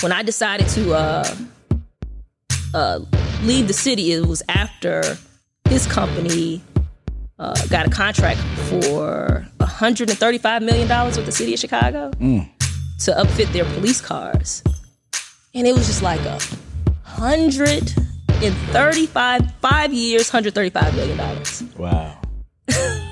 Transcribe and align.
When 0.00 0.12
I 0.12 0.22
decided 0.22 0.66
to 0.68 0.94
uh, 0.94 1.34
uh, 2.74 3.00
leave 3.42 3.68
the 3.68 3.72
city, 3.74 4.12
it 4.12 4.26
was 4.26 4.42
after 4.48 5.16
his 5.68 5.86
company 5.86 6.60
uh, 7.38 7.54
got 7.68 7.86
a 7.86 7.90
contract 7.90 8.40
for 8.68 9.46
$135 9.58 10.62
million 10.62 10.88
with 11.06 11.26
the 11.26 11.32
city 11.32 11.54
of 11.54 11.60
Chicago 11.60 12.10
to 13.00 13.12
upfit 13.12 13.52
their 13.52 13.64
police 13.64 14.00
cars. 14.00 14.62
And 15.54 15.66
it 15.66 15.74
was 15.74 15.86
just 15.86 16.02
like 16.02 16.20
a 16.20 16.38
hundred 17.04 17.92
in 18.42 18.52
35, 18.72 19.52
five 19.60 19.92
years, 19.92 20.30
$135 20.30 20.96
million. 20.96 21.18
Wow. 21.78 22.18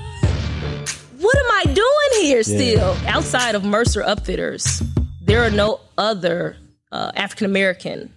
What 1.21 1.37
am 1.37 1.51
I 1.51 1.71
doing 1.71 2.23
here 2.25 2.41
still? 2.41 2.97
Outside 3.05 3.53
of 3.53 3.63
Mercer 3.63 4.01
Upfitters, 4.01 4.81
there 5.21 5.43
are 5.43 5.51
no 5.51 5.79
other 5.95 6.57
uh, 6.91 7.11
African 7.15 7.45
American 7.45 8.13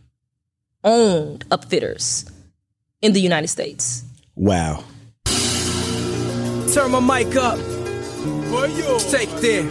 owned 0.82 1.48
upfitters 1.50 2.30
in 3.00 3.12
the 3.12 3.20
United 3.20 3.48
States. 3.48 4.04
Wow. 4.34 4.84
Turn 6.72 6.90
my 6.90 7.00
mic 7.00 7.36
up. 7.36 7.58
Well 8.50 8.68
you 8.68 8.98
take 9.10 9.30
there. 9.40 9.64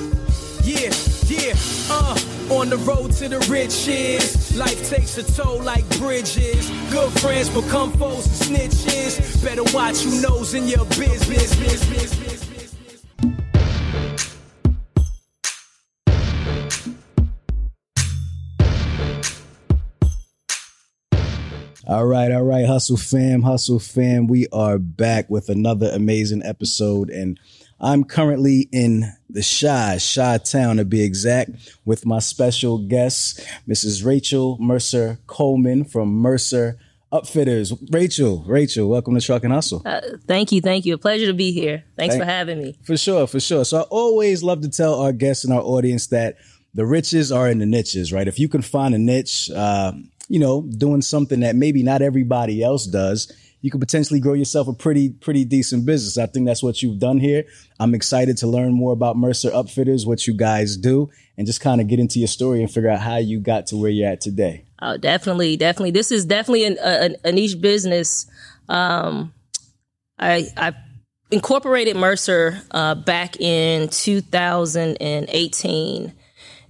Yeah, 0.64 0.94
yeah, 1.28 1.56
uh. 1.90 2.18
On 2.52 2.70
the 2.70 2.78
road 2.78 3.12
to 3.14 3.30
the 3.30 3.40
riches. 3.50 4.56
Life 4.56 4.90
takes 4.90 5.18
a 5.18 5.24
toll 5.24 5.62
like 5.64 5.88
bridges. 5.98 6.70
Good 6.92 7.12
friends 7.20 7.50
become 7.50 7.94
foes 7.94 8.28
and 8.50 8.58
snitches. 8.58 9.44
Better 9.44 9.64
watch 9.74 10.02
who 10.04 10.22
knows 10.22 10.54
in 10.54 10.68
your 10.68 10.86
business. 10.86 11.28
business, 11.28 11.56
business, 11.60 12.16
business. 12.16 12.53
All 21.86 22.06
right, 22.06 22.32
all 22.32 22.44
right, 22.44 22.66
Hustle 22.66 22.96
fam, 22.96 23.42
Hustle 23.42 23.80
fam. 23.80 24.28
We 24.28 24.48
are 24.54 24.78
back 24.78 25.30
with 25.30 25.50
another 25.50 25.90
amazing 25.92 26.42
episode. 26.44 27.10
And 27.10 27.38
I'm 27.82 28.06
currently 28.06 28.70
in 28.72 29.12
the 29.30 29.42
Shy, 29.42 29.98
Shy 29.98 30.38
Town 30.38 30.78
to 30.78 30.86
be 30.86 31.02
exact, 31.04 31.52
with 31.84 32.06
my 32.06 32.20
special 32.20 32.78
guest, 32.78 33.42
Mrs. 33.68 34.06
Rachel 34.06 34.58
Mercer 34.62 35.20
Coleman 35.28 35.84
from 35.84 36.08
Mercer 36.14 36.80
Upfitters. 37.12 37.78
Rachel, 37.92 38.46
Rachel, 38.48 38.88
welcome 38.88 39.14
to 39.16 39.22
Truck 39.22 39.44
and 39.44 39.52
Hustle. 39.54 39.82
Uh, 39.86 40.00
thank 40.26 40.54
you, 40.54 40.62
thank 40.62 40.86
you. 40.86 40.94
A 40.94 40.98
pleasure 40.98 41.26
to 41.26 41.34
be 41.34 41.52
here. 41.52 41.84
Thanks 41.98 42.16
Thank- 42.16 42.24
for 42.24 42.32
having 42.32 42.60
me. 42.60 42.78
For 42.86 42.96
sure, 42.96 43.28
for 43.28 43.42
sure. 43.42 43.66
So 43.66 43.80
I 43.80 43.82
always 43.82 44.42
love 44.42 44.62
to 44.62 44.70
tell 44.70 45.02
our 45.02 45.12
guests 45.12 45.44
and 45.44 45.54
our 45.54 45.62
audience 45.62 46.08
that 46.08 46.38
the 46.74 46.86
riches 46.86 47.32
are 47.32 47.48
in 47.50 47.60
the 47.60 47.66
niches, 47.68 48.12
right? 48.12 48.28
If 48.28 48.40
you 48.40 48.48
can 48.48 48.62
find 48.64 48.96
a 48.96 48.98
niche, 48.98 49.52
uh, 49.54 49.92
you 50.34 50.40
know, 50.40 50.64
doing 50.64 51.04
something 51.04 51.42
that 51.42 51.56
maybe 51.56 51.84
not 51.84 52.02
everybody 52.02 52.64
else 52.64 52.88
does, 52.88 53.32
you 53.62 53.70
could 53.70 53.80
potentially 53.80 54.20
grow 54.20 54.34
yourself 54.34 54.68
a 54.68 54.74
pretty, 54.74 55.12
pretty 55.12 55.46
decent 55.46 55.86
business. 55.86 56.18
I 56.18 56.26
think 56.26 56.48
that's 56.48 56.64
what 56.64 56.82
you've 56.82 56.98
done 56.98 57.20
here. 57.20 57.44
I'm 57.80 57.94
excited 57.94 58.38
to 58.38 58.48
learn 58.48 58.74
more 58.74 58.94
about 58.94 59.16
Mercer 59.16 59.52
Upfitters, 59.52 60.08
what 60.08 60.26
you 60.26 60.34
guys 60.34 60.76
do, 60.76 61.12
and 61.38 61.46
just 61.46 61.62
kind 61.62 61.80
of 61.80 61.88
get 61.88 62.00
into 62.00 62.18
your 62.18 62.28
story 62.28 62.64
and 62.64 62.72
figure 62.72 62.90
out 62.90 63.00
how 63.00 63.18
you 63.18 63.40
got 63.40 63.68
to 63.68 63.78
where 63.78 63.92
you're 63.92 64.10
at 64.10 64.22
today. 64.22 64.66
Oh, 64.82 64.98
definitely, 64.98 65.56
definitely. 65.56 65.92
This 65.92 66.12
is 66.12 66.26
definitely 66.26 66.66
an, 66.66 66.78
a, 66.84 67.12
a 67.26 67.32
niche 67.32 67.62
business. 67.62 68.26
Um, 68.68 69.36
I 70.18 70.48
I 70.58 70.74
incorporated 71.30 71.96
Mercer 71.96 72.60
uh, 72.72 72.96
back 72.96 73.40
in 73.40 73.88
2018, 73.88 76.14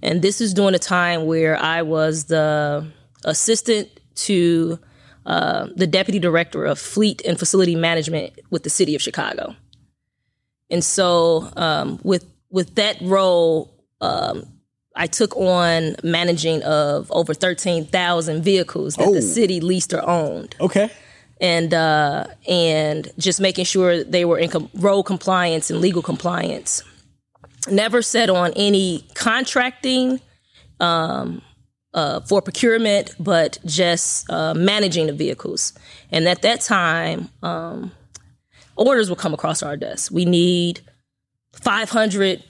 and 0.02 0.20
this 0.20 0.42
is 0.42 0.52
during 0.52 0.74
a 0.74 0.78
time 0.78 1.24
where 1.24 1.56
I 1.56 1.80
was 1.80 2.24
the 2.24 2.92
assistant 3.24 3.88
to 4.16 4.78
uh, 5.26 5.68
the 5.74 5.86
deputy 5.86 6.18
director 6.18 6.64
of 6.64 6.78
fleet 6.78 7.22
and 7.24 7.38
facility 7.38 7.74
management 7.74 8.38
with 8.50 8.62
the 8.62 8.70
city 8.70 8.94
of 8.94 9.02
Chicago. 9.02 9.54
And 10.70 10.82
so, 10.84 11.48
um, 11.56 11.98
with 12.02 12.24
with 12.50 12.74
that 12.76 12.96
role, 13.00 13.72
um, 14.00 14.44
I 14.96 15.06
took 15.06 15.36
on 15.36 15.96
managing 16.02 16.62
of 16.62 17.10
over 17.12 17.34
thirteen 17.34 17.84
thousand 17.86 18.42
vehicles 18.42 18.96
that 18.96 19.08
Oh. 19.08 19.14
the 19.14 19.22
city 19.22 19.60
leased 19.60 19.92
or 19.92 20.08
owned, 20.08 20.54
Okay. 20.60 20.90
and 21.40 21.72
uh, 21.74 22.26
and 22.48 23.10
just 23.18 23.40
making 23.40 23.64
sure 23.66 24.04
they 24.04 24.24
were 24.24 24.38
in 24.38 24.50
com- 24.50 24.70
road 24.74 25.02
compliance 25.04 25.70
and 25.70 25.80
legal 25.80 26.02
compliance. 26.02 26.82
Never 27.70 28.02
set 28.02 28.28
on 28.30 28.52
any 28.56 29.04
contracting 29.14 30.20
um, 30.80 31.40
uh, 31.94 32.20
for 32.20 32.42
procurement, 32.42 33.14
but 33.18 33.58
just 33.64 34.28
uh, 34.30 34.52
managing 34.54 35.06
the 35.06 35.12
vehicles. 35.12 35.72
And 36.10 36.28
at 36.28 36.42
that 36.42 36.60
time, 36.60 37.30
um, 37.42 37.92
orders 38.76 39.08
will 39.08 39.16
come 39.16 39.32
across 39.32 39.62
our 39.62 39.76
desk. 39.76 40.12
We 40.12 40.24
need 40.24 40.80
500 41.52 42.42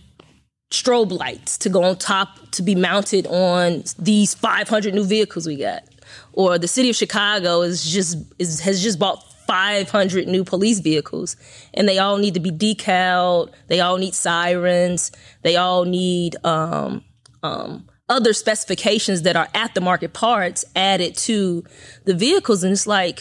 strobe 0.72 1.16
lights 1.16 1.58
to 1.58 1.68
go 1.68 1.84
on 1.84 1.96
top 1.96 2.50
to 2.52 2.62
be 2.62 2.74
mounted 2.74 3.26
on 3.26 3.84
these 3.98 4.34
500 4.34 4.94
new 4.94 5.04
vehicles 5.04 5.46
we 5.46 5.56
got. 5.56 5.84
Or 6.32 6.58
the 6.58 6.68
city 6.68 6.90
of 6.90 6.96
Chicago 6.96 7.62
is 7.62 7.90
just 7.90 8.18
is, 8.38 8.60
has 8.60 8.82
just 8.82 8.98
bought 8.98 9.22
500 9.46 10.26
new 10.26 10.42
police 10.42 10.80
vehicles 10.80 11.36
and 11.74 11.88
they 11.88 11.98
all 11.98 12.16
need 12.16 12.34
to 12.34 12.40
be 12.40 12.50
decaled, 12.50 13.52
they 13.68 13.80
all 13.80 13.98
need 13.98 14.14
sirens, 14.14 15.12
they 15.42 15.56
all 15.56 15.84
need 15.84 16.36
um, 16.44 17.04
um, 17.42 17.86
other 18.08 18.32
specifications 18.32 19.22
that 19.22 19.36
are 19.36 19.48
aftermarket 19.48 20.12
parts 20.12 20.64
added 20.76 21.16
to 21.16 21.64
the 22.04 22.14
vehicles 22.14 22.62
and 22.62 22.72
it's 22.72 22.86
like 22.86 23.20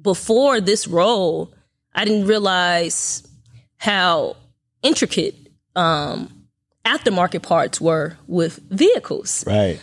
before 0.00 0.60
this 0.60 0.86
role 0.86 1.52
I 1.94 2.04
didn't 2.04 2.26
realize 2.26 3.26
how 3.76 4.36
intricate 4.82 5.36
um, 5.76 6.46
aftermarket 6.84 7.42
parts 7.42 7.80
were 7.80 8.16
with 8.26 8.58
vehicles. 8.70 9.44
Right. 9.46 9.80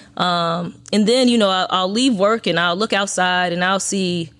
And 0.91 1.07
then, 1.07 1.27
you 1.27 1.37
know, 1.37 1.49
I'll, 1.49 1.67
I'll 1.69 1.91
leave 1.91 2.15
work 2.15 2.47
and 2.47 2.59
I'll 2.59 2.75
look 2.75 2.93
outside 2.93 3.53
and 3.53 3.63
I'll 3.63 3.79
see 3.79 4.31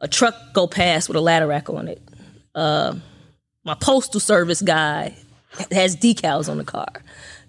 a 0.00 0.08
truck 0.08 0.34
go 0.52 0.66
past 0.66 1.08
with 1.08 1.16
a 1.16 1.20
ladder 1.20 1.46
rack 1.46 1.68
on 1.68 1.88
it. 1.88 2.02
Uh, 2.54 2.94
my 3.64 3.74
postal 3.74 4.20
service 4.20 4.62
guy 4.62 5.16
has 5.70 5.96
decals 5.96 6.48
on 6.48 6.58
the 6.58 6.64
car. 6.64 6.92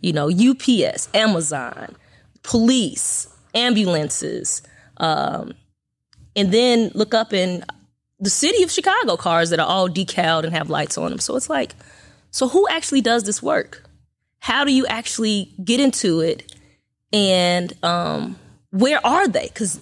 You 0.03 0.14
know, 0.14 0.30
UPS, 0.30 1.09
Amazon, 1.16 1.96
police, 2.44 3.28
ambulances. 3.56 4.62
Um, 4.97 5.53
and 6.36 6.52
then 6.52 6.91
look 6.94 7.14
up 7.14 7.34
in 7.34 7.64
the 8.19 8.30
city 8.30 8.64
of 8.64 8.72
Chicago 8.72 9.18
cars 9.18 9.50
that 9.50 9.59
are 9.59 9.68
all 9.68 9.88
decaled 9.88 10.46
and 10.46 10.53
have 10.53 10.69
lights 10.69 10.97
on 10.97 11.09
them. 11.09 11.19
So 11.19 11.36
it's 11.36 11.50
like, 11.50 11.74
so 12.31 12.47
who 12.47 12.68
actually 12.69 13.02
does 13.02 13.24
this 13.24 13.41
work? 13.41 13.84
How 14.40 14.64
do 14.64 14.74
you 14.74 14.86
actually 14.88 15.53
get 15.64 15.80
into 15.80 16.20
it? 16.20 16.53
And 17.12 17.74
um, 17.84 18.38
where 18.72 19.06
are 19.06 19.28
they? 19.28 19.47
Because 19.47 19.78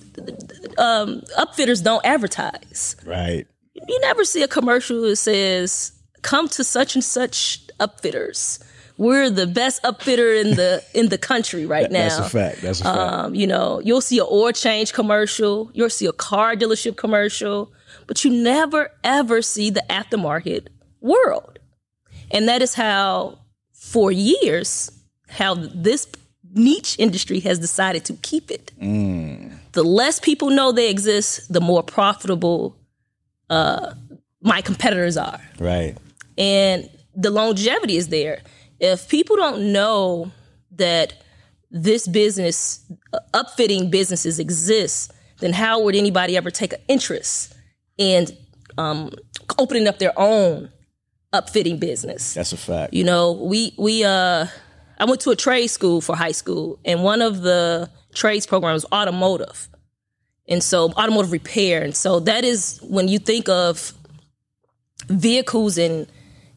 um, 0.77 1.21
upfitters 1.37 1.83
don't 1.83 2.05
advertise. 2.05 2.95
Right. 3.05 3.47
You 3.73 3.99
never 4.01 4.25
see 4.25 4.43
a 4.43 4.47
commercial 4.47 5.01
that 5.03 5.15
says, 5.15 5.93
"Come 6.21 6.47
to 6.49 6.63
such 6.63 6.93
and 6.95 7.03
such 7.03 7.65
upfitters. 7.79 8.63
We're 9.01 9.31
the 9.31 9.47
best 9.47 9.81
upfitter 9.83 10.29
in 10.41 10.55
the 10.55 10.83
in 10.99 11.09
the 11.09 11.17
country 11.17 11.65
right 11.65 11.89
now." 11.91 12.09
That's 12.09 12.27
a 12.27 12.29
fact. 12.29 12.61
That's 12.61 12.81
a 12.81 12.83
fact. 12.83 12.97
Um, 12.97 13.35
you 13.35 13.47
know, 13.47 13.81
you'll 13.83 14.07
see 14.09 14.19
an 14.19 14.27
oil 14.29 14.51
change 14.51 14.93
commercial, 14.93 15.71
you'll 15.73 15.89
see 15.99 16.05
a 16.05 16.17
car 16.29 16.55
dealership 16.55 16.97
commercial, 16.97 17.71
but 18.07 18.23
you 18.23 18.31
never 18.31 18.91
ever 19.03 19.41
see 19.41 19.71
the 19.71 19.83
aftermarket 19.89 20.67
world. 20.99 21.57
And 22.29 22.47
that 22.47 22.61
is 22.61 22.75
how, 22.75 23.39
for 23.73 24.11
years, 24.11 24.91
how 25.27 25.55
this 25.55 26.07
niche 26.53 26.95
industry 26.99 27.39
has 27.39 27.57
decided 27.59 28.05
to 28.05 28.13
keep 28.21 28.51
it. 28.51 28.71
The 29.71 29.83
less 29.83 30.19
people 30.19 30.49
know 30.49 30.71
they 30.71 30.89
exist, 30.89 31.51
the 31.51 31.61
more 31.61 31.83
profitable 31.83 32.77
uh, 33.49 33.93
my 34.41 34.61
competitors 34.61 35.17
are 35.17 35.41
right. 35.59 35.97
and 36.37 36.89
the 37.15 37.29
longevity 37.29 37.97
is 37.97 38.07
there. 38.07 38.41
If 38.81 39.07
people 39.07 39.35
don't 39.35 39.71
know 39.71 40.31
that 40.71 41.13
this 41.69 42.07
business, 42.07 42.83
uh, 43.13 43.19
upfitting 43.33 43.91
businesses 43.91 44.39
exist, 44.39 45.13
then 45.39 45.53
how 45.53 45.81
would 45.83 45.95
anybody 45.95 46.35
ever 46.35 46.49
take 46.49 46.73
an 46.73 46.79
interest 46.87 47.53
in 47.97 48.25
um, 48.79 49.11
opening 49.59 49.87
up 49.87 49.99
their 49.99 50.17
own 50.17 50.71
upfitting 51.31 51.79
business? 51.79 52.33
That's 52.33 52.53
a 52.53 52.57
fact. 52.57 52.93
You 52.93 53.03
know, 53.03 53.33
we 53.33 53.73
we 53.77 54.03
uh, 54.03 54.47
I 54.99 55.05
went 55.05 55.21
to 55.21 55.29
a 55.29 55.35
trade 55.35 55.67
school 55.67 56.01
for 56.01 56.15
high 56.15 56.31
school, 56.31 56.79
and 56.83 57.03
one 57.03 57.21
of 57.21 57.41
the 57.43 57.87
trades 58.15 58.47
programs 58.47 58.83
was 58.83 58.91
automotive, 58.91 59.69
and 60.47 60.63
so 60.63 60.89
automotive 60.93 61.31
repair, 61.31 61.83
and 61.83 61.95
so 61.95 62.19
that 62.21 62.43
is 62.43 62.79
when 62.81 63.07
you 63.07 63.19
think 63.19 63.47
of 63.47 63.93
vehicles 65.07 65.77
and 65.77 66.07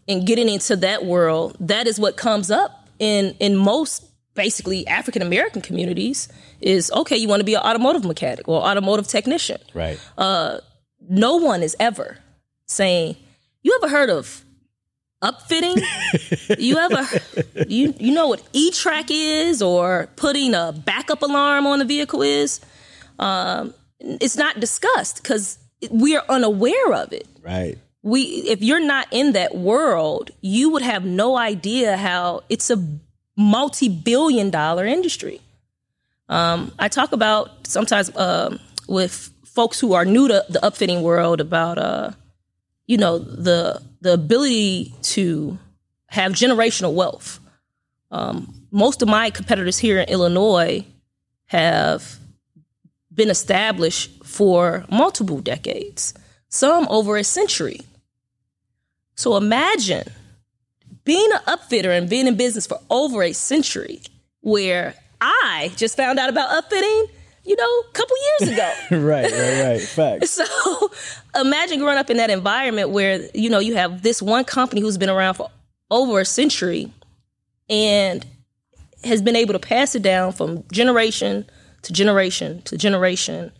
and 0.08 0.26
getting 0.26 0.48
into 0.48 0.76
that 0.76 1.04
world, 1.04 1.56
that 1.60 1.86
is 1.86 1.98
what 1.98 2.16
comes 2.16 2.50
up 2.50 2.88
in 2.98 3.34
in 3.40 3.56
most 3.56 4.04
basically 4.34 4.86
African 4.86 5.22
American 5.22 5.62
communities 5.62 6.28
is 6.60 6.90
okay, 6.92 7.16
you 7.16 7.28
want 7.28 7.40
to 7.40 7.44
be 7.44 7.54
an 7.54 7.60
automotive 7.60 8.04
mechanic 8.04 8.48
or 8.48 8.60
automotive 8.62 9.06
technician. 9.06 9.58
Right. 9.72 9.98
Uh, 10.18 10.58
no 11.08 11.36
one 11.36 11.62
is 11.62 11.76
ever 11.78 12.18
saying, 12.66 13.16
"You 13.62 13.78
ever 13.82 13.90
heard 13.90 14.10
of 14.10 14.44
upfitting? 15.22 15.82
you 16.58 16.76
ever 16.78 17.06
you 17.68 17.94
you 17.98 18.12
know 18.12 18.28
what 18.28 18.42
E 18.52 18.70
track 18.70 19.06
is 19.10 19.62
or 19.62 20.08
putting 20.16 20.54
a 20.54 20.72
backup 20.72 21.22
alarm 21.22 21.66
on 21.66 21.80
a 21.80 21.84
vehicle 21.84 22.22
is?" 22.22 22.60
Um, 23.18 23.74
it's 24.00 24.36
not 24.36 24.60
discussed 24.60 25.22
because 25.22 25.58
we 25.90 26.16
are 26.16 26.24
unaware 26.28 26.92
of 26.92 27.12
it. 27.12 27.26
Right. 27.42 27.78
We, 28.04 28.20
if 28.20 28.60
you're 28.62 28.84
not 28.84 29.08
in 29.10 29.32
that 29.32 29.56
world, 29.56 30.30
you 30.42 30.68
would 30.68 30.82
have 30.82 31.06
no 31.06 31.38
idea 31.38 31.96
how 31.96 32.42
it's 32.50 32.68
a 32.68 32.76
multi-billion 33.34 34.50
dollar 34.50 34.84
industry. 34.84 35.40
Um, 36.28 36.70
I 36.78 36.88
talk 36.88 37.12
about 37.12 37.66
sometimes 37.66 38.14
um, 38.14 38.60
with 38.86 39.32
folks 39.46 39.80
who 39.80 39.94
are 39.94 40.04
new 40.04 40.28
to 40.28 40.44
the 40.50 40.58
upfitting 40.58 41.00
world 41.00 41.40
about, 41.40 41.78
uh, 41.78 42.10
you 42.86 42.98
know, 42.98 43.18
the 43.18 43.80
the 44.02 44.12
ability 44.12 44.92
to 45.14 45.56
have 46.08 46.32
generational 46.32 46.92
wealth. 46.92 47.40
Um, 48.10 48.66
most 48.70 49.00
of 49.00 49.08
my 49.08 49.30
competitors 49.30 49.78
here 49.78 49.98
in 49.98 50.08
Illinois 50.10 50.84
have 51.46 52.18
been 53.14 53.30
established 53.30 54.22
for 54.24 54.84
multiple 54.90 55.40
decades, 55.40 56.12
some 56.50 56.86
over 56.90 57.16
a 57.16 57.24
century. 57.24 57.80
So 59.14 59.36
imagine 59.36 60.08
being 61.04 61.28
an 61.32 61.40
upfitter 61.46 61.96
and 61.96 62.08
being 62.08 62.26
in 62.26 62.36
business 62.36 62.66
for 62.66 62.80
over 62.90 63.22
a 63.22 63.32
century, 63.32 64.00
where 64.40 64.94
I 65.20 65.72
just 65.76 65.96
found 65.96 66.18
out 66.18 66.28
about 66.28 66.50
upfitting, 66.50 67.08
you 67.44 67.56
know, 67.56 67.82
a 67.88 67.92
couple 67.92 68.16
years 68.40 68.52
ago. 68.54 68.72
right, 68.90 69.30
right, 69.30 69.62
right. 69.62 69.80
Facts. 69.80 70.30
so 70.46 70.90
imagine 71.38 71.78
growing 71.78 71.98
up 71.98 72.10
in 72.10 72.16
that 72.16 72.30
environment 72.30 72.90
where, 72.90 73.28
you 73.34 73.50
know, 73.50 73.58
you 73.58 73.74
have 73.74 74.02
this 74.02 74.20
one 74.20 74.44
company 74.44 74.80
who's 74.80 74.98
been 74.98 75.10
around 75.10 75.34
for 75.34 75.50
over 75.90 76.20
a 76.20 76.24
century 76.24 76.92
and 77.68 78.26
has 79.04 79.22
been 79.22 79.36
able 79.36 79.52
to 79.52 79.58
pass 79.58 79.94
it 79.94 80.02
down 80.02 80.32
from 80.32 80.64
generation 80.72 81.48
to 81.82 81.92
generation 81.92 82.62
to 82.62 82.76
generation, 82.76 83.52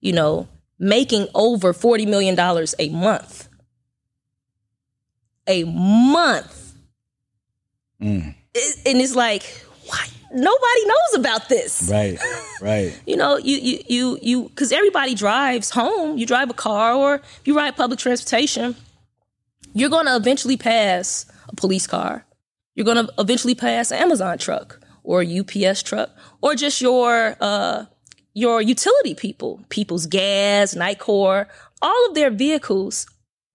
you 0.00 0.12
know, 0.12 0.48
making 0.78 1.26
over 1.34 1.72
$40 1.72 2.08
million 2.08 2.38
a 2.78 2.88
month. 2.90 3.48
A 5.46 5.64
month. 5.64 6.74
Mm. 8.00 8.34
It, 8.54 8.86
and 8.86 9.00
it's 9.00 9.14
like, 9.14 9.42
why? 9.86 10.06
Nobody 10.32 10.86
knows 10.86 11.14
about 11.14 11.48
this. 11.48 11.88
Right, 11.90 12.18
right. 12.60 13.00
you 13.06 13.16
know, 13.16 13.36
you, 13.36 13.56
you, 13.56 13.78
you, 13.88 14.18
you, 14.20 14.42
because 14.48 14.72
everybody 14.72 15.14
drives 15.14 15.70
home. 15.70 16.18
You 16.18 16.26
drive 16.26 16.50
a 16.50 16.54
car 16.54 16.94
or 16.94 17.22
you 17.44 17.56
ride 17.56 17.76
public 17.76 18.00
transportation. 18.00 18.74
You're 19.74 19.90
going 19.90 20.06
to 20.06 20.16
eventually 20.16 20.56
pass 20.56 21.26
a 21.48 21.54
police 21.54 21.86
car. 21.86 22.24
You're 22.74 22.84
going 22.84 23.06
to 23.06 23.12
eventually 23.18 23.54
pass 23.54 23.90
an 23.90 23.98
Amazon 23.98 24.38
truck 24.38 24.80
or 25.04 25.22
a 25.22 25.38
UPS 25.40 25.82
truck 25.82 26.10
or 26.40 26.54
just 26.56 26.80
your, 26.80 27.36
uh, 27.40 27.84
your 28.34 28.60
utility 28.60 29.14
people, 29.14 29.60
Peoples 29.68 30.06
Gas, 30.06 30.74
Nicor, 30.74 31.46
all 31.80 32.08
of 32.08 32.14
their 32.14 32.30
vehicles 32.30 33.06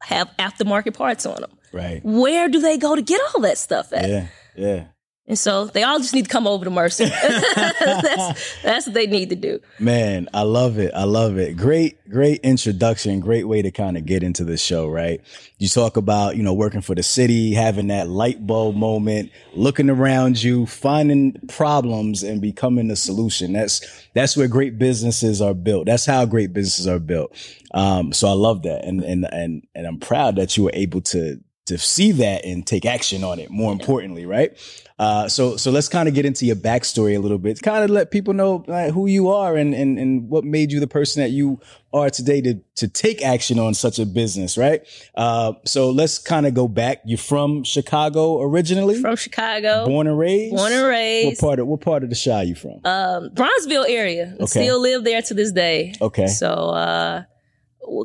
have 0.03 0.29
aftermarket 0.39 0.93
parts 0.93 1.25
on 1.25 1.41
them. 1.41 1.51
Right. 1.71 2.01
Where 2.03 2.49
do 2.49 2.59
they 2.59 2.77
go 2.77 2.95
to 2.95 3.01
get 3.01 3.21
all 3.33 3.41
that 3.41 3.57
stuff 3.57 3.93
at? 3.93 4.09
Yeah, 4.09 4.27
yeah. 4.55 4.85
And 5.29 5.37
so 5.37 5.65
they 5.65 5.83
all 5.83 5.99
just 5.99 6.15
need 6.15 6.25
to 6.25 6.29
come 6.29 6.47
over 6.47 6.65
to 6.65 6.71
Mercer. 6.71 7.05
that's, 7.65 8.61
that's 8.63 8.87
what 8.87 8.95
they 8.95 9.05
need 9.05 9.29
to 9.29 9.35
do. 9.35 9.59
Man, 9.77 10.27
I 10.33 10.41
love 10.41 10.79
it. 10.79 10.91
I 10.95 11.03
love 11.03 11.37
it. 11.37 11.55
Great, 11.55 11.97
great 12.09 12.41
introduction. 12.41 13.19
Great 13.19 13.47
way 13.47 13.61
to 13.61 13.69
kind 13.69 13.95
of 13.95 14.07
get 14.07 14.23
into 14.23 14.43
the 14.43 14.57
show, 14.57 14.87
right? 14.87 15.21
You 15.59 15.67
talk 15.69 15.97
about, 15.97 16.35
you 16.35 16.41
know, 16.41 16.55
working 16.55 16.81
for 16.81 16.95
the 16.95 17.03
city, 17.03 17.53
having 17.53 17.87
that 17.87 18.09
light 18.09 18.45
bulb 18.45 18.75
moment, 18.75 19.31
looking 19.53 19.91
around 19.91 20.41
you, 20.41 20.65
finding 20.65 21.39
problems 21.47 22.23
and 22.23 22.41
becoming 22.41 22.87
the 22.87 22.95
solution. 22.95 23.53
That's, 23.53 23.81
that's 24.15 24.35
where 24.35 24.47
great 24.47 24.79
businesses 24.79 25.43
are 25.43 25.53
built. 25.53 25.85
That's 25.85 26.07
how 26.07 26.25
great 26.25 26.53
businesses 26.53 26.87
are 26.87 26.97
built. 26.97 27.35
Um, 27.71 28.13
so 28.13 28.27
I 28.27 28.33
love 28.33 28.63
that. 28.63 28.83
And, 28.83 29.03
and, 29.03 29.27
and, 29.31 29.67
and 29.75 29.85
I'm 29.85 29.99
proud 29.99 30.37
that 30.37 30.57
you 30.57 30.63
were 30.63 30.71
able 30.73 31.01
to, 31.01 31.39
to 31.69 31.77
see 31.77 32.11
that 32.11 32.45
and 32.45 32.65
take 32.67 32.85
action 32.85 33.23
on 33.23 33.39
it. 33.39 33.49
More 33.49 33.71
importantly, 33.71 34.25
right? 34.25 34.57
Uh, 34.99 35.29
so 35.29 35.55
so 35.55 35.71
let's 35.71 35.87
kind 35.87 36.09
of 36.09 36.13
get 36.13 36.25
into 36.25 36.45
your 36.45 36.57
backstory 36.57 37.15
a 37.15 37.19
little 37.19 37.37
bit, 37.37 37.61
kind 37.61 37.85
of 37.85 37.89
let 37.89 38.11
people 38.11 38.33
know 38.33 38.65
like, 38.67 38.91
who 38.91 39.07
you 39.07 39.29
are 39.29 39.55
and, 39.55 39.73
and 39.73 39.97
and 39.97 40.29
what 40.29 40.43
made 40.43 40.73
you 40.73 40.79
the 40.81 40.87
person 40.87 41.21
that 41.21 41.29
you 41.29 41.57
are 41.93 42.09
today 42.09 42.41
to 42.41 42.55
to 42.75 42.87
take 42.89 43.23
action 43.23 43.59
on 43.59 43.73
such 43.73 43.97
a 43.97 44.05
business, 44.05 44.57
right? 44.57 44.81
Uh, 45.15 45.53
so 45.65 45.89
let's 45.89 46.17
kind 46.19 46.45
of 46.45 46.53
go 46.53 46.67
back. 46.67 47.01
You're 47.05 47.17
from 47.17 47.63
Chicago 47.63 48.41
originally, 48.41 48.99
From 49.01 49.15
Chicago. 49.15 49.85
born 49.85 50.05
and 50.07 50.19
raised. 50.19 50.57
Born 50.57 50.73
and 50.73 50.85
raised. 50.85 51.41
What 51.41 51.47
part 51.47 51.59
of 51.59 51.67
what 51.67 51.79
part 51.79 52.03
of 52.03 52.09
the 52.09 52.21
Chi 52.21 52.41
you 52.43 52.55
from? 52.55 52.81
Um, 52.83 53.29
Bronzeville 53.29 53.85
area. 53.87 54.33
Okay. 54.35 54.47
Still 54.47 54.81
live 54.81 55.05
there 55.05 55.21
to 55.21 55.33
this 55.33 55.53
day. 55.53 55.93
Okay. 56.01 56.27
So 56.27 56.47
uh, 56.47 57.23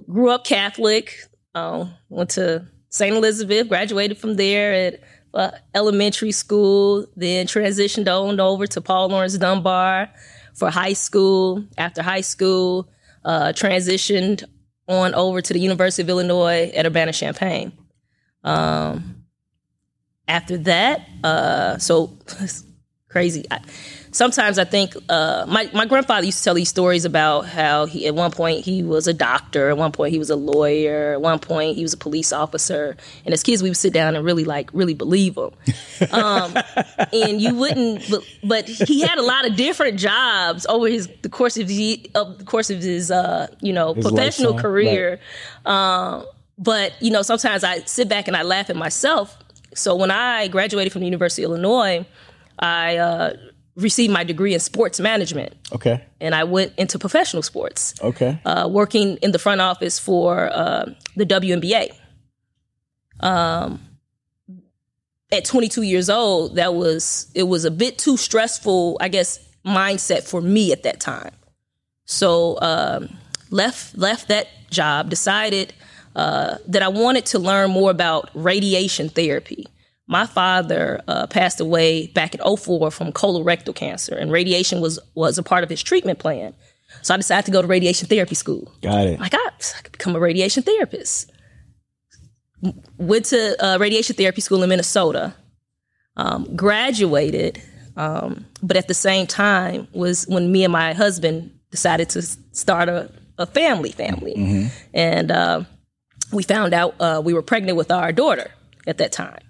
grew 0.07 0.31
up 0.31 0.45
Catholic. 0.45 1.17
Um, 1.57 1.93
went 2.09 2.31
to 2.31 2.67
St. 2.95 3.17
Elizabeth. 3.17 3.69
Graduated 3.69 4.19
from 4.19 4.37
there 4.37 4.73
at 4.73 5.01
uh, 5.35 5.51
elementary 5.75 6.31
school. 6.31 7.07
Then 7.17 7.47
transitioned 7.47 8.07
on 8.07 8.39
over 8.39 8.69
to 8.69 8.81
Paul 8.81 9.09
Laurence 9.09 9.37
Dunbar 9.37 10.11
for 10.55 10.71
high 10.71 10.93
school. 10.93 11.65
After 11.77 12.03
high 12.03 12.21
school, 12.21 12.89
uh, 13.25 13.49
transitioned 13.49 14.45
on 14.87 15.13
over 15.15 15.41
to 15.43 15.53
the 15.53 15.59
University 15.59 16.03
of 16.03 16.09
Illinois 16.09 16.71
at 16.73 16.87
Urbana 16.87 17.13
Champaign. 17.13 17.73
Um, 18.45 19.25
after 20.29 20.57
that, 20.59 21.01
uh, 21.25 21.79
so 21.79 22.17
crazy. 23.09 23.45
I, 23.51 23.59
sometimes 24.15 24.59
I 24.59 24.65
think 24.65 24.95
uh, 25.09 25.45
my 25.47 25.69
my 25.75 25.85
grandfather 25.85 26.25
used 26.25 26.39
to 26.39 26.45
tell 26.45 26.55
these 26.55 26.69
stories 26.69 27.05
about 27.05 27.47
how 27.47 27.85
he 27.87 28.07
at 28.07 28.15
one 28.15 28.31
point 28.31 28.65
he 28.65 28.83
was 28.83 29.07
a 29.07 29.13
doctor, 29.13 29.69
at 29.69 29.77
one 29.77 29.93
point 29.93 30.13
he 30.13 30.19
was 30.19 30.31
a 30.31 30.37
lawyer, 30.37 31.13
at 31.13 31.21
one 31.21 31.39
point 31.39 31.77
he 31.77 31.83
was 31.83 31.93
a 31.93 31.97
police 31.97 32.33
officer, 32.33 32.97
and 33.25 33.35
as 33.35 33.43
kids 33.43 33.63
we 33.63 33.69
would 33.69 33.77
sit 33.77 33.93
down 33.93 34.17
and 34.17 34.25
really 34.25 34.45
like 34.45 34.71
really 34.73 34.95
believe 34.95 35.37
him. 35.37 35.51
Um, 36.13 36.57
and 37.13 37.43
you 37.43 37.55
wouldn't, 37.55 38.09
but, 38.09 38.25
but 38.43 38.69
he 38.69 39.01
had 39.01 39.19
a 39.19 39.23
lot 39.23 39.47
of 39.47 39.57
different 39.57 39.99
jobs 39.99 40.65
over 40.67 40.87
his 40.87 41.09
the 41.23 41.29
course 41.29 41.57
of 41.57 41.69
the 41.69 42.11
of 42.15 42.39
the 42.39 42.45
course 42.45 42.71
of 42.71 42.81
his 42.81 43.11
uh, 43.11 43.49
you 43.61 43.73
know 43.73 43.95
His 43.95 44.07
professional 44.07 44.53
lifetime, 44.53 44.63
career. 44.63 45.21
Um, 45.67 46.25
but 46.57 46.93
you 47.03 47.11
know 47.11 47.23
sometimes 47.23 47.65
I 47.65 47.81
sit 47.81 48.09
back 48.09 48.29
and 48.29 48.37
I 48.37 48.43
laugh 48.43 48.71
at 48.71 48.77
myself. 48.77 49.37
So 49.75 49.97
when 49.97 50.13
I 50.13 50.47
graduated 50.47 50.93
from 50.93 51.01
the 51.01 51.07
University 51.07 51.43
of 51.43 51.51
Illinois. 51.51 52.07
I 52.57 52.99
uh, 52.99 53.37
received 53.77 54.13
my 54.13 54.25
degree 54.25 54.55
in 54.55 54.61
sports 54.61 55.01
management, 55.01 55.53
Okay. 55.73 56.03
and 56.21 56.35
I 56.35 56.45
went 56.45 56.73
into 56.77 56.99
professional 56.99 57.43
sports, 57.43 57.95
Okay. 58.01 58.39
uh, 58.45 58.69
working 58.71 59.17
in 59.23 59.33
the 59.33 59.39
front 59.39 59.61
office 59.61 59.99
for 59.99 60.49
uh, 60.53 60.87
the 61.17 61.25
WNBA. 61.27 61.91
Um, 63.21 63.81
at 65.33 65.45
22 65.45 65.83
years 65.83 66.09
old, 66.11 66.57
that 66.57 66.75
was 66.75 67.27
it 67.35 67.45
was 67.45 67.65
a 67.65 67.71
bit 67.71 67.99
too 67.99 68.17
stressful, 68.17 68.97
I 69.01 69.09
guess, 69.09 69.39
mindset 69.67 70.23
for 70.25 70.41
me 70.41 70.71
at 70.73 70.83
that 70.85 71.01
time. 71.01 71.33
So 72.05 72.59
um, 72.61 73.09
left 73.51 73.97
left 73.97 74.29
that 74.29 74.49
job, 74.71 75.11
decided 75.11 75.73
uh, 76.15 76.59
that 76.69 76.83
I 76.83 76.89
wanted 76.89 77.27
to 77.27 77.39
learn 77.39 77.71
more 77.71 77.91
about 77.91 78.31
radiation 78.35 79.09
therapy. 79.09 79.67
My 80.07 80.27
father 80.27 81.01
uh, 81.09 81.27
passed 81.27 81.61
away 81.61 82.09
back 82.09 82.35
in 82.35 82.41
04 82.57 82.91
from 82.91 83.13
colorectal 83.13 83.75
cancer, 83.75 84.15
and 84.15 84.31
radiation 84.31 84.81
was 84.81 84.99
was 85.15 85.39
a 85.39 85.43
part 85.43 85.65
of 85.65 85.71
his 85.71 85.83
treatment 85.83 86.19
plan. 86.19 86.55
So 87.03 87.15
I 87.15 87.17
decided 87.17 87.47
to 87.47 87.51
go 87.51 87.63
to 87.63 87.69
radiation 87.69 88.09
therapy 88.09 88.35
school. 88.35 88.73
Got 88.83 89.07
it. 89.07 89.21
Like 89.21 89.35
I, 89.35 89.39
I 89.39 89.83
could 89.83 89.93
become 89.93 90.15
a 90.15 90.21
radiation 90.21 90.63
therapist. 90.63 91.33
Went 92.99 93.27
to 93.27 93.57
uh, 93.65 93.79
radiation 93.79 94.17
therapy 94.17 94.41
school 94.41 94.63
in 94.63 94.69
Minnesota. 94.69 95.35
Um, 96.17 96.55
graduated. 96.55 97.63
Um, 97.97 98.47
but 98.63 98.77
at 98.77 98.89
the 98.89 98.95
same 98.95 99.27
time 99.27 99.89
was 99.93 100.27
when 100.29 100.51
me 100.53 100.65
and 100.65 100.73
my 100.73 100.93
husband 100.93 101.51
decided 101.71 102.09
to 102.11 102.23
start 102.23 102.89
a, 102.89 103.11
a 103.39 103.47
family 103.47 103.91
family. 103.91 104.35
Mm-hmm. 104.37 104.69
And 104.93 105.31
uh, 105.31 105.65
we 106.33 106.43
found 106.43 106.75
out 106.75 106.95
uh, 107.01 107.23
we 107.25 107.35
were 107.35 107.43
pregnant 107.43 107.77
with 107.77 107.91
our 107.91 108.13
daughter 108.13 108.51
at 108.87 108.99
that 108.99 109.13
time. 109.13 109.41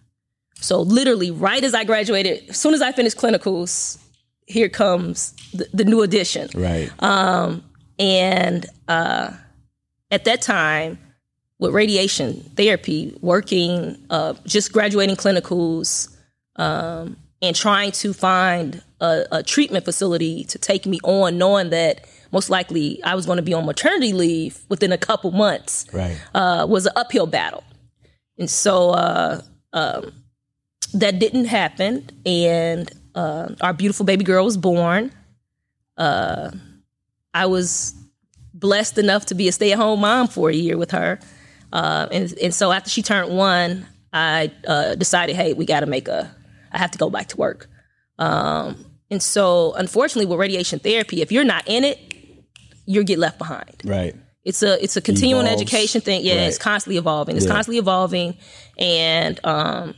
So 0.64 0.80
literally, 0.80 1.30
right 1.30 1.62
as 1.62 1.74
I 1.74 1.84
graduated, 1.84 2.48
as 2.48 2.56
soon 2.56 2.72
as 2.72 2.80
I 2.80 2.90
finished 2.90 3.18
clinicals, 3.18 3.98
here 4.46 4.70
comes 4.70 5.32
the, 5.52 5.68
the 5.74 5.84
new 5.84 6.00
addition. 6.00 6.48
Right. 6.54 6.90
Um, 7.00 7.62
and 7.98 8.64
uh, 8.88 9.32
at 10.10 10.24
that 10.24 10.40
time, 10.40 10.98
with 11.58 11.74
radiation 11.74 12.40
therapy, 12.56 13.16
working, 13.20 13.96
uh, 14.08 14.34
just 14.46 14.72
graduating 14.72 15.16
clinicals, 15.16 16.16
um, 16.56 17.18
and 17.42 17.54
trying 17.54 17.92
to 17.92 18.14
find 18.14 18.82
a, 19.02 19.24
a, 19.32 19.42
treatment 19.42 19.84
facility 19.84 20.44
to 20.44 20.58
take 20.58 20.86
me 20.86 20.98
on, 21.04 21.36
knowing 21.36 21.70
that 21.70 22.06
most 22.32 22.48
likely 22.48 23.02
I 23.04 23.14
was 23.14 23.26
going 23.26 23.36
to 23.36 23.42
be 23.42 23.52
on 23.52 23.66
maternity 23.66 24.14
leave 24.14 24.64
within 24.70 24.92
a 24.92 24.98
couple 24.98 25.30
months, 25.30 25.86
right. 25.92 26.18
uh, 26.34 26.66
was 26.68 26.86
an 26.86 26.92
uphill 26.96 27.26
battle. 27.26 27.64
And 28.38 28.48
so 28.48 28.90
uh, 28.90 29.42
um, 29.74 30.12
that 30.94 31.18
didn't 31.18 31.46
happen. 31.46 32.08
And 32.26 32.90
uh, 33.14 33.48
our 33.60 33.72
beautiful 33.72 34.04
baby 34.06 34.24
girl 34.24 34.44
was 34.44 34.56
born. 34.56 35.12
Uh, 35.96 36.50
I 37.32 37.46
was 37.46 37.94
blessed 38.52 38.98
enough 38.98 39.26
to 39.26 39.34
be 39.34 39.48
a 39.48 39.52
stay 39.52 39.72
at 39.72 39.78
home 39.78 40.00
mom 40.00 40.28
for 40.28 40.48
a 40.50 40.54
year 40.54 40.76
with 40.76 40.90
her. 40.92 41.18
Uh, 41.72 42.06
and, 42.12 42.32
and 42.42 42.54
so 42.54 42.72
after 42.72 42.88
she 42.90 43.02
turned 43.02 43.36
one, 43.36 43.86
I 44.12 44.52
uh, 44.66 44.94
decided, 44.94 45.34
hey, 45.36 45.52
we 45.52 45.66
got 45.66 45.80
to 45.80 45.86
make 45.86 46.06
a, 46.08 46.34
I 46.72 46.78
have 46.78 46.92
to 46.92 46.98
go 46.98 47.10
back 47.10 47.28
to 47.28 47.36
work. 47.36 47.68
Um, 48.18 48.84
and 49.10 49.20
so, 49.22 49.74
unfortunately, 49.74 50.26
with 50.26 50.38
radiation 50.38 50.78
therapy, 50.78 51.20
if 51.20 51.32
you're 51.32 51.44
not 51.44 51.64
in 51.66 51.84
it, 51.84 51.98
you 52.86 53.02
get 53.04 53.18
left 53.18 53.38
behind. 53.38 53.74
Right. 53.84 54.14
It's 54.44 54.62
a 54.62 54.82
it's 54.82 54.96
a 54.96 55.00
continuing 55.00 55.46
Evolves. 55.46 55.62
education 55.62 56.00
thing. 56.02 56.22
Yeah, 56.22 56.34
Right. 56.34 56.42
it's 56.42 56.58
constantly 56.58 56.98
evolving. 56.98 57.36
It's 57.36 57.46
Yeah. 57.46 57.52
constantly 57.52 57.78
evolving, 57.78 58.36
and 58.78 59.40
um, 59.42 59.94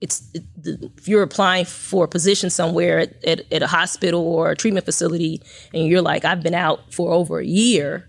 it's 0.00 0.28
it, 0.34 0.42
the, 0.62 0.90
if 0.96 1.08
you're 1.08 1.22
applying 1.22 1.64
for 1.64 2.04
a 2.04 2.08
position 2.08 2.50
somewhere 2.50 3.00
at, 3.00 3.24
at, 3.24 3.52
at 3.52 3.62
a 3.62 3.66
hospital 3.66 4.20
or 4.20 4.50
a 4.50 4.56
treatment 4.56 4.84
facility, 4.84 5.42
and 5.74 5.86
you're 5.86 6.02
like, 6.02 6.24
I've 6.24 6.42
been 6.42 6.54
out 6.54 6.92
for 6.92 7.12
over 7.12 7.38
a 7.38 7.44
year. 7.44 8.08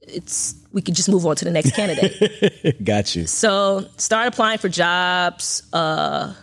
It's 0.00 0.54
we 0.72 0.82
could 0.82 0.94
just 0.94 1.08
move 1.08 1.26
on 1.26 1.36
to 1.36 1.44
the 1.44 1.50
next 1.50 1.74
candidate. 1.74 2.84
Got 2.84 3.14
you. 3.14 3.26
So 3.26 3.88
start 3.96 4.28
applying 4.28 4.58
for 4.58 4.68
jobs, 4.68 5.62
uh, 5.72 6.34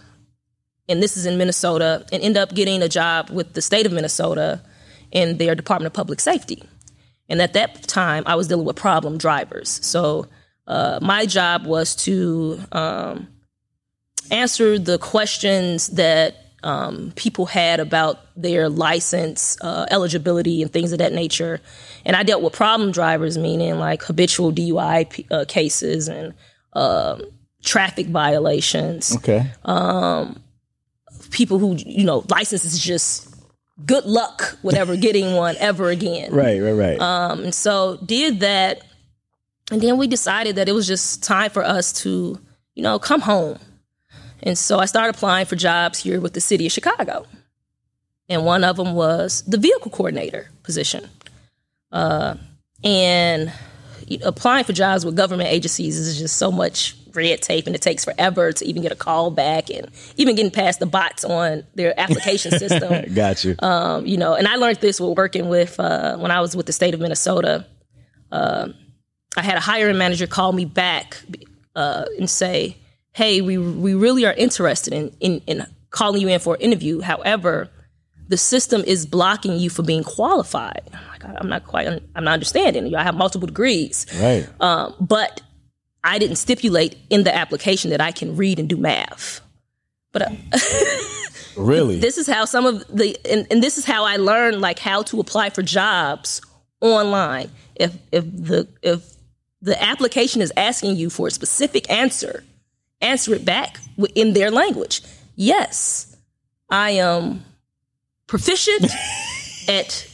and 0.88 1.04
this 1.04 1.18
is 1.18 1.26
in 1.26 1.38
Minnesota, 1.38 2.06
and 2.12 2.22
end 2.22 2.38
up 2.38 2.54
getting 2.54 2.82
a 2.82 2.90
job 2.90 3.30
with 3.30 3.54
the 3.54 3.62
state 3.62 3.86
of 3.86 3.92
Minnesota 3.92 4.62
in 5.12 5.38
their 5.38 5.56
Department 5.56 5.88
of 5.88 5.94
Public 5.94 6.20
Safety. 6.20 6.64
And 7.28 7.42
at 7.42 7.54
that 7.54 7.84
time, 7.84 8.24
I 8.26 8.36
was 8.36 8.48
dealing 8.48 8.66
with 8.66 8.76
problem 8.76 9.18
drivers. 9.18 9.86
So 9.86 10.28
uh, 10.68 11.00
my 11.02 11.26
job 11.26 11.66
was 11.66 11.96
to 11.98 12.60
um, 12.72 13.28
answer 14.32 14.80
the 14.80 14.98
questions 14.98 15.88
that 15.88 16.36
um, 16.64 17.14
people 17.16 17.46
had 17.46 17.80
about 17.80 18.20
their 18.36 18.68
license 18.70 19.58
uh, 19.62 19.86
eligibility 19.92 20.62
and 20.62 20.72
things 20.72 20.92
of 20.92 21.00
that 21.00 21.14
nature. 21.14 21.62
And 22.06 22.16
I 22.16 22.24
dealt 22.24 22.42
with 22.42 22.54
problem 22.54 22.92
drivers, 22.92 23.38
meaning 23.38 23.80
like 23.80 24.04
habitual 24.04 24.52
DUI 24.52 25.10
p- 25.10 25.26
uh, 25.32 25.46
cases 25.48 26.08
and 26.08 26.34
um 26.74 27.24
traffic 27.64 28.08
violations. 28.08 29.16
Okay. 29.18 29.52
People 31.32 31.60
who, 31.60 31.76
you 31.76 32.06
know, 32.06 32.26
license 32.30 32.66
is 32.66 32.80
just 32.80 33.34
good 33.86 34.06
luck 34.06 34.58
with 34.64 34.76
ever 34.76 34.96
getting 35.08 35.36
one 35.36 35.56
ever 35.60 35.90
again. 35.90 36.34
Right. 36.34 36.60
Right. 36.60 36.72
Right. 36.72 37.00
Um, 37.00 37.44
and 37.44 37.56
so 37.56 37.98
did 38.06 38.40
that. 38.42 38.82
And 39.72 39.82
then 39.82 39.98
we 39.98 40.08
decided 40.08 40.56
that 40.56 40.68
it 40.68 40.72
was 40.72 40.88
just 40.88 41.24
time 41.24 41.52
for 41.52 41.64
us 41.64 41.94
to, 42.02 42.40
you 42.74 42.84
know, 42.84 42.98
come 42.98 43.22
home. 43.22 43.60
And 44.44 44.58
so 44.58 44.80
I 44.80 44.86
started 44.86 45.16
applying 45.16 45.46
for 45.46 45.56
jobs 45.56 46.00
here 46.00 46.20
with 46.22 46.34
the 46.34 46.42
city 46.42 46.66
of 46.66 46.72
Chicago. 46.72 47.26
And 48.30 48.46
one 48.46 48.64
of 48.64 48.78
them 48.78 48.94
was 48.94 49.42
the 49.44 49.58
vehicle 49.58 49.92
coordinator 49.92 50.50
position. 50.64 51.10
Uh, 51.92 52.36
and 52.84 53.52
applying 54.24 54.64
for 54.64 54.74
jobs 54.74 55.06
with 55.06 55.16
government 55.16 55.50
agencies 55.50 55.98
is 55.98 56.18
just 56.18 56.38
so 56.38 56.52
much 56.52 56.96
red 57.14 57.42
tape 57.42 57.66
and 57.66 57.76
it 57.76 57.82
takes 57.82 58.06
forever 58.06 58.52
to 58.52 58.66
even 58.66 58.82
get 58.82 58.92
a 58.92 58.96
call 58.96 59.32
back 59.32 59.70
and 59.70 59.90
even 60.18 60.36
getting 60.36 60.52
past 60.52 60.80
the 60.80 60.86
bots 60.86 61.24
on 61.24 61.64
their 61.76 62.00
application 62.00 62.52
system 62.60 63.14
Got 63.14 63.44
you. 63.44 63.56
um, 63.60 64.06
you 64.06 64.18
know, 64.18 64.36
and 64.36 64.48
I 64.48 64.56
learned 64.56 64.78
this 64.78 65.00
with 65.00 65.18
working 65.18 65.50
with 65.50 65.80
uh, 65.80 66.18
when 66.18 66.32
I 66.32 66.40
was 66.42 66.56
with 66.56 66.66
the 66.66 66.74
state 66.74 66.94
of 66.94 67.00
Minnesota. 67.00 67.66
Uh, 68.32 68.70
I 69.36 69.42
had 69.42 69.58
a 69.58 69.62
hiring 69.62 69.98
manager 69.98 70.28
call 70.28 70.52
me 70.54 70.66
back 70.66 71.18
uh, 71.76 72.06
and 72.18 72.30
say, 72.30 72.78
"Hey, 73.14 73.42
we 73.42 73.58
we 73.58 73.94
really 73.94 74.26
are 74.26 74.34
interested 74.34 74.94
in, 74.94 75.16
in 75.20 75.42
in 75.48 75.66
calling 75.90 76.22
you 76.22 76.28
in 76.28 76.40
for 76.40 76.56
an 76.56 76.62
interview. 76.62 77.02
However, 77.02 77.70
the 78.28 78.38
system 78.38 78.84
is 78.86 79.06
blocking 79.06 79.58
you 79.58 79.70
from 79.70 79.86
being 79.86 80.04
qualified." 80.04 80.82
I'm 80.94 81.08
like, 81.08 81.42
I'm 81.42 81.50
not 81.50 81.66
quite, 81.66 81.88
I'm 82.16 82.24
not 82.24 82.34
understanding. 82.34 82.88
You. 82.88 82.98
I 82.98 83.04
have 83.04 83.16
multiple 83.16 83.48
degrees, 83.48 84.06
right. 84.20 84.48
um, 84.62 84.96
but 85.00 85.42
I 86.04 86.18
didn't 86.20 86.38
stipulate 86.38 86.98
in 87.10 87.24
the 87.24 87.36
application 87.36 87.92
that 87.92 88.02
I 88.02 88.12
can 88.12 88.36
read 88.36 88.60
and 88.60 88.70
do 88.70 88.78
math. 88.78 89.42
But 90.12 90.24
uh, 90.24 90.32
really. 91.58 92.00
this 92.00 92.18
is 92.18 92.28
how 92.28 92.46
some 92.46 92.66
of 92.66 92.88
the 92.88 93.18
and, 93.30 93.46
and 93.52 93.62
this 93.62 93.78
is 93.78 93.86
how 93.86 94.06
I 94.06 94.18
learned 94.18 94.62
like 94.62 94.80
how 94.80 95.04
to 95.04 95.20
apply 95.20 95.50
for 95.52 95.62
jobs 95.62 96.42
online. 96.82 97.52
If 97.76 97.96
if 98.12 98.24
the 98.26 98.68
if 98.82 99.04
the 99.62 99.82
application 99.82 100.42
is 100.42 100.52
asking 100.56 100.96
you 100.96 101.10
for 101.10 101.28
a 101.28 101.32
specific 101.32 101.90
answer, 101.92 102.44
answer 103.02 103.34
it 103.34 103.46
back 103.46 103.80
in 104.16 104.34
their 104.34 104.52
language. 104.52 105.02
Yes, 105.36 106.16
I 106.70 106.92
am 106.92 107.44
proficient 108.28 108.86
at 109.68 110.06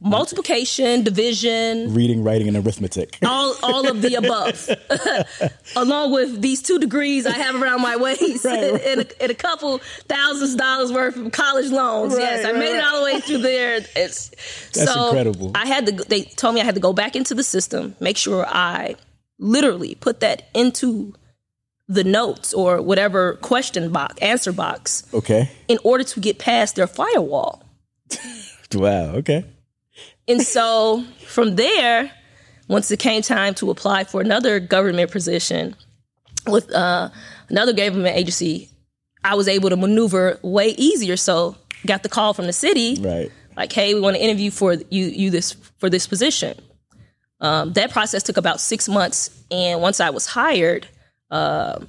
multiplication, 0.00 1.02
division, 1.02 1.94
Reading, 1.94 2.22
writing, 2.22 2.48
and 2.48 2.56
arithmetic. 2.58 3.16
all 3.24 3.54
all 3.62 3.88
of 3.88 4.02
the 4.02 4.16
above, 4.16 4.68
along 5.76 6.12
with 6.12 6.42
these 6.42 6.60
two 6.60 6.78
degrees 6.78 7.26
I 7.26 7.32
have 7.32 7.54
around 7.60 7.80
my 7.80 7.96
waist 7.96 8.44
Right, 8.44 8.72
right. 8.72 8.82
and, 8.84 9.00
a, 9.02 9.22
and 9.22 9.30
a 9.30 9.34
couple 9.34 9.78
thousands 10.08 10.56
dollars 10.56 10.92
worth 10.92 11.16
of 11.16 11.32
college 11.32 11.70
loans. 11.70 12.14
yes, 12.18 12.44
I 12.44 12.50
right, 12.50 12.58
made 12.58 12.76
it 12.76 12.84
all 12.84 12.98
the 12.98 13.04
way 13.04 13.20
through 13.20 13.38
there. 13.38 13.76
It's, 13.96 14.28
That's 14.74 14.92
so 14.92 15.06
incredible. 15.08 15.52
I 15.54 15.66
had 15.66 15.86
to. 15.86 15.92
They 15.92 16.22
told 16.22 16.54
me 16.54 16.60
I 16.60 16.64
had 16.64 16.74
to 16.74 16.80
go 16.80 16.92
back 16.92 17.16
into 17.16 17.34
the 17.34 17.44
system, 17.44 17.94
make 18.00 18.16
sure 18.18 18.44
I 18.46 18.96
literally 19.38 19.94
put 19.94 20.20
that 20.20 20.48
into 20.54 21.14
the 21.88 22.04
notes 22.04 22.54
or 22.54 22.80
whatever 22.80 23.34
question 23.42 23.90
box, 23.92 24.16
answer 24.22 24.52
box, 24.52 25.02
Okay. 25.12 25.50
in 25.68 25.78
order 25.84 26.04
to 26.04 26.20
get 26.20 26.38
past 26.38 26.76
their 26.76 26.86
firewall. 26.86 27.62
Wow. 28.74 29.14
Okay. 29.16 29.44
And 30.26 30.42
so 30.42 31.04
from 31.28 31.54
there, 31.54 32.10
once 32.66 32.90
it 32.90 32.98
came 32.98 33.22
time 33.22 33.54
to 33.54 33.70
apply 33.70 34.02
for 34.02 34.20
another 34.20 34.58
government 34.58 35.12
position 35.12 35.76
with 36.48 36.72
uh, 36.72 37.10
another 37.48 37.72
government 37.72 38.16
agency, 38.16 38.68
I 39.22 39.36
was 39.36 39.46
able 39.46 39.70
to 39.70 39.76
maneuver 39.76 40.40
way 40.42 40.70
easier. 40.70 41.16
So 41.16 41.54
got 41.86 42.02
the 42.02 42.08
call 42.08 42.34
from 42.34 42.46
the 42.46 42.52
city, 42.52 42.96
Right. 43.00 43.30
like, 43.56 43.72
"Hey, 43.72 43.94
we 43.94 44.00
want 44.00 44.16
to 44.16 44.22
interview 44.22 44.50
for 44.50 44.72
you 44.72 45.04
you 45.06 45.30
this 45.30 45.52
for 45.78 45.88
this 45.88 46.08
position." 46.08 46.58
Um, 47.40 47.74
that 47.74 47.92
process 47.92 48.24
took 48.24 48.38
about 48.38 48.60
six 48.60 48.88
months, 48.88 49.30
and 49.52 49.80
once 49.80 50.00
I 50.00 50.10
was 50.10 50.26
hired, 50.26 50.88
um 51.30 51.88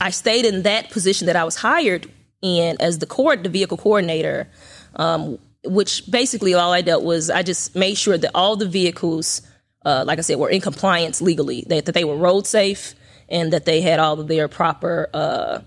I 0.00 0.10
stayed 0.10 0.44
in 0.44 0.62
that 0.62 0.90
position 0.90 1.26
that 1.26 1.36
I 1.36 1.44
was 1.44 1.56
hired 1.56 2.10
in 2.42 2.76
as 2.80 2.98
the 2.98 3.06
court, 3.06 3.42
the 3.42 3.48
vehicle 3.48 3.76
coordinator, 3.76 4.48
um, 4.96 5.38
which 5.64 6.10
basically 6.10 6.52
all 6.54 6.72
I 6.72 6.82
dealt 6.82 7.04
was 7.04 7.30
I 7.30 7.42
just 7.42 7.74
made 7.74 7.96
sure 7.96 8.18
that 8.18 8.30
all 8.34 8.56
the 8.56 8.68
vehicles, 8.68 9.40
uh, 9.84 10.04
like 10.06 10.18
I 10.18 10.22
said, 10.22 10.38
were 10.38 10.50
in 10.50 10.60
compliance 10.60 11.22
legally, 11.22 11.64
that, 11.68 11.86
that 11.86 11.92
they 11.92 12.04
were 12.04 12.16
road 12.16 12.46
safe, 12.46 12.94
and 13.28 13.52
that 13.52 13.64
they 13.64 13.80
had 13.80 13.98
all 13.98 14.20
of 14.20 14.28
their 14.28 14.48
proper 14.48 15.08
uh, 15.14 15.60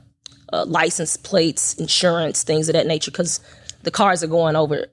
uh, 0.53 0.65
license 0.65 1.17
plates, 1.17 1.73
insurance, 1.75 2.43
things 2.43 2.69
of 2.69 2.73
that 2.73 2.85
nature, 2.85 3.11
because 3.11 3.39
the 3.83 3.91
cars 3.91 4.23
are 4.23 4.27
going 4.27 4.55
over, 4.55 4.87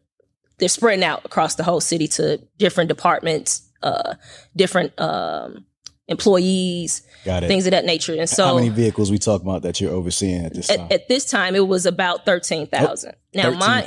they're 0.59 0.69
spreading 0.69 1.05
out 1.05 1.25
across 1.25 1.57
the 1.57 1.65
whole 1.65 1.81
city 1.81 2.09
to 2.09 2.39
different 2.57 2.89
departments, 2.89 3.69
uh, 3.83 4.15
different 4.57 4.99
um, 4.99 5.67
employees, 6.09 7.03
Got 7.25 7.45
it. 7.45 7.49
things 7.49 7.67
of 7.67 7.71
that 7.73 7.85
nature. 7.85 8.15
And 8.15 8.29
so 8.29 8.45
How 8.47 8.55
many 8.57 8.69
vehicles 8.69 9.11
we 9.11 9.19
talking 9.19 9.49
about 9.49 9.63
that 9.63 9.81
you're 9.81 9.93
overseeing 9.93 10.45
at 10.45 10.55
this 10.55 10.69
time? 10.69 10.81
at, 10.81 10.93
at 10.93 11.09
this 11.09 11.25
time 11.25 11.55
it 11.55 11.67
was 11.67 11.87
about 11.87 12.25
13,000. 12.25 13.15
now 13.35 13.43
13, 13.45 13.59
my 13.59 13.83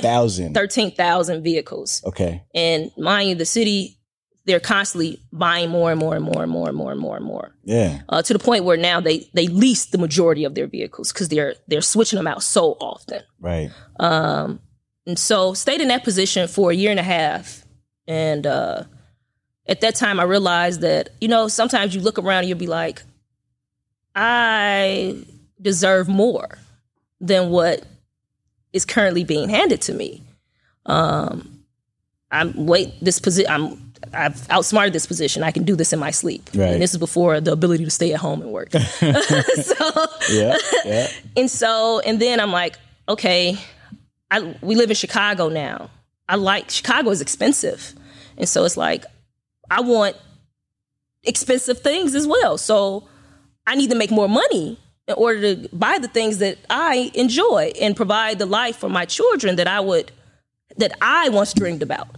thirteen 0.52 0.90
thousand 0.92 1.42
vehicles. 1.42 2.02
Okay. 2.04 2.42
And 2.54 2.90
mind 2.96 3.28
you 3.30 3.34
the 3.34 3.44
city 3.46 3.98
they're 4.48 4.60
constantly 4.60 5.20
buying 5.30 5.68
more 5.68 5.90
and 5.90 6.00
more 6.00 6.16
and 6.16 6.24
more 6.24 6.42
and 6.42 6.50
more 6.50 6.68
and 6.68 6.76
more 6.76 6.90
and 6.90 6.98
more 6.98 7.16
and 7.16 7.24
more. 7.24 7.54
Yeah. 7.64 8.00
Uh, 8.08 8.22
to 8.22 8.32
the 8.32 8.38
point 8.38 8.64
where 8.64 8.78
now 8.78 8.98
they 8.98 9.28
they 9.34 9.46
lease 9.46 9.86
the 9.86 9.98
majority 9.98 10.44
of 10.44 10.54
their 10.54 10.66
vehicles 10.66 11.12
because 11.12 11.28
they're 11.28 11.54
they're 11.68 11.82
switching 11.82 12.16
them 12.16 12.26
out 12.26 12.42
so 12.42 12.72
often. 12.80 13.22
Right. 13.38 13.70
Um, 14.00 14.60
and 15.06 15.18
so 15.18 15.52
stayed 15.52 15.82
in 15.82 15.88
that 15.88 16.02
position 16.02 16.48
for 16.48 16.70
a 16.70 16.74
year 16.74 16.90
and 16.90 16.98
a 16.98 17.02
half. 17.02 17.62
And 18.06 18.46
uh, 18.46 18.84
at 19.66 19.82
that 19.82 19.96
time, 19.96 20.18
I 20.18 20.22
realized 20.22 20.80
that 20.80 21.10
you 21.20 21.28
know 21.28 21.48
sometimes 21.48 21.94
you 21.94 22.00
look 22.00 22.18
around 22.18 22.38
and 22.40 22.48
you'll 22.48 22.58
be 22.58 22.66
like, 22.66 23.02
I 24.14 25.24
deserve 25.60 26.08
more 26.08 26.58
than 27.20 27.50
what 27.50 27.84
is 28.72 28.84
currently 28.84 29.24
being 29.24 29.48
handed 29.48 29.80
to 29.82 29.94
me. 29.94 30.22
Um, 30.86 31.64
I'm 32.30 32.66
wait 32.66 32.92
this 33.00 33.18
position. 33.18 33.50
I'm 33.50 33.92
I've 34.12 34.48
outsmarted 34.50 34.92
this 34.92 35.06
position. 35.06 35.42
I 35.42 35.50
can 35.50 35.64
do 35.64 35.74
this 35.76 35.92
in 35.92 35.98
my 35.98 36.10
sleep. 36.10 36.48
Right. 36.54 36.72
And 36.72 36.82
this 36.82 36.92
is 36.92 36.98
before 36.98 37.40
the 37.40 37.52
ability 37.52 37.84
to 37.84 37.90
stay 37.90 38.12
at 38.12 38.20
home 38.20 38.42
and 38.42 38.52
work. 38.52 38.70
so 38.72 40.06
Yeah. 40.30 40.56
Yeah. 40.84 41.08
and 41.36 41.50
so 41.50 42.00
and 42.00 42.20
then 42.20 42.40
I'm 42.40 42.52
like, 42.52 42.76
okay, 43.08 43.56
I 44.30 44.54
we 44.60 44.74
live 44.74 44.90
in 44.90 44.96
Chicago 44.96 45.48
now. 45.48 45.90
I 46.28 46.36
like 46.36 46.70
Chicago 46.70 47.10
is 47.10 47.20
expensive. 47.20 47.94
And 48.36 48.48
so 48.48 48.64
it's 48.64 48.76
like 48.76 49.04
I 49.70 49.80
want 49.80 50.16
expensive 51.24 51.80
things 51.80 52.14
as 52.14 52.26
well. 52.26 52.58
So 52.58 53.08
I 53.68 53.74
need 53.74 53.90
to 53.90 53.96
make 53.96 54.10
more 54.10 54.28
money 54.28 54.78
in 55.06 55.14
order 55.14 55.54
to 55.54 55.68
buy 55.76 55.98
the 55.98 56.08
things 56.08 56.38
that 56.38 56.56
I 56.70 57.10
enjoy 57.14 57.72
and 57.78 57.94
provide 57.94 58.38
the 58.38 58.46
life 58.46 58.76
for 58.76 58.88
my 58.88 59.04
children 59.04 59.56
that 59.56 59.68
I 59.68 59.80
would 59.80 60.10
that 60.78 60.92
I 61.02 61.28
once 61.28 61.52
dreamed 61.52 61.82
about. 61.82 62.08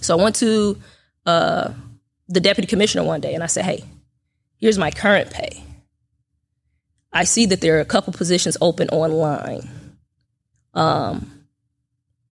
So 0.00 0.18
I 0.18 0.22
went 0.22 0.36
to 0.36 0.78
uh, 1.26 1.72
the 2.28 2.40
deputy 2.40 2.66
commissioner 2.66 3.04
one 3.04 3.20
day 3.20 3.34
and 3.34 3.42
I 3.42 3.46
said, 3.46 3.66
"Hey, 3.66 3.84
here's 4.56 4.78
my 4.78 4.90
current 4.90 5.30
pay. 5.30 5.62
I 7.12 7.24
see 7.24 7.44
that 7.46 7.60
there 7.60 7.76
are 7.76 7.80
a 7.80 7.84
couple 7.84 8.14
positions 8.14 8.56
open 8.62 8.88
online. 8.88 9.68
Um, 10.72 11.37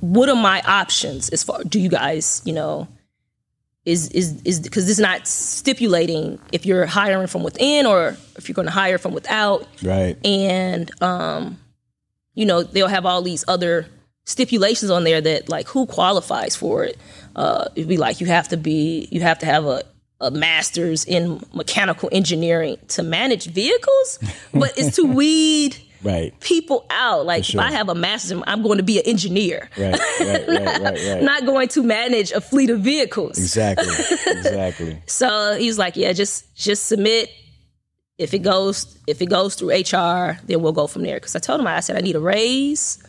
What 0.00 0.28
are 0.28 0.36
my 0.36 0.60
options 0.62 1.28
as 1.30 1.42
far? 1.42 1.64
Do 1.64 1.80
you 1.80 1.88
guys, 1.88 2.42
you 2.44 2.52
know, 2.52 2.88
is 3.88 4.10
is 4.10 4.42
is 4.42 4.60
because 4.60 4.84
this 4.84 4.98
is 4.98 5.02
not 5.02 5.26
stipulating 5.26 6.38
if 6.52 6.66
you're 6.66 6.84
hiring 6.84 7.26
from 7.26 7.42
within 7.42 7.86
or 7.86 8.16
if 8.36 8.46
you're 8.46 8.54
going 8.54 8.66
to 8.66 8.72
hire 8.72 8.98
from 8.98 9.14
without. 9.14 9.66
Right. 9.82 10.16
and 10.24 10.90
um, 11.02 11.58
you 12.34 12.44
know 12.44 12.62
they'll 12.62 12.88
have 12.88 13.06
all 13.06 13.22
these 13.22 13.46
other 13.48 13.86
stipulations 14.26 14.90
on 14.90 15.04
there 15.04 15.22
that 15.22 15.48
like 15.48 15.68
who 15.68 15.86
qualifies 15.86 16.54
for 16.54 16.84
it. 16.84 16.98
Uh, 17.34 17.68
it'd 17.74 17.88
be 17.88 17.96
like 17.96 18.20
you 18.20 18.26
have 18.26 18.48
to 18.48 18.58
be 18.58 19.08
you 19.10 19.22
have 19.22 19.38
to 19.38 19.46
have 19.46 19.64
a 19.64 19.82
a 20.20 20.30
master's 20.30 21.04
in 21.04 21.40
mechanical 21.54 22.08
engineering 22.12 22.76
to 22.88 23.02
manage 23.02 23.46
vehicles, 23.46 24.18
but 24.52 24.76
it's 24.76 24.96
to 24.96 25.04
weed 25.14 25.76
Right. 26.02 26.38
people 26.40 26.86
out. 26.90 27.26
Like 27.26 27.44
sure. 27.44 27.60
if 27.60 27.66
I 27.66 27.72
have 27.72 27.88
a 27.88 27.94
master's, 27.94 28.40
I'm 28.46 28.62
going 28.62 28.78
to 28.78 28.84
be 28.84 28.98
an 28.98 29.04
engineer, 29.06 29.68
Right. 29.76 29.98
Right. 30.20 30.48
Right. 30.48 30.48
Right. 30.48 30.82
Right. 31.08 31.22
not 31.22 31.44
going 31.46 31.68
to 31.68 31.82
manage 31.82 32.30
a 32.32 32.40
fleet 32.40 32.70
of 32.70 32.80
vehicles. 32.80 33.38
exactly. 33.38 33.86
Exactly. 34.38 35.02
So 35.06 35.56
he 35.58 35.66
was 35.66 35.78
like, 35.78 35.96
"Yeah, 35.96 36.12
just 36.12 36.54
just 36.54 36.86
submit. 36.86 37.30
If 38.18 38.34
it 38.34 38.40
goes 38.40 38.98
if 39.06 39.20
it 39.22 39.26
goes 39.26 39.54
through 39.54 39.70
HR, 39.70 40.38
then 40.46 40.60
we'll 40.62 40.72
go 40.72 40.86
from 40.86 41.02
there." 41.02 41.16
Because 41.16 41.34
I 41.34 41.38
told 41.40 41.60
him, 41.60 41.66
I 41.66 41.80
said, 41.80 41.96
I 41.96 42.00
need 42.00 42.14
a 42.16 42.20
raise, 42.20 43.02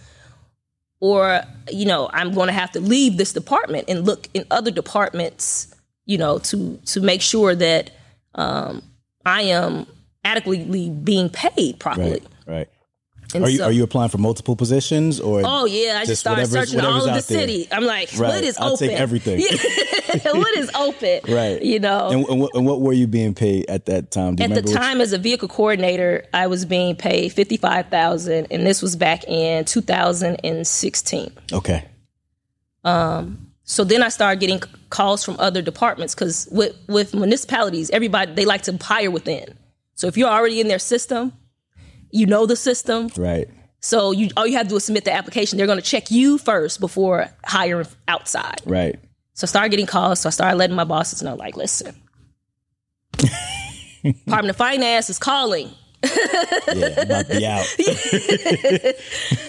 or 1.00 1.42
you 1.72 1.86
know, 1.86 2.10
I'm 2.14 2.34
going 2.34 2.48
to 2.48 2.54
have 2.54 2.72
to 2.72 2.80
leave 2.80 3.18
this 3.18 3.34
department 3.34 3.86
and 3.88 4.06
look 4.06 4.28
in 4.34 4.46
other 4.52 4.72
departments, 4.72 5.74
you 6.06 6.18
know, 6.18 6.40
to 6.40 6.78
to 6.88 7.02
make 7.02 7.22
sure 7.22 7.56
that 7.56 7.92
um, 8.36 8.82
I 9.26 9.44
am 9.44 9.86
adequately 10.26 10.90
being 10.90 11.30
paid 11.30 11.80
properly. 11.80 12.12
Right. 12.12 12.24
And 13.36 13.44
Are 13.46 13.50
you 13.50 13.58
so- 13.60 13.66
are 13.66 13.72
you 13.72 13.84
applying 13.84 14.10
for 14.10 14.18
multiple 14.18 14.56
positions 14.56 15.20
or? 15.20 15.42
Oh 15.46 15.66
yeah, 15.66 16.00
I 16.02 16.06
just, 16.06 16.20
started 16.22 16.48
searching 16.48 16.80
all 16.80 16.98
of 16.98 17.04
the 17.04 17.10
out 17.12 17.14
there. 17.14 17.22
city. 17.22 17.68
I'm 17.72 17.84
like, 17.84 18.10
Right. 18.18 18.30
what 18.30 18.44
is 18.44 18.58
I'll 18.58 18.74
open? 18.74 18.88
take 18.88 18.98
everything. 19.00 19.42
What 20.26 20.58
is 20.58 20.72
open? 20.74 21.20
Right. 21.30 21.62
You 21.62 21.80
know. 21.80 22.10
And, 22.10 22.28
and, 22.28 22.40
what, 22.42 22.56
and 22.56 22.66
what 22.66 22.82
were 22.82 22.94
you 22.94 23.06
being 23.06 23.36
paid 23.36 23.70
at 23.70 23.86
that 23.86 24.10
time? 24.10 24.36
Do 24.36 24.44
you 24.44 24.50
At 24.56 24.66
the 24.66 24.72
time, 24.74 25.02
as 25.02 25.14
a 25.14 25.20
vehicle 25.20 25.48
coordinator, 25.48 26.26
I 26.34 26.48
was 26.48 26.66
being 26.66 26.96
paid 26.96 27.32
fifty 27.32 27.58
five 27.58 27.90
thousand, 27.90 28.48
and 28.50 28.66
this 28.66 28.82
was 28.82 28.96
back 28.96 29.24
in 29.26 29.66
two 29.66 29.82
thousand 29.82 30.38
and 30.44 30.66
sixteen. 30.66 31.32
you- 31.52 31.58
okay. 31.58 31.86
Um, 32.84 33.52
so 33.64 33.84
then 33.84 34.02
I 34.02 34.10
started 34.10 34.40
getting 34.40 34.62
calls 34.90 35.24
from 35.24 35.36
other 35.40 35.62
departments 35.62 36.16
because 36.16 36.48
with 36.52 36.76
with 36.88 37.14
municipalities, 37.14 37.90
everybody 37.92 38.34
they 38.34 38.46
like 38.46 38.64
to 38.64 38.76
hire 38.82 39.12
within. 39.12 39.58
So 39.96 40.08
if 40.08 40.18
you're 40.18 40.30
already 40.30 40.60
in 40.60 40.68
their 40.70 40.80
system, 40.80 41.34
you 42.12 42.26
know 42.26 42.46
the 42.46 42.56
system. 42.56 43.10
Right. 43.18 43.50
So 43.82 44.12
you 44.12 44.30
all 44.36 44.46
you 44.46 44.58
have 44.58 44.66
to 44.68 44.70
do 44.70 44.76
is 44.76 44.86
submit 44.86 45.06
the 45.06 45.14
application. 45.14 45.58
They're 45.58 45.68
going 45.68 45.80
to 45.80 45.86
check 45.86 46.12
you 46.12 46.38
first 46.38 46.80
before 46.80 47.28
hiring 47.46 47.88
outside. 48.08 48.62
Right. 48.66 49.00
So 49.34 49.46
I 49.46 49.48
started 49.48 49.70
getting 49.70 49.86
calls. 49.86 50.20
So 50.20 50.28
I 50.28 50.32
started 50.32 50.58
letting 50.58 50.76
my 50.76 50.84
bosses 50.84 51.24
know, 51.24 51.36
like, 51.36 51.56
listen, 51.56 51.96
Department 54.04 54.50
of 54.50 54.58
Finance 54.58 55.10
is 55.10 55.18
calling. 55.20 55.72
Yeah. 56.04 57.02
About 57.02 57.26
to 57.28 57.38
be 57.38 57.46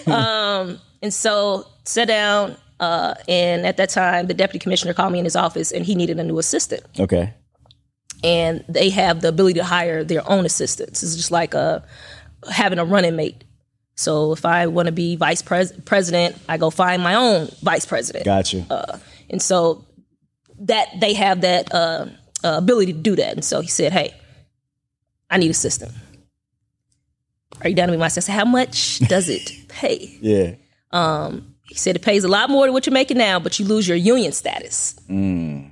out. 0.07 0.67
And 1.01 1.13
so 1.13 1.65
sat 1.83 2.07
down, 2.07 2.55
uh, 2.79 3.15
and 3.27 3.65
at 3.65 3.77
that 3.77 3.89
time, 3.89 4.27
the 4.27 4.33
deputy 4.33 4.59
commissioner 4.59 4.93
called 4.93 5.11
me 5.11 5.19
in 5.19 5.25
his 5.25 5.35
office, 5.35 5.71
and 5.71 5.85
he 5.85 5.95
needed 5.95 6.19
a 6.19 6.23
new 6.23 6.37
assistant. 6.37 6.83
Okay. 6.99 7.33
And 8.23 8.63
they 8.69 8.89
have 8.91 9.21
the 9.21 9.29
ability 9.29 9.59
to 9.59 9.63
hire 9.63 10.03
their 10.03 10.27
own 10.29 10.45
assistants. 10.45 11.01
It's 11.01 11.15
just 11.15 11.31
like 11.31 11.55
a, 11.55 11.83
having 12.49 12.79
a 12.79 12.85
running 12.85 13.15
mate. 13.15 13.43
So 13.95 14.31
if 14.33 14.45
I 14.45 14.67
want 14.67 14.87
to 14.87 14.91
be 14.91 15.15
vice 15.15 15.41
pres- 15.41 15.73
president, 15.85 16.35
I 16.49 16.57
go 16.57 16.69
find 16.69 17.03
my 17.03 17.15
own 17.15 17.49
vice 17.61 17.85
president. 17.85 18.25
Gotcha. 18.25 18.65
And 19.29 19.41
so 19.41 19.85
that 20.61 20.87
they 20.99 21.13
have 21.13 21.41
that 21.41 21.73
uh, 21.73 22.07
uh, 22.43 22.57
ability 22.57 22.93
to 22.93 22.99
do 22.99 23.15
that. 23.15 23.33
And 23.33 23.45
so 23.45 23.61
he 23.61 23.67
said, 23.67 23.91
"Hey, 23.91 24.13
I 25.29 25.37
need 25.37 25.51
a 25.51 25.55
system. 25.55 25.91
Are 27.61 27.69
you 27.69 27.75
down 27.75 27.87
to 27.87 27.91
be 27.91 27.97
my 27.97 28.07
assistant? 28.07 28.37
How 28.37 28.45
much 28.45 28.99
does 28.99 29.29
it 29.29 29.51
pay?" 29.67 30.17
yeah. 30.21 30.55
He 31.71 31.77
said 31.77 31.95
it 31.95 32.01
pays 32.01 32.25
a 32.25 32.27
lot 32.27 32.49
more 32.49 32.65
than 32.65 32.73
what 32.73 32.85
you're 32.85 32.93
making 32.93 33.17
now, 33.17 33.39
but 33.39 33.57
you 33.57 33.65
lose 33.65 33.87
your 33.87 33.95
union 33.95 34.33
status. 34.33 34.93
Mm. 35.09 35.71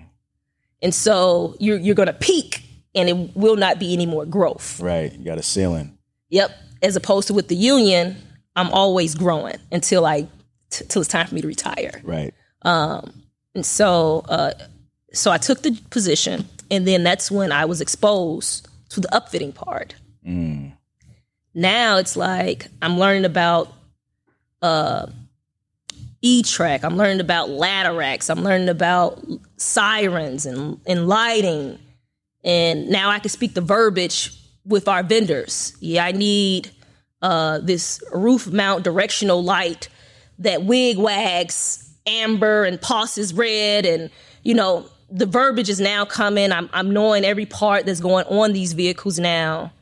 And 0.81 0.95
so 0.95 1.57
you're 1.59 1.77
you're 1.77 1.95
going 1.95 2.07
to 2.07 2.13
peak, 2.13 2.61
and 2.95 3.09
it 3.09 3.35
will 3.35 3.57
not 3.57 3.79
be 3.79 3.91
any 3.91 4.05
more 4.05 4.25
growth. 4.25 4.79
Right. 4.79 5.11
You 5.11 5.25
got 5.25 5.37
a 5.37 5.43
ceiling. 5.43 5.97
Yep. 6.29 6.51
As 6.81 6.95
opposed 6.95 7.27
to 7.27 7.33
with 7.33 7.47
the 7.47 7.55
union, 7.55 8.15
I'm 8.55 8.69
always 8.71 9.15
growing 9.15 9.57
until 9.71 10.05
I 10.05 10.27
t- 10.69 10.85
till 10.87 11.01
it's 11.01 11.09
time 11.09 11.27
for 11.27 11.35
me 11.35 11.41
to 11.41 11.47
retire. 11.47 12.01
Right. 12.03 12.33
And 13.55 13.65
so, 13.65 14.23
uh, 14.29 14.51
so 15.11 15.31
I 15.31 15.37
took 15.37 15.61
the 15.61 15.71
position, 15.89 16.45
and 16.69 16.87
then 16.87 17.03
that's 17.03 17.31
when 17.31 17.51
I 17.51 17.65
was 17.65 17.81
exposed 17.81 18.67
to 18.89 18.99
the 18.99 19.07
upfitting 19.09 19.53
part. 19.53 19.95
Now 21.53 21.97
it's 21.97 22.15
like 22.15 22.67
I'm 22.81 22.99
learning 22.99 23.25
about 23.25 23.73
uh, 24.61 25.07
E-track. 26.21 26.83
I'm 26.83 26.95
learning 26.95 27.21
about 27.21 27.49
ladder 27.49 27.93
racks. 27.93 28.29
I'm 28.29 28.43
learning 28.43 28.69
about 28.69 29.25
sirens 29.57 30.45
and, 30.45 30.79
and 30.85 31.07
lighting. 31.07 31.79
And 32.43 32.89
now 32.89 33.09
I 33.09 33.19
can 33.19 33.29
speak 33.29 33.53
the 33.53 33.61
verbiage 33.61 34.38
with 34.69 34.87
our 34.87 35.03
vendors. 35.03 35.75
Yeah, 35.81 36.05
I 36.05 36.11
need 36.13 36.71
uh, 37.21 37.59
this 37.59 38.01
roof 38.13 38.47
mount 38.47 38.83
directional 38.83 39.43
light 39.43 39.89
that 40.37 40.63
wig 40.63 40.97
wags 40.97 41.93
amber 42.07 42.63
and 42.63 42.79
pauses 42.81 43.33
red 43.33 43.85
and 43.85 44.09
you 44.43 44.53
know 44.53 44.85
the 45.11 45.25
verbiage 45.25 45.67
is 45.69 45.81
now 45.81 46.05
coming 46.05 46.53
i'm, 46.53 46.69
I'm 46.71 46.91
knowing 46.91 47.25
every 47.25 47.45
part 47.45 47.85
that's 47.85 47.99
going 47.99 48.25
on 48.27 48.53
these 48.53 48.71
vehicles 48.71 49.19
now 49.19 49.73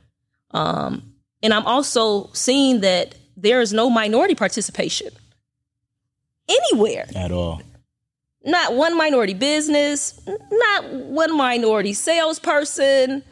um, 0.51 1.13
and 1.43 1.53
i'm 1.53 1.65
also 1.67 2.31
seeing 2.33 2.81
that 2.81 3.13
there 3.37 3.61
is 3.61 3.71
no 3.71 3.87
minority 3.87 4.33
participation 4.33 5.09
anywhere 6.49 7.05
At 7.15 7.31
all. 7.31 7.61
not 8.43 8.73
one 8.73 8.97
minority 8.97 9.35
business, 9.35 10.19
not 10.51 10.91
one 10.91 11.35
minority 11.37 11.93
salesperson, 11.93 13.23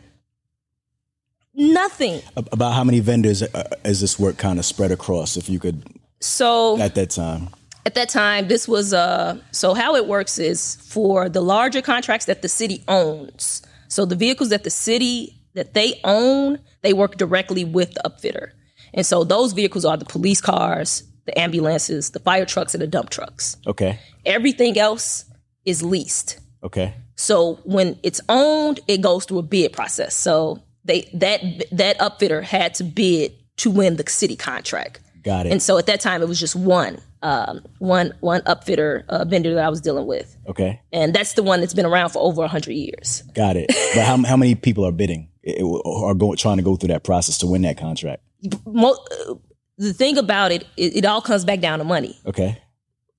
nothing. 1.56 2.22
About 2.36 2.74
how 2.74 2.84
many 2.84 3.00
vendors 3.00 3.42
uh, 3.44 3.64
is 3.84 4.02
this 4.02 4.20
work 4.20 4.38
kind 4.38 4.60
of 4.60 4.66
spread 4.66 4.92
across? 4.92 5.38
If 5.38 5.50
you 5.50 5.60
could, 5.60 5.84
So 6.20 6.80
at 6.80 6.96
that 6.96 7.10
time. 7.12 7.50
at 7.86 7.94
that 7.96 8.10
time, 8.10 8.48
this 8.48 8.68
was 8.68 8.94
uh 8.94 9.38
so 9.52 9.74
how 9.74 9.96
it 9.96 10.08
works 10.08 10.38
is 10.40 10.76
for 10.78 11.30
the 11.30 11.42
larger 11.42 11.82
contracts 11.82 12.26
that 12.26 12.42
the 12.42 12.50
city 12.50 12.84
owns. 12.88 13.62
So 13.88 14.06
the 14.06 14.16
vehicles 14.16 14.50
that 14.50 14.64
the 14.64 14.70
city 14.70 15.40
that 15.54 15.74
they 15.74 16.00
own, 16.04 16.60
they 16.82 16.94
work 16.94 17.18
directly 17.18 17.64
with 17.64 17.94
the 17.94 18.02
upfitter. 18.10 18.52
And 18.94 19.06
so 19.06 19.24
those 19.24 19.54
vehicles 19.54 19.86
are 19.86 19.98
the 19.98 20.06
police 20.06 20.42
cars, 20.42 21.04
the 21.26 21.38
ambulances, 21.40 22.12
the 22.12 22.20
fire 22.20 22.46
trucks, 22.46 22.74
and 22.74 22.82
the 22.82 22.88
dump 22.88 23.10
trucks. 23.10 23.56
Okay. 23.68 24.00
Everything 24.26 24.78
else 24.78 25.26
is 25.66 25.82
leased. 25.84 26.40
Okay. 26.64 26.94
So 27.16 27.60
when 27.64 27.98
it's 28.04 28.20
owned, 28.28 28.80
it 28.88 29.00
goes 29.02 29.26
through 29.26 29.40
a 29.40 29.44
bid 29.44 29.72
process. 29.74 30.14
So 30.16 30.62
they 30.86 31.10
that 31.14 31.42
that 31.72 31.98
upfitter 32.00 32.42
had 32.42 32.76
to 32.76 32.84
bid 32.84 33.34
to 33.58 33.72
win 33.72 33.98
the 33.98 34.04
city 34.08 34.36
contract. 34.36 35.02
Got 35.24 35.48
it. 35.48 35.52
And 35.52 35.62
so 35.62 35.78
at 35.78 35.88
that 35.88 36.00
time, 36.02 36.22
it 36.22 36.28
was 36.28 36.40
just 36.40 36.56
one, 36.56 37.00
um, 37.24 37.66
one, 37.80 38.14
one 38.20 38.42
upfitter 38.42 39.04
uh, 39.10 39.26
vendor 39.26 39.56
that 39.56 39.66
I 39.66 39.70
was 39.70 39.82
dealing 39.82 40.06
with, 40.06 40.38
okay. 40.48 40.80
and 40.94 41.16
that's 41.16 41.34
the 41.34 41.42
one 41.42 41.62
that's 41.62 41.74
been 41.74 41.88
around 41.88 42.10
for 42.10 42.20
over 42.20 42.46
hundred 42.48 42.74
years. 42.74 43.24
Got 43.34 43.58
it. 43.58 43.68
but 43.96 44.04
how, 44.04 44.22
how 44.24 44.38
many 44.38 44.54
people 44.54 44.86
are 44.86 44.92
bidding 44.92 45.30
or 45.60 46.10
are 46.12 46.14
going 46.14 46.38
trying 46.38 46.58
to 46.58 46.64
go 46.64 46.76
through 46.76 46.90
that 46.90 47.04
process 47.04 47.40
to 47.40 47.48
win 47.48 47.64
that 47.64 47.78
contract? 47.78 48.22
Mo- 48.68 48.98
uh, 49.28 49.34
the 49.80 49.94
thing 49.94 50.20
about 50.20 50.52
it, 50.52 50.68
it, 50.78 50.98
it 50.98 51.06
all 51.06 51.22
comes 51.22 51.44
back 51.44 51.60
down 51.60 51.80
to 51.80 51.86
money. 51.86 52.20
Okay. 52.28 52.62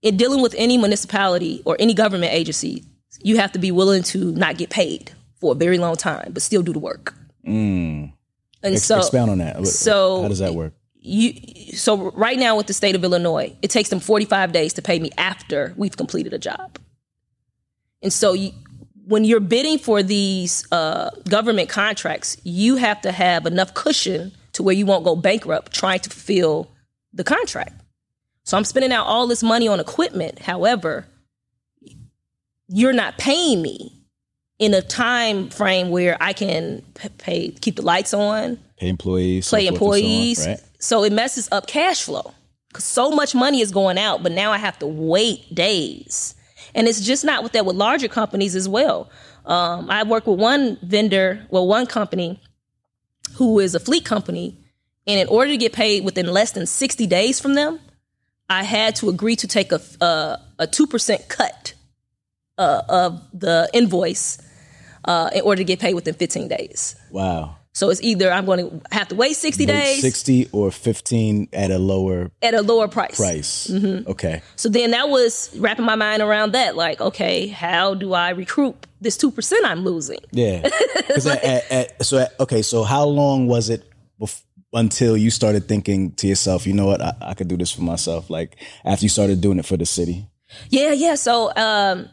In 0.02 0.16
dealing 0.16 0.42
with 0.42 0.55
any 0.57 0.79
municipality 0.79 1.62
or 1.64 1.76
any 1.81 1.92
government 1.92 2.33
agency, 2.33 2.85
you 3.22 3.38
have 3.38 3.50
to 3.52 3.59
be 3.59 3.72
willing 3.72 4.05
to 4.05 4.31
not 4.33 4.57
get 4.57 4.70
paid 4.70 5.11
for 5.40 5.52
a 5.52 5.55
very 5.57 5.79
long 5.79 5.96
time, 5.96 6.31
but 6.33 6.42
still 6.42 6.62
do 6.62 6.72
the 6.72 6.79
work. 6.79 7.14
Mm. 7.46 8.12
And 8.62 8.74
Ex- 8.74 8.85
so, 8.85 8.98
expound 8.98 9.30
on 9.30 9.38
that. 9.38 9.66
so- 9.66 10.22
how 10.22 10.28
does 10.28 10.40
that 10.40 10.54
work? 10.54 10.72
you 11.06 11.32
so 11.76 12.11
right 12.12 12.38
now 12.38 12.56
with 12.56 12.66
the 12.66 12.72
state 12.72 12.94
of 12.96 13.04
Illinois, 13.04 13.56
it 13.62 13.70
takes 13.70 13.90
them 13.90 14.00
45 14.00 14.52
days 14.52 14.72
to 14.74 14.82
pay 14.82 14.98
me 14.98 15.11
after 15.16 15.72
we've 15.76 15.96
completed 15.96 16.32
a 16.35 16.38
job. 16.38 16.78
And 18.02 18.12
so 18.12 18.32
you, 18.32 18.50
when 19.06 19.24
you're 19.24 19.40
bidding 19.40 19.78
for 19.78 20.02
these 20.02 20.66
uh, 20.72 21.11
government 21.28 21.68
contracts, 21.68 22.37
you 22.42 22.76
have 22.76 23.00
to 23.02 23.12
have 23.12 23.46
enough 23.46 23.72
cushion 23.74 24.32
to 24.54 24.62
where 24.62 24.74
you 24.74 24.85
won't 24.85 25.04
go 25.04 25.14
bankrupt 25.14 25.72
trying 25.72 26.00
to 26.00 26.11
fulfill 26.11 26.72
the 27.12 27.24
contract. 27.24 27.80
So 28.42 28.56
I'm 28.56 28.64
spending 28.64 28.92
out 28.92 29.06
all 29.06 29.26
this 29.26 29.42
money 29.42 29.68
on 29.68 29.80
equipment. 29.80 30.40
However, 30.40 31.06
you're 32.68 32.92
not 32.92 33.16
paying 33.16 33.62
me 33.62 33.95
in 34.58 34.72
a 34.74 34.80
time 34.82 35.48
frame 35.50 35.90
where 35.90 36.16
I 36.20 36.32
can 36.32 36.82
pay 37.18 37.50
keep 37.50 37.76
the 37.76 37.82
lights 37.82 38.14
on, 38.14 38.58
Pay 38.78 38.88
employees. 38.88 39.46
so 39.46 39.56
play 39.56 39.66
forth 39.68 39.68
and 39.68 39.78
so 39.78 39.86
on, 39.86 39.94
employees. 39.98 40.46
right? 40.46 40.60
So 40.78 41.04
it 41.04 41.12
messes 41.12 41.48
up 41.52 41.66
cash 41.66 42.02
flow 42.02 42.32
because 42.68 42.84
so 42.84 43.10
much 43.10 43.34
money 43.34 43.60
is 43.60 43.70
going 43.70 43.98
out, 43.98 44.22
but 44.22 44.32
now 44.32 44.52
I 44.52 44.58
have 44.58 44.78
to 44.80 44.86
wait 44.86 45.54
days. 45.54 46.34
And 46.74 46.86
it's 46.88 47.00
just 47.00 47.24
not 47.24 47.42
with 47.42 47.52
that 47.52 47.64
with 47.64 47.76
larger 47.76 48.08
companies 48.08 48.54
as 48.54 48.68
well. 48.68 49.10
Um, 49.46 49.90
I 49.90 50.02
work 50.02 50.26
with 50.26 50.38
one 50.40 50.76
vendor, 50.82 51.46
well, 51.50 51.66
one 51.66 51.86
company 51.86 52.40
who 53.34 53.58
is 53.60 53.74
a 53.74 53.80
fleet 53.80 54.04
company, 54.04 54.58
and 55.06 55.20
in 55.20 55.28
order 55.28 55.50
to 55.52 55.56
get 55.56 55.72
paid 55.72 56.04
within 56.04 56.26
less 56.26 56.50
than 56.52 56.66
sixty 56.66 57.06
days 57.06 57.38
from 57.40 57.54
them, 57.54 57.78
I 58.50 58.62
had 58.64 58.96
to 58.96 59.08
agree 59.08 59.36
to 59.36 59.46
take 59.46 59.70
a 59.72 59.80
a- 60.00 60.38
a 60.58 60.66
two 60.66 60.86
percent 60.86 61.28
cut 61.28 61.74
uh, 62.58 62.82
of 62.88 63.22
the 63.32 63.68
invoice 63.72 64.38
uh, 65.06 65.30
in 65.34 65.42
order 65.42 65.60
to 65.60 65.64
get 65.64 65.80
paid 65.80 65.94
within 65.94 66.14
fifteen 66.14 66.48
days. 66.48 66.96
Wow. 67.10 67.56
So 67.76 67.90
it's 67.90 68.00
either 68.00 68.32
I'm 68.32 68.46
going 68.46 68.70
to 68.70 68.80
have 68.90 69.08
to 69.08 69.14
wait 69.14 69.36
60 69.36 69.66
Wait, 69.66 69.70
days 69.70 70.00
60 70.00 70.48
or 70.52 70.70
15 70.70 71.48
at 71.52 71.70
a 71.70 71.78
lower 71.78 72.30
at 72.40 72.54
a 72.54 72.62
lower 72.62 72.88
price. 72.88 73.18
price. 73.18 73.66
Mm-hmm. 73.66 74.10
Okay. 74.12 74.40
So 74.56 74.70
then 74.70 74.92
that 74.92 75.10
was 75.10 75.54
wrapping 75.58 75.84
my 75.84 75.94
mind 75.94 76.22
around 76.22 76.52
that. 76.52 76.74
Like, 76.74 77.02
okay, 77.02 77.48
how 77.48 77.92
do 77.92 78.14
I 78.14 78.30
recruit 78.30 78.86
this 79.02 79.18
2% 79.18 79.52
I'm 79.64 79.84
losing? 79.84 80.20
Yeah. 80.30 80.62
at, 81.10 81.26
at, 81.26 81.70
at, 81.70 82.06
so, 82.06 82.16
at, 82.16 82.40
okay, 82.40 82.62
so 82.62 82.82
how 82.82 83.04
long 83.04 83.46
was 83.46 83.68
it 83.68 83.86
bef- 84.18 84.42
until 84.72 85.14
you 85.14 85.30
started 85.30 85.68
thinking 85.68 86.12
to 86.12 86.26
yourself, 86.26 86.66
you 86.66 86.72
know 86.72 86.86
what, 86.86 87.02
I, 87.02 87.12
I 87.20 87.34
could 87.34 87.48
do 87.48 87.58
this 87.58 87.72
for 87.72 87.82
myself? 87.82 88.30
Like 88.30 88.56
after 88.86 89.04
you 89.04 89.10
started 89.10 89.42
doing 89.42 89.58
it 89.58 89.66
for 89.66 89.76
the 89.76 89.84
city? 89.84 90.26
Yeah, 90.70 90.92
yeah. 90.92 91.14
So, 91.14 91.54
um, 91.54 92.08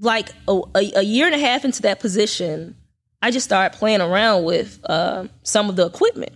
like 0.00 0.30
a, 0.46 0.60
a, 0.74 0.92
a 0.96 1.02
year 1.02 1.26
and 1.26 1.34
a 1.34 1.38
half 1.38 1.64
into 1.64 1.82
that 1.82 2.00
position, 2.00 2.76
I 3.22 3.30
just 3.30 3.44
started 3.46 3.76
playing 3.78 4.00
around 4.00 4.44
with 4.44 4.78
uh, 4.84 5.26
some 5.42 5.68
of 5.68 5.76
the 5.76 5.86
equipment, 5.86 6.32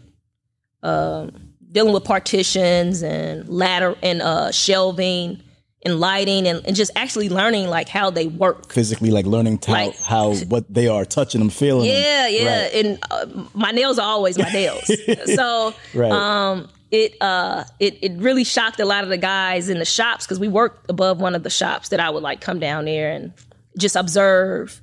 um, 0.83 1.53
dealing 1.70 1.92
with 1.92 2.05
partitions 2.05 3.03
and 3.03 3.48
ladder 3.48 3.94
and 4.03 4.20
uh, 4.22 4.51
shelving 4.51 5.42
and 5.85 5.98
lighting 5.98 6.46
and, 6.46 6.64
and 6.66 6.77
just 6.77 6.90
actually 6.96 7.29
learning 7.29 7.68
like 7.68 7.88
how 7.88 8.11
they 8.11 8.27
work. 8.27 8.72
Physically, 8.72 9.11
like 9.11 9.27
learning 9.27 9.59
how, 9.66 9.72
Like- 9.72 10.01
how 10.01 10.35
what 10.48 10.72
they 10.72 10.88
are 10.88 11.05
touching 11.05 11.40
them, 11.40 11.51
feeling 11.51 11.87
them. 11.88 11.96
Yeah, 12.03 12.27
yeah. 12.29 12.62
Right. 12.64 12.75
And 12.85 12.98
uh, 13.11 13.27
my 13.55 13.70
nails 13.70 13.98
are 13.98 14.07
always 14.07 14.38
my 14.38 14.51
nails. 14.51 14.90
so 15.35 15.75
Right. 15.94 16.11
um 16.12 16.68
it 16.90 17.16
uh 17.22 17.64
it 17.81 17.98
it 18.03 18.12
really 18.18 18.44
shocked 18.44 18.79
a 18.79 18.85
lot 18.85 19.03
of 19.03 19.09
the 19.11 19.16
guys 19.16 19.68
in 19.70 19.79
the 19.79 19.85
shops 19.85 20.27
because 20.27 20.38
we 20.38 20.46
worked 20.48 20.90
above 20.90 21.20
one 21.20 21.35
of 21.35 21.42
the 21.42 21.48
shops 21.51 21.88
that 21.88 22.01
I 22.01 22.11
would 22.11 22.22
like 22.22 22.40
come 22.40 22.59
down 22.61 22.85
there 22.85 23.11
and 23.12 23.33
just 23.79 23.97
observe 23.97 24.81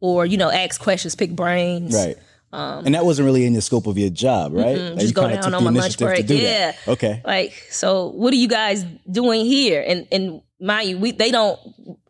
or 0.00 0.26
you 0.26 0.36
know 0.36 0.50
ask 0.50 0.80
questions, 0.80 1.14
pick 1.14 1.34
brains. 1.34 1.94
Right. 1.94 2.16
and 2.52 2.94
that 2.94 3.04
wasn't 3.04 3.26
really 3.26 3.44
in 3.46 3.52
the 3.52 3.60
scope 3.60 3.86
of 3.86 3.98
your 3.98 4.10
job, 4.10 4.52
right? 4.52 4.78
Like, 4.78 4.90
Um, 4.92 4.94
Just 4.98 5.08
you 5.08 5.12
go 5.14 5.28
down 5.28 5.54
on 5.54 5.64
my 5.64 5.70
lunch 5.70 5.98
break. 5.98 6.28
Yeah. 6.28 6.72
that. 6.72 6.88
Okay. 6.88 7.20
Like, 7.24 7.52
so 7.70 8.08
what 8.10 8.32
are 8.32 8.36
you 8.36 8.48
guys 8.48 8.84
doing 9.10 9.44
here? 9.44 9.82
And 9.86 10.06
and 10.12 10.40
mind 10.60 10.88
you, 10.88 10.98
we 10.98 11.10
they 11.12 11.30
don't 11.30 11.58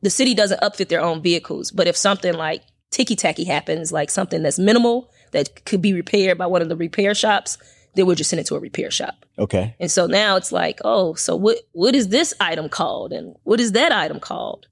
the 0.03 0.11
city 0.11 0.35
doesn't 0.35 0.61
upfit 0.61 0.89
their 0.89 1.01
own 1.01 1.23
vehicles. 1.23 1.71
But 1.71 1.87
if 1.87 1.97
something 1.97 2.35
like 2.35 2.63
ticky 2.91 3.17
tacky 3.17 3.45
happens, 3.45 3.91
like 3.93 4.11
something 4.11 4.43
that's 4.43 4.59
minimal 4.59 5.11
that 5.33 5.65
could 5.65 5.81
be 5.83 5.93
repaired 5.95 6.37
by 6.39 6.47
one 6.47 6.63
of 6.63 6.69
the 6.69 6.77
repair 6.77 7.15
shops, 7.15 7.57
they 7.95 8.03
would 8.03 8.19
just 8.19 8.31
send 8.31 8.41
it 8.41 8.47
to 8.47 8.55
a 8.55 8.61
repair 8.61 8.91
shop. 8.91 9.25
Okay. 9.39 9.75
And 9.81 9.91
so 9.91 10.07
now 10.07 10.37
it's 10.37 10.53
like, 10.53 10.79
oh, 10.85 11.15
so 11.15 11.37
what 11.37 11.59
what 11.73 11.95
is 11.95 12.09
this 12.09 12.35
item 12.39 12.69
called? 12.69 13.13
And 13.13 13.35
what 13.45 13.61
is 13.61 13.73
that 13.73 13.93
item 13.93 14.21
called? 14.21 14.67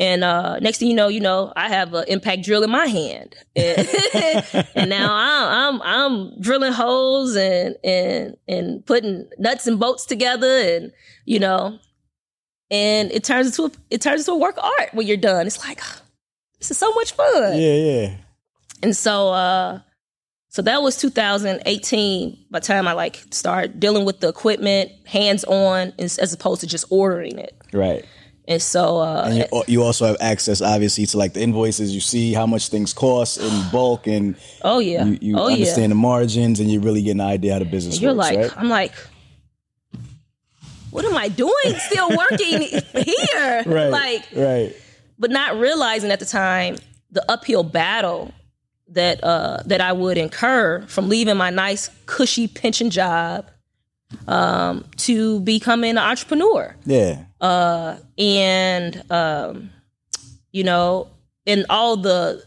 And 0.00 0.24
uh, 0.24 0.58
next 0.58 0.78
thing 0.78 0.88
you 0.88 0.94
know, 0.94 1.08
you 1.08 1.20
know, 1.20 1.52
I 1.54 1.68
have 1.68 1.94
an 1.94 2.04
impact 2.08 2.42
drill 2.42 2.64
in 2.64 2.70
my 2.70 2.86
hand, 2.86 3.36
and, 3.54 3.88
and 4.74 4.90
now 4.90 5.14
I'm, 5.14 5.80
I'm 5.80 5.82
I'm 5.82 6.40
drilling 6.40 6.72
holes 6.72 7.36
and 7.36 7.76
and 7.84 8.36
and 8.48 8.84
putting 8.84 9.28
nuts 9.38 9.68
and 9.68 9.78
bolts 9.78 10.04
together, 10.04 10.46
and 10.48 10.92
you 11.26 11.38
know, 11.38 11.78
and 12.72 13.12
it 13.12 13.22
turns 13.22 13.46
into 13.46 13.66
a, 13.66 13.70
it 13.90 14.00
turns 14.00 14.22
into 14.22 14.32
a 14.32 14.38
work 14.38 14.56
of 14.56 14.64
art 14.64 14.94
when 14.94 15.06
you're 15.06 15.16
done. 15.16 15.46
It's 15.46 15.64
like 15.64 15.80
this 16.58 16.72
is 16.72 16.78
so 16.78 16.92
much 16.94 17.12
fun. 17.12 17.56
Yeah, 17.56 17.74
yeah. 17.74 18.16
And 18.82 18.96
so 18.96 19.28
uh 19.28 19.80
so 20.48 20.62
that 20.62 20.82
was 20.82 20.96
2018 20.98 22.46
by 22.50 22.60
the 22.60 22.66
time 22.66 22.86
I 22.86 22.92
like 22.92 23.22
started 23.30 23.80
dealing 23.80 24.04
with 24.04 24.20
the 24.20 24.28
equipment 24.28 24.92
hands 25.04 25.44
on 25.44 25.92
as 25.98 26.32
opposed 26.32 26.60
to 26.60 26.66
just 26.66 26.86
ordering 26.90 27.38
it. 27.38 27.56
Right. 27.72 28.04
And 28.46 28.60
so 28.60 28.98
uh 28.98 29.24
And 29.26 29.38
you, 29.38 29.62
you 29.66 29.82
also 29.82 30.06
have 30.06 30.16
access, 30.20 30.60
obviously, 30.60 31.06
to 31.06 31.18
like 31.18 31.32
the 31.32 31.40
invoices. 31.40 31.94
You 31.94 32.00
see 32.00 32.34
how 32.34 32.46
much 32.46 32.68
things 32.68 32.92
cost 32.92 33.40
in 33.40 33.70
bulk, 33.70 34.06
and 34.06 34.36
oh 34.62 34.80
yeah. 34.80 35.04
you, 35.04 35.18
you 35.20 35.38
oh 35.38 35.50
understand 35.50 35.92
the 35.92 35.96
margins, 35.96 36.60
and 36.60 36.70
you 36.70 36.80
really 36.80 37.02
get 37.02 37.12
an 37.12 37.20
idea 37.22 37.54
how 37.54 37.58
the 37.60 37.64
business 37.64 38.00
yeah. 38.00 38.08
You're 38.08 38.16
works, 38.16 38.30
like 38.30 38.38
right? 38.38 38.58
I'm 38.58 38.68
like 38.68 38.92
what 40.94 41.04
am 41.04 41.16
I 41.16 41.26
doing 41.28 41.74
still 41.78 42.08
working 42.08 42.60
here? 42.94 43.62
Right. 43.66 43.88
Like 43.88 44.28
right. 44.32 44.72
but 45.18 45.32
not 45.32 45.58
realizing 45.58 46.12
at 46.12 46.20
the 46.20 46.24
time 46.24 46.76
the 47.10 47.28
uphill 47.28 47.64
battle 47.64 48.32
that 48.88 49.22
uh, 49.24 49.60
that 49.66 49.80
I 49.80 49.92
would 49.92 50.16
incur 50.16 50.84
from 50.86 51.08
leaving 51.08 51.36
my 51.36 51.50
nice 51.50 51.90
cushy 52.06 52.46
pension 52.46 52.90
job 52.90 53.50
um, 54.26 54.84
to 54.98 55.40
becoming 55.40 55.90
an 55.92 55.98
entrepreneur, 55.98 56.74
Yeah. 56.86 57.24
uh, 57.40 57.96
and 58.18 59.02
um, 59.10 59.70
you 60.52 60.64
know, 60.64 61.08
and 61.46 61.66
all 61.70 61.96
the 61.96 62.42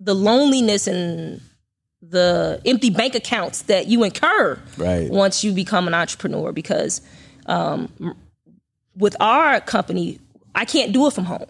the 0.00 0.14
loneliness 0.14 0.86
and 0.86 1.40
the 2.02 2.60
empty 2.66 2.90
bank 2.90 3.14
accounts 3.14 3.62
that 3.62 3.86
you 3.86 4.04
incur 4.04 4.58
Right. 4.76 5.08
once 5.10 5.42
you 5.44 5.52
become 5.52 5.86
an 5.88 5.94
entrepreneur 5.94 6.52
because 6.52 7.00
um, 7.46 7.88
with 8.96 9.16
our 9.20 9.60
company 9.60 10.18
i 10.54 10.64
can't 10.66 10.92
do 10.92 11.06
it 11.06 11.12
from 11.14 11.24
home 11.24 11.46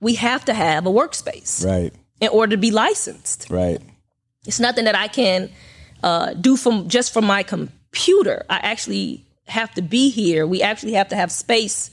we 0.00 0.14
have 0.16 0.44
to 0.44 0.52
have 0.52 0.84
a 0.86 0.90
workspace 0.90 1.64
Right. 1.64 1.92
in 2.20 2.28
order 2.28 2.54
to 2.56 2.60
be 2.60 2.70
licensed 2.70 3.46
Right. 3.48 3.80
it's 4.46 4.60
nothing 4.60 4.84
that 4.84 4.94
i 4.94 5.08
can 5.08 5.50
uh, 6.02 6.34
do 6.34 6.56
from 6.56 6.88
just 6.88 7.12
from 7.14 7.24
my 7.24 7.42
computer 7.94 8.44
i 8.50 8.56
actually 8.56 9.24
have 9.46 9.72
to 9.74 9.82
be 9.82 10.10
here 10.10 10.46
we 10.46 10.62
actually 10.62 10.92
have 10.94 11.08
to 11.08 11.16
have 11.16 11.30
space 11.30 11.90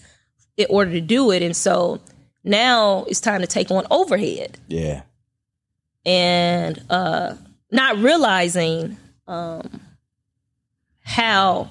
in 0.58 0.66
order 0.70 0.92
to 0.92 1.02
do 1.02 1.32
it 1.32 1.42
and 1.44 1.56
so 1.56 2.00
Now 2.44 3.06
it's 3.08 3.20
time 3.22 3.42
to 3.42 3.48
take 3.48 3.70
on 3.72 3.86
overhead 3.92 4.58
Yeah. 4.68 5.04
and 6.06 6.82
uh, 6.90 7.36
not 7.72 7.98
realizing 7.98 8.98
um, 9.28 9.80
how 11.04 11.70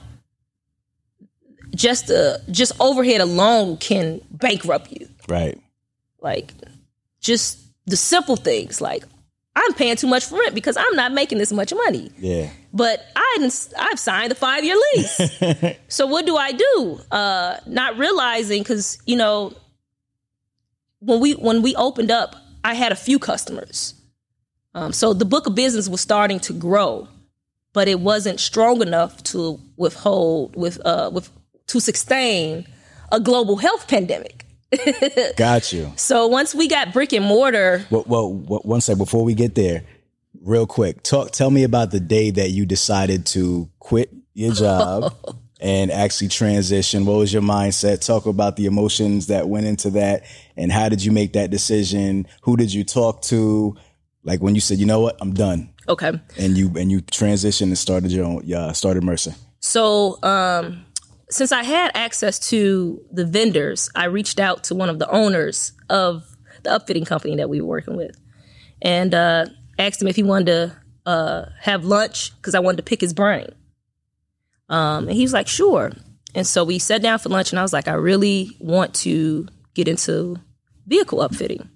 just 1.75 2.11
uh, 2.11 2.39
just 2.51 2.73
overhead 2.81 3.21
alone 3.21 3.77
can 3.79 4.21
bankrupt 4.31 4.91
you. 4.93 5.09
Right. 5.29 5.59
Like 6.21 6.53
just 7.21 7.59
the 7.87 7.97
simple 7.97 8.37
things, 8.37 8.81
like 8.81 9.05
I'm 9.57 9.73
paying 9.75 9.97
too 9.97 10.07
much 10.09 10.25
for 10.25 10.39
rent 10.39 10.55
because 10.55 10.77
I'm 10.77 10.95
not 10.97 11.13
making 11.13 11.39
this 11.39 11.53
much 11.53 11.73
money. 11.75 12.11
Yeah. 12.19 12.51
But 12.73 13.05
I 13.17 13.37
didn't, 13.39 13.73
I've 13.79 13.99
signed 13.99 14.33
a 14.33 14.35
five 14.35 14.65
year 14.65 14.77
lease. 14.95 15.77
so 15.89 16.07
what 16.07 16.25
do 16.27 16.37
I 16.37 16.53
do? 16.53 17.01
Uh, 17.11 17.57
not 17.67 17.99
realizing 17.99 18.63
because 18.63 18.99
you 19.07 19.17
know 19.17 19.55
when 21.01 21.21
we 21.21 21.33
when 21.33 21.63
we 21.63 21.75
opened 21.75 22.11
up, 22.11 22.37
I 22.63 22.75
had 22.75 22.93
a 22.93 22.97
few 22.97 23.19
customers. 23.19 23.95
Um, 24.75 24.93
so 24.93 25.13
the 25.13 25.25
book 25.25 25.47
of 25.47 25.55
business 25.55 25.89
was 25.89 26.01
starting 26.01 26.39
to 26.41 26.53
grow, 26.53 27.09
but 27.73 27.89
it 27.89 28.01
wasn't 28.01 28.39
strong 28.39 28.83
enough 28.83 29.23
to 29.25 29.59
withhold 29.77 30.55
with 30.55 30.81
uh, 30.87 31.11
with 31.13 31.31
to 31.69 31.81
sustain 31.81 32.67
a 33.11 33.19
global 33.19 33.57
health 33.57 33.89
pandemic. 33.89 34.45
Got 35.37 35.73
you. 35.73 35.93
So 35.97 36.29
once 36.29 36.55
we 36.55 36.69
got 36.69 36.93
brick 36.93 37.13
and 37.13 37.25
mortar, 37.25 37.85
Well, 37.91 38.05
well, 38.07 38.33
well, 38.33 38.61
one 38.63 38.81
sec 38.81 38.99
before 38.99 39.25
we 39.25 39.35
get 39.35 39.57
there, 39.57 39.83
real 40.41 40.67
quick, 40.67 41.03
talk. 41.03 41.31
Tell 41.31 41.51
me 41.51 41.65
about 41.65 41.91
the 41.91 42.01
day 42.01 42.31
that 42.31 42.51
you 42.51 42.67
decided 42.67 43.27
to 43.27 43.69
quit 43.79 44.11
your 44.35 44.53
job 44.53 45.15
and 45.61 45.91
actually 45.91 46.29
transition. 46.29 47.07
What 47.07 47.19
was 47.19 47.33
your 47.33 47.43
mindset? 47.43 48.05
Talk 48.05 48.27
about 48.27 48.57
the 48.57 48.67
emotions 48.67 49.29
that 49.29 49.49
went 49.49 49.67
into 49.67 49.91
that, 49.91 50.25
and 50.57 50.73
how 50.73 50.89
did 50.89 51.05
you 51.05 51.13
make 51.13 51.35
that 51.35 51.51
decision? 51.51 52.27
Who 52.43 52.57
did 52.57 52.73
you 52.73 52.85
talk 52.85 53.23
to? 53.23 53.77
Like 54.23 54.41
when 54.41 54.55
you 54.55 54.61
said, 54.61 54.79
you 54.79 54.87
know 54.87 55.01
what, 55.01 55.17
I'm 55.21 55.33
done, 55.33 55.73
okay. 55.89 56.13
and 56.39 56.57
you 56.57 56.73
and 56.77 56.91
you 56.91 57.01
transitioned 57.01 57.69
and 57.69 57.79
started 57.79 58.13
your 58.13 58.27
own, 58.27 58.43
yeah, 58.45 58.73
started 58.73 59.03
Mercer. 59.03 59.35
So, 59.61 60.23
um, 60.23 60.85
since 61.31 61.53
I 61.53 61.63
had 61.63 61.91
access 61.95 62.39
to 62.51 63.03
the 63.13 63.25
vendors, 63.25 63.89
I 63.95 64.07
reached 64.07 64.41
out 64.41 64.65
to 64.65 64.75
one 64.75 64.89
of 64.89 64.99
the 64.99 65.09
owners 65.11 65.73
of 65.89 66.25
the 66.63 66.71
upfitting 66.71 67.07
company 67.07 67.37
that 67.37 67.49
we 67.49 67.61
were 67.61 67.67
working 67.67 67.97
with 67.97 68.15
and 68.83 69.15
uh, 69.15 69.47
asked 69.81 70.01
him 70.01 70.09
if 70.09 70.17
he 70.17 70.23
wanted 70.23 70.47
to 70.47 70.77
uh, 71.07 71.47
have 71.61 71.85
lunch 71.85 72.35
because 72.37 72.55
I 72.55 72.61
wanted 72.61 72.79
to 72.79 72.83
pick 72.83 73.01
his 73.01 73.13
brain. 73.13 73.49
Um, 74.69 75.09
and 75.09 75.17
he 75.17 75.23
was 75.23 75.33
like, 75.33 75.49
sure. 75.49 75.93
And 76.35 76.47
so 76.47 76.65
we 76.65 76.79
sat 76.79 77.03
down 77.03 77.19
for 77.19 77.29
lunch, 77.29 77.51
and 77.51 77.59
I 77.59 77.63
was 77.63 77.73
like, 77.73 77.89
I 77.89 77.95
really 77.95 78.57
want 78.61 78.95
to 78.97 79.49
get 79.75 79.89
into 79.89 80.37
vehicle 80.87 81.19
upfitting. 81.19 81.69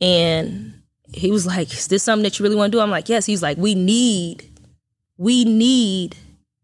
And 0.00 0.82
he 1.12 1.30
was 1.30 1.46
like, 1.46 1.72
Is 1.72 1.88
this 1.88 2.02
something 2.02 2.24
that 2.24 2.38
you 2.38 2.42
really 2.42 2.56
want 2.56 2.72
to 2.72 2.78
do? 2.78 2.80
I'm 2.80 2.90
like, 2.90 3.08
Yes. 3.08 3.26
He's 3.26 3.42
like, 3.42 3.56
We 3.56 3.74
need, 3.74 4.48
we 5.16 5.44
need 5.44 6.16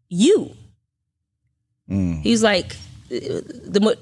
you. 0.09 0.55
He's 2.21 2.43
like, 2.43 2.75
the 3.09 3.97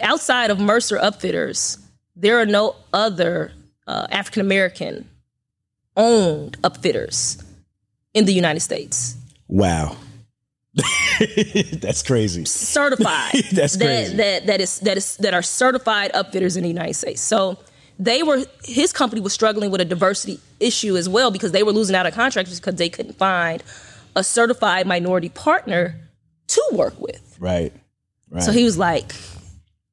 outside 0.00 0.50
of 0.50 0.58
Mercer 0.58 0.98
Upfitters, 0.98 1.78
there 2.16 2.40
are 2.40 2.46
no 2.46 2.74
other 2.92 3.52
uh, 3.86 4.08
African 4.10 4.40
American 4.40 5.08
owned 5.98 6.60
upfitters 6.62 7.42
in 8.14 8.24
the 8.24 8.32
United 8.32 8.60
States. 8.60 9.16
Wow, 9.48 9.96
that's 10.74 12.02
crazy. 12.02 12.44
certified. 12.44 13.32
That's 13.52 13.76
that, 13.76 13.84
crazy. 13.84 14.16
That 14.16 14.46
that 14.46 14.60
is 14.60 14.80
that 14.80 14.96
is 14.96 15.16
that 15.16 15.34
are 15.34 15.42
certified 15.42 16.12
upfitters 16.12 16.56
in 16.56 16.62
the 16.62 16.68
United 16.68 16.94
States. 16.94 17.20
So 17.20 17.58
they 17.98 18.22
were 18.22 18.44
his 18.64 18.92
company 18.92 19.20
was 19.20 19.32
struggling 19.32 19.70
with 19.70 19.80
a 19.80 19.84
diversity 19.84 20.40
issue 20.60 20.96
as 20.96 21.08
well 21.08 21.30
because 21.30 21.52
they 21.52 21.62
were 21.62 21.72
losing 21.72 21.96
out 21.96 22.06
on 22.06 22.12
contractors 22.12 22.60
because 22.60 22.76
they 22.76 22.88
couldn't 22.88 23.14
find 23.14 23.62
a 24.14 24.22
certified 24.22 24.86
minority 24.86 25.28
partner 25.28 25.98
to 26.48 26.62
work 26.72 26.98
with. 27.00 27.36
Right, 27.40 27.72
right. 28.30 28.42
So 28.42 28.52
he 28.52 28.64
was 28.64 28.78
like, 28.78 29.12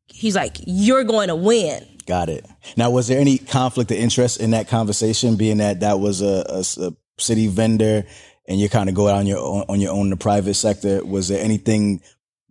he's 0.07 0.35
like, 0.35 0.57
you're 0.65 1.03
going 1.03 1.29
to 1.29 1.35
win. 1.35 1.85
Got 2.05 2.29
it. 2.29 2.45
Now, 2.77 2.91
was 2.91 3.07
there 3.07 3.19
any 3.19 3.37
conflict 3.37 3.89
of 3.91 3.97
interest 3.97 4.39
in 4.39 4.51
that 4.51 4.67
conversation, 4.67 5.35
being 5.37 5.57
that 5.57 5.79
that 5.79 5.99
was 5.99 6.21
a, 6.21 6.45
a- 6.49 6.87
a 6.87 6.93
city 7.17 7.47
vendor 7.47 8.03
and 8.47 8.59
you 8.59 8.69
kind 8.69 8.89
of 8.89 8.95
go 8.95 9.07
out 9.07 9.15
on 9.15 9.25
your 9.25 9.39
own, 9.39 9.63
on 9.69 9.79
your 9.81 9.91
own 9.91 10.07
in 10.07 10.09
the 10.11 10.17
private 10.17 10.53
sector? 10.53 11.03
Was 11.03 11.27
there 11.29 11.43
anything 11.43 12.01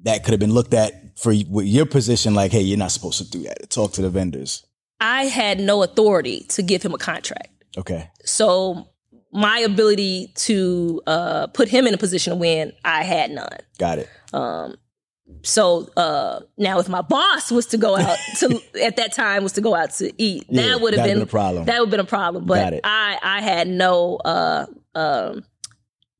that 0.02 0.24
could 0.24 0.32
have 0.32 0.40
been 0.40 0.52
looked 0.52 0.74
at 0.74 1.18
for 1.18 1.32
with 1.48 1.66
your 1.66 1.86
position, 1.86 2.34
like, 2.34 2.50
hey, 2.50 2.60
you're 2.62 2.78
not 2.78 2.90
supposed 2.90 3.18
to 3.18 3.30
do 3.30 3.42
that? 3.44 3.70
Talk 3.70 3.92
to 3.92 4.02
the 4.02 4.10
vendors. 4.10 4.66
I 5.00 5.24
had 5.26 5.60
no 5.60 5.82
authority 5.82 6.40
to 6.50 6.62
give 6.62 6.82
him 6.82 6.94
a 6.94 6.98
contract. 6.98 7.48
Okay. 7.76 8.10
So 8.24 8.88
my 9.32 9.58
ability 9.58 10.32
to 10.36 11.02
uh, 11.06 11.46
put 11.48 11.68
him 11.68 11.86
in 11.86 11.94
a 11.94 11.98
position 11.98 12.32
to 12.32 12.36
win, 12.36 12.72
I 12.84 13.02
had 13.02 13.30
none. 13.30 13.58
Got 13.78 13.98
it. 13.98 14.08
So 15.42 15.88
uh, 15.96 16.40
now, 16.58 16.78
if 16.78 16.88
my 16.88 17.00
boss 17.02 17.50
was 17.50 17.66
to 17.66 17.78
go 17.78 17.96
out 17.96 18.18
to 18.38 18.60
at 18.82 18.96
that 18.96 19.12
time 19.12 19.42
was 19.42 19.52
to 19.52 19.60
go 19.60 19.74
out 19.74 19.90
to 19.92 20.12
eat, 20.22 20.44
Yeah, 20.48 20.68
that 20.68 20.80
would 20.80 20.94
have 20.94 21.04
been, 21.04 21.18
been 21.18 21.22
a 21.22 21.26
problem. 21.26 21.64
That 21.66 21.80
would 21.80 21.86
have 21.86 21.90
been 21.90 22.00
a 22.00 22.04
problem. 22.04 22.44
But. 22.44 22.80
I 22.84 23.18
I 23.22 23.40
had 23.40 23.68
no 23.68 24.16
uh, 24.16 24.66
um, 24.94 25.44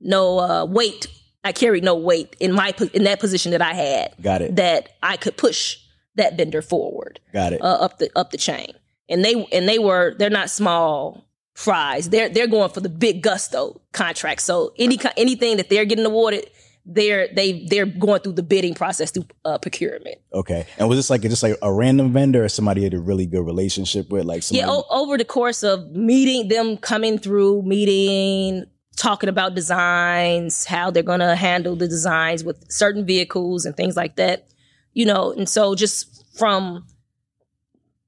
no 0.01 0.39
uh, 0.39 0.65
weight. 0.65 1.07
I 1.43 1.53
carried 1.53 1.85
no 1.85 1.95
weight 1.95 2.37
in 2.41 2.53
my 2.53 2.75
in 2.93 3.05
that 3.05 3.21
position 3.21 3.53
that 3.53 3.63
I 3.63 3.75
had. 3.75 4.15
Got 4.23 4.43
it. 4.43 4.57
That 4.57 4.97
I 5.03 5.17
could 5.17 5.37
push 5.37 5.79
that 6.17 6.37
vendor 6.37 6.63
forward 6.63 7.21
Got 7.33 7.53
it. 7.55 7.61
uh, 7.61 7.65
up 7.65 7.99
the 7.99 8.11
up 8.17 8.31
the 8.31 8.39
chain. 8.39 8.73
And 9.09 9.25
they 9.25 9.47
and 9.53 9.69
they 9.69 9.79
were 9.79 10.15
they're 10.19 10.31
not 10.31 10.49
small 10.49 11.27
fries. 11.55 12.09
They're 12.09 12.29
they're 12.29 12.47
going 12.47 12.71
for 12.71 12.81
the 12.81 12.89
big 12.89 13.23
gusto 13.23 13.81
contract. 13.93 14.41
So 14.43 14.73
any 14.79 14.99
anything 15.17 15.59
that 15.59 15.69
they're 15.69 15.85
getting 15.85 16.07
awarded, 16.07 16.49
they're 16.87 17.29
they 17.35 17.67
they're 17.71 17.87
going 17.87 18.21
through 18.21 18.35
the 18.35 18.43
bidding 18.43 18.75
process 18.75 19.11
through 19.11 19.25
uh, 19.45 19.57
procurement. 19.59 20.17
okay. 20.33 20.67
And 20.79 20.89
was 20.89 20.99
this 20.99 21.09
like 21.11 21.23
just 21.23 21.43
like 21.43 21.57
a 21.63 21.73
random 21.73 22.13
vendor 22.13 22.45
or 22.45 22.49
somebody 22.49 22.83
you 22.83 22.85
had 22.87 22.95
a 22.95 22.99
really 23.01 23.27
good 23.27 23.45
relationship 23.45 24.11
with? 24.11 24.25
Like 24.27 24.43
somebody, 24.43 24.67
Yeah, 24.67 24.71
o- 24.73 24.85
over 24.91 25.17
the 25.17 25.25
course 25.25 25.63
of 25.63 25.91
meeting 25.93 26.49
them 26.49 26.77
coming 26.77 27.19
through, 27.19 27.63
meeting, 27.63 28.65
talking 28.97 29.31
about 29.31 29.55
designs, 29.55 30.67
how 30.67 30.91
they're 30.91 31.03
going 31.03 31.21
to 31.21 31.35
handle 31.37 31.75
the 31.75 31.89
designs 31.89 32.45
with 32.45 32.71
certain 32.71 33.07
vehicles 33.07 33.65
and 33.65 33.75
things 33.77 33.97
like 33.97 34.17
that. 34.17 34.47
You 34.93 35.07
know, 35.07 35.33
and 35.33 35.49
so 35.49 35.75
just 35.75 36.25
from 36.39 36.85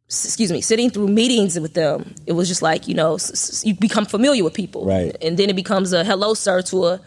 excuse 0.09 0.53
me, 0.53 0.61
sitting 0.61 0.91
through 0.91 1.09
meetings 1.09 1.59
with 1.59 1.75
them, 1.75 2.15
it 2.27 2.33
was 2.33 2.47
just 2.47 2.63
like, 2.63 2.87
you 2.87 2.95
know, 2.95 3.19
you 3.65 3.75
become 3.75 4.05
familiar 4.07 4.45
with 4.45 4.55
people. 4.55 4.85
Right. 4.85 5.17
And 5.21 5.37
then 5.37 5.51
it 5.51 5.57
becomes 5.57 5.93
a 5.93 6.05
hello 6.05 6.35
sir 6.35 6.63
to 6.63 6.87
a 6.87 7.01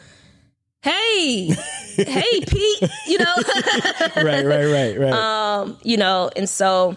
hey, 0.82 1.50
hey 1.98 2.42
Pete, 2.48 2.89
you 3.08 3.18
know. 3.20 3.36
right, 4.18 4.46
right, 4.46 4.65
right, 4.65 5.00
right. 5.00 5.13
um, 5.13 5.78
you 5.84 5.98
know, 5.98 6.30
and 6.36 6.48
so 6.48 6.96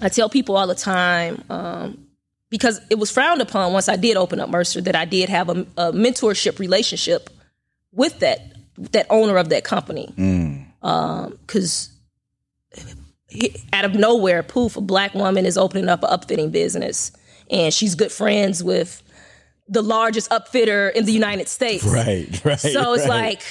I 0.00 0.08
tell 0.08 0.28
people 0.28 0.56
all 0.56 0.66
the 0.66 0.74
time, 0.74 1.42
um, 1.50 2.06
because 2.50 2.80
it 2.90 2.98
was 2.98 3.10
frowned 3.10 3.40
upon 3.40 3.72
once 3.72 3.88
I 3.88 3.96
did 3.96 4.16
open 4.16 4.38
up 4.40 4.48
Mercer 4.48 4.80
that 4.82 4.94
I 4.94 5.04
did 5.04 5.28
have 5.28 5.48
a, 5.48 5.66
a 5.76 5.92
mentorship 5.92 6.58
relationship 6.58 7.30
with 7.92 8.20
that 8.20 8.52
that 8.76 9.06
owner 9.10 9.36
of 9.36 9.48
that 9.50 9.64
company. 9.64 10.12
Um, 10.82 11.38
because 11.40 11.90
out 13.72 13.84
of 13.84 13.94
nowhere, 13.94 14.42
poof, 14.42 14.76
a 14.76 14.80
black 14.80 15.14
woman 15.14 15.46
is 15.46 15.56
opening 15.56 15.88
up 15.88 16.02
an 16.02 16.10
upfitting 16.10 16.52
business, 16.52 17.12
and 17.50 17.72
she's 17.72 17.94
good 17.94 18.12
friends 18.12 18.62
with 18.62 19.02
the 19.68 19.82
largest 19.82 20.30
upfitter 20.30 20.92
in 20.92 21.04
the 21.06 21.12
United 21.12 21.48
States. 21.48 21.84
right, 21.84 22.28
right. 22.44 22.58
So 22.60 22.92
it's 22.94 23.08
right. 23.08 23.34
like, 23.38 23.42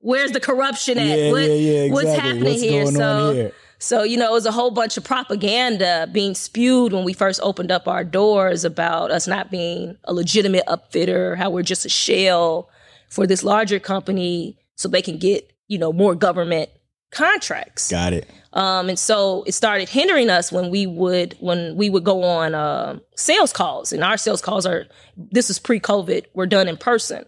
where's 0.00 0.32
the 0.32 0.40
corruption 0.40 0.98
at? 0.98 1.18
Yeah, 1.18 1.30
What- 1.32 1.42
yeah, 1.42 1.54
yeah, 1.84 1.92
What's 1.92 2.14
happening 2.14 2.44
What's 2.44 2.62
here? 2.62 2.86
so, 2.86 3.32
here? 3.34 3.52
so 3.78 4.02
you 4.02 4.16
know, 4.16 4.26
it 4.30 4.32
was 4.32 4.46
a 4.46 4.52
whole 4.52 4.70
bunch 4.70 4.96
of 4.96 5.04
propaganda 5.04 6.08
being 6.12 6.34
spewed 6.34 6.92
when 6.92 7.04
we 7.04 7.12
first 7.12 7.40
opened 7.42 7.70
up 7.70 7.86
our 7.88 8.04
doors 8.04 8.64
about 8.64 9.10
us 9.10 9.26
not 9.26 9.50
being 9.50 9.96
a 10.04 10.14
legitimate 10.14 10.64
upfitter, 10.66 11.36
how 11.36 11.50
we're 11.50 11.62
just 11.62 11.84
a 11.84 11.90
shell 11.90 12.68
for 13.08 13.26
this 13.26 13.42
larger 13.42 13.78
company, 13.78 14.56
so 14.76 14.88
they 14.88 15.02
can 15.02 15.18
get 15.18 15.52
you 15.68 15.78
know 15.78 15.92
more 15.92 16.14
government 16.14 16.70
contracts. 17.10 17.90
Got 17.90 18.12
it. 18.12 18.28
Um, 18.52 18.88
and 18.88 18.98
so 18.98 19.44
it 19.46 19.52
started 19.52 19.88
hindering 19.88 20.28
us 20.28 20.50
when 20.50 20.70
we 20.70 20.86
would 20.86 21.36
when 21.38 21.76
we 21.76 21.88
would 21.88 22.02
go 22.02 22.24
on 22.24 22.54
um 22.54 23.00
sales 23.14 23.52
calls, 23.52 23.92
and 23.92 24.02
our 24.02 24.16
sales 24.16 24.42
calls 24.42 24.66
are 24.66 24.86
this 25.16 25.50
is 25.50 25.58
pre-COVID. 25.58 26.26
We're 26.34 26.46
done 26.46 26.66
in 26.66 26.76
person, 26.76 27.24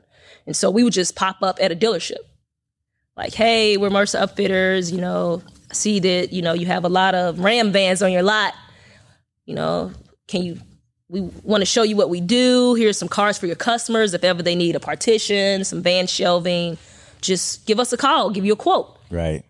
and 0.47 0.57
so 0.57 0.71
we 0.71 0.83
would 0.83 0.93
just 0.93 1.15
pop 1.15 1.37
up 1.43 1.59
at 1.61 1.71
a 1.71 1.77
dealership, 1.77 2.19
like, 3.17 3.35
"Hey, 3.35 3.77
we're 3.77 3.91
Mercer 3.91 4.19
Upfitters. 4.19 4.93
You 4.93 5.01
know, 5.01 5.43
see 5.73 6.01
that 6.01 6.33
you 6.33 6.43
know 6.43 6.55
you 6.55 6.67
have 6.67 6.85
a 6.85 6.89
lot 6.89 7.15
of 7.15 7.39
Ram 7.39 7.71
vans 7.71 8.03
on 8.03 8.11
your 8.11 8.23
lot. 8.25 8.55
You 9.47 9.55
know, 9.55 9.93
can 10.27 10.43
you?" 10.43 10.59
We 11.09 11.21
want 11.21 11.61
to 11.61 11.67
show 11.67 11.83
you 11.83 11.95
what 11.95 12.09
we 12.09 12.23
do. 12.23 12.75
Here's 12.75 12.97
some 12.97 13.09
cars 13.09 13.37
for 13.37 13.47
your 13.47 13.55
customers. 13.55 14.15
If 14.15 14.25
ever 14.25 14.43
they 14.43 14.55
need 14.55 14.75
a 14.77 14.81
partition, 14.81 15.63
some 15.63 15.83
van 15.83 16.07
shelving, 16.07 16.79
just 17.21 17.67
give 17.67 17.79
us 17.79 17.93
a 17.93 17.99
call. 17.99 18.31
Give 18.31 18.47
you 18.47 18.55
a 18.55 18.57
quote 18.57 18.99
Right. 19.11 19.45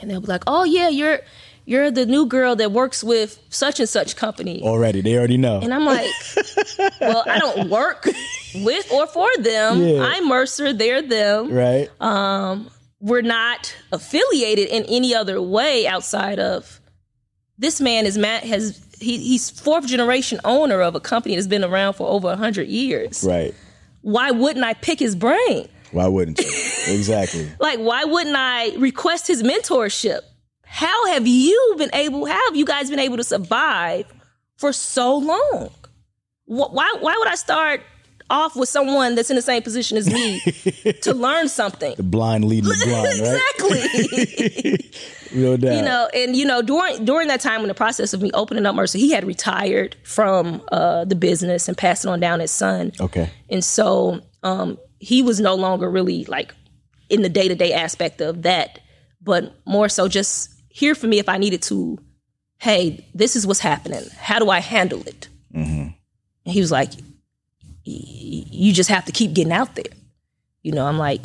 And 0.00 0.10
they'll 0.10 0.20
be 0.20 0.26
like, 0.26 0.44
"Oh 0.46 0.64
yeah, 0.64 0.88
you're 0.88 1.20
you're 1.66 1.90
the 1.90 2.06
new 2.06 2.26
girl 2.26 2.56
that 2.56 2.70
works 2.72 3.02
with 3.04 3.42
such 3.50 3.80
and 3.80 3.88
such 3.88 4.16
company. 4.16 4.62
Already, 4.62 5.00
they 5.00 5.18
already 5.18 5.36
know. 5.36 5.58
And 5.60 5.74
I'm 5.74 5.84
like, 5.84 6.08
well, 7.00 7.24
I 7.26 7.40
don't 7.40 7.68
work 7.68 8.06
with 8.54 8.90
or 8.92 9.06
for 9.08 9.28
them. 9.38 9.82
Yeah. 9.82 10.02
I'm 10.02 10.28
Mercer, 10.28 10.72
they're 10.72 11.02
them. 11.02 11.52
right? 11.52 11.90
Um, 12.00 12.70
we're 13.00 13.22
not 13.22 13.74
affiliated 13.92 14.68
in 14.68 14.84
any 14.84 15.14
other 15.14 15.42
way 15.42 15.86
outside 15.86 16.38
of 16.38 16.80
this 17.58 17.80
man 17.80 18.06
is 18.06 18.16
Matt 18.16 18.44
has 18.44 18.82
he, 19.00 19.18
he's 19.18 19.50
fourth 19.50 19.86
generation 19.86 20.40
owner 20.44 20.80
of 20.80 20.94
a 20.94 21.00
company 21.00 21.34
that's 21.34 21.46
been 21.46 21.64
around 21.64 21.94
for 21.94 22.08
over 22.08 22.34
hundred 22.36 22.68
years. 22.68 23.24
right. 23.24 23.54
Why 24.02 24.30
wouldn't 24.30 24.64
I 24.64 24.74
pick 24.74 25.00
his 25.00 25.16
brain? 25.16 25.68
Why 25.92 26.08
wouldn't 26.08 26.38
you? 26.38 26.46
exactly. 26.88 27.48
Like, 27.60 27.78
why 27.78 28.04
wouldn't 28.04 28.36
I 28.36 28.74
request 28.76 29.26
his 29.26 29.42
mentorship? 29.42 30.20
How 30.64 31.06
have 31.08 31.26
you 31.26 31.74
been 31.78 31.90
able, 31.92 32.26
how 32.26 32.40
have 32.48 32.56
you 32.56 32.64
guys 32.64 32.90
been 32.90 32.98
able 32.98 33.16
to 33.16 33.24
survive 33.24 34.06
for 34.56 34.72
so 34.72 35.16
long? 35.16 35.70
Why, 36.46 36.94
why 37.00 37.16
would 37.18 37.28
I 37.28 37.34
start 37.34 37.82
off 38.28 38.56
with 38.56 38.68
someone 38.68 39.14
that's 39.14 39.30
in 39.30 39.36
the 39.36 39.42
same 39.42 39.62
position 39.62 39.96
as 39.96 40.12
me 40.12 40.40
to 41.02 41.14
learn 41.14 41.48
something? 41.48 41.94
The 41.96 42.02
blind 42.02 42.44
leading 42.44 42.68
the 42.68 42.84
blind, 42.86 43.20
right? 43.20 43.40
exactly. 43.80 44.92
Doubt. 45.36 45.76
you 45.76 45.82
know, 45.82 46.08
and 46.14 46.34
you 46.36 46.44
know, 46.44 46.62
during 46.62 47.04
during 47.04 47.28
that 47.28 47.40
time 47.40 47.60
in 47.60 47.68
the 47.68 47.74
process 47.74 48.14
of 48.14 48.22
me 48.22 48.30
opening 48.32 48.64
up 48.64 48.74
Mercer, 48.74 48.96
he 48.98 49.10
had 49.12 49.26
retired 49.26 49.96
from 50.02 50.62
uh, 50.72 51.04
the 51.04 51.14
business 51.14 51.68
and 51.68 51.76
passed 51.76 52.04
it 52.04 52.08
on 52.08 52.20
down 52.20 52.40
his 52.40 52.50
son. 52.50 52.92
Okay. 53.00 53.28
And 53.50 53.62
so 53.62 54.22
um, 54.42 54.78
he 54.98 55.22
was 55.22 55.40
no 55.40 55.54
longer 55.54 55.90
really 55.90 56.24
like 56.24 56.54
in 57.08 57.22
the 57.22 57.28
day 57.28 57.48
to 57.48 57.54
day 57.54 57.72
aspect 57.72 58.20
of 58.20 58.42
that, 58.42 58.80
but 59.20 59.54
more 59.66 59.88
so 59.88 60.08
just 60.08 60.50
here 60.68 60.94
for 60.94 61.06
me 61.06 61.18
if 61.18 61.28
I 61.28 61.38
needed 61.38 61.62
to, 61.62 61.98
hey, 62.58 63.06
this 63.14 63.36
is 63.36 63.46
what's 63.46 63.60
happening. 63.60 64.02
How 64.18 64.38
do 64.38 64.50
I 64.50 64.60
handle 64.60 65.00
it? 65.06 65.28
Mm-hmm. 65.54 65.88
And 66.44 66.52
he 66.54 66.60
was 66.60 66.70
like, 66.70 66.90
"Y- 67.86 68.44
you 68.50 68.72
just 68.72 68.90
have 68.90 69.04
to 69.06 69.12
keep 69.12 69.32
getting 69.34 69.52
out 69.52 69.74
there. 69.74 69.84
You 70.62 70.72
know, 70.72 70.86
I'm 70.86 70.98
like, 70.98 71.22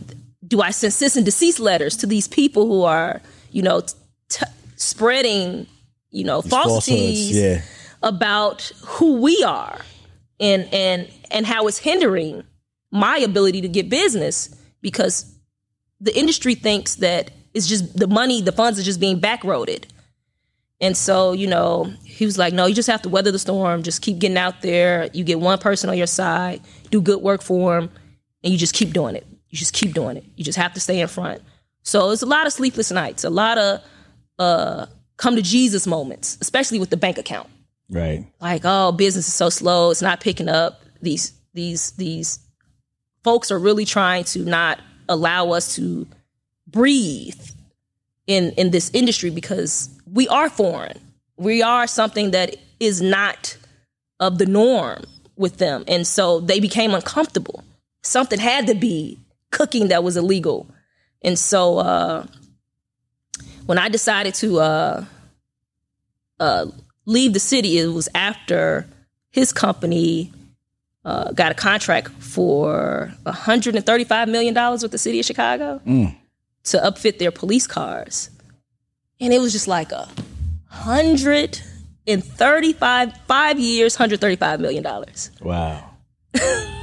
do 0.48 0.62
I 0.62 0.72
send 0.72 0.94
cease 0.94 1.16
and 1.16 1.26
desist 1.26 1.60
letters 1.60 1.98
to 1.98 2.06
these 2.08 2.28
people 2.28 2.68
who 2.68 2.84
are, 2.84 3.22
you 3.52 3.62
know, 3.62 3.82
t- 4.30 4.46
spreading, 4.76 5.68
you 6.12 6.24
know, 6.24 6.42
falsities 6.42 7.32
Yeah. 7.32 7.62
about 8.04 8.72
who 8.86 9.22
we 9.22 9.44
are 9.44 9.80
and 10.40 10.68
and 10.74 11.08
and 11.32 11.46
how 11.46 11.68
it's 11.68 11.78
hindering 11.78 12.44
my 12.92 13.18
ability 13.18 13.62
to 13.62 13.68
get 13.68 13.90
business 13.90 14.54
because 14.82 15.34
the 16.00 16.18
industry 16.18 16.56
thinks 16.56 16.96
that 16.96 17.32
it's 17.54 17.68
just 17.68 17.98
the 17.98 18.08
money, 18.08 18.42
the 18.42 18.52
funds 18.52 18.80
are 18.80 18.84
just 18.84 19.00
being 19.00 19.20
backroaded. 19.20 19.86
And 20.80 20.98
so, 20.98 21.34
you 21.34 21.46
know, 21.48 21.94
he 22.04 22.26
was 22.26 22.38
like, 22.38 22.54
no, 22.54 22.66
you 22.66 22.74
just 22.74 22.90
have 22.90 23.04
to 23.04 23.10
weather 23.10 23.32
the 23.32 23.38
storm. 23.40 23.84
Just 23.84 24.02
keep 24.02 24.18
getting 24.20 24.38
out 24.38 24.62
there. 24.62 25.10
You 25.14 25.24
get 25.24 25.40
one 25.40 25.60
person 25.60 25.90
on 25.90 25.98
your 25.98 26.08
side, 26.08 26.62
do 26.90 27.02
good 27.02 27.22
work 27.22 27.42
for 27.44 27.80
them, 27.80 27.92
and 28.44 28.52
you 28.52 28.58
just 28.58 28.74
keep 28.74 28.92
doing 28.92 29.16
it. 29.16 29.28
You 29.50 29.58
just 29.60 29.74
keep 29.74 29.94
doing 29.94 30.18
it. 30.18 30.26
You 30.36 30.44
just 30.44 30.58
have 30.58 30.74
to 30.74 30.80
stay 30.80 31.00
in 31.00 31.08
front. 31.08 31.42
So 31.84 32.10
it's 32.10 32.24
a 32.24 32.26
lot 32.26 32.48
of 32.48 32.54
sleepless 32.54 32.92
nights, 32.92 33.24
a 33.24 33.30
lot 33.30 33.58
of 33.58 33.82
uh, 34.40 34.86
come 35.18 35.36
to 35.36 35.42
Jesus 35.44 35.86
moments, 35.86 36.38
especially 36.42 36.80
with 36.80 36.90
the 36.90 36.98
bank 36.98 37.18
account 37.20 37.48
Right. 37.90 38.26
like 38.40 38.62
oh 38.64 38.94
business 38.94 39.28
is 39.28 39.34
so 39.34 39.50
slow 39.50 39.92
it's 39.92 40.02
not 40.02 40.22
picking 40.22 40.48
up 40.48 40.82
these 41.02 41.34
these 41.54 41.92
these 41.92 42.40
folks 43.24 43.52
are 43.52 43.60
really 43.60 43.86
trying 43.86 44.24
to 44.26 44.40
not 44.44 44.80
allow 45.10 45.52
us 45.52 45.76
to 45.76 46.08
breathe 46.68 47.40
in 48.28 48.52
in 48.52 48.72
this 48.72 48.90
industry 48.94 49.30
because 49.30 49.90
we 50.12 50.28
are 50.28 50.50
foreign. 50.50 51.00
We 51.38 51.62
are 51.62 51.88
something 51.88 52.32
that 52.32 52.56
is 52.80 53.02
not 53.02 53.58
of 54.20 54.38
the 54.38 54.46
norm 54.46 55.04
with 55.36 55.58
them. 55.58 55.84
And 55.88 56.06
so 56.06 56.40
they 56.40 56.60
became 56.60 56.94
uncomfortable. 56.94 57.64
Something 58.04 58.40
had 58.40 58.68
to 58.68 58.76
be 58.76 59.20
cooking 59.52 59.90
that 59.90 60.04
was 60.04 60.18
illegal. 60.18 60.68
And 61.24 61.38
so 61.38 61.80
uh 61.80 62.26
when 63.66 63.78
i 63.78 63.90
decided 63.90 64.34
to 64.36 64.60
uh 64.60 65.06
uh 66.40 66.66
leave 67.06 67.34
the 67.34 67.40
city, 67.40 67.80
it 67.80 67.88
was 67.88 68.10
after 68.16 68.88
his 69.32 69.52
company 69.54 70.32
uh, 71.06 71.32
got 71.32 71.52
a 71.52 71.56
contract 71.56 72.10
for 72.10 73.12
$135 73.26 74.30
million 74.30 74.54
with 74.82 74.92
the 74.92 74.98
city 74.98 75.20
of 75.20 75.26
Chicago 75.26 75.80
to 75.86 76.78
upfit 76.78 77.18
their 77.18 77.32
police 77.32 77.68
cars. 77.68 78.30
And 79.20 79.34
it 79.34 79.40
was 79.40 79.52
just 79.52 79.68
like 79.68 79.92
a 79.92 80.08
hundred 80.68 81.62
and 82.08 82.24
thirty-five, 82.24 83.16
five 83.28 83.60
years, 83.60 83.96
$135 83.98 84.60
million. 84.60 84.84
Wow. 85.42 85.90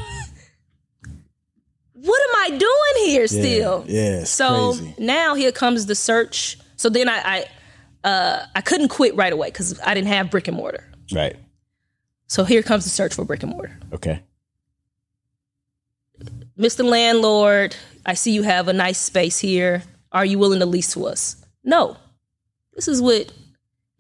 What 2.01 2.21
am 2.29 2.55
I 2.55 2.57
doing 2.59 3.07
here 3.11 3.27
still? 3.27 3.85
yeah, 3.89 4.23
so 4.25 4.73
crazy. 4.75 4.95
now 4.99 5.35
here 5.35 5.51
comes 5.53 5.87
the 5.87 5.95
search. 5.97 6.57
So 6.77 6.89
then 6.89 7.09
I, 7.09 7.45
I, 8.05 8.09
uh, 8.09 8.47
I 8.55 8.61
couldn't 8.61 8.89
quit 8.89 9.17
right 9.17 9.33
away 9.33 9.49
because 9.49 9.79
I 9.85 9.95
didn't 9.95 10.07
have 10.09 10.31
brick 10.31 10.47
and 10.49 10.57
mortar. 10.57 10.85
Right. 11.13 11.37
So 12.29 12.45
here 12.45 12.63
comes 12.63 12.85
the 12.85 12.91
search 12.91 13.15
for 13.15 13.25
brick 13.25 13.43
and 13.43 13.51
mortar. 13.53 13.77
Okay. 13.93 14.23
Mr. 16.59 16.85
Landlord, 16.85 17.77
I 18.05 18.15
see 18.15 18.33
you 18.33 18.43
have 18.43 18.69
a 18.69 18.73
nice 18.73 18.99
space 18.99 19.39
here. 19.39 19.83
Are 20.13 20.25
you 20.25 20.39
willing 20.39 20.61
to 20.61 20.67
lease 20.67 20.93
to 20.95 21.07
us? 21.07 21.37
No. 21.65 21.97
This 22.75 22.89
is 22.89 23.01
with 23.01 23.33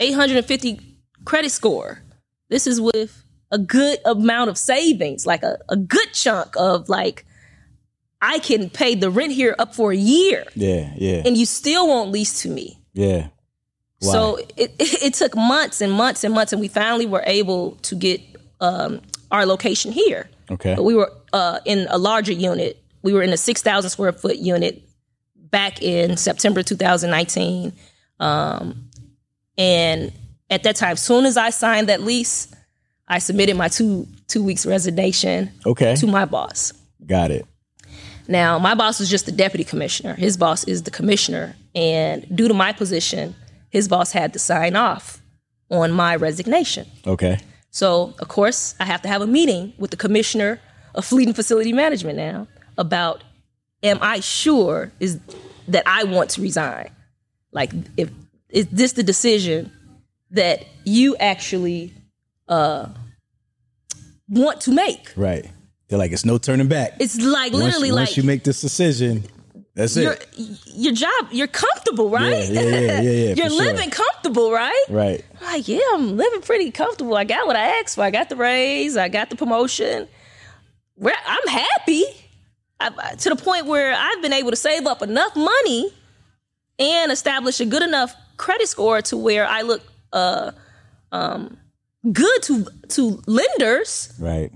850 0.00 0.80
credit 1.24 1.50
score. 1.50 2.02
This 2.48 2.66
is 2.66 2.80
with 2.80 3.24
a 3.50 3.58
good 3.58 3.98
amount 4.04 4.50
of 4.50 4.58
savings, 4.58 5.26
like 5.26 5.42
a, 5.42 5.58
a 5.68 5.76
good 5.76 6.12
chunk 6.12 6.54
of 6.56 6.88
like, 6.88 7.24
I 8.20 8.40
can 8.40 8.68
pay 8.70 8.94
the 8.96 9.10
rent 9.10 9.32
here 9.32 9.54
up 9.58 9.74
for 9.74 9.92
a 9.92 9.96
year 9.96 10.44
Yeah. 10.54 10.92
Yeah. 10.96 11.22
and 11.24 11.36
you 11.36 11.46
still 11.46 11.86
won't 11.86 12.10
lease 12.10 12.42
to 12.42 12.48
me. 12.48 12.82
yeah. 12.92 13.28
So 14.00 14.36
it, 14.36 14.52
it, 14.56 14.72
it 15.02 15.14
took 15.14 15.34
months 15.36 15.80
and 15.80 15.92
months 15.92 16.24
and 16.24 16.32
months, 16.34 16.52
and 16.52 16.60
we 16.60 16.68
finally 16.68 17.06
were 17.06 17.22
able 17.26 17.72
to 17.82 17.94
get 17.94 18.20
um, 18.60 19.00
our 19.30 19.44
location 19.46 19.92
here. 19.92 20.28
Okay. 20.50 20.74
But 20.74 20.84
we 20.84 20.94
were 20.94 21.12
uh, 21.32 21.60
in 21.64 21.86
a 21.90 21.98
larger 21.98 22.32
unit. 22.32 22.82
We 23.02 23.12
were 23.12 23.22
in 23.22 23.30
a 23.32 23.36
6,000 23.36 23.90
square 23.90 24.12
foot 24.12 24.36
unit 24.38 24.82
back 25.36 25.82
in 25.82 26.16
September 26.16 26.62
2019. 26.62 27.72
Um, 28.20 28.88
and 29.56 30.12
at 30.50 30.62
that 30.62 30.76
time, 30.76 30.96
soon 30.96 31.26
as 31.26 31.36
I 31.36 31.50
signed 31.50 31.88
that 31.88 32.02
lease, 32.02 32.48
I 33.06 33.18
submitted 33.18 33.56
my 33.56 33.68
two 33.68 34.06
two 34.26 34.42
weeks 34.42 34.66
resignation 34.66 35.50
Okay. 35.64 35.94
to 35.96 36.06
my 36.06 36.26
boss. 36.26 36.72
Got 37.06 37.30
it. 37.30 37.46
Now, 38.28 38.58
my 38.58 38.74
boss 38.74 39.00
was 39.00 39.08
just 39.08 39.24
the 39.24 39.32
deputy 39.32 39.64
commissioner. 39.64 40.12
His 40.14 40.36
boss 40.36 40.64
is 40.64 40.82
the 40.82 40.90
commissioner. 40.90 41.56
And 41.74 42.26
due 42.36 42.46
to 42.46 42.52
my 42.52 42.72
position, 42.72 43.34
his 43.70 43.88
boss 43.88 44.12
had 44.12 44.32
to 44.32 44.38
sign 44.38 44.76
off 44.76 45.22
on 45.70 45.92
my 45.92 46.16
resignation. 46.16 46.86
Okay. 47.06 47.38
So, 47.70 48.14
of 48.18 48.28
course, 48.28 48.74
I 48.80 48.84
have 48.84 49.02
to 49.02 49.08
have 49.08 49.22
a 49.22 49.26
meeting 49.26 49.74
with 49.78 49.90
the 49.90 49.96
commissioner 49.96 50.60
of 50.94 51.04
fleet 51.04 51.26
and 51.26 51.36
facility 51.36 51.72
management 51.72 52.16
now 52.16 52.48
about 52.76 53.22
am 53.82 53.98
I 54.00 54.20
sure 54.20 54.92
is 55.00 55.20
that 55.68 55.82
I 55.86 56.04
want 56.04 56.30
to 56.30 56.42
resign? 56.42 56.90
Like 57.52 57.72
if 57.96 58.10
is 58.48 58.66
this 58.68 58.92
the 58.92 59.02
decision 59.02 59.70
that 60.30 60.64
you 60.84 61.16
actually 61.16 61.92
uh 62.48 62.88
want 64.28 64.60
to 64.62 64.72
make? 64.72 65.12
Right. 65.16 65.50
They're 65.88 65.98
like, 65.98 66.12
it's 66.12 66.24
no 66.24 66.38
turning 66.38 66.68
back. 66.68 66.94
It's 67.00 67.18
like 67.18 67.52
once, 67.52 67.64
literally 67.64 67.92
once 67.92 68.10
like 68.10 68.16
you 68.16 68.22
make 68.22 68.44
this 68.44 68.60
decision, 68.60 69.24
that's 69.78 69.96
your 69.96 70.12
it. 70.12 70.28
your 70.66 70.92
job, 70.92 71.28
you're 71.30 71.46
comfortable, 71.46 72.10
right? 72.10 72.48
Yeah, 72.48 72.60
yeah, 72.62 72.68
yeah, 72.68 72.80
yeah, 72.80 73.00
yeah, 73.10 73.34
you're 73.34 73.46
for 73.46 73.50
sure. 73.56 73.64
living 73.64 73.90
comfortable, 73.90 74.52
right? 74.52 74.84
Right. 74.88 75.24
Like, 75.40 75.68
yeah, 75.68 75.80
I'm 75.94 76.16
living 76.16 76.42
pretty 76.42 76.70
comfortable. 76.70 77.16
I 77.16 77.24
got 77.24 77.46
what 77.46 77.56
I 77.56 77.80
asked 77.80 77.94
for. 77.94 78.02
I 78.02 78.10
got 78.10 78.28
the 78.28 78.36
raise. 78.36 78.96
I 78.96 79.08
got 79.08 79.30
the 79.30 79.36
promotion. 79.36 80.08
Where 80.96 81.14
I'm 81.26 81.46
happy 81.48 82.04
I, 82.80 82.90
to 83.20 83.28
the 83.30 83.36
point 83.36 83.66
where 83.66 83.94
I've 83.94 84.20
been 84.22 84.32
able 84.32 84.50
to 84.50 84.56
save 84.56 84.86
up 84.86 85.00
enough 85.02 85.34
money 85.36 85.92
and 86.78 87.10
establish 87.12 87.60
a 87.60 87.64
good 87.66 87.82
enough 87.82 88.14
credit 88.36 88.68
score 88.68 89.00
to 89.02 89.16
where 89.16 89.46
I 89.46 89.62
look 89.62 89.82
uh, 90.12 90.52
um, 91.12 91.56
good 92.12 92.42
to 92.44 92.66
to 92.88 93.22
lenders 93.26 94.12
Right. 94.18 94.50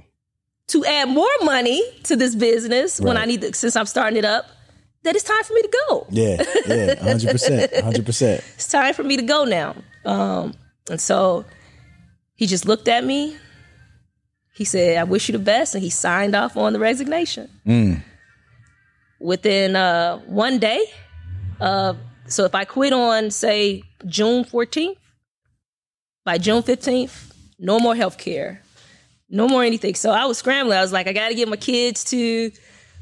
to 0.69 0.85
add 0.85 1.09
more 1.09 1.29
money 1.43 1.83
to 2.05 2.17
this 2.17 2.35
business 2.35 3.01
when 3.01 3.17
I 3.17 3.25
need 3.25 3.41
to, 3.43 3.53
since 3.55 3.77
I'm 3.77 3.87
starting 3.87 4.17
it 4.19 4.25
up. 4.25 4.47
That 5.05 5.17
it's 5.17 5.25
time 5.25 5.43
for 5.43 5.53
me 5.55 5.63
to 5.63 5.79
go. 5.89 6.07
Yeah. 6.11 6.45
Yeah. 6.67 6.95
hundred 7.03 7.31
percent. 7.33 7.75
hundred 7.83 8.07
percent. 8.07 8.45
it's 8.55 8.69
time 8.69 8.95
for 8.95 9.03
me 9.03 9.17
to 9.17 9.23
go 9.23 9.45
now. 9.45 9.75
Um, 10.05 10.55
and 10.89 11.01
so 11.01 11.45
he 12.37 12.47
just 12.47 12.67
looked 12.67 12.89
at 12.89 13.05
me. 13.05 13.37
He 14.55 14.65
said, 14.65 14.99
I 14.99 15.05
wish 15.05 15.29
you 15.29 15.33
the 15.33 15.39
best. 15.39 15.75
And 15.75 15.83
he 15.83 15.91
signed 15.91 16.37
off 16.37 16.57
on 16.57 16.73
the 16.73 16.79
resignation. 16.79 17.49
Within 19.21 19.77
uh, 19.77 20.19
one 20.21 20.59
day 20.59 20.85
of 21.61 21.97
So 22.27 22.45
if 22.45 22.55
I 22.55 22.65
quit 22.65 22.93
on 22.93 23.31
say 23.31 23.83
June 24.07 24.45
14th, 24.45 24.97
by 26.25 26.39
June 26.39 26.63
15th, 26.63 27.33
no 27.59 27.79
more 27.81 27.97
health 27.97 28.19
care, 28.19 28.63
no 29.29 29.49
more 29.49 29.65
anything. 29.65 29.95
So 29.95 30.11
I 30.11 30.27
was 30.27 30.39
scrambling. 30.39 30.79
I 30.79 30.83
was 30.83 30.93
like, 30.93 31.07
I 31.09 31.13
got 31.13 31.29
to 31.29 31.35
get 31.35 31.49
my 31.49 31.57
kids 31.57 32.05
to 32.05 32.51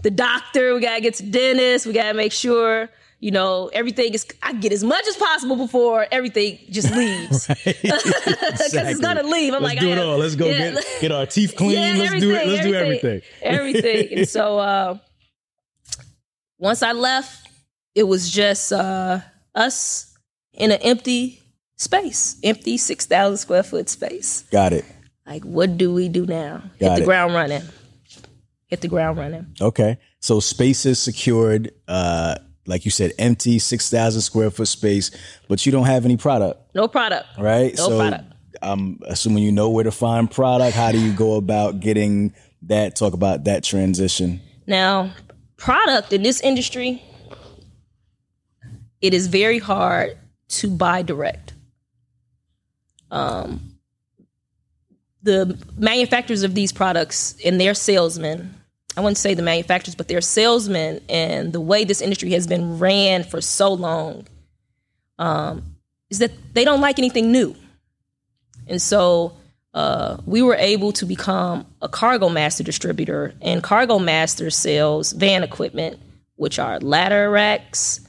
the 0.03 0.11
doctor. 0.11 0.75
We 0.75 0.81
got 0.81 0.97
to 0.97 1.01
get 1.01 1.15
to 1.15 1.23
dentist. 1.25 1.87
We 1.87 1.93
got 1.93 2.05
to 2.09 2.15
make 2.15 2.33
sure, 2.33 2.89
you 3.19 3.31
know, 3.31 3.71
everything 3.73 4.15
is, 4.15 4.27
I 4.43 4.53
get 4.55 4.73
as 4.73 4.83
much 4.85 5.07
as 5.07 5.17
possible 5.17 5.57
before 5.57 6.07
everything 6.11 6.59
just 6.71 6.91
leaves. 6.97 7.47
Because 7.47 7.65
Exactly. 7.75 8.93
it's 8.93 9.01
going 9.01 9.17
to 9.17 9.23
leave. 9.25 9.55
I'm 9.55 9.63
like, 9.63 9.81
Let's 9.81 9.87
like, 9.87 9.95
do 9.97 10.01
it 10.01 10.07
all. 10.07 10.19
Let's 10.19 10.35
go 10.37 10.47
yeah, 10.47 10.73
get, 10.73 10.85
get 11.01 11.13
our 11.13 11.27
teeth 11.27 11.55
clean. 11.57 11.71
yeah, 11.73 11.95
Let's 11.99 12.21
do 12.21 12.31
it. 12.35 12.47
Let's 12.47 12.67
do 12.67 12.75
everything, 12.75 13.23
everything. 13.43 13.83
everything. 13.83 14.19
And 14.19 14.29
so 14.29 14.59
uh, 14.59 14.99
once 16.59 16.83
I 16.83 16.93
left, 16.93 17.49
it 17.95 18.05
was 18.05 18.31
just 18.31 18.73
uh, 18.73 19.21
us 19.55 20.17
in 20.53 20.71
an 20.71 20.79
empty 20.83 21.41
space, 21.77 22.39
empty 22.43 22.77
6,000 22.77 23.37
square 23.39 23.63
foot 23.63 23.89
space. 23.89 24.43
Got 24.51 24.73
it. 24.73 24.85
Like, 25.27 25.45
what 25.45 25.79
do 25.79 25.93
we 25.93 26.09
do 26.09 26.27
now? 26.27 26.63
Hit 26.79 26.97
the 26.97 27.03
it. 27.03 27.05
ground 27.05 27.35
running. 27.35 27.63
Hit 28.71 28.81
the 28.81 28.89
ground 28.89 29.19
running. 29.19 29.47
Okay. 29.61 29.99
So 30.21 30.41
space 30.41 30.87
is 30.87 31.01
secured. 31.01 31.73
Uh, 31.89 32.37
like 32.67 32.85
you 32.85 32.91
said, 32.91 33.13
empty, 33.19 33.59
6,000 33.59 34.21
square 34.21 34.51
foot 34.51 34.69
space, 34.69 35.11
but 35.49 35.67
you 35.67 35.73
don't 35.73 35.87
have 35.87 36.05
any 36.05 36.17
product, 36.17 36.75
No 36.75 36.87
product. 36.87 37.27
right? 37.39 37.77
No 37.77 37.89
so 37.89 37.99
product. 37.99 38.33
I'm 38.63 39.01
assuming 39.07 39.43
you 39.43 39.51
know 39.51 39.71
where 39.71 39.85
to 39.85 39.91
find 39.91 40.31
product. 40.31 40.77
How 40.77 40.93
do 40.93 41.01
you 41.01 41.13
go 41.13 41.35
about 41.35 41.81
getting 41.81 42.33
that? 42.63 42.95
Talk 42.95 43.15
about 43.15 43.45
that 43.45 43.65
transition. 43.65 44.41
Now, 44.67 45.13
product 45.57 46.13
in 46.13 46.23
this 46.23 46.41
industry, 46.43 47.03
it 49.01 49.15
is 49.15 49.27
very 49.27 49.59
hard 49.59 50.17
to 50.49 50.71
buy 50.71 51.03
direct. 51.03 51.55
Um, 53.11 53.77
the 55.23 55.59
manufacturers 55.77 56.43
of 56.43 56.55
these 56.55 56.73
products 56.73 57.35
and 57.45 57.61
their 57.61 57.75
salesmen, 57.75 58.55
I 58.97 59.01
wouldn't 59.01 59.19
say 59.19 59.35
the 59.35 59.43
manufacturers, 59.43 59.95
but 59.95 60.09
their 60.09 60.21
salesmen 60.21 61.01
and 61.09 61.53
the 61.53 61.61
way 61.61 61.85
this 61.85 62.01
industry 62.01 62.31
has 62.33 62.47
been 62.47 62.79
ran 62.79 63.23
for 63.23 63.41
so 63.41 63.73
long, 63.73 64.27
um, 65.19 65.77
is 66.11 66.19
that 66.19 66.33
they 66.55 66.65
don't 66.65 66.81
like 66.81 66.99
anything 66.99 67.31
new. 67.31 67.55
And 68.67 68.83
so 68.83 69.37
uh, 69.75 70.19
we 70.27 70.43
were 70.43 70.57
able 70.57 70.93
to 70.93 71.07
become 71.07 71.67
a 71.81 71.89
Cargo 71.89 72.29
Master 72.29 72.65
distributor, 72.65 73.35
and 73.41 73.63
Cargo 73.63 73.99
Master 73.99 74.51
sells 74.51 75.13
van 75.13 75.45
equipment, 75.45 76.01
which 76.37 76.59
are 76.59 76.81
ladder 76.81 77.31
racks, 77.31 78.01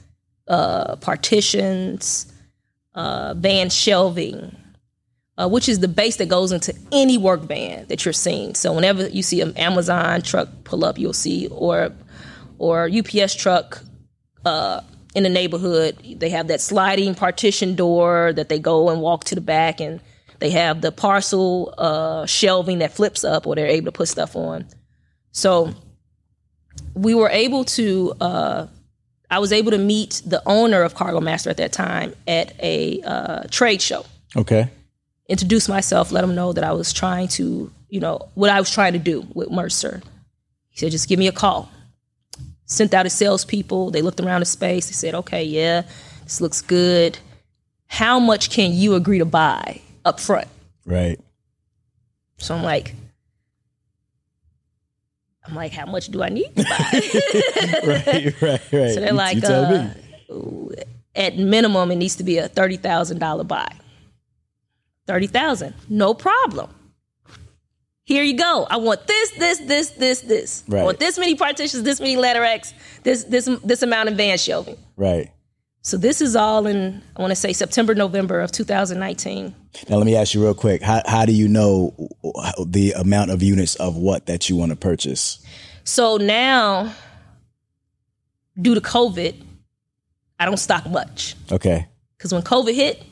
uh, 0.48 0.96
partitions, 0.96 2.32
uh, 2.94 3.34
van 3.34 3.70
shelving, 3.70 4.56
uh, 5.38 5.48
which 5.48 5.68
is 5.68 5.80
the 5.80 5.88
base 5.88 6.16
that 6.16 6.28
goes 6.28 6.52
into 6.52 6.74
any 6.90 7.16
work 7.16 7.40
van 7.42 7.86
that 7.86 8.04
you're 8.04 8.12
seeing. 8.12 8.54
So 8.54 8.72
whenever 8.72 9.08
you 9.08 9.22
see 9.22 9.40
an 9.40 9.56
Amazon 9.56 10.22
truck 10.22 10.48
pull 10.64 10.84
up, 10.84 10.98
you'll 10.98 11.12
see 11.12 11.48
or 11.48 11.92
or 12.58 12.88
UPS 12.88 13.34
truck 13.34 13.82
uh, 14.44 14.82
in 15.14 15.22
the 15.22 15.28
neighborhood. 15.28 15.98
They 16.18 16.30
have 16.30 16.48
that 16.48 16.60
sliding 16.60 17.14
partition 17.14 17.74
door 17.74 18.32
that 18.34 18.48
they 18.48 18.58
go 18.58 18.90
and 18.90 19.00
walk 19.00 19.24
to 19.24 19.34
the 19.34 19.40
back, 19.40 19.80
and 19.80 20.00
they 20.38 20.50
have 20.50 20.80
the 20.80 20.92
parcel 20.92 21.74
uh, 21.78 22.26
shelving 22.26 22.78
that 22.80 22.92
flips 22.92 23.24
up, 23.24 23.46
or 23.46 23.54
they're 23.54 23.66
able 23.66 23.86
to 23.86 23.92
put 23.92 24.08
stuff 24.08 24.36
on. 24.36 24.66
So 25.32 25.72
we 26.94 27.14
were 27.14 27.30
able 27.30 27.64
to. 27.64 28.12
Uh, 28.20 28.66
I 29.30 29.38
was 29.38 29.50
able 29.50 29.70
to 29.70 29.78
meet 29.78 30.20
the 30.26 30.42
owner 30.44 30.82
of 30.82 30.94
Cargo 30.94 31.18
Master 31.18 31.48
at 31.48 31.56
that 31.56 31.72
time 31.72 32.14
at 32.28 32.52
a 32.62 33.00
uh, 33.00 33.44
trade 33.50 33.80
show. 33.80 34.04
Okay. 34.36 34.68
Introduce 35.32 35.66
myself, 35.66 36.12
let 36.12 36.22
him 36.22 36.34
know 36.34 36.52
that 36.52 36.62
I 36.62 36.72
was 36.72 36.92
trying 36.92 37.26
to, 37.28 37.72
you 37.88 38.00
know, 38.00 38.28
what 38.34 38.50
I 38.50 38.60
was 38.60 38.70
trying 38.70 38.92
to 38.92 38.98
do 38.98 39.26
with 39.32 39.50
Mercer. 39.50 40.02
He 40.68 40.78
said, 40.78 40.90
just 40.92 41.08
give 41.08 41.18
me 41.18 41.26
a 41.26 41.32
call. 41.32 41.70
Sent 42.66 42.92
out 42.92 43.06
his 43.06 43.14
salespeople. 43.14 43.90
They 43.90 44.02
looked 44.02 44.20
around 44.20 44.40
the 44.40 44.44
space. 44.46 44.88
They 44.88 44.92
said, 44.92 45.14
okay, 45.14 45.42
yeah, 45.42 45.84
this 46.24 46.42
looks 46.42 46.60
good. 46.60 47.18
How 47.86 48.18
much 48.20 48.50
can 48.50 48.74
you 48.74 48.94
agree 48.94 49.18
to 49.20 49.24
buy 49.24 49.80
up 50.04 50.20
front? 50.20 50.48
Right. 50.84 51.18
So 52.36 52.54
I'm 52.54 52.62
like, 52.62 52.94
I'm 55.46 55.54
like, 55.54 55.72
how 55.72 55.86
much 55.86 56.08
do 56.08 56.22
I 56.22 56.28
need 56.28 56.54
to 56.56 56.62
buy? 56.64 56.90
right. 57.86 58.42
Right. 58.42 58.60
Right. 58.72 58.94
So 58.94 59.00
they're 59.00 59.08
You- 59.08 59.12
like, 59.14 59.36
you 59.38 60.74
uh, 60.76 60.82
at 61.14 61.36
minimum, 61.38 61.90
it 61.90 61.96
needs 61.96 62.16
to 62.16 62.22
be 62.24 62.36
a 62.38 62.48
thirty 62.48 62.76
thousand 62.76 63.18
dollar 63.18 63.44
buy. 63.44 63.70
Thirty 65.06 65.26
thousand, 65.26 65.74
no 65.88 66.14
problem. 66.14 66.70
Here 68.04 68.24
you 68.24 68.36
go. 68.36 68.66
I 68.68 68.76
want 68.78 69.06
this, 69.06 69.30
this, 69.38 69.58
this, 69.60 69.90
this, 69.90 70.20
this. 70.22 70.64
Right. 70.66 70.80
I 70.80 70.84
want 70.84 70.98
this 70.98 71.18
many 71.18 71.36
partitions, 71.36 71.84
this 71.84 72.00
many 72.00 72.16
ladder 72.16 72.40
racks, 72.40 72.74
this, 73.04 73.22
this, 73.24 73.46
this 73.62 73.82
amount 73.82 74.08
of 74.08 74.16
van 74.16 74.36
shelving. 74.38 74.76
Right. 74.96 75.30
So 75.82 75.96
this 75.96 76.20
is 76.20 76.34
all 76.34 76.66
in, 76.66 77.00
I 77.16 77.20
want 77.22 77.30
to 77.30 77.36
say 77.36 77.52
September, 77.52 77.94
November 77.94 78.40
of 78.40 78.50
2019. 78.52 79.54
Now 79.88 79.96
let 79.96 80.04
me 80.04 80.16
ask 80.16 80.34
you 80.34 80.42
real 80.42 80.52
quick. 80.54 80.82
How 80.82 81.00
how 81.06 81.24
do 81.26 81.32
you 81.32 81.48
know 81.48 81.94
the 82.66 82.92
amount 82.92 83.30
of 83.30 83.42
units 83.42 83.76
of 83.76 83.96
what 83.96 84.26
that 84.26 84.48
you 84.50 84.56
want 84.56 84.70
to 84.70 84.76
purchase? 84.76 85.44
So 85.84 86.16
now, 86.18 86.92
due 88.60 88.74
to 88.74 88.80
COVID, 88.80 89.42
I 90.38 90.44
don't 90.44 90.56
stock 90.58 90.88
much 90.90 91.34
Okay. 91.50 91.86
because 92.18 92.32
when 92.32 92.42
COVID 92.42 92.74
hit, 92.74 93.02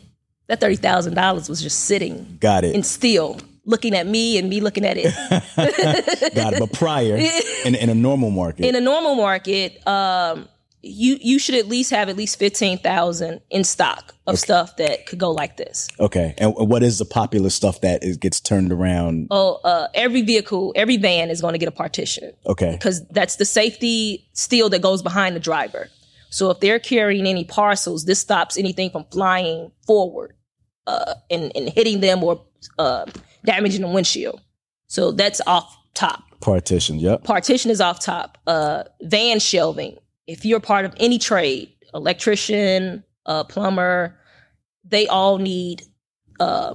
that 0.50 0.60
thirty 0.60 0.76
thousand 0.76 1.14
dollars 1.14 1.48
was 1.48 1.62
just 1.62 1.80
sitting 1.86 2.36
Got 2.40 2.64
it. 2.64 2.74
and 2.74 2.84
still 2.84 3.40
looking 3.64 3.94
at 3.94 4.06
me 4.06 4.36
and 4.38 4.48
me 4.50 4.60
looking 4.60 4.84
at 4.84 4.96
it. 4.98 5.14
Got 6.34 6.54
it. 6.54 6.58
But 6.60 6.72
prior 6.72 7.16
in, 7.64 7.74
in 7.74 7.88
a 7.88 7.94
normal 7.94 8.30
market. 8.30 8.66
in 8.66 8.74
a 8.74 8.80
normal 8.80 9.14
market, 9.14 9.86
um, 9.86 10.48
you 10.82 11.18
you 11.20 11.38
should 11.38 11.54
at 11.54 11.68
least 11.68 11.90
have 11.90 12.08
at 12.08 12.16
least 12.16 12.38
fifteen 12.38 12.78
thousand 12.78 13.40
in 13.50 13.64
stock 13.64 14.14
of 14.26 14.38
stuff 14.38 14.76
that 14.76 15.06
could 15.06 15.18
go 15.18 15.30
like 15.30 15.56
this. 15.56 15.88
okay. 15.98 16.34
And 16.38 16.52
what 16.56 16.82
is 16.82 16.98
the 16.98 17.04
popular 17.04 17.50
stuff 17.50 17.80
that 17.82 18.02
is, 18.04 18.16
gets 18.16 18.40
turned 18.40 18.72
around? 18.72 19.26
Oh, 19.30 19.60
uh, 19.64 19.88
every 19.92 20.22
vehicle, 20.22 20.72
every 20.76 20.96
van 20.96 21.30
is 21.30 21.40
going 21.40 21.52
to 21.54 21.58
get 21.58 21.68
a 21.68 21.72
partition 21.72 22.32
Okay. 22.46 22.72
because 22.72 23.06
that's 23.08 23.36
the 23.36 23.44
safety 23.44 24.26
steel 24.32 24.68
that 24.70 24.82
goes 24.82 25.02
behind 25.02 25.34
the 25.36 25.40
driver. 25.40 25.88
So 26.30 26.50
if 26.50 26.60
they're 26.60 26.78
carrying 26.78 27.26
any 27.26 27.42
parcels, 27.44 28.04
this 28.04 28.20
stops 28.20 28.56
anything 28.56 28.90
from 28.90 29.04
flying 29.10 29.72
forward 29.84 30.32
uh, 30.86 31.14
and, 31.30 31.52
and 31.54 31.68
hitting 31.68 32.00
them 32.00 32.22
or 32.22 32.44
uh, 32.78 33.06
damaging 33.44 33.82
the 33.82 33.88
windshield. 33.88 34.40
So 34.86 35.12
that's 35.12 35.40
off 35.46 35.76
top. 35.94 36.22
Partition. 36.40 36.98
Yep. 36.98 37.24
partition 37.24 37.70
is 37.70 37.80
off 37.80 38.00
top. 38.00 38.38
Uh, 38.46 38.84
van 39.02 39.38
shelving. 39.38 39.98
If 40.26 40.44
you're 40.44 40.60
part 40.60 40.84
of 40.84 40.94
any 40.98 41.18
trade, 41.18 41.72
electrician, 41.92 43.04
uh, 43.26 43.44
plumber, 43.44 44.18
they 44.84 45.06
all 45.06 45.38
need 45.38 45.82
uh, 46.38 46.74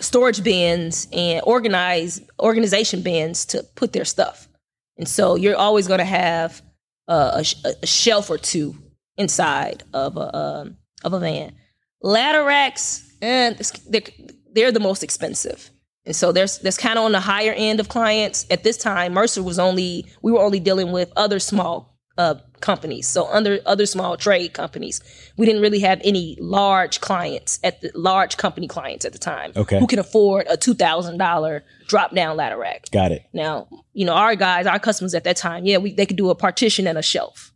storage 0.00 0.42
bins 0.42 1.08
and 1.12 1.42
organize 1.44 2.20
organization 2.40 3.02
bins 3.02 3.44
to 3.46 3.62
put 3.74 3.92
their 3.92 4.04
stuff. 4.04 4.48
And 4.96 5.08
so 5.08 5.36
you're 5.36 5.56
always 5.56 5.86
going 5.86 5.98
to 5.98 6.04
have 6.04 6.62
uh, 7.08 7.42
a, 7.64 7.68
a 7.82 7.86
shelf 7.86 8.30
or 8.30 8.38
two 8.38 8.76
inside 9.16 9.82
of 9.92 10.16
a 10.16 10.36
um, 10.36 10.76
of 11.04 11.12
a 11.12 11.18
van. 11.18 11.52
Ladder 12.00 12.44
racks, 12.44 13.11
and 13.22 13.56
they're, 13.88 14.02
they're 14.52 14.72
the 14.72 14.80
most 14.80 15.02
expensive. 15.02 15.70
And 16.04 16.14
so 16.16 16.32
there's 16.32 16.58
that's 16.58 16.76
kind 16.76 16.98
of 16.98 17.04
on 17.04 17.12
the 17.12 17.20
higher 17.20 17.54
end 17.56 17.78
of 17.80 17.88
clients. 17.88 18.44
At 18.50 18.64
this 18.64 18.76
time, 18.76 19.14
Mercer 19.14 19.42
was 19.42 19.58
only 19.58 20.04
we 20.20 20.32
were 20.32 20.40
only 20.40 20.58
dealing 20.60 20.90
with 20.92 21.12
other 21.16 21.38
small 21.38 21.96
uh, 22.18 22.34
companies, 22.60 23.06
so 23.08 23.26
under 23.28 23.60
other 23.66 23.86
small 23.86 24.16
trade 24.16 24.52
companies. 24.52 25.00
We 25.36 25.46
didn't 25.46 25.62
really 25.62 25.78
have 25.78 26.00
any 26.04 26.36
large 26.40 27.00
clients 27.00 27.60
at 27.62 27.80
the 27.82 27.92
large 27.94 28.36
company 28.36 28.66
clients 28.66 29.04
at 29.04 29.12
the 29.12 29.18
time 29.18 29.52
Okay. 29.56 29.78
who 29.78 29.86
can 29.86 30.00
afford 30.00 30.46
a 30.50 30.56
two 30.56 30.74
thousand 30.74 31.18
dollar 31.18 31.62
drop 31.86 32.12
down 32.14 32.36
ladder 32.36 32.58
rack. 32.58 32.90
Got 32.90 33.12
it. 33.12 33.22
Now, 33.32 33.68
you 33.92 34.04
know, 34.04 34.14
our 34.14 34.34
guys, 34.34 34.66
our 34.66 34.80
customers 34.80 35.14
at 35.14 35.22
that 35.24 35.36
time, 35.36 35.64
yeah, 35.64 35.78
we 35.78 35.94
they 35.94 36.04
could 36.04 36.16
do 36.18 36.30
a 36.30 36.34
partition 36.34 36.88
and 36.88 36.98
a 36.98 37.02
shelf. 37.02 37.52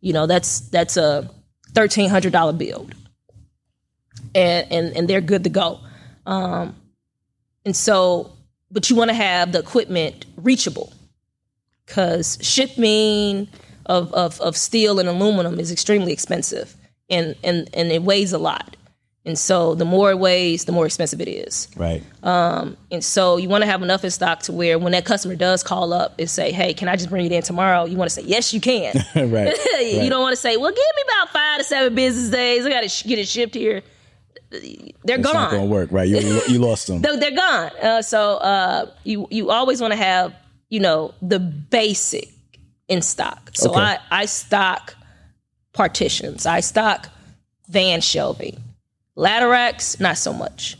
You 0.00 0.12
know, 0.12 0.26
that's 0.26 0.60
that's 0.70 0.96
a 0.96 1.30
thirteen 1.72 2.10
hundred 2.10 2.32
dollar 2.32 2.52
build, 2.52 2.94
and 4.36 4.70
and 4.70 4.96
and 4.96 5.08
they're 5.08 5.20
good 5.20 5.44
to 5.44 5.50
go. 5.50 5.80
Um, 6.26 6.76
and 7.64 7.74
so, 7.74 8.30
but 8.70 8.88
you 8.90 8.96
want 8.96 9.10
to 9.10 9.14
have 9.14 9.52
the 9.52 9.58
equipment 9.58 10.26
reachable, 10.36 10.92
because 11.84 12.38
shipping 12.40 13.48
of, 13.86 14.12
of 14.12 14.40
of 14.40 14.56
steel 14.56 15.00
and 15.00 15.08
aluminum 15.08 15.58
is 15.58 15.72
extremely 15.72 16.12
expensive, 16.12 16.76
and 17.10 17.34
and 17.42 17.68
and 17.74 17.90
it 17.90 18.02
weighs 18.02 18.32
a 18.32 18.38
lot. 18.38 18.76
And 19.24 19.36
so 19.36 19.74
the 19.74 19.84
more 19.84 20.12
it 20.12 20.20
weighs, 20.20 20.66
the 20.66 20.72
more 20.72 20.86
expensive 20.86 21.20
it 21.20 21.26
is. 21.26 21.66
Right. 21.74 22.00
And 22.22 23.04
so 23.04 23.38
you 23.38 23.48
want 23.48 23.62
to 23.62 23.66
have 23.66 23.82
enough 23.82 24.04
in 24.04 24.12
stock 24.12 24.42
to 24.42 24.52
where 24.52 24.78
when 24.78 24.92
that 24.92 25.04
customer 25.04 25.34
does 25.34 25.64
call 25.64 25.92
up 25.92 26.14
and 26.20 26.30
say, 26.30 26.52
"Hey, 26.52 26.74
can 26.74 26.86
I 26.86 26.94
just 26.94 27.10
bring 27.10 27.26
it 27.26 27.32
in 27.32 27.42
tomorrow?" 27.42 27.86
You 27.86 27.96
want 27.96 28.08
to 28.08 28.14
say, 28.14 28.22
"Yes, 28.22 28.54
you 28.54 28.60
can." 28.60 28.94
right. 29.16 29.24
you 29.80 29.98
right. 29.98 30.08
don't 30.08 30.22
want 30.22 30.32
to 30.32 30.40
say, 30.40 30.56
"Well, 30.56 30.70
give 30.70 30.78
me 30.78 31.02
about 31.08 31.30
five 31.30 31.58
to 31.58 31.64
seven 31.64 31.94
business 31.96 32.30
days. 32.30 32.64
I 32.64 32.70
got 32.70 32.82
to 32.82 32.88
sh- 32.88 33.02
get 33.02 33.18
it 33.18 33.26
shipped 33.26 33.54
here." 33.56 33.82
They're 35.04 35.18
It's 35.18 35.24
gone. 35.24 35.34
not 35.34 35.50
gonna 35.50 35.66
work. 35.66 35.90
Right. 35.92 36.08
You 36.08 36.40
you 36.48 36.58
lost 36.58 36.86
them. 36.86 37.00
they're, 37.02 37.16
they're 37.18 37.30
gone. 37.36 37.70
Uh, 37.82 38.02
so 38.02 38.36
uh, 38.38 38.90
you 39.04 39.26
you 39.30 39.50
always 39.50 39.80
want 39.80 39.92
to 39.92 39.96
have 39.98 40.34
you 40.68 40.80
know 40.80 41.14
the 41.22 41.38
basic 41.38 42.28
in 42.88 43.02
stock. 43.02 43.50
So 43.54 43.70
Okay. 43.70 43.80
I 43.80 43.98
I 44.10 44.26
stock 44.26 44.94
partitions. 45.72 46.46
I 46.46 46.60
stock 46.60 47.08
van 47.68 48.00
shelving. 48.00 48.58
Ladder 49.14 49.48
racks, 49.48 49.98
not 50.00 50.18
so 50.18 50.32
much. 50.32 50.76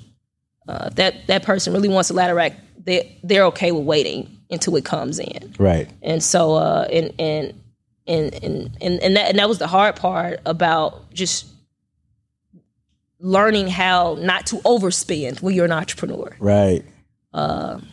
Uh, 0.68 0.88
that 0.90 1.26
that 1.28 1.42
person 1.42 1.72
really 1.72 1.88
wants 1.88 2.10
a 2.10 2.14
ladder 2.14 2.34
rack, 2.34 2.54
they 2.84 3.16
they're 3.22 3.44
okay 3.44 3.72
with 3.72 3.84
waiting 3.84 4.28
until 4.50 4.76
it 4.76 4.84
comes 4.84 5.18
in. 5.18 5.54
Right. 5.58 5.88
And 6.02 6.22
so 6.22 6.54
uh, 6.54 6.86
and 6.92 7.12
and 7.18 7.54
and 8.06 8.34
and 8.42 8.76
and 8.80 9.00
and 9.02 9.16
that 9.16 9.30
and 9.30 9.38
that 9.38 9.48
was 9.48 9.58
the 9.58 9.66
hard 9.66 9.96
part 9.96 10.40
about 10.44 11.12
just 11.12 11.46
learning 13.18 13.68
how 13.68 14.16
not 14.20 14.46
to 14.46 14.56
overspend 14.56 15.42
when 15.42 15.54
you're 15.54 15.64
an 15.64 15.72
entrepreneur. 15.72 16.36
Right. 16.38 16.84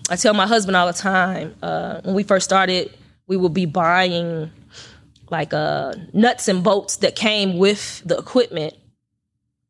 I 0.09 0.15
tell 0.15 0.33
my 0.33 0.47
husband 0.47 0.77
all 0.77 0.87
the 0.87 0.93
time 0.93 1.55
uh, 1.61 2.01
when 2.03 2.15
we 2.15 2.23
first 2.23 2.45
started, 2.45 2.91
we 3.27 3.35
would 3.35 3.53
be 3.53 3.65
buying 3.65 4.51
like 5.29 5.53
uh, 5.53 5.93
nuts 6.13 6.47
and 6.47 6.63
bolts 6.63 6.97
that 6.97 7.15
came 7.15 7.57
with 7.57 8.01
the 8.05 8.17
equipment, 8.17 8.73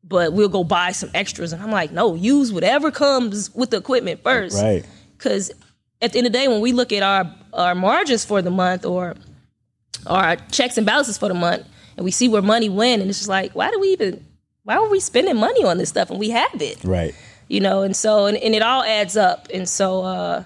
but 0.02 0.32
we'll 0.32 0.48
go 0.48 0.62
buy 0.64 0.92
some 0.92 1.10
extras. 1.14 1.52
And 1.52 1.62
I'm 1.62 1.70
like, 1.70 1.90
no, 1.90 2.14
use 2.14 2.52
whatever 2.52 2.90
comes 2.90 3.52
with 3.54 3.70
the 3.70 3.78
equipment 3.78 4.22
first. 4.22 4.62
Right. 4.62 4.84
Because 5.16 5.50
at 6.02 6.12
the 6.12 6.18
end 6.18 6.26
of 6.26 6.32
the 6.32 6.38
day, 6.38 6.48
when 6.48 6.60
we 6.60 6.72
look 6.72 6.92
at 6.92 7.02
our, 7.02 7.34
our 7.52 7.74
margins 7.74 8.24
for 8.24 8.42
the 8.42 8.50
month 8.50 8.84
or 8.84 9.14
our 10.06 10.36
checks 10.52 10.76
and 10.76 10.86
balances 10.86 11.16
for 11.16 11.28
the 11.28 11.34
month, 11.34 11.66
and 11.96 12.04
we 12.04 12.10
see 12.10 12.28
where 12.28 12.42
money 12.42 12.68
went, 12.68 13.00
and 13.00 13.08
it's 13.08 13.20
just 13.20 13.28
like, 13.28 13.52
why 13.54 13.70
do 13.70 13.80
we 13.80 13.88
even, 13.88 14.26
why 14.64 14.76
are 14.76 14.88
we 14.88 14.98
spending 15.00 15.36
money 15.36 15.62
on 15.64 15.78
this 15.78 15.90
stuff? 15.90 16.10
And 16.10 16.18
we 16.18 16.30
have 16.30 16.60
it? 16.60 16.82
Right. 16.84 17.14
you 17.48 17.60
know 17.60 17.82
and 17.82 17.94
so 17.94 18.26
and, 18.26 18.36
and 18.38 18.54
it 18.54 18.62
all 18.62 18.82
adds 18.82 19.16
up. 19.16 19.48
And 19.52 19.68
so 19.68 20.02
uh 20.02 20.44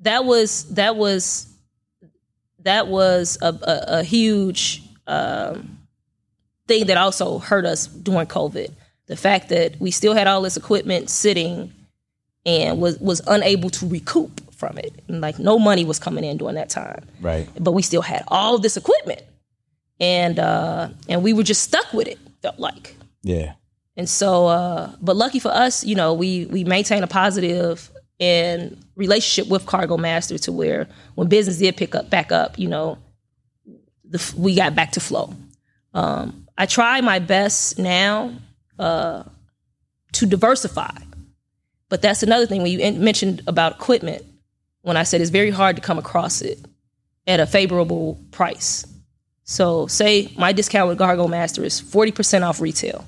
that 0.00 0.24
was 0.24 0.64
that 0.74 0.96
was 0.96 1.46
that 2.60 2.88
was 2.88 3.38
a, 3.42 3.48
a, 3.48 3.98
a 4.00 4.02
huge 4.02 4.82
um 5.06 5.78
thing 6.66 6.86
that 6.86 6.96
also 6.96 7.38
hurt 7.38 7.64
us 7.64 7.86
during 7.86 8.26
covid. 8.26 8.70
The 9.06 9.16
fact 9.16 9.48
that 9.48 9.80
we 9.80 9.90
still 9.90 10.12
had 10.14 10.26
all 10.26 10.42
this 10.42 10.56
equipment 10.58 11.08
sitting 11.08 11.72
and 12.44 12.78
was 12.80 12.98
was 12.98 13.20
unable 13.26 13.70
to 13.70 13.86
recoup 13.88 14.52
from 14.54 14.76
it. 14.76 14.92
And 15.08 15.20
like 15.20 15.38
no 15.38 15.58
money 15.58 15.84
was 15.84 15.98
coming 15.98 16.24
in 16.24 16.36
during 16.36 16.56
that 16.56 16.68
time. 16.68 17.04
Right. 17.20 17.48
but 17.58 17.72
we 17.72 17.82
still 17.82 18.02
had 18.02 18.22
all 18.28 18.58
this 18.58 18.76
equipment. 18.76 19.22
And 19.98 20.38
uh 20.38 20.90
and 21.08 21.22
we 21.22 21.32
were 21.32 21.42
just 21.42 21.62
stuck 21.62 21.90
with 21.94 22.06
it 22.08 22.18
felt 22.42 22.58
like 22.60 22.94
Yeah. 23.22 23.54
and 23.96 24.08
so, 24.08 24.46
uh, 24.46 24.92
but 25.00 25.16
lucky 25.16 25.40
for 25.40 25.50
us, 25.50 25.84
you 25.84 25.94
know, 25.94 26.14
we 26.14 26.46
we 26.46 26.64
maintain 26.64 27.02
a 27.02 27.08
positive 27.08 27.90
and 28.20 28.76
relationship 28.96 29.50
with 29.50 29.66
Cargo 29.66 29.96
Master 29.96 30.38
to 30.38 30.52
where 30.52 30.88
when 31.14 31.28
business 31.28 31.58
did 31.58 31.76
pick 31.76 31.94
up 31.94 32.10
back 32.10 32.32
up, 32.32 32.58
you 32.58 32.68
know, 32.68 32.98
the, 34.04 34.34
we 34.36 34.54
got 34.54 34.74
back 34.74 34.92
to 34.92 35.00
flow. 35.00 35.34
Um, 35.94 36.46
I 36.56 36.66
try 36.66 37.00
my 37.00 37.18
best 37.18 37.78
now 37.78 38.32
uh, 38.78 39.24
to 40.12 40.26
diversify, 40.26 40.96
but 41.88 42.02
that's 42.02 42.22
another 42.22 42.46
thing 42.46 42.62
when 42.62 42.72
you 42.72 42.92
mentioned 43.00 43.42
about 43.46 43.72
equipment. 43.72 44.24
When 44.82 44.96
I 44.96 45.02
said 45.02 45.20
it's 45.20 45.30
very 45.30 45.50
hard 45.50 45.76
to 45.76 45.82
come 45.82 45.98
across 45.98 46.40
it 46.40 46.64
at 47.26 47.40
a 47.40 47.46
favorable 47.46 48.18
price. 48.30 48.86
So, 49.50 49.86
say 49.86 50.30
my 50.36 50.52
discount 50.52 50.90
with 50.90 50.98
Cargo 50.98 51.26
Master 51.26 51.64
is 51.64 51.80
forty 51.80 52.12
percent 52.12 52.44
off 52.44 52.60
retail. 52.60 53.06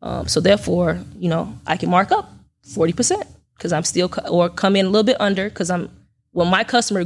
Um, 0.00 0.28
so 0.28 0.40
therefore, 0.40 1.00
you 1.18 1.28
know, 1.28 1.58
I 1.66 1.76
can 1.76 1.90
mark 1.90 2.12
up 2.12 2.30
forty 2.62 2.92
percent 2.92 3.24
because 3.56 3.72
I'm 3.72 3.82
still 3.82 4.08
co- 4.08 4.28
or 4.28 4.48
come 4.48 4.76
in 4.76 4.86
a 4.86 4.88
little 4.88 5.02
bit 5.04 5.20
under 5.20 5.48
because 5.48 5.68
I'm 5.68 5.90
when 6.30 6.46
my 6.46 6.62
customer 6.62 7.04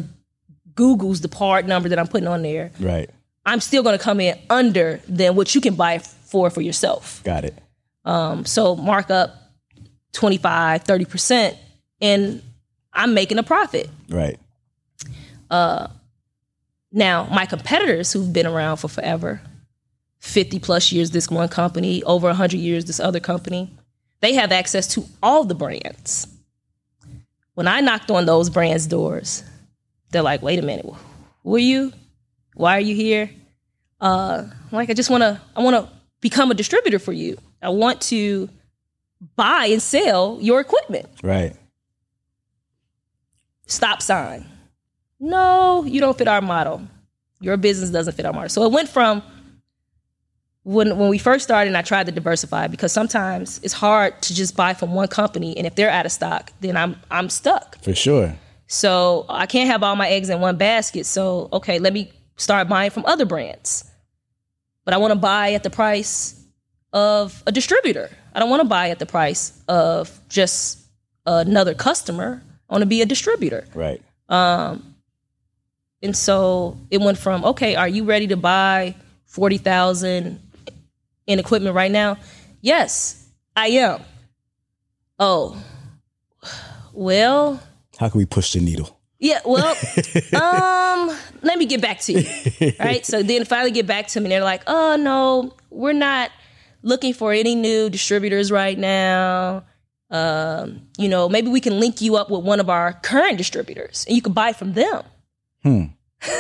Google's 0.75 1.23
the 1.23 1.29
part 1.29 1.67
number 1.67 1.89
that 1.89 1.99
I'm 1.99 2.07
putting 2.07 2.29
on 2.29 2.43
there, 2.43 2.71
Right. 2.79 3.09
I'm 3.47 3.61
still 3.61 3.83
going 3.83 3.97
to 3.97 4.03
come 4.05 4.21
in 4.21 4.39
under 4.51 5.01
than 5.09 5.37
what 5.37 5.55
you 5.55 5.63
can 5.63 5.75
buy 5.75 5.99
for 5.99 6.51
for 6.51 6.61
yourself. 6.61 7.23
Got 7.25 7.45
it. 7.45 7.55
Um, 8.05 8.45
so 8.45 8.77
mark 8.77 9.11
up 9.11 9.35
25, 10.13 10.83
30 10.83 11.05
percent, 11.07 11.57
and 12.03 12.43
I'm 12.93 13.15
making 13.15 13.39
a 13.39 13.43
profit. 13.43 13.89
Right. 14.11 14.39
Now, 16.97 17.25
my 17.25 17.45
competitors 17.45 18.13
who've 18.13 18.33
been 18.33 18.47
around 18.47 18.77
for 18.77 18.87
forever, 18.87 19.41
50 20.21 20.61
plus 20.61 20.93
years, 20.93 21.11
this 21.11 21.29
one 21.29 21.49
company, 21.49 22.05
over 22.05 22.29
100 22.29 22.57
years, 22.57 22.85
this 22.85 23.01
other 23.01 23.19
company, 23.19 23.69
they 24.21 24.35
have 24.35 24.53
access 24.53 24.87
to 24.95 25.05
all 25.21 25.43
the 25.45 25.57
brands. 25.57 26.29
When 27.55 27.67
I 27.67 27.81
knocked 27.81 28.13
on 28.13 28.27
those 28.27 28.49
brands' 28.49 28.87
doors, 28.87 29.43
they're 30.13 30.23
like, 30.23 30.41
wait 30.41 30.61
a 30.61 30.63
minute, 30.63 30.87
who 31.43 31.55
are 31.57 31.59
you? 31.59 31.93
Why 32.55 32.77
are 32.77 32.81
you 32.81 32.95
here? 32.95 33.29
Uh, 34.01 34.45
like, 34.71 34.89
I 34.89 34.95
just 34.95 35.11
want 35.11 35.23
to, 35.23 35.41
I 35.57 35.63
want 35.63 35.75
to 35.75 35.93
become 36.21 36.53
a 36.53 36.55
distributor 36.55 37.01
for 37.01 37.13
you. 37.13 37.37
I 37.61 37.71
want 37.71 38.01
to 38.03 38.49
buy 39.35 39.67
and 39.67 39.83
sell 39.83 40.39
your 40.41 40.61
equipment 40.61 41.09
Right. 41.25 41.57
stop 43.67 44.01
sign. 44.01 44.47
No, 45.25 45.85
you 45.85 46.01
don't 46.01 46.19
fit 46.19 46.29
our 46.29 46.43
model. 46.43 46.83
Your 47.41 47.57
business 47.57 47.89
doesn't 47.89 48.13
fit 48.15 48.27
our 48.27 48.33
model. 48.35 48.51
So 48.51 48.63
it 48.65 48.73
went 48.73 48.91
from 48.91 49.23
when 50.65 50.99
when 50.99 51.09
we 51.09 51.17
first 51.17 51.45
started 51.45 51.69
and 51.69 51.79
I 51.79 51.83
tried 51.83 52.05
to 52.07 52.13
diversify 52.13 52.67
because 52.67 52.93
sometimes 52.93 53.59
it's 53.63 53.73
hard 53.73 54.21
to 54.21 54.35
just 54.35 54.55
buy 54.55 54.75
from 54.75 54.93
one 54.93 55.09
company 55.09 55.57
and 55.57 55.67
if 55.67 55.77
they're 55.77 55.89
out 55.89 56.05
of 56.05 56.13
stock, 56.13 56.53
then 56.61 56.77
I'm 56.77 56.97
I'm 57.11 57.31
stuck. 57.31 57.83
For 57.83 57.95
sure. 57.95 58.37
So 58.67 59.25
I 59.31 59.47
can't 59.47 59.71
have 59.71 59.83
all 59.83 59.97
my 59.97 60.11
eggs 60.11 60.29
in 60.29 60.41
one 60.41 60.59
basket. 60.59 61.07
So 61.07 61.49
okay, 61.55 61.79
let 61.79 61.95
me 61.95 62.13
start 62.37 62.69
buying 62.69 62.91
from 62.91 63.07
other 63.07 63.25
brands. 63.25 63.91
But 64.85 64.93
I 64.93 64.99
want 64.99 65.15
to 65.15 65.19
buy 65.19 65.55
at 65.55 65.63
the 65.63 65.71
price 65.71 66.39
of 66.93 67.43
a 67.47 67.53
distributor. 67.53 68.11
I 68.35 68.41
don't 68.41 68.51
want 68.51 68.61
to 68.61 68.69
buy 68.69 68.91
at 68.91 68.99
the 68.99 69.07
price 69.07 69.59
of 69.69 70.21
just 70.29 70.81
another 71.25 71.73
customer. 71.73 72.43
I 72.69 72.75
want 72.75 72.83
to 72.83 72.87
be 72.87 73.01
a 73.01 73.07
distributor. 73.07 73.67
Right. 73.75 74.03
Um, 74.29 74.94
And 76.05 76.15
so 76.15 76.77
it 76.91 77.01
went 77.01 77.17
from, 77.17 77.45
okay, 77.47 77.77
are 77.77 77.89
you 77.89 78.05
ready 78.05 78.27
to 78.29 78.37
buy 78.37 78.95
40,000 79.25 80.39
in 81.27 81.39
equipment 81.39 81.75
right 81.75 81.91
now? 81.91 82.19
Yes, 82.61 83.27
I 83.57 83.69
am. 83.69 84.03
Oh, 85.19 85.57
well, 86.93 87.59
How 87.99 88.11
can 88.11 88.19
we 88.19 88.27
push 88.27 88.53
the 88.53 88.61
needle? 88.61 89.01
yeah, 89.19 89.41
well, 89.47 89.71
um, 90.35 91.17
let 91.43 91.57
me 91.59 91.65
get 91.65 91.81
back 91.81 92.01
to 92.01 92.13
you. 92.21 92.73
Right? 92.79 93.07
So 93.07 93.23
then 93.23 93.47
finally 93.47 93.71
get 93.71 93.87
back 93.87 94.09
to 94.09 94.21
me 94.21 94.27
and 94.27 94.33
they're 94.33 94.45
like, 94.45 94.63
"Oh 94.67 94.97
no, 94.97 95.55
we're 95.71 95.95
not 95.95 96.31
looking 96.83 97.15
for 97.15 97.33
any 97.33 97.55
new 97.55 97.89
distributors 97.89 98.53
right 98.53 98.79
now. 98.79 99.65
Um, 100.11 100.83
you 100.99 101.09
know, 101.09 101.31
maybe 101.31 101.49
we 101.49 101.61
can 101.61 101.81
link 101.81 102.03
you 102.03 102.17
up 102.17 102.29
with 102.31 102.45
one 102.45 102.61
of 102.61 102.69
our 102.69 102.93
current 102.93 103.39
distributors 103.39 104.05
and 104.07 104.15
you 104.15 104.21
can 104.21 104.35
buy 104.35 104.53
from 104.53 104.75
them." 104.75 105.03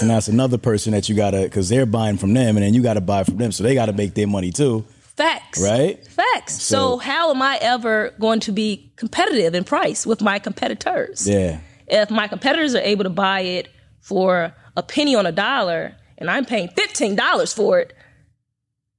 And 0.00 0.10
that's 0.10 0.28
another 0.28 0.58
person 0.58 0.92
that 0.92 1.08
you 1.08 1.16
gotta 1.16 1.42
because 1.42 1.68
they're 1.68 1.86
buying 1.86 2.16
from 2.16 2.32
them, 2.34 2.56
and 2.56 2.64
then 2.64 2.74
you 2.74 2.82
gotta 2.82 3.00
buy 3.00 3.24
from 3.24 3.38
them, 3.38 3.50
so 3.50 3.64
they 3.64 3.74
gotta 3.74 3.92
make 3.92 4.14
their 4.14 4.26
money 4.26 4.52
too, 4.52 4.84
Facts. 5.16 5.60
right? 5.62 6.06
Facts. 6.06 6.62
So, 6.62 6.76
So- 6.92 6.96
how 6.98 7.30
am 7.30 7.42
I 7.42 7.58
ever 7.60 8.10
going 8.20 8.40
to 8.40 8.52
be 8.52 8.92
competitive 8.96 9.54
in 9.54 9.64
price 9.64 10.06
with 10.06 10.20
my 10.20 10.38
competitors? 10.38 11.26
Yeah. 11.28 11.58
If 11.88 12.10
my 12.10 12.28
competitors 12.28 12.74
are 12.74 12.82
able 12.82 13.04
to 13.04 13.10
buy 13.10 13.40
it 13.40 13.68
for 14.00 14.54
a 14.76 14.82
penny 14.82 15.14
on 15.16 15.26
a 15.26 15.32
dollar 15.32 15.96
and 16.18 16.30
I'm 16.30 16.44
paying 16.44 16.68
$15 16.68 17.52
for 17.54 17.80
it, 17.80 17.94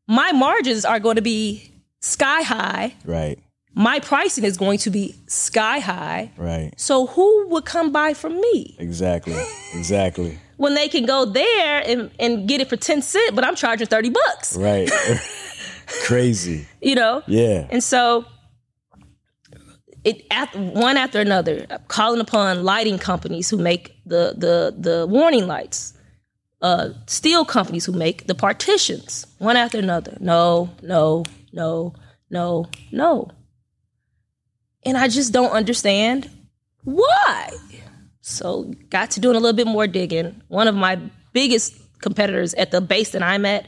my 0.08 0.32
margins 0.34 0.84
are 0.84 1.00
going 1.00 1.16
to 1.16 1.22
be 1.22 1.72
sky 2.02 2.42
high. 2.42 2.96
Right. 3.06 3.40
My 3.78 4.00
pricing 4.00 4.46
is 4.46 4.56
going 4.58 4.78
to 4.80 4.90
be 4.90 5.16
sky 5.28 5.80
high. 5.80 6.32
Right. 6.38 6.72
So 6.78 7.08
who 7.08 7.48
would 7.50 7.66
come 7.66 7.92
buy 7.92 8.14
from 8.14 8.40
me 8.40 8.76
Exactly. 8.80 9.36
Exactly. 9.74 10.40
when 10.58 10.76
they 10.76 10.88
can 10.88 11.06
go 11.06 11.26
there 11.26 11.84
and, 11.86 12.10
and 12.18 12.48
get 12.48 12.62
it 12.62 12.70
for 12.70 12.78
10 12.78 13.02
cents, 13.02 13.32
but 13.36 13.44
I'm 13.44 13.56
charging 13.56 13.88
30 13.88 14.10
bucks, 14.10 14.56
Right. 14.58 14.90
Crazy. 16.06 16.66
you 16.82 16.96
know? 16.96 17.22
Yeah. 17.28 17.68
And 17.70 17.84
so 17.84 18.26
it 20.06 20.26
at, 20.32 20.56
one 20.56 20.98
after 20.98 21.20
another, 21.20 21.66
calling 21.88 22.22
upon 22.22 22.64
lighting 22.64 22.98
companies 22.98 23.50
who 23.50 23.58
make 23.58 23.92
the 24.06 24.34
the 24.38 24.76
the 24.78 25.08
warning 25.08 25.48
lights, 25.48 25.94
uh, 26.62 26.90
steel 27.08 27.44
companies 27.44 27.86
who 27.86 27.92
make 27.92 28.28
the 28.28 28.36
partitions, 28.36 29.26
one 29.40 29.58
after 29.58 29.80
another. 29.80 30.16
No, 30.20 30.70
no, 30.84 31.24
no, 31.54 31.94
no, 32.30 32.68
no. 32.92 33.28
And 34.86 34.98
I 34.98 35.08
just 35.08 35.34
don't 35.34 35.52
understand 35.52 36.30
why. 36.84 37.52
So 38.22 38.72
got 38.90 39.12
to 39.12 39.20
doing 39.20 39.36
a 39.36 39.40
little 39.40 39.56
bit 39.56 39.68
more 39.68 39.88
digging. 39.88 40.42
One 40.48 40.68
of 40.68 40.76
my 40.76 41.00
biggest 41.34 41.76
competitors 42.00 42.54
at 42.54 42.72
the 42.72 42.82
base 42.82 43.12
that 43.12 43.24
I'm 43.24 43.46
at, 43.46 43.68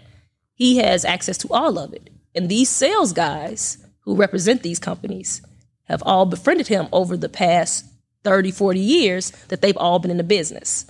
he 0.53 0.77
has 0.77 1.03
access 1.03 1.37
to 1.39 1.47
all 1.51 1.77
of 1.77 1.93
it. 1.93 2.09
And 2.35 2.49
these 2.49 2.69
sales 2.69 3.13
guys 3.13 3.77
who 4.01 4.15
represent 4.15 4.63
these 4.63 4.79
companies 4.79 5.41
have 5.85 6.03
all 6.03 6.25
befriended 6.25 6.67
him 6.67 6.87
over 6.91 7.17
the 7.17 7.29
past 7.29 7.85
30, 8.23 8.51
40 8.51 8.79
years 8.79 9.31
that 9.47 9.61
they've 9.61 9.77
all 9.77 9.99
been 9.99 10.11
in 10.11 10.17
the 10.17 10.23
business. 10.23 10.85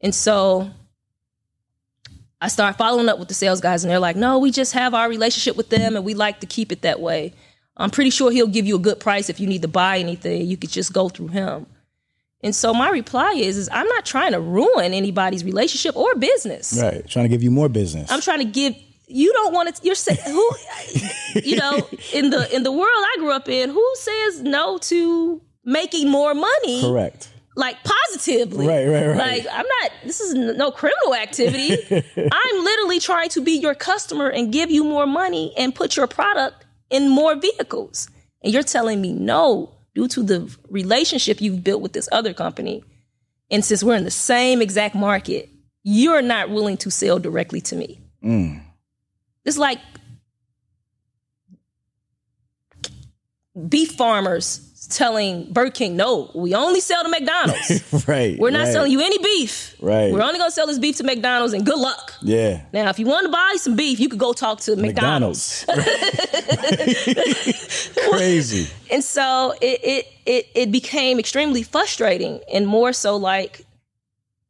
And 0.00 0.14
so 0.14 0.70
I 2.40 2.48
start 2.48 2.76
following 2.76 3.08
up 3.08 3.18
with 3.18 3.28
the 3.28 3.34
sales 3.34 3.60
guys, 3.60 3.84
and 3.84 3.90
they're 3.90 3.98
like, 3.98 4.16
no, 4.16 4.38
we 4.38 4.50
just 4.50 4.72
have 4.74 4.94
our 4.94 5.08
relationship 5.08 5.56
with 5.56 5.70
them 5.70 5.96
and 5.96 6.04
we 6.04 6.14
like 6.14 6.40
to 6.40 6.46
keep 6.46 6.70
it 6.72 6.82
that 6.82 7.00
way. 7.00 7.32
I'm 7.76 7.90
pretty 7.90 8.10
sure 8.10 8.30
he'll 8.30 8.46
give 8.46 8.66
you 8.66 8.76
a 8.76 8.80
good 8.80 9.00
price 9.00 9.28
if 9.28 9.40
you 9.40 9.46
need 9.46 9.62
to 9.62 9.68
buy 9.68 9.98
anything. 9.98 10.46
You 10.46 10.56
could 10.56 10.70
just 10.70 10.92
go 10.92 11.08
through 11.08 11.28
him. 11.28 11.66
And 12.42 12.54
so 12.54 12.74
my 12.74 12.90
reply 12.90 13.32
is, 13.32 13.56
is 13.56 13.68
I'm 13.72 13.88
not 13.88 14.04
trying 14.04 14.32
to 14.32 14.40
ruin 14.40 14.92
anybody's 14.92 15.44
relationship 15.44 15.96
or 15.96 16.14
business. 16.14 16.78
Right. 16.80 17.06
Trying 17.08 17.24
to 17.24 17.30
give 17.30 17.42
you 17.42 17.50
more 17.50 17.70
business. 17.70 18.10
I'm 18.12 18.20
trying 18.20 18.40
to 18.40 18.44
give 18.44 18.76
you 19.06 19.32
don't 19.32 19.52
want 19.52 19.74
to 19.74 19.84
you're 19.84 19.94
saying 19.94 20.18
who 20.24 20.50
you 21.42 21.56
know 21.56 21.88
in 22.12 22.30
the 22.30 22.54
in 22.54 22.62
the 22.62 22.72
world 22.72 22.88
I 22.90 23.16
grew 23.18 23.32
up 23.32 23.48
in 23.48 23.70
who 23.70 23.94
says 23.96 24.42
no 24.42 24.78
to 24.78 25.42
making 25.64 26.10
more 26.10 26.34
money 26.34 26.80
Correct. 26.80 27.30
like 27.56 27.76
positively. 27.84 28.66
Right, 28.66 28.86
right, 28.86 29.08
right. 29.08 29.16
Like 29.16 29.46
I'm 29.50 29.66
not. 29.82 29.90
This 30.04 30.20
is 30.20 30.34
no 30.34 30.70
criminal 30.70 31.14
activity. 31.14 31.76
I'm 32.16 32.64
literally 32.64 33.00
trying 33.00 33.28
to 33.30 33.42
be 33.42 33.52
your 33.52 33.74
customer 33.74 34.28
and 34.28 34.52
give 34.52 34.70
you 34.70 34.84
more 34.84 35.06
money 35.06 35.54
and 35.56 35.74
put 35.74 35.96
your 35.96 36.06
product 36.06 36.63
in 36.90 37.08
more 37.08 37.34
vehicles. 37.34 38.08
And 38.42 38.52
you're 38.52 38.62
telling 38.62 39.00
me 39.00 39.12
no 39.12 39.74
due 39.94 40.08
to 40.08 40.22
the 40.22 40.56
relationship 40.68 41.40
you've 41.40 41.64
built 41.64 41.80
with 41.82 41.92
this 41.92 42.08
other 42.12 42.34
company. 42.34 42.82
And 43.50 43.64
since 43.64 43.82
we're 43.82 43.96
in 43.96 44.04
the 44.04 44.10
same 44.10 44.60
exact 44.60 44.94
market, 44.94 45.48
you're 45.82 46.22
not 46.22 46.50
willing 46.50 46.76
to 46.78 46.90
sell 46.90 47.18
directly 47.18 47.60
to 47.62 47.76
me. 47.76 48.00
Mm. 48.22 48.62
It's 49.44 49.58
like 49.58 49.78
beef 53.68 53.92
farmers 53.92 54.70
telling 54.86 55.52
Burger 55.52 55.70
King, 55.70 55.96
no, 55.96 56.30
we 56.34 56.54
only 56.54 56.80
sell 56.80 57.02
to 57.02 57.08
McDonald's. 57.08 57.82
right. 58.08 58.38
We're 58.38 58.50
not 58.50 58.64
right. 58.64 58.72
selling 58.72 58.92
you 58.92 59.00
any 59.00 59.18
beef. 59.18 59.74
Right. 59.80 60.12
We're 60.12 60.22
only 60.22 60.38
gonna 60.38 60.50
sell 60.50 60.66
this 60.66 60.78
beef 60.78 60.96
to 60.96 61.04
McDonald's 61.04 61.52
and 61.52 61.64
good 61.64 61.78
luck. 61.78 62.14
Yeah. 62.22 62.62
Now, 62.72 62.90
if 62.90 62.98
you 62.98 63.06
want 63.06 63.26
to 63.26 63.32
buy 63.32 63.54
some 63.56 63.76
beef, 63.76 64.00
you 64.00 64.08
could 64.08 64.18
go 64.18 64.32
talk 64.32 64.60
to 64.60 64.76
McDonald's. 64.76 65.64
McDonald's. 65.66 67.90
Crazy. 68.10 68.68
And 68.90 69.02
so 69.02 69.54
it, 69.60 69.80
it 69.82 70.06
it 70.26 70.48
it 70.54 70.72
became 70.72 71.18
extremely 71.18 71.62
frustrating 71.62 72.40
and 72.52 72.66
more 72.66 72.92
so 72.92 73.16
like 73.16 73.64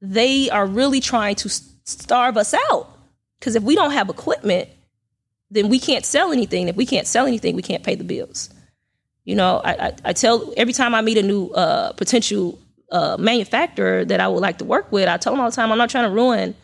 they 0.01 0.51
are 0.51 0.67
really 0.67 1.01
trying 1.01 1.35
to 1.37 1.49
starve 1.85 2.37
us 2.37 2.55
out. 2.71 2.91
Because 3.39 3.57
if 3.57 3.63
we 3.63 3.75
don't 3.75 3.93
have 3.93 4.09
equipment, 4.09 4.69
then 5.51 5.69
we 5.69 5.79
can't 5.79 6.05
sell 6.05 6.33
anything. 6.33 6.69
If 6.69 6.77
we 6.77 6.87
can't 6.87 7.07
sell 7.07 7.27
anything, 7.27 7.57
we 7.57 7.63
can't 7.63 7.83
pay 7.83 7.95
the 7.95 8.05
bills. 8.05 8.51
You 9.25 9.35
know, 9.37 9.61
I, 9.65 9.73
I, 9.89 9.93
I 10.05 10.13
tell 10.13 10.53
every 10.57 10.73
time 10.73 10.95
I 10.95 11.01
meet 11.01 11.17
a 11.17 11.23
new 11.23 11.49
uh, 11.49 11.93
potential 11.93 12.59
uh, 12.91 13.17
manufacturer 13.19 14.05
that 14.05 14.21
I 14.21 14.29
would 14.29 14.41
like 14.41 14.59
to 14.59 14.65
work 14.65 14.93
with, 14.93 15.09
I 15.09 15.17
tell 15.17 15.33
them 15.33 15.41
all 15.41 15.51
the 15.51 15.57
time, 15.57 15.73
I'm 15.73 15.79
not 15.79 15.91
trying 15.91 16.09
to 16.09 16.15
ruin 16.15 16.55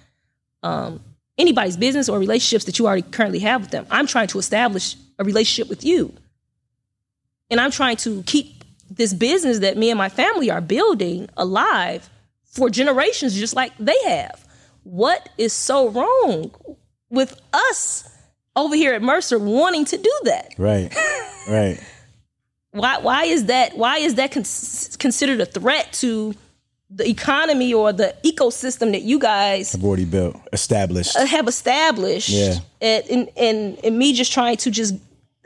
um, 0.62 1.00
anybody's 1.38 1.76
business 1.76 2.08
or 2.08 2.18
relationships 2.18 2.64
that 2.66 2.78
you 2.78 2.86
already 2.86 3.02
currently 3.02 3.38
have 3.40 3.62
with 3.62 3.70
them. 3.70 3.86
I'm 3.90 4.06
trying 4.06 4.28
to 4.28 4.38
establish 4.38 4.96
a 5.18 5.24
relationship 5.24 5.68
with 5.68 5.84
you. 5.84 6.14
And 7.50 7.60
I'm 7.60 7.70
trying 7.70 7.96
to 7.98 8.22
keep 8.24 8.62
this 8.90 9.14
business 9.14 9.60
that 9.60 9.76
me 9.76 9.90
and 9.90 9.98
my 9.98 10.08
family 10.08 10.50
are 10.50 10.60
building 10.60 11.28
alive 11.36 12.10
for 12.44 12.68
generations 12.68 13.34
just 13.34 13.54
like 13.54 13.72
they 13.78 13.98
have. 14.04 14.44
What 14.82 15.28
is 15.38 15.52
so 15.52 15.88
wrong 15.88 16.52
with 17.08 17.40
us 17.52 18.08
over 18.56 18.74
here 18.74 18.94
at 18.94 19.02
Mercer 19.02 19.38
wanting 19.38 19.84
to 19.86 19.96
do 19.96 20.20
that? 20.24 20.54
Right. 20.58 20.94
Right. 21.48 21.80
why 22.72 22.98
why 22.98 23.24
is 23.24 23.46
that 23.46 23.76
why 23.76 23.98
is 23.98 24.14
that 24.14 24.32
con- 24.32 24.44
considered 24.98 25.40
a 25.40 25.46
threat 25.46 25.92
to 25.94 26.34
the 26.92 27.08
economy 27.08 27.72
or 27.72 27.92
the 27.92 28.14
ecosystem 28.24 28.92
that 28.92 29.02
you 29.02 29.18
guys 29.18 29.74
I've 29.74 29.84
already 29.84 30.04
built, 30.04 30.36
established. 30.52 31.16
have 31.16 31.48
established? 31.48 32.28
Yeah. 32.28 32.54
and, 32.80 33.04
and 33.10 33.28
and 33.36 33.78
and 33.84 33.98
me 33.98 34.12
just 34.12 34.32
trying 34.32 34.56
to 34.58 34.70
just 34.70 34.94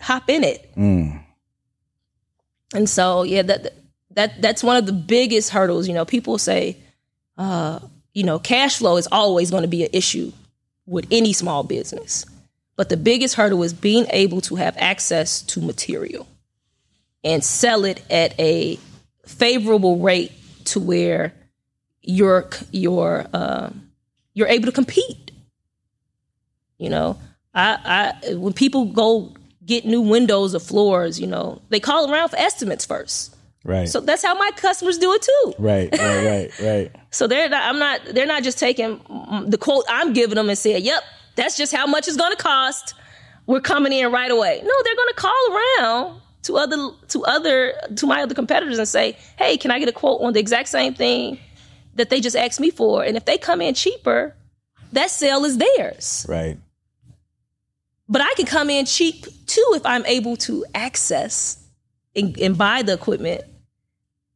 hop 0.00 0.28
in 0.28 0.44
it. 0.44 0.70
And 0.76 1.20
so 2.88 3.22
yeah 3.22 3.42
that 3.42 3.74
that 4.10 4.40
that's 4.42 4.62
one 4.62 4.76
of 4.76 4.86
the 4.86 4.92
biggest 4.92 5.50
hurdles. 5.50 5.88
You 5.88 5.94
know 5.94 6.04
people 6.04 6.38
say 6.38 6.76
uh 7.38 7.78
you 8.12 8.24
know 8.24 8.38
cash 8.38 8.78
flow 8.78 8.96
is 8.96 9.08
always 9.10 9.50
going 9.50 9.62
to 9.62 9.68
be 9.68 9.84
an 9.84 9.90
issue 9.92 10.32
with 10.86 11.06
any 11.10 11.32
small 11.32 11.62
business. 11.62 12.26
But 12.76 12.88
the 12.88 12.96
biggest 12.96 13.36
hurdle 13.36 13.62
is 13.62 13.72
being 13.72 14.06
able 14.10 14.40
to 14.42 14.56
have 14.56 14.74
access 14.78 15.42
to 15.42 15.60
material 15.60 16.26
and 17.24 17.42
sell 17.42 17.84
it 17.84 18.02
at 18.10 18.38
a 18.38 18.78
favorable 19.26 19.98
rate 19.98 20.32
to 20.66 20.80
where 20.80 21.34
you're 22.02 22.48
you're 22.70 23.26
um, 23.32 23.90
you're 24.34 24.48
able 24.48 24.66
to 24.66 24.72
compete. 24.72 25.30
You 26.78 26.90
know, 26.90 27.18
I, 27.54 28.12
I 28.24 28.34
when 28.34 28.52
people 28.52 28.86
go 28.86 29.32
get 29.64 29.84
new 29.86 30.02
windows 30.02 30.54
or 30.54 30.58
floors, 30.60 31.18
you 31.18 31.26
know, 31.26 31.62
they 31.70 31.80
call 31.80 32.12
around 32.12 32.28
for 32.28 32.36
estimates 32.36 32.84
first. 32.84 33.34
right. 33.64 33.88
So 33.88 34.00
that's 34.00 34.22
how 34.22 34.34
my 34.34 34.50
customers 34.56 34.98
do 34.98 35.12
it 35.14 35.22
too. 35.22 35.54
right. 35.58 35.88
Right. 35.92 36.24
Right. 36.26 36.60
Right. 36.60 36.92
So 37.14 37.28
they're 37.28 37.48
not, 37.48 37.62
I'm 37.62 37.78
not 37.78 38.00
they're 38.06 38.26
not 38.26 38.42
just 38.42 38.58
taking 38.58 39.00
the 39.46 39.56
quote 39.56 39.84
I'm 39.88 40.12
giving 40.12 40.34
them 40.34 40.48
and 40.48 40.58
saying, 40.58 40.84
"Yep, 40.84 41.00
that's 41.36 41.56
just 41.56 41.72
how 41.72 41.86
much 41.86 42.08
it's 42.08 42.16
going 42.16 42.32
to 42.32 42.36
cost. 42.36 42.92
We're 43.46 43.60
coming 43.60 43.92
in 43.92 44.10
right 44.10 44.32
away." 44.32 44.60
No, 44.64 44.72
they're 44.82 44.96
going 44.96 45.08
to 45.10 45.14
call 45.14 45.52
around 45.52 46.20
to 46.44 46.56
other 46.56 46.90
to 47.08 47.24
other 47.24 47.74
to 47.96 48.06
my 48.06 48.22
other 48.22 48.34
competitors 48.34 48.78
and 48.78 48.88
say, 48.88 49.16
"Hey, 49.36 49.56
can 49.56 49.70
I 49.70 49.78
get 49.78 49.88
a 49.88 49.92
quote 49.92 50.20
on 50.22 50.32
the 50.32 50.40
exact 50.40 50.68
same 50.68 50.94
thing 50.94 51.38
that 51.94 52.10
they 52.10 52.20
just 52.20 52.36
asked 52.36 52.60
me 52.60 52.70
for?" 52.70 53.02
And 53.02 53.16
if 53.16 53.24
they 53.24 53.38
come 53.38 53.60
in 53.60 53.74
cheaper, 53.74 54.34
that 54.92 55.10
sale 55.10 55.44
is 55.44 55.58
theirs. 55.58 56.26
Right. 56.28 56.58
But 58.08 58.22
I 58.22 58.32
can 58.36 58.46
come 58.46 58.70
in 58.70 58.84
cheap 58.86 59.26
too 59.46 59.72
if 59.74 59.84
I'm 59.86 60.04
able 60.06 60.36
to 60.38 60.64
access 60.74 61.58
and, 62.14 62.38
and 62.38 62.56
buy 62.56 62.82
the 62.82 62.92
equipment. 62.92 63.42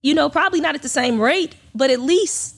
You 0.02 0.14
know, 0.14 0.30
probably 0.30 0.61
not 0.61 0.74
at 0.74 0.82
the 0.82 0.88
same 0.88 1.20
rate, 1.20 1.54
but 1.74 1.90
at 1.90 2.00
least 2.00 2.56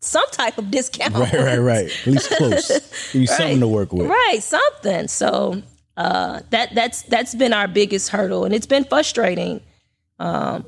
some 0.00 0.26
type 0.32 0.58
of 0.58 0.70
discount. 0.70 1.14
Right. 1.14 1.32
Right. 1.32 1.58
Right. 1.58 1.90
At 2.00 2.06
least 2.06 2.30
close. 2.36 2.68
Give 3.12 3.22
you 3.22 3.26
something 3.26 3.60
to 3.60 3.68
work 3.68 3.92
with. 3.92 4.08
Right, 4.08 4.42
something. 4.42 5.08
So 5.08 5.62
uh, 5.96 6.40
that 6.50 6.74
that's 6.74 7.02
that's 7.02 7.34
been 7.34 7.52
our 7.52 7.68
biggest 7.68 8.10
hurdle, 8.10 8.44
and 8.44 8.54
it's 8.54 8.66
been 8.66 8.84
frustrating 8.84 9.62
um, 10.18 10.64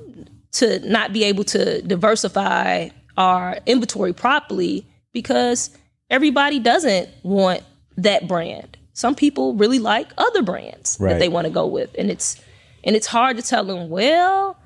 to 0.53 0.79
not 0.89 1.13
be 1.13 1.25
able 1.25 1.45
to 1.45 1.83
diversify 1.83 2.89
our 3.17 3.59
inventory 3.67 4.13
properly 4.13 4.87
because 5.13 5.71
everybody 6.09 6.59
doesn't 6.59 7.11
want 7.23 7.63
that 7.97 8.27
brand. 8.27 8.77
Some 8.95 9.15
people 9.15 9.55
really 9.55 9.79
like 9.79 10.09
other 10.17 10.43
brands 10.43 10.97
that 10.97 11.19
they 11.19 11.29
want 11.29 11.47
to 11.47 11.53
go 11.53 11.67
with, 11.67 11.95
and 11.99 12.11
it's 12.11 12.41
and 12.83 12.97
it's 12.97 13.07
hard 13.07 13.37
to 13.37 13.43
tell 13.43 13.65
them, 13.65 13.89
well. 13.89 14.57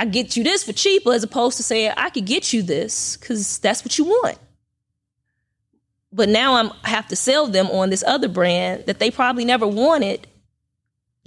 I 0.00 0.04
get 0.04 0.36
you 0.36 0.44
this 0.44 0.62
for 0.62 0.72
cheaper 0.72 1.12
as 1.12 1.24
opposed 1.24 1.56
to 1.56 1.64
saying 1.64 1.92
I 1.96 2.10
could 2.10 2.24
get 2.24 2.52
you 2.52 2.62
this 2.62 3.16
because 3.16 3.58
that's 3.58 3.84
what 3.84 3.98
you 3.98 4.04
want 4.04 4.38
but 6.12 6.28
now 6.28 6.54
I'm 6.54 6.72
I 6.84 6.90
have 6.90 7.08
to 7.08 7.16
sell 7.16 7.46
them 7.46 7.66
on 7.68 7.90
this 7.90 8.02
other 8.06 8.28
brand 8.28 8.86
that 8.86 8.98
they 8.98 9.10
probably 9.10 9.44
never 9.44 9.66
wanted 9.66 10.26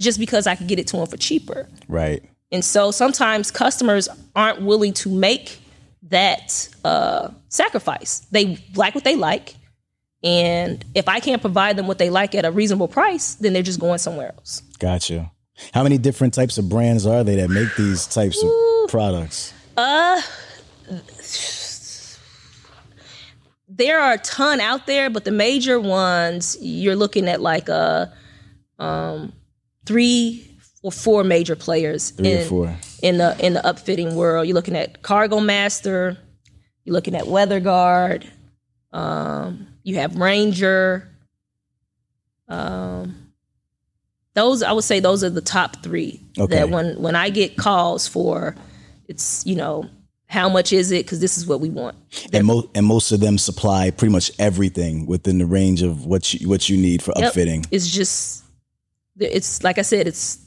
just 0.00 0.18
because 0.18 0.46
I 0.46 0.54
could 0.56 0.66
get 0.66 0.78
it 0.78 0.86
to 0.88 0.96
them 0.96 1.06
for 1.06 1.16
cheaper. 1.16 1.68
Right. 1.88 2.22
And 2.50 2.64
so 2.64 2.90
sometimes 2.90 3.50
customers 3.50 4.08
aren't 4.36 4.62
willing 4.62 4.92
to 4.94 5.08
make 5.08 5.58
that 6.10 6.68
uh, 6.84 7.30
sacrifice. 7.48 8.20
They 8.30 8.58
like 8.74 8.94
what 8.94 9.04
they 9.04 9.16
like. 9.16 9.54
And 10.22 10.84
if 10.94 11.08
I 11.08 11.20
can't 11.20 11.40
provide 11.40 11.76
them 11.76 11.86
what 11.86 11.98
they 11.98 12.10
like 12.10 12.34
at 12.34 12.44
a 12.44 12.50
reasonable 12.50 12.88
price, 12.88 13.34
then 13.36 13.52
they're 13.52 13.62
just 13.62 13.80
going 13.80 13.98
somewhere 13.98 14.28
else. 14.36 14.62
Gotcha. 14.78 15.32
How 15.72 15.82
many 15.82 15.98
different 15.98 16.34
types 16.34 16.58
of 16.58 16.68
brands 16.68 17.06
are 17.06 17.24
they 17.24 17.36
that 17.36 17.48
make 17.48 17.74
these 17.76 18.06
types 18.06 18.42
of 18.42 18.50
products? 18.90 19.52
There 23.82 24.00
are 24.00 24.12
a 24.12 24.18
ton 24.18 24.60
out 24.60 24.86
there, 24.86 25.10
but 25.10 25.24
the 25.24 25.32
major 25.32 25.80
ones 25.80 26.56
you're 26.60 26.96
looking 26.96 27.28
at 27.28 27.40
like 27.40 27.68
a 27.68 28.12
um, 28.78 29.32
three 29.86 30.48
or 30.82 30.92
four 30.92 31.24
major 31.24 31.56
players 31.56 32.10
Three 32.10 32.32
in, 32.32 32.48
four. 32.48 32.76
in 33.02 33.18
the 33.18 33.36
in 33.44 33.54
the 33.54 33.60
upfitting 33.60 34.14
world. 34.14 34.46
You're 34.46 34.54
looking 34.54 34.76
at 34.76 35.02
Cargo 35.02 35.40
Master, 35.40 36.16
you're 36.84 36.94
looking 36.94 37.16
at 37.16 37.26
Weather 37.26 37.58
Guard, 37.58 38.30
um, 38.92 39.66
you 39.82 39.96
have 39.96 40.16
Ranger, 40.16 41.08
um, 42.48 43.32
those 44.34 44.62
I 44.62 44.72
would 44.72 44.84
say 44.84 45.00
those 45.00 45.24
are 45.24 45.30
the 45.30 45.40
top 45.40 45.82
three. 45.82 46.20
Okay. 46.38 46.54
That 46.56 46.70
when 46.70 47.02
when 47.02 47.16
I 47.16 47.30
get 47.30 47.56
calls 47.56 48.06
for, 48.06 48.54
it's 49.08 49.44
you 49.44 49.56
know 49.56 49.88
how 50.32 50.48
much 50.48 50.72
is 50.72 50.90
it 50.90 51.04
because 51.04 51.20
this 51.20 51.36
is 51.36 51.46
what 51.46 51.60
we 51.60 51.68
want. 51.68 51.94
And 52.32 52.46
most 52.46 52.68
and 52.74 52.86
most 52.86 53.12
of 53.12 53.20
them 53.20 53.36
supply 53.36 53.90
pretty 53.90 54.12
much 54.12 54.30
everything 54.38 55.04
within 55.04 55.36
the 55.36 55.44
range 55.44 55.82
of 55.82 56.06
what 56.06 56.32
you 56.32 56.48
what 56.48 56.70
you 56.70 56.78
need 56.78 57.02
for 57.02 57.12
Yep. 57.16 57.34
upfitting. 57.34 57.66
It's 57.70 57.86
just 57.90 58.42
it's 59.20 59.62
like 59.62 59.76
I 59.76 59.82
said, 59.82 60.06
it's 60.06 60.38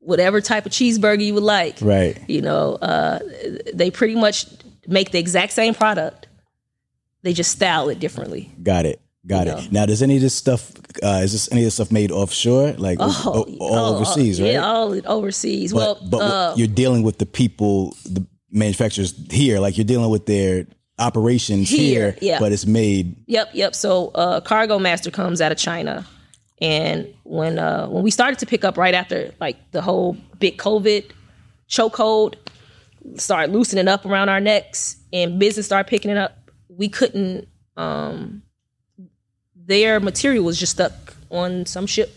whatever 0.00 0.42
type 0.42 0.66
of 0.66 0.72
cheeseburger 0.72 1.24
you 1.24 1.32
would 1.32 1.42
like. 1.42 1.78
Right. 1.80 2.18
You 2.28 2.42
know, 2.42 2.74
uh, 2.74 3.20
they 3.72 3.90
pretty 3.90 4.16
much 4.16 4.44
make 4.86 5.12
the 5.12 5.18
exact 5.18 5.52
same 5.54 5.72
product. 5.74 6.28
They 7.22 7.32
just 7.32 7.50
style 7.52 7.88
it 7.88 7.98
differently. 7.98 8.50
Got 8.62 8.84
it. 8.84 9.00
Got 9.26 9.46
You 9.46 9.52
it. 9.52 9.56
know. 9.56 9.68
Now, 9.80 9.86
does 9.86 10.02
any 10.02 10.16
of 10.16 10.22
this 10.22 10.34
stuff? 10.34 10.72
Uh, 11.02 11.20
is 11.24 11.32
this 11.32 11.50
any 11.50 11.62
of 11.62 11.66
this 11.66 11.74
stuff 11.74 11.90
made 11.90 12.12
offshore, 12.12 12.72
like 12.72 12.98
o- 13.00 13.04
all 13.24 13.46
oh, 13.60 13.96
overseas, 13.96 14.40
right? 14.42 14.52
Yeah, 14.52 14.64
all 14.64 14.94
overseas. 15.06 15.72
but 15.72 15.78
well, 15.78 15.98
but 16.10 16.18
uh, 16.18 16.54
you're 16.56 16.68
dealing 16.68 17.02
with 17.02 17.16
the 17.18 17.26
people, 17.26 17.96
the 18.04 18.24
manufacturers 18.56 19.14
here. 19.30 19.60
Like 19.60 19.76
you're 19.76 19.84
dealing 19.84 20.10
with 20.10 20.26
their 20.26 20.66
operations 20.98 21.68
Here, 21.68 22.12
here, 22.12 22.18
yeah. 22.22 22.38
but 22.38 22.52
it's 22.52 22.66
made. 22.66 23.16
Yep, 23.26 23.50
yep. 23.52 23.74
So 23.74 24.08
uh, 24.14 24.40
Cargo 24.40 24.78
Master 24.78 25.10
comes 25.10 25.40
out 25.40 25.52
of 25.52 25.58
China, 25.58 26.06
and 26.60 27.12
when 27.24 27.58
uh, 27.58 27.86
when 27.88 28.02
we 28.02 28.10
started 28.10 28.38
to 28.40 28.46
pick 28.46 28.64
up 28.64 28.76
right 28.76 28.94
after 28.94 29.32
like 29.40 29.56
the 29.72 29.82
whole 29.82 30.16
big 30.38 30.58
COVID 30.58 31.10
chokehold 31.68 32.36
started 33.16 33.52
loosening 33.52 33.88
up 33.88 34.04
around 34.06 34.28
our 34.28 34.40
necks, 34.40 34.96
and 35.12 35.38
business 35.38 35.66
started 35.66 35.88
picking 35.88 36.10
it 36.10 36.16
up, 36.16 36.50
we 36.68 36.88
couldn't. 36.88 37.48
Um, 37.76 38.42
their 39.54 40.00
material 40.00 40.44
was 40.44 40.58
just 40.58 40.72
stuck 40.72 41.14
on 41.30 41.66
some 41.66 41.86
ship 41.86 42.14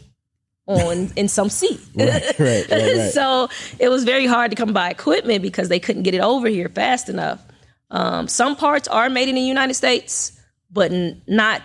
on 0.70 1.12
in 1.16 1.28
some 1.28 1.50
seat. 1.50 1.80
Right, 1.96 2.40
right, 2.40 2.68
right, 2.72 3.12
so 3.12 3.50
it 3.80 3.90
was 3.90 4.04
very 4.04 4.28
hard 4.28 4.52
to 4.52 4.56
come 4.56 4.72
by 4.72 4.90
equipment 4.90 5.42
because 5.42 5.68
they 5.68 5.80
couldn't 5.80 6.04
get 6.04 6.14
it 6.14 6.22
over 6.22 6.48
here 6.48 6.70
fast 6.70 7.10
enough. 7.10 7.42
Um, 7.90 8.28
some 8.28 8.56
parts 8.56 8.88
are 8.88 9.10
made 9.10 9.28
in 9.30 9.36
the 9.36 9.42
United 9.42 9.74
States, 9.74 10.40
but 10.72 10.92
n- 10.92 11.22
not 11.28 11.64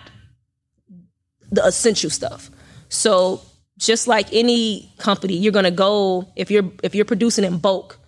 the 1.51 1.63
essential 1.63 2.09
stuff. 2.09 2.49
So 2.89 3.41
just 3.77 4.07
like 4.07 4.33
any 4.33 4.91
company, 4.97 5.37
you're 5.37 5.53
gonna 5.53 5.69
go 5.69 6.27
if 6.35 6.49
you're 6.49 6.71
if 6.81 6.95
you're 6.95 7.05
producing 7.05 7.43
in 7.45 7.59
bulk. 7.59 7.99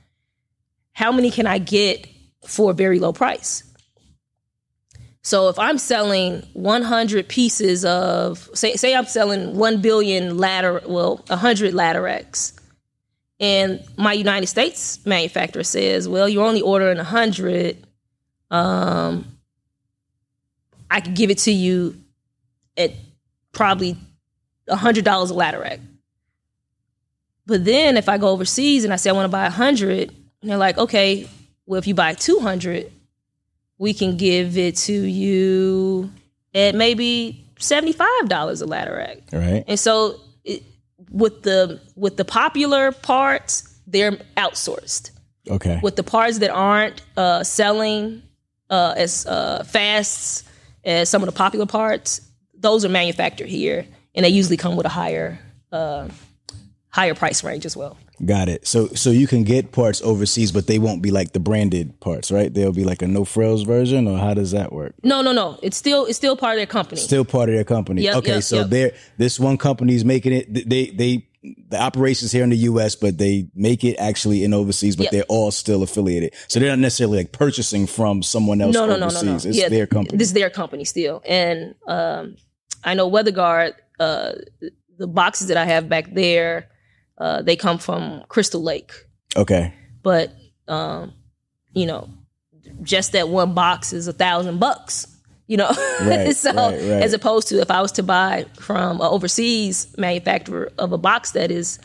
How 0.94 1.12
many 1.12 1.30
can 1.30 1.46
I 1.46 1.60
get 1.60 2.08
for 2.48 2.72
a 2.72 2.74
very 2.74 2.98
low 2.98 3.14
price? 3.14 3.64
So 5.28 5.50
if 5.50 5.60
I'm 5.60 5.78
selling 5.78 6.42
100 6.54 7.28
pieces 7.28 7.84
of 7.84 8.50
say 8.54 8.76
say 8.76 8.96
I'm 8.96 9.04
selling 9.08 9.58
1 9.58 9.82
billion 9.82 10.38
ladder 10.38 10.82
well 10.86 11.18
100 11.28 11.74
ladder 11.74 12.02
racks 12.02 12.54
and 13.38 13.84
my 13.98 14.14
United 14.14 14.48
States 14.48 15.06
manufacturer 15.06 15.64
says, 15.64 16.08
"Well, 16.08 16.30
you're 16.30 16.46
only 16.46 16.62
ordering 16.62 16.96
100 16.96 17.76
um 18.52 19.28
I 20.90 21.02
could 21.02 21.16
give 21.16 21.30
it 21.30 21.40
to 21.40 21.52
you 21.52 22.02
at 22.78 22.92
probably 23.52 23.98
$100 24.70 25.30
a 25.30 25.34
ladder 25.34 25.60
rack." 25.60 25.82
But 27.46 27.66
then 27.66 27.98
if 27.98 28.08
I 28.08 28.18
go 28.18 28.30
overseas 28.30 28.86
and 28.86 28.94
I 28.94 28.96
say 28.96 29.10
I 29.10 29.14
want 29.14 29.26
to 29.26 29.38
buy 29.40 29.44
100, 29.44 30.10
and 30.42 30.50
they're 30.50 30.58
like, 30.58 30.78
"Okay, 30.78 31.28
well 31.66 31.80
if 31.80 31.86
you 31.86 31.96
buy 31.96 32.14
200, 32.14 32.94
we 33.78 33.94
can 33.94 34.18
give 34.18 34.58
it 34.58 34.76
to 34.76 34.94
you 34.94 36.12
at 36.54 36.76
maybe 36.76 37.46
$75 37.60 38.62
a 38.62 38.66
ladder 38.66 38.96
rack. 38.96 39.18
Right. 39.32 39.64
And 39.68 39.80
so 39.80 40.20
it, 40.44 40.64
with 41.12 41.44
the 41.44 41.80
with 41.96 42.18
the 42.18 42.26
popular 42.26 42.92
parts, 42.92 43.80
they're 43.86 44.14
outsourced. 44.36 45.12
Okay. 45.50 45.80
With 45.82 45.96
the 45.96 46.04
parts 46.04 46.40
that 46.40 46.50
aren't 46.50 47.02
uh, 47.16 47.44
selling 47.44 48.22
uh, 48.70 48.96
as 48.98 49.26
uh, 49.26 49.64
fast 49.64 50.48
as 50.84 51.10
some 51.10 51.22
of 51.22 51.28
the 51.28 51.36
popular 51.36 51.66
parts, 51.66 52.22
those 52.54 52.84
are 52.84 52.90
manufactured 52.90 53.48
here, 53.48 53.86
and 54.14 54.26
they 54.26 54.30
usually 54.30 54.58
come 54.58 54.76
with 54.76 54.86
a 54.86 54.90
higher 54.90 55.40
uh, 55.72 56.08
higher 56.90 57.14
price 57.14 57.44
range 57.44 57.66
as 57.66 57.78
well. 57.78 57.98
Got 58.26 58.50
it. 58.50 58.66
So 58.68 58.88
so 58.90 59.12
you 59.12 59.28
can 59.28 59.44
get 59.44 59.72
parts 59.72 60.02
overseas, 60.02 60.52
but 60.52 60.66
they 60.66 60.80
won't 60.80 61.04
be 61.04 61.12
like 61.12 61.34
the 61.34 61.40
branded 61.40 62.00
parts, 62.00 62.32
right? 62.32 62.52
They'll 62.52 62.74
be 62.74 62.84
like 62.84 63.04
a 63.04 63.08
no 63.08 63.26
frills 63.26 63.62
version, 63.62 64.08
or 64.08 64.18
how 64.18 64.34
does 64.34 64.52
that 64.52 64.74
work? 64.74 64.96
No, 65.04 65.22
no, 65.22 65.32
no. 65.32 65.60
It's 65.62 65.78
still 65.78 66.06
it's 66.06 66.18
still 66.18 66.36
part 66.36 66.54
of 66.56 66.58
their 66.58 66.66
company. 66.66 67.00
Still 67.00 67.26
part 67.26 67.50
of 67.50 67.56
their 67.56 67.64
company. 67.64 68.02
Yep, 68.02 68.16
okay, 68.18 68.34
yep, 68.36 68.44
so 68.44 68.58
yep. 68.58 68.70
they're 68.70 68.92
this 69.18 69.40
one 69.40 69.58
company's 69.58 70.04
making 70.04 70.34
it. 70.34 70.68
They 70.68 70.88
they 70.88 71.28
the 71.70 71.80
operations 71.80 72.32
here 72.32 72.44
in 72.44 72.50
the 72.50 72.58
U.S., 72.58 72.96
but 72.96 73.18
they 73.18 73.48
make 73.54 73.84
it 73.84 73.96
actually 73.98 74.44
in 74.44 74.54
overseas, 74.54 74.96
but 74.96 75.04
Yep. 75.04 75.12
they're 75.12 75.24
all 75.30 75.52
still 75.52 75.84
affiliated. 75.84 76.34
So 76.48 76.60
they're 76.60 76.70
not 76.70 76.80
necessarily 76.80 77.20
like 77.20 77.32
purchasing 77.32 77.88
from 77.88 78.24
someone 78.24 78.60
else 78.62 78.74
no, 78.74 78.86
no, 78.86 78.98
no, 78.98 79.06
overseas. 79.06 79.24
no, 79.24 79.32
no. 79.32 79.36
It's 79.36 79.58
yeah, 79.58 79.70
their 79.70 79.88
company. 79.88 80.18
This 80.18 80.30
is 80.30 80.34
their 80.34 80.50
company 80.50 80.84
still. 80.84 81.22
And 81.26 81.76
um, 81.88 82.36
I 82.84 82.96
know 82.96 83.10
WeatherGuard, 83.10 83.74
uh, 84.00 84.34
the 84.98 85.08
boxes 85.08 85.48
that 85.48 85.58
I 85.58 85.66
have 85.66 85.88
back 85.88 86.14
there, 86.14 86.70
uh, 87.18 87.42
they 87.42 87.56
come 87.56 87.78
from 87.78 88.24
Crystal 88.30 88.62
Lake. 88.62 88.92
okay. 89.36 89.74
But 90.04 90.32
um, 90.68 91.14
you 91.74 91.86
know, 91.86 92.10
just 92.82 93.12
that 93.14 93.30
one 93.30 93.54
box 93.54 93.94
is 93.94 94.08
a 94.08 94.14
thousand 94.14 94.60
bucks. 94.60 95.08
You 95.48 95.58
know, 95.58 95.72
Right, 96.02 96.36
so 96.36 96.52
right, 96.54 96.72
right. 96.74 97.04
as 97.04 97.14
opposed 97.14 97.48
to 97.50 97.60
if 97.62 97.72
I 97.72 97.82
was 97.82 97.92
to 97.94 98.04
buy 98.04 98.46
from 98.60 98.98
an 99.02 99.08
overseas 99.08 99.96
manufacturer 99.98 100.72
of 100.78 100.92
a 100.92 100.98
box 100.98 101.32
that 101.32 101.52
is 101.52 101.80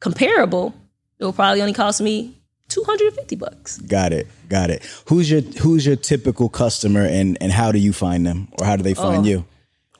comparable, 0.00 0.74
it 1.18 1.24
will 1.24 1.32
probably 1.32 1.60
only 1.62 1.72
cost 1.72 2.00
me 2.00 2.36
two 2.68 2.82
hundred 2.84 3.08
and 3.08 3.16
fifty 3.16 3.36
bucks. 3.36 3.78
Got 3.78 4.12
it. 4.12 4.26
Got 4.48 4.70
it. 4.70 4.84
Who's 5.08 5.30
your 5.30 5.40
Who's 5.40 5.86
your 5.86 5.96
typical 5.96 6.48
customer, 6.48 7.04
and 7.06 7.38
and 7.40 7.52
how 7.52 7.72
do 7.72 7.78
you 7.78 7.92
find 7.92 8.26
them, 8.26 8.48
or 8.58 8.66
how 8.66 8.76
do 8.76 8.82
they 8.82 8.94
find 8.94 9.24
Oh. 9.24 9.28
you? 9.28 9.44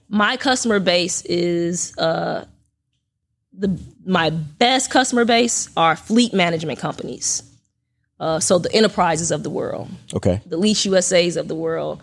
my 0.09 0.37
customer 0.37 0.79
base 0.79 1.23
is 1.25 1.93
uh 1.99 2.45
the 3.59 3.81
my 4.05 4.31
best 4.31 4.91
customer 4.91 5.25
base 5.25 5.69
are 5.77 5.97
fleet 5.97 6.33
management 6.35 6.79
companies. 6.79 7.43
Uh, 8.19 8.41
so 8.41 8.59
the 8.59 8.73
enterprises 8.73 9.31
of 9.31 9.43
the 9.43 9.51
world, 9.51 9.89
Okay. 10.15 10.41
the 10.47 10.57
lease 10.57 10.87
USAs 10.87 11.37
of 11.37 11.49
the 11.49 11.55
world, 11.55 12.03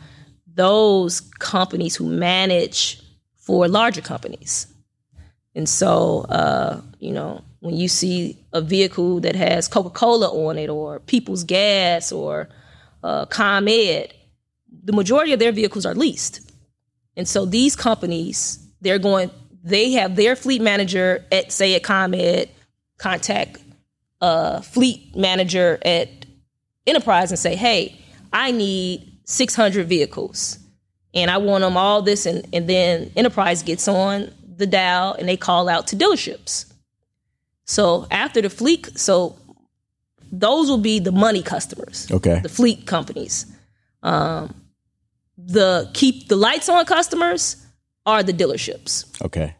those 0.53 1.21
companies 1.39 1.95
who 1.95 2.05
manage 2.07 3.01
for 3.37 3.67
larger 3.67 4.01
companies. 4.01 4.67
And 5.55 5.67
so, 5.67 6.21
uh, 6.29 6.81
you 6.99 7.11
know, 7.11 7.43
when 7.61 7.75
you 7.75 7.87
see 7.87 8.37
a 8.51 8.61
vehicle 8.61 9.19
that 9.21 9.35
has 9.35 9.67
Coca 9.67 9.89
Cola 9.89 10.27
on 10.47 10.57
it, 10.57 10.69
or 10.69 10.99
Peoples 10.99 11.43
Gas, 11.43 12.11
or 12.11 12.49
uh, 13.03 13.25
ComEd, 13.25 14.13
the 14.83 14.93
majority 14.93 15.33
of 15.33 15.39
their 15.39 15.51
vehicles 15.51 15.85
are 15.85 15.95
leased. 15.95 16.41
And 17.15 17.27
so 17.27 17.45
these 17.45 17.75
companies, 17.75 18.59
they're 18.81 18.99
going, 18.99 19.29
they 19.63 19.91
have 19.93 20.15
their 20.15 20.35
fleet 20.35 20.61
manager 20.61 21.25
at, 21.31 21.51
say, 21.51 21.75
at 21.75 21.83
ComEd 21.83 22.49
contact 22.97 23.57
a 24.21 24.61
fleet 24.61 25.15
manager 25.15 25.79
at 25.83 26.09
Enterprise 26.85 27.31
and 27.31 27.39
say, 27.39 27.55
hey, 27.55 27.97
I 28.31 28.51
need 28.51 29.19
600 29.25 29.87
vehicles 29.87 30.59
and 31.13 31.29
I 31.31 31.37
want 31.37 31.61
them 31.61 31.77
all 31.77 32.01
this. 32.01 32.25
And, 32.25 32.45
and 32.53 32.69
then 32.69 33.11
Enterprise 33.15 33.63
gets 33.63 33.87
on 33.87 34.33
the 34.55 34.67
dial 34.67 35.13
and 35.13 35.27
they 35.27 35.37
call 35.37 35.69
out 35.69 35.87
to 35.87 35.95
dealerships. 35.95 36.71
So 37.65 38.07
after 38.11 38.41
the 38.41 38.49
fleet, 38.49 38.97
so 38.99 39.37
those 40.31 40.69
will 40.69 40.77
be 40.77 40.99
the 40.99 41.11
money 41.11 41.41
customers 41.43 42.09
Okay. 42.11 42.39
the 42.39 42.49
fleet 42.49 42.85
companies. 42.85 43.45
Um, 44.01 44.53
the 45.37 45.89
keep 45.93 46.27
the 46.27 46.35
lights 46.35 46.69
on 46.69 46.85
customers 46.85 47.62
are 48.05 48.23
the 48.23 48.33
dealerships 48.33 49.05
Okay. 49.23 49.55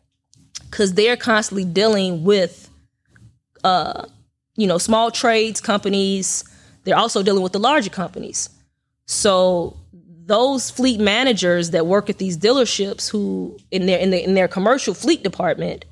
because 0.70 0.94
they're 0.94 1.18
constantly 1.18 1.66
dealing 1.66 2.24
with, 2.24 2.70
uh, 3.64 4.06
you 4.56 4.68
know, 4.68 4.78
small 4.78 5.12
trades 5.12 5.62
companies. 5.62 6.44
They're 6.84 6.98
also 6.98 7.24
dealing 7.24 7.44
with 7.44 7.54
the 7.54 7.60
larger 7.60 7.90
companies. 7.90 8.50
So 9.06 9.78
those 10.26 10.70
fleet 10.70 11.00
managers 11.00 11.72
that 11.72 11.88
work 11.88 12.10
at 12.10 12.18
these 12.18 12.38
dealerships, 12.38 13.10
who 13.10 13.58
in 13.72 13.86
their 13.86 14.00
in 14.00 14.10
their 14.12 14.22
in 14.22 14.34
their 14.36 14.48
commercial 14.48 14.94
fleet 14.94 15.24
department, 15.24 15.86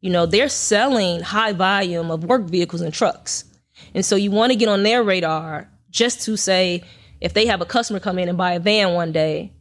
you 0.00 0.10
know, 0.10 0.26
they're 0.26 0.48
selling 0.48 1.20
high 1.20 1.52
volume 1.52 2.10
of 2.10 2.24
work 2.24 2.42
vehicles 2.42 2.80
and 2.80 2.92
trucks. 2.92 3.44
And 3.94 4.04
so 4.04 4.16
you 4.16 4.30
want 4.30 4.52
to 4.52 4.56
get 4.58 4.68
on 4.68 4.82
their 4.82 5.02
radar 5.02 5.68
just 5.90 6.22
to 6.22 6.36
say, 6.36 6.82
if 7.20 7.34
they 7.34 7.46
have 7.46 7.60
a 7.60 7.66
customer 7.66 8.00
come 8.00 8.18
in 8.18 8.28
and 8.28 8.38
buy 8.38 8.52
a 8.52 8.60
van 8.60 8.94
one 8.94 9.12
day, 9.12 9.52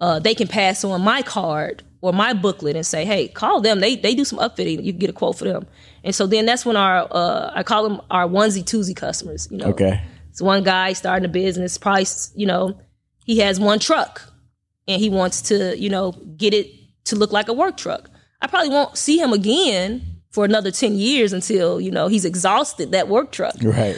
uh, 0.00 0.18
they 0.18 0.34
can 0.34 0.48
pass 0.48 0.84
on 0.84 1.00
my 1.02 1.22
card 1.22 1.82
or 2.02 2.12
my 2.12 2.32
booklet 2.34 2.76
and 2.76 2.86
say, 2.86 3.04
hey, 3.04 3.28
call 3.28 3.60
them. 3.60 3.80
They 3.80 3.96
they 3.96 4.14
do 4.14 4.24
some 4.24 4.38
upfitting. 4.38 4.82
You 4.84 4.92
can 4.92 4.98
get 5.00 5.10
a 5.10 5.14
quote 5.14 5.38
for 5.38 5.44
them. 5.44 5.66
And 6.04 6.14
so 6.14 6.26
then 6.26 6.46
that's 6.46 6.64
when 6.66 6.76
our 6.76 7.08
uh, 7.10 7.50
I 7.54 7.62
call 7.62 7.88
them 7.88 8.00
our 8.10 8.26
onesie 8.28 8.62
twosie 8.64 8.94
customers. 8.96 9.48
You 9.50 9.58
know, 9.58 9.66
Okay. 9.68 10.00
it's 10.30 10.40
one 10.42 10.62
guy 10.62 10.92
starting 10.92 11.24
a 11.24 11.28
business, 11.28 11.78
probably 11.78 12.06
you 12.34 12.46
know, 12.46 12.78
he 13.24 13.38
has 13.38 13.58
one 13.58 13.78
truck 13.78 14.22
and 14.86 15.00
he 15.00 15.08
wants 15.10 15.42
to 15.42 15.76
you 15.78 15.88
know 15.90 16.12
get 16.36 16.52
it 16.54 16.70
to 17.06 17.16
look 17.16 17.32
like 17.32 17.48
a 17.48 17.52
work 17.52 17.76
truck. 17.76 18.10
I 18.42 18.46
probably 18.48 18.68
won't 18.70 18.96
see 18.98 19.18
him 19.18 19.32
again 19.32 20.02
for 20.30 20.44
another 20.44 20.70
10 20.70 20.94
years 20.96 21.32
until, 21.32 21.80
you 21.80 21.90
know, 21.90 22.08
he's 22.08 22.26
exhausted 22.26 22.92
that 22.92 23.08
work 23.08 23.32
truck. 23.32 23.54
Right. 23.62 23.96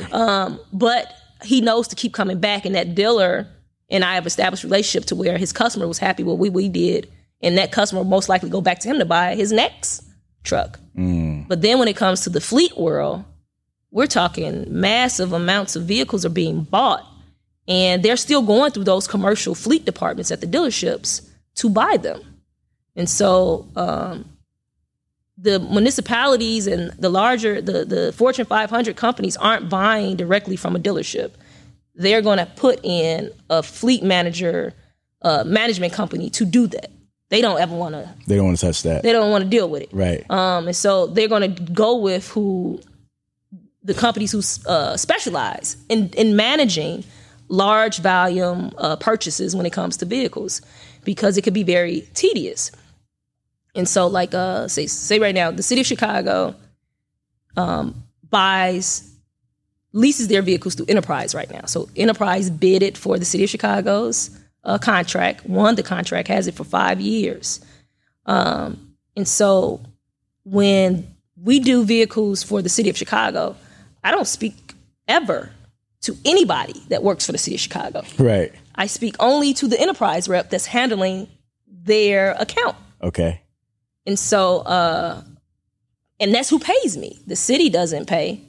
But 0.72 1.12
he 1.42 1.60
knows 1.60 1.88
to 1.88 1.96
keep 1.96 2.14
coming 2.14 2.38
back 2.38 2.64
and 2.64 2.74
that 2.76 2.94
dealer 2.94 3.48
and 3.90 4.04
I 4.04 4.14
have 4.14 4.26
established 4.26 4.64
relationship 4.64 5.06
to 5.08 5.14
where 5.16 5.38
his 5.38 5.52
customer 5.52 5.86
was 5.86 5.98
happy 5.98 6.22
with 6.22 6.38
what 6.38 6.52
we 6.52 6.68
did 6.68 7.10
and 7.40 7.56
that 7.58 7.72
customer 7.72 8.00
will 8.02 8.08
most 8.08 8.28
likely 8.28 8.50
go 8.50 8.60
back 8.60 8.80
to 8.80 8.88
him 8.88 8.98
to 8.98 9.04
buy 9.04 9.34
his 9.34 9.52
next 9.52 10.04
truck. 10.44 10.78
But 11.48 11.62
then 11.62 11.78
when 11.78 11.88
it 11.88 11.96
comes 11.96 12.22
to 12.22 12.30
the 12.30 12.40
fleet 12.40 12.76
world, 12.76 13.24
we're 13.90 14.06
talking 14.06 14.66
massive 14.68 15.32
amounts 15.32 15.76
of 15.76 15.84
vehicles 15.84 16.24
are 16.24 16.30
being 16.30 16.62
bought 16.62 17.04
and 17.66 18.02
they're 18.02 18.16
still 18.16 18.42
going 18.42 18.72
through 18.72 18.84
those 18.84 19.06
commercial 19.06 19.54
fleet 19.54 19.84
departments 19.84 20.30
at 20.30 20.40
the 20.40 20.46
dealerships 20.46 21.28
to 21.56 21.68
buy 21.68 21.96
them. 21.96 22.22
And 22.96 23.08
so 23.08 23.68
um, 23.76 24.24
the 25.36 25.60
municipalities 25.60 26.66
and 26.66 26.90
the 26.98 27.08
larger 27.08 27.60
the, 27.60 27.84
the 27.84 28.12
Fortune 28.12 28.46
500 28.46 28.96
companies 28.96 29.36
aren't 29.36 29.68
buying 29.68 30.16
directly 30.16 30.56
from 30.56 30.74
a 30.74 30.80
dealership. 30.80 31.32
They're 31.98 32.22
going 32.22 32.38
to 32.38 32.46
put 32.46 32.80
in 32.82 33.30
a 33.50 33.62
fleet 33.62 34.02
manager 34.02 34.72
uh, 35.20 35.44
management 35.44 35.92
company 35.92 36.30
to 36.30 36.44
do 36.44 36.66
that. 36.68 36.90
They 37.28 37.42
don't 37.42 37.60
ever 37.60 37.76
want 37.76 37.94
to. 37.94 38.08
They 38.26 38.36
don't 38.36 38.46
want 38.46 38.58
to 38.58 38.66
touch 38.66 38.84
that. 38.84 39.02
They 39.02 39.12
don't 39.12 39.30
want 39.30 39.44
to 39.44 39.50
deal 39.50 39.68
with 39.68 39.82
it. 39.82 39.90
right. 39.92 40.24
Um, 40.30 40.68
and 40.68 40.76
so 40.76 41.08
they're 41.08 41.28
going 41.28 41.54
to 41.54 41.62
go 41.72 41.96
with 41.96 42.28
who 42.30 42.80
the 43.82 43.94
companies 43.94 44.32
who 44.32 44.42
uh, 44.70 44.96
specialize 44.96 45.76
in, 45.88 46.10
in 46.10 46.36
managing 46.36 47.04
large 47.48 47.98
volume 47.98 48.72
uh, 48.78 48.96
purchases 48.96 49.56
when 49.56 49.66
it 49.66 49.72
comes 49.72 49.96
to 49.98 50.04
vehicles 50.04 50.62
because 51.04 51.36
it 51.36 51.42
could 51.42 51.54
be 51.54 51.62
very 51.62 52.02
tedious. 52.14 52.70
And 53.74 53.88
so, 53.88 54.06
like, 54.06 54.34
uh, 54.34 54.68
say, 54.68 54.86
say 54.86 55.18
right 55.18 55.34
now, 55.34 55.50
the 55.50 55.62
city 55.62 55.80
of 55.80 55.86
Chicago 55.86 56.54
um, 57.56 58.02
buys, 58.28 59.07
leases 59.92 60.28
their 60.28 60.42
vehicles 60.42 60.74
through 60.74 60.86
Enterprise 60.88 61.34
right 61.34 61.50
now. 61.50 61.64
So, 61.66 61.88
Enterprise 61.96 62.50
bid 62.50 62.82
it 62.82 62.96
for 62.96 63.18
the 63.18 63.24
city 63.24 63.44
of 63.44 63.50
Chicago's 63.50 64.30
uh, 64.64 64.78
contract, 64.78 65.46
won 65.46 65.74
the 65.74 65.82
contract, 65.82 66.28
has 66.28 66.46
it 66.46 66.54
for 66.54 66.64
five 66.64 67.00
years. 67.00 67.60
Um, 68.26 68.94
and 69.16 69.26
so, 69.26 69.80
when 70.44 71.14
we 71.42 71.60
do 71.60 71.84
vehicles 71.84 72.42
for 72.42 72.62
the 72.62 72.68
city 72.68 72.90
of 72.90 72.96
Chicago, 72.96 73.56
I 74.04 74.10
don't 74.10 74.26
speak 74.26 74.74
ever 75.06 75.50
to 76.02 76.16
anybody 76.24 76.80
that 76.88 77.02
works 77.02 77.26
for 77.26 77.32
the 77.32 77.38
city 77.38 77.56
of 77.56 77.60
Chicago. 77.60 78.04
Right. 78.18 78.52
I 78.74 78.86
speak 78.86 79.16
only 79.18 79.54
to 79.54 79.66
the 79.66 79.80
enterprise 79.80 80.28
rep 80.28 80.50
that's 80.50 80.66
handling 80.66 81.28
their 81.66 82.32
account. 82.32 82.76
Okay. 83.02 83.42
And 84.06 84.18
so, 84.18 84.60
uh, 84.60 85.22
and 86.20 86.34
that's 86.34 86.48
who 86.48 86.58
pays 86.58 86.96
me. 86.96 87.18
The 87.26 87.36
city 87.36 87.68
doesn't 87.68 88.06
pay 88.06 88.40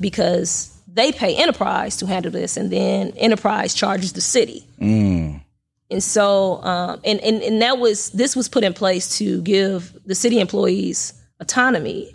because 0.00 0.75
they 0.96 1.12
pay 1.12 1.36
enterprise 1.36 1.98
to 1.98 2.06
handle 2.06 2.32
this, 2.32 2.56
and 2.56 2.70
then 2.70 3.12
enterprise 3.16 3.74
charges 3.74 4.14
the 4.14 4.20
city. 4.20 4.66
Mm. 4.80 5.42
And 5.90 6.02
so, 6.02 6.62
um, 6.62 7.00
and, 7.04 7.20
and 7.20 7.42
and 7.42 7.62
that 7.62 7.78
was 7.78 8.10
this 8.10 8.34
was 8.34 8.48
put 8.48 8.64
in 8.64 8.72
place 8.72 9.18
to 9.18 9.40
give 9.42 9.96
the 10.04 10.14
city 10.14 10.40
employees 10.40 11.12
autonomy 11.38 12.12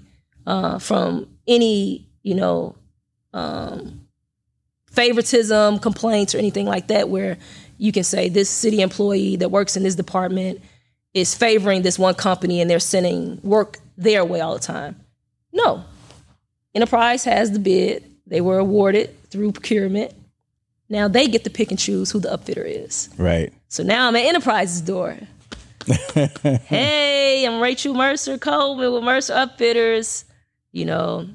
uh, 0.48 0.80
from 0.80 1.28
any 1.48 2.10
you 2.24 2.36
know 2.36 2.76
um, 3.34 4.08
favoritism, 4.92 5.80
complaints, 5.80 6.34
or 6.36 6.40
anything 6.40 6.66
like 6.66 6.88
that, 6.88 7.08
where 7.08 7.38
you 7.78 7.92
can 7.92 8.04
say 8.04 8.30
this 8.30 8.50
city 8.50 8.82
employee 8.82 9.38
that 9.38 9.50
works 9.50 9.78
in 9.78 9.84
this 9.84 9.96
department 9.96 10.60
is 11.14 11.36
favoring 11.36 11.82
this 11.84 12.00
one 12.00 12.16
company 12.16 12.62
and 12.62 12.70
they're 12.70 12.80
sending 12.80 13.40
work 13.44 13.78
their 13.98 14.26
way 14.26 14.42
all 14.42 14.54
the 14.54 14.60
time. 14.60 14.96
No, 15.54 15.84
Enterprise 16.74 17.24
has 17.26 17.52
the 17.52 17.60
bid. 17.60 18.11
They 18.32 18.40
were 18.40 18.60
awarded 18.60 19.30
through 19.30 19.52
procurement. 19.52 20.14
Now 20.88 21.10
they 21.10 21.28
get 21.28 21.44
to 21.44 21.50
pick 21.50 21.70
and 21.70 21.78
choose 21.78 22.12
who 22.12 22.20
the 22.20 22.30
upfitter 22.30 22.64
is. 22.66 23.10
Right. 23.18 23.52
So 23.68 23.84
now 23.84 24.08
I'm 24.08 24.16
at 24.16 24.26
Enterprise's 24.26 24.80
door. 24.80 25.18
hey, 26.16 27.46
I'm 27.46 27.60
Rachel 27.60 27.94
Mercer 27.94 28.38
Coleman 28.38 28.94
with 28.94 29.04
Mercer 29.04 29.34
Upfitters. 29.34 30.24
You 30.72 30.86
know, 30.86 31.28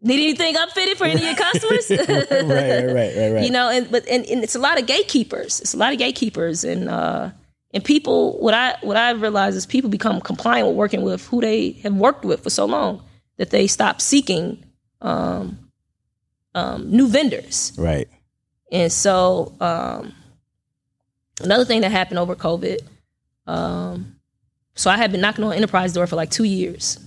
need 0.00 0.14
anything 0.20 0.56
upfitted 0.56 0.96
for 0.96 1.04
any 1.04 1.14
of 1.14 1.22
your 1.22 1.36
customers? 1.36 1.90
right. 1.90 2.30
Right. 2.30 2.86
Right. 2.92 3.32
Right. 3.34 3.44
You 3.44 3.50
know, 3.50 3.70
and 3.70 3.88
but 3.88 4.08
and, 4.08 4.26
and 4.26 4.42
it's 4.42 4.56
a 4.56 4.60
lot 4.60 4.80
of 4.80 4.86
gatekeepers. 4.86 5.60
It's 5.60 5.74
a 5.74 5.76
lot 5.76 5.92
of 5.92 6.00
gatekeepers, 6.00 6.64
and 6.64 6.88
uh, 6.88 7.30
and 7.72 7.84
people. 7.84 8.40
What 8.40 8.54
I 8.54 8.76
what 8.80 8.96
I 8.96 9.12
realize 9.12 9.54
is 9.54 9.64
people 9.64 9.90
become 9.90 10.20
compliant 10.20 10.66
with 10.66 10.76
working 10.76 11.02
with 11.02 11.24
who 11.28 11.40
they 11.40 11.72
have 11.84 11.94
worked 11.94 12.24
with 12.24 12.42
for 12.42 12.50
so 12.50 12.64
long 12.64 13.00
that 13.36 13.50
they 13.50 13.68
stop 13.68 14.00
seeking 14.00 14.64
um, 15.02 15.61
um, 16.54 16.90
new 16.90 17.08
vendors. 17.08 17.72
right. 17.76 18.08
And 18.70 18.90
so, 18.90 19.54
um, 19.60 20.14
another 21.42 21.66
thing 21.66 21.82
that 21.82 21.90
happened 21.90 22.18
over 22.18 22.34
COVID. 22.34 22.80
Um, 23.46 24.16
so 24.74 24.90
I 24.90 24.96
had 24.96 25.12
been 25.12 25.20
knocking 25.20 25.44
on 25.44 25.52
Enterprise 25.52 25.92
door 25.92 26.06
for 26.06 26.16
like 26.16 26.30
two 26.30 26.44
years. 26.44 26.98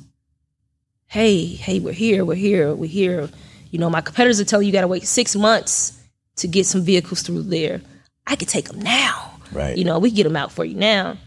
Hey, 1.08 1.46
hey, 1.46 1.80
we're 1.80 1.93
here, 1.93 2.24
we're 2.24 2.36
here, 2.36 2.76
we're 2.76 2.89
here. 2.89 3.30
You 3.72 3.80
know, 3.80 3.89
my 3.89 4.02
competitors 4.02 4.39
are 4.39 4.46
telling 4.46 4.66
you, 4.66 4.68
you 4.68 4.74
got 4.74 4.82
to 4.82 4.88
wait 4.88 5.06
six 5.06 5.36
months 5.36 6.00
to 6.38 6.48
get 6.48 6.66
some 6.66 6.84
vehicles 6.84 7.22
through 7.24 7.43
there. 7.43 7.82
I 8.28 8.36
could 8.36 8.48
take 8.48 8.68
them 8.70 8.82
now. 8.82 9.32
Right. 9.52 9.78
You 9.78 9.86
know, 9.86 10.00
we 10.00 10.12
get 10.12 10.24
them 10.24 10.36
out 10.36 10.52
for 10.52 10.66
you 10.66 10.76
now. 10.76 11.18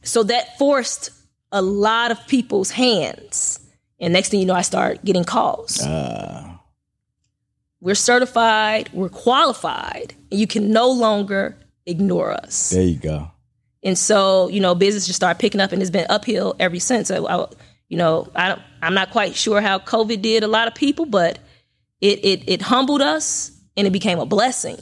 so 0.02 0.22
that 0.24 0.58
forced 0.58 1.10
a 1.52 1.62
lot 1.62 2.10
of 2.10 2.26
people's 2.26 2.70
hands. 2.70 3.60
And 4.00 4.12
next 4.12 4.30
thing 4.30 4.40
you 4.40 4.46
know, 4.46 4.54
I 4.54 4.62
start 4.62 5.04
getting 5.04 5.24
calls. 5.24 5.80
Uh, 5.80 6.48
we're 7.80 7.94
certified, 7.94 8.90
we're 8.92 9.08
qualified, 9.08 10.14
and 10.30 10.40
you 10.40 10.46
can 10.46 10.70
no 10.72 10.90
longer 10.90 11.56
ignore 11.86 12.32
us. 12.32 12.70
there 12.70 12.82
you 12.82 12.96
go. 12.96 13.30
And 13.84 13.98
so, 13.98 14.48
you 14.48 14.60
know, 14.60 14.74
business 14.74 15.06
just 15.06 15.16
started 15.16 15.40
picking 15.40 15.60
up, 15.60 15.72
and 15.72 15.82
it's 15.82 15.90
been 15.90 16.06
uphill 16.08 16.54
ever 16.60 16.78
since. 16.78 17.10
I, 17.10 17.18
I, 17.18 17.46
you 17.88 17.96
know, 17.96 18.30
I 18.34 18.48
don't, 18.48 18.62
I'm 18.80 18.94
not 18.94 19.10
quite 19.10 19.34
sure 19.34 19.60
how 19.60 19.78
COVID 19.80 20.22
did 20.22 20.44
a 20.44 20.48
lot 20.48 20.68
of 20.68 20.74
people, 20.74 21.06
but 21.06 21.38
it 22.00 22.24
it 22.24 22.44
it 22.48 22.62
humbled 22.62 23.02
us, 23.02 23.50
and 23.76 23.86
it 23.86 23.90
became 23.90 24.18
a 24.20 24.26
blessing. 24.26 24.78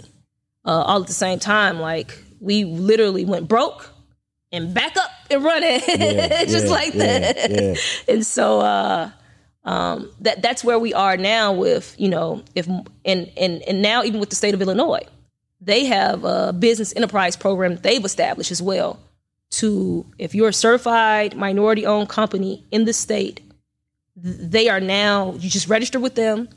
Uh, 0.64 0.82
all 0.82 1.00
at 1.00 1.06
the 1.06 1.14
same 1.14 1.38
time, 1.38 1.80
like 1.80 2.22
we 2.38 2.64
literally 2.64 3.24
went 3.24 3.48
broke 3.48 3.89
and 4.52 4.74
back 4.74 4.96
up 4.96 5.10
and 5.30 5.44
running, 5.44 5.80
Yeah, 5.86 6.44
just 6.44 6.66
yeah, 6.66 6.70
like 6.72 6.92
that. 6.94 7.50
yeah. 7.50 7.74
And 8.08 8.26
so, 8.26 8.60
uh, 8.60 9.10
um, 9.64 10.10
that 10.20 10.42
that's 10.42 10.64
where 10.64 10.78
we 10.78 10.94
are 10.94 11.16
now. 11.16 11.52
With 11.52 11.94
you 11.98 12.08
know, 12.08 12.42
if 12.54 12.66
and 12.66 13.30
and 13.36 13.62
and 13.62 13.82
now 13.82 14.02
even 14.02 14.18
with 14.20 14.30
the 14.30 14.36
state 14.36 14.54
of 14.54 14.62
Illinois, 14.62 15.06
they 15.60 15.84
have 15.84 16.24
a 16.24 16.52
business 16.52 16.94
enterprise 16.96 17.36
program 17.36 17.76
they've 17.76 18.04
established 18.04 18.50
as 18.50 18.62
well. 18.62 18.98
To 19.54 20.06
if 20.18 20.34
you're 20.34 20.48
a 20.48 20.52
certified 20.52 21.36
minority 21.36 21.84
owned 21.84 22.08
company 22.08 22.64
in 22.70 22.84
the 22.84 22.92
state, 22.92 23.40
they 24.16 24.68
are 24.68 24.80
now 24.80 25.34
you 25.34 25.50
just 25.50 25.68
register 25.68 26.00
with 26.00 26.14
them. 26.14 26.48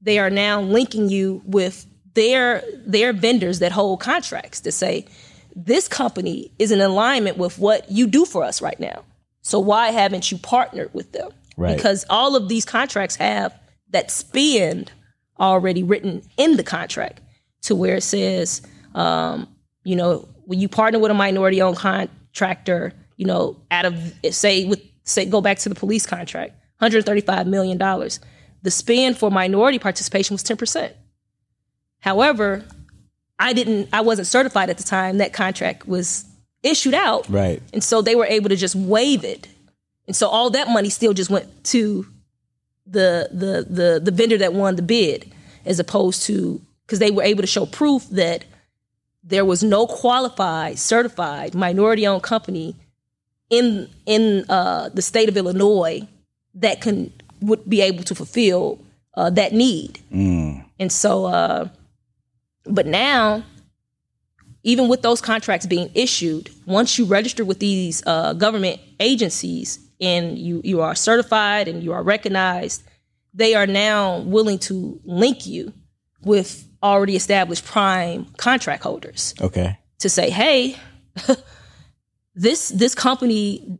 They 0.00 0.18
are 0.18 0.30
now 0.30 0.60
linking 0.60 1.08
you 1.08 1.42
with 1.44 1.86
their 2.14 2.62
their 2.86 3.12
vendors 3.12 3.58
that 3.58 3.72
hold 3.72 4.00
contracts 4.00 4.60
to 4.60 4.70
say 4.72 5.06
this 5.54 5.88
company 5.88 6.52
is 6.58 6.72
in 6.72 6.80
alignment 6.80 7.36
with 7.36 7.58
what 7.58 7.90
you 7.90 8.06
do 8.06 8.24
for 8.24 8.42
us 8.42 8.60
right 8.60 8.78
now. 8.78 9.04
So 9.42 9.58
why 9.58 9.90
haven't 9.90 10.30
you 10.32 10.38
partnered 10.38 10.92
with 10.92 11.12
them? 11.12 11.30
Right. 11.56 11.76
Because 11.76 12.04
all 12.10 12.34
of 12.34 12.48
these 12.48 12.64
contracts 12.64 13.16
have 13.16 13.58
that 13.90 14.10
spend 14.10 14.90
already 15.38 15.82
written 15.82 16.22
in 16.36 16.56
the 16.56 16.64
contract 16.64 17.20
to 17.62 17.74
where 17.74 17.96
it 17.96 18.02
says, 18.02 18.62
um, 18.94 19.48
you 19.84 19.96
know, 19.96 20.28
when 20.46 20.60
you 20.60 20.68
partner 20.68 20.98
with 20.98 21.10
a 21.10 21.14
minority 21.14 21.62
owned 21.62 21.76
contractor, 21.76 22.92
you 23.16 23.26
know, 23.26 23.60
out 23.70 23.84
of 23.84 24.14
say 24.30 24.64
with 24.64 24.82
say 25.04 25.24
go 25.24 25.40
back 25.40 25.58
to 25.58 25.68
the 25.68 25.74
police 25.74 26.06
contract, 26.06 26.52
135 26.78 27.46
million 27.46 27.78
dollars. 27.78 28.20
The 28.62 28.70
spend 28.70 29.18
for 29.18 29.30
minority 29.30 29.78
participation 29.78 30.34
was 30.34 30.42
10%. 30.42 30.90
However, 32.00 32.64
I 33.38 33.52
didn't 33.52 33.88
I 33.92 34.00
wasn't 34.00 34.26
certified 34.26 34.70
at 34.70 34.78
the 34.78 34.84
time 34.84 35.18
that 35.18 35.32
contract 35.32 35.86
was 35.88 36.24
issued 36.62 36.94
out. 36.94 37.28
Right. 37.28 37.62
And 37.72 37.82
so 37.82 38.02
they 38.02 38.14
were 38.14 38.26
able 38.26 38.48
to 38.48 38.56
just 38.56 38.74
waive 38.74 39.24
it. 39.24 39.48
And 40.06 40.14
so 40.14 40.28
all 40.28 40.50
that 40.50 40.68
money 40.68 40.90
still 40.90 41.12
just 41.12 41.30
went 41.30 41.64
to 41.64 42.06
the 42.86 43.28
the 43.32 43.66
the 43.68 44.00
the 44.00 44.10
vendor 44.10 44.38
that 44.38 44.52
won 44.52 44.76
the 44.76 44.82
bid 44.82 45.32
as 45.64 45.78
opposed 45.78 46.22
to 46.24 46.60
because 46.86 46.98
they 46.98 47.10
were 47.10 47.22
able 47.22 47.40
to 47.40 47.46
show 47.46 47.66
proof 47.66 48.06
that 48.10 48.44
there 49.22 49.44
was 49.44 49.62
no 49.62 49.86
qualified 49.86 50.78
certified 50.78 51.54
minority 51.54 52.06
owned 52.06 52.22
company 52.22 52.76
in 53.50 53.88
in 54.06 54.44
uh, 54.48 54.90
the 54.90 55.02
state 55.02 55.28
of 55.28 55.36
Illinois 55.36 56.06
that 56.54 56.80
can 56.80 57.12
would 57.40 57.68
be 57.68 57.80
able 57.80 58.04
to 58.04 58.14
fulfill 58.14 58.78
uh, 59.14 59.30
that 59.30 59.52
need. 59.52 60.00
And 60.78 60.92
so 60.92 61.26
uh, 61.26 61.68
but 62.66 62.86
now 62.86 63.44
even 64.62 64.88
with 64.88 65.02
those 65.02 65.20
contracts 65.20 65.66
being 65.66 65.90
issued, 65.94 66.48
once 66.64 66.98
you 66.98 67.04
register 67.04 67.44
with 67.44 67.58
these 67.58 68.02
uh, 68.06 68.32
government 68.32 68.80
agencies 68.98 69.78
and 70.00 70.38
you 70.38 70.60
you 70.64 70.80
are 70.80 70.94
certified 70.94 71.68
and 71.68 71.82
you 71.82 71.92
are 71.92 72.02
recognized, 72.02 72.82
they 73.34 73.54
are 73.54 73.66
now 73.66 74.20
willing 74.20 74.58
to 74.58 74.98
link 75.04 75.46
you 75.46 75.72
with 76.22 76.66
already 76.82 77.14
established 77.16 77.64
prime 77.64 78.24
contract 78.38 78.82
holders 78.82 79.34
Okay. 79.40 79.78
to 79.98 80.08
say, 80.08 80.30
"Hey, 80.30 80.76
this 82.34 82.70
this 82.70 82.94
company 82.94 83.78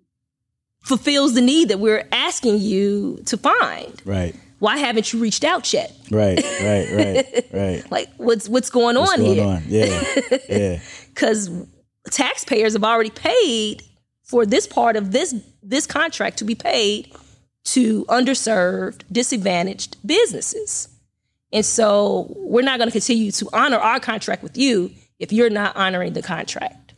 fulfills 0.82 1.32
the 1.34 1.40
need 1.40 1.68
that 1.70 1.80
we're 1.80 2.06
asking 2.12 2.58
you 2.58 3.18
to 3.24 3.38
find. 3.38 4.02
Right. 4.04 4.34
Why 4.64 4.78
haven't 4.78 5.12
you 5.12 5.18
reached 5.18 5.44
out 5.44 5.70
yet? 5.74 5.92
Right. 6.10 6.42
Right. 6.42 6.88
Right. 6.90 7.46
right. 7.52 7.90
Like, 7.90 8.08
what's 8.16 8.48
what's 8.48 8.70
going 8.70 8.96
What's 8.96 9.12
on 9.12 9.18
going 9.20 9.34
here? 9.34 9.44
on? 9.44 9.62
Yeah. 9.66 10.38
Yeah. 10.48 10.80
because 11.12 11.50
taxpayers 12.10 12.72
have 12.72 12.82
already 12.82 13.10
paid 13.10 13.82
for 14.22 14.46
this 14.46 14.66
part 14.66 14.96
of 14.96 15.12
this 15.12 15.34
this 15.62 15.86
contract 15.86 16.38
to 16.38 16.44
be 16.46 16.54
paid 16.54 17.12
to 17.64 18.06
underserved, 18.06 19.02
disadvantaged 19.12 19.98
businesses. 20.06 20.88
And 21.52 21.64
so 21.64 22.32
we're 22.34 22.62
not 22.62 22.78
going 22.78 22.88
to 22.88 22.92
continue 22.92 23.32
to 23.32 23.48
honor 23.52 23.76
our 23.76 24.00
contract 24.00 24.42
with 24.42 24.56
you 24.56 24.92
if 25.18 25.30
you're 25.30 25.50
not 25.50 25.76
honoring 25.76 26.14
the 26.14 26.22
contract. 26.22 26.94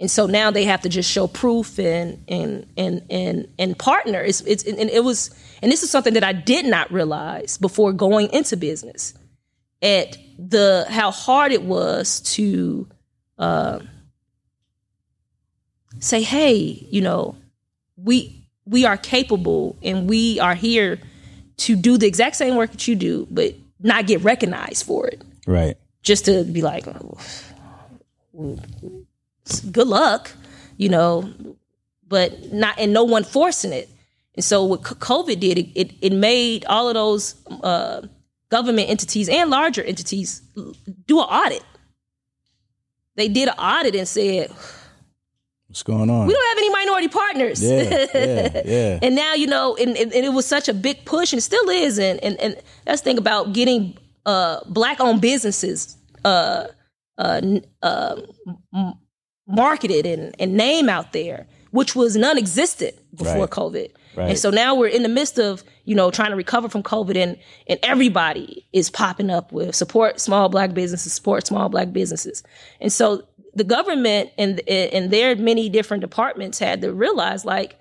And 0.00 0.10
so 0.10 0.26
now 0.26 0.50
they 0.50 0.64
have 0.64 0.80
to 0.82 0.88
just 0.88 1.08
show 1.08 1.28
proof 1.28 1.78
and 1.78 2.24
and 2.28 2.66
and 2.76 3.02
and 3.10 3.48
and 3.60 3.78
partner. 3.78 4.20
It's 4.20 4.40
it's 4.40 4.64
and 4.64 4.90
it 4.90 5.04
was 5.04 5.30
and 5.62 5.70
this 5.72 5.82
is 5.82 5.90
something 5.90 6.14
that 6.14 6.24
I 6.24 6.32
did 6.32 6.66
not 6.66 6.90
realize 6.92 7.58
before 7.58 7.92
going 7.92 8.32
into 8.32 8.56
business 8.56 9.14
at 9.82 10.16
the 10.38 10.86
how 10.88 11.10
hard 11.10 11.52
it 11.52 11.62
was 11.62 12.20
to 12.20 12.88
uh, 13.38 13.80
say, 15.98 16.22
hey, 16.22 16.86
you 16.90 17.00
know, 17.00 17.36
we 17.96 18.46
we 18.64 18.84
are 18.84 18.96
capable 18.96 19.76
and 19.82 20.08
we 20.08 20.38
are 20.40 20.54
here 20.54 20.98
to 21.56 21.74
do 21.74 21.96
the 21.98 22.06
exact 22.06 22.36
same 22.36 22.54
work 22.56 22.70
that 22.70 22.86
you 22.86 22.94
do, 22.94 23.26
but 23.30 23.54
not 23.80 24.06
get 24.06 24.22
recognized 24.22 24.86
for 24.86 25.06
it. 25.06 25.22
Right. 25.46 25.76
Just 26.02 26.26
to 26.26 26.44
be 26.44 26.62
like, 26.62 26.86
oh, 26.86 27.18
good 29.72 29.88
luck, 29.88 30.30
you 30.76 30.88
know, 30.88 31.32
but 32.06 32.52
not 32.52 32.78
and 32.78 32.92
no 32.92 33.04
one 33.04 33.24
forcing 33.24 33.72
it. 33.72 33.88
And 34.38 34.44
so 34.44 34.62
what 34.62 34.82
COVID 34.82 35.40
did, 35.40 35.58
it 35.58 35.66
it, 35.74 35.88
it 36.00 36.12
made 36.12 36.64
all 36.66 36.86
of 36.88 36.94
those 36.94 37.34
uh, 37.70 38.02
government 38.50 38.88
entities 38.88 39.28
and 39.28 39.50
larger 39.50 39.82
entities 39.82 40.42
do 41.06 41.18
an 41.18 41.26
audit. 41.40 41.64
They 43.16 43.26
did 43.28 43.48
an 43.48 43.54
audit 43.58 43.96
and 43.96 44.06
said, 44.06 44.52
What's 45.66 45.82
going 45.82 46.08
on? 46.08 46.28
we 46.28 46.32
don't 46.34 46.48
have 46.50 46.58
any 46.58 46.70
minority 46.70 47.08
partners. 47.08 47.58
Yeah. 47.62 48.06
Yeah. 48.14 48.62
Yeah. 48.74 48.98
and 49.02 49.14
now, 49.16 49.34
you 49.34 49.48
know, 49.48 49.76
and, 49.76 49.96
and, 49.96 50.12
and 50.12 50.24
it 50.24 50.32
was 50.32 50.46
such 50.46 50.68
a 50.68 50.72
big 50.72 51.04
push 51.04 51.32
and 51.32 51.38
it 51.38 51.42
still 51.42 51.68
is. 51.68 51.98
And, 51.98 52.22
and, 52.22 52.40
and 52.40 52.56
that's 52.86 53.00
the 53.00 53.06
thing 53.06 53.18
about 53.18 53.52
getting 53.52 53.98
uh, 54.24 54.60
black 54.68 55.00
owned 55.00 55.20
businesses 55.20 55.96
uh, 56.24 56.68
uh, 57.18 57.40
uh, 57.82 58.16
marketed 59.48 60.06
and, 60.06 60.34
and 60.38 60.56
name 60.56 60.88
out 60.88 61.12
there, 61.12 61.46
which 61.72 61.96
was 61.96 62.16
non 62.16 62.38
existent 62.38 62.94
before 63.14 63.34
Right. 63.40 63.50
COVID. 63.50 63.90
Right. 64.18 64.30
And 64.30 64.38
so 64.38 64.50
now 64.50 64.74
we're 64.74 64.88
in 64.88 65.04
the 65.04 65.08
midst 65.08 65.38
of, 65.38 65.62
you 65.84 65.94
know, 65.94 66.10
trying 66.10 66.30
to 66.30 66.36
recover 66.36 66.68
from 66.68 66.82
COVID 66.82 67.16
and, 67.16 67.38
and 67.68 67.78
everybody 67.84 68.66
is 68.72 68.90
popping 68.90 69.30
up 69.30 69.52
with 69.52 69.76
support 69.76 70.18
small 70.18 70.48
black 70.48 70.74
businesses, 70.74 71.12
support 71.12 71.46
small 71.46 71.68
black 71.68 71.92
businesses. 71.92 72.42
And 72.80 72.92
so 72.92 73.22
the 73.54 73.62
government 73.62 74.30
and, 74.36 74.60
and 74.68 75.12
their 75.12 75.36
many 75.36 75.68
different 75.68 76.00
departments 76.00 76.58
had 76.58 76.80
to 76.80 76.92
realize 76.92 77.44
like, 77.44 77.78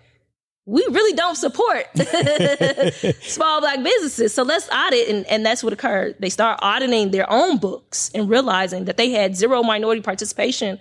we 0.65 0.85
really 0.91 1.15
don't 1.15 1.38
support 1.38 1.88
small 3.21 3.61
black 3.61 3.81
businesses. 3.81 4.31
So 4.31 4.43
let's 4.43 4.69
audit. 4.69 5.07
And, 5.07 5.25
and 5.25 5.43
that's 5.43 5.63
what 5.63 5.73
occurred. 5.73 6.17
They 6.19 6.29
start 6.29 6.59
auditing 6.61 7.09
their 7.09 7.27
own 7.31 7.57
books 7.57 8.11
and 8.13 8.29
realizing 8.29 8.85
that 8.85 8.97
they 8.97 9.09
had 9.09 9.35
zero 9.35 9.63
minority 9.63 10.01
participation 10.01 10.77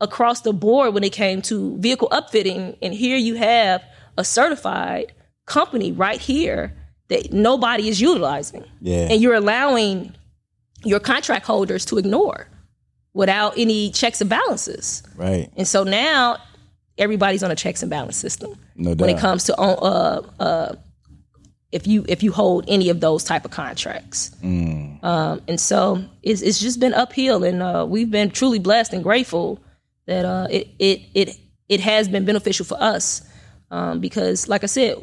across 0.00 0.42
the 0.42 0.52
board 0.52 0.94
when 0.94 1.02
it 1.02 1.12
came 1.12 1.42
to 1.42 1.76
vehicle 1.78 2.08
upfitting. 2.10 2.76
And 2.80 2.94
here 2.94 3.16
you 3.16 3.34
have 3.34 3.82
a 4.16 4.24
certified 4.24 5.12
company 5.46 5.92
right 5.92 6.20
here 6.20 6.74
that 7.08 7.32
nobody 7.32 7.88
is 7.88 8.00
utilizing. 8.00 8.64
Yeah. 8.80 9.08
And 9.10 9.20
you're 9.20 9.34
allowing 9.34 10.14
your 10.84 11.00
contract 11.00 11.46
holders 11.46 11.84
to 11.86 11.98
ignore 11.98 12.48
without 13.12 13.54
any 13.56 13.90
checks 13.90 14.20
and 14.20 14.30
balances. 14.30 15.02
Right. 15.16 15.50
And 15.56 15.66
so 15.66 15.84
now 15.84 16.38
everybody's 16.98 17.42
on 17.42 17.50
a 17.50 17.56
checks 17.56 17.82
and 17.82 17.90
balance 17.90 18.16
system 18.16 18.58
No 18.76 18.94
when 18.94 19.10
it 19.10 19.18
comes 19.18 19.44
to 19.44 19.56
uh, 19.58 20.22
uh, 20.38 20.74
if 21.72 21.86
you 21.86 22.04
if 22.08 22.22
you 22.22 22.32
hold 22.32 22.64
any 22.68 22.88
of 22.88 23.00
those 23.00 23.24
type 23.24 23.44
of 23.44 23.50
contracts. 23.50 24.30
Mm. 24.42 25.02
Um, 25.02 25.42
and 25.48 25.60
so 25.60 26.04
it's, 26.22 26.40
it's 26.40 26.60
just 26.60 26.78
been 26.78 26.94
uphill, 26.94 27.42
and 27.42 27.62
uh, 27.62 27.84
we've 27.88 28.10
been 28.10 28.30
truly 28.30 28.60
blessed 28.60 28.92
and 28.92 29.02
grateful 29.02 29.60
that 30.06 30.24
uh, 30.24 30.46
it 30.50 30.68
it 30.78 31.00
it 31.14 31.36
it 31.68 31.80
has 31.80 32.08
been 32.08 32.24
beneficial 32.24 32.64
for 32.64 32.80
us 32.80 33.22
um, 33.74 33.98
because, 33.98 34.48
like 34.48 34.62
I 34.62 34.66
said, 34.66 34.96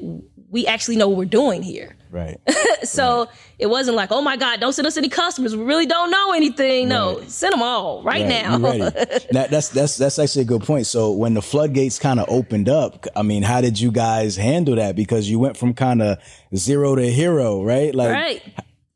we 0.50 0.66
actually 0.66 0.96
know 0.96 1.10
what 1.10 1.18
we're 1.18 1.26
doing 1.26 1.62
here. 1.62 1.96
Right. 2.10 2.40
So 2.84 3.30
it 3.60 3.68
wasn't 3.68 3.96
like, 3.96 4.12
oh 4.12 4.24
my 4.24 4.36
God, 4.38 4.60
don't 4.60 4.74
send 4.74 4.88
us 4.88 4.98
any 4.98 5.08
customers. 5.08 5.56
We 5.56 5.64
really 5.64 5.86
don't 5.86 6.10
know 6.10 6.34
anything. 6.34 6.90
No, 6.90 7.22
send 7.28 7.54
them 7.54 7.62
all 7.62 8.02
right, 8.04 8.24
Right, 8.24 8.28
now. 8.28 8.58
That- 8.58 9.48
that's 9.52 9.70
that's 9.70 9.98
that's 9.98 10.18
actually 10.18 10.42
a 10.42 10.46
good 10.46 10.64
point. 10.64 10.88
So 10.88 11.12
when 11.12 11.36
the 11.36 11.44
floodgates 11.44 12.00
kind 12.00 12.20
of 12.20 12.26
opened 12.28 12.70
up, 12.70 13.06
I 13.16 13.22
mean, 13.22 13.44
how 13.44 13.62
did 13.62 13.80
you 13.80 13.92
guys 13.92 14.36
handle 14.36 14.76
that? 14.78 14.96
Because 14.96 15.30
you 15.30 15.38
went 15.38 15.58
from 15.58 15.76
kind 15.76 16.02
of 16.02 16.18
zero 16.56 16.96
to 16.96 17.08
hero, 17.08 17.64
right? 17.64 17.94
Like 17.94 18.10
right. 18.10 18.42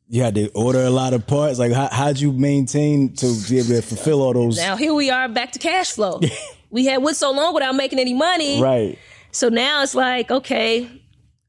you 0.07 0.23
had 0.23 0.33
to 0.33 0.49
order 0.53 0.81
a 0.81 0.89
lot 0.89 1.13
of 1.13 1.27
parts. 1.27 1.59
Like 1.59 1.73
how 1.73 1.89
how'd 1.91 2.19
you 2.19 2.33
maintain 2.33 3.13
to 3.17 3.27
be 3.47 3.59
able 3.59 3.69
to 3.69 3.81
fulfill 3.83 4.23
all 4.23 4.33
those? 4.33 4.57
Now 4.57 4.77
here 4.77 4.95
we 4.95 5.11
are 5.11 5.29
back 5.29 5.51
to 5.51 5.59
cash 5.59 5.91
flow. 5.91 6.21
we 6.71 6.85
had 6.85 7.03
went 7.03 7.17
so 7.17 7.31
long 7.31 7.53
without 7.53 7.75
making 7.75 7.99
any 7.99 8.15
money. 8.15 8.59
Right. 8.59 8.97
So 9.35 9.49
now 9.49 9.83
it's 9.83 9.93
like, 9.93 10.31
okay, 10.31 10.89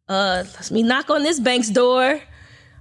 uh, 0.08 0.42
let 0.54 0.70
me 0.72 0.82
knock 0.82 1.08
on 1.08 1.22
this 1.22 1.38
bank's 1.38 1.70
door 1.70 2.20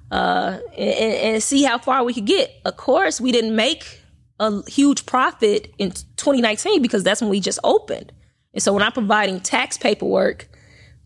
uh, 0.10 0.60
and, 0.76 1.14
and 1.36 1.43
see 1.43 1.62
how 1.62 1.78
far 1.78 2.03
we 2.03 2.12
could 2.12 2.26
get. 2.26 2.49
Of 2.66 2.76
course, 2.78 3.22
we 3.22 3.32
didn't 3.32 3.56
make 3.56 4.01
a 4.39 4.68
huge 4.68 5.06
profit 5.06 5.72
in 5.78 5.91
2019 5.91 6.82
because 6.82 7.03
that's 7.03 7.22
when 7.22 7.30
we 7.30 7.39
just 7.39 7.60
opened. 7.64 8.14
And 8.56 8.64
so 8.64 8.74
when 8.74 8.82
I'm 8.82 8.93
providing 8.93 9.41
tax 9.41 9.78
paperwork 9.78 10.47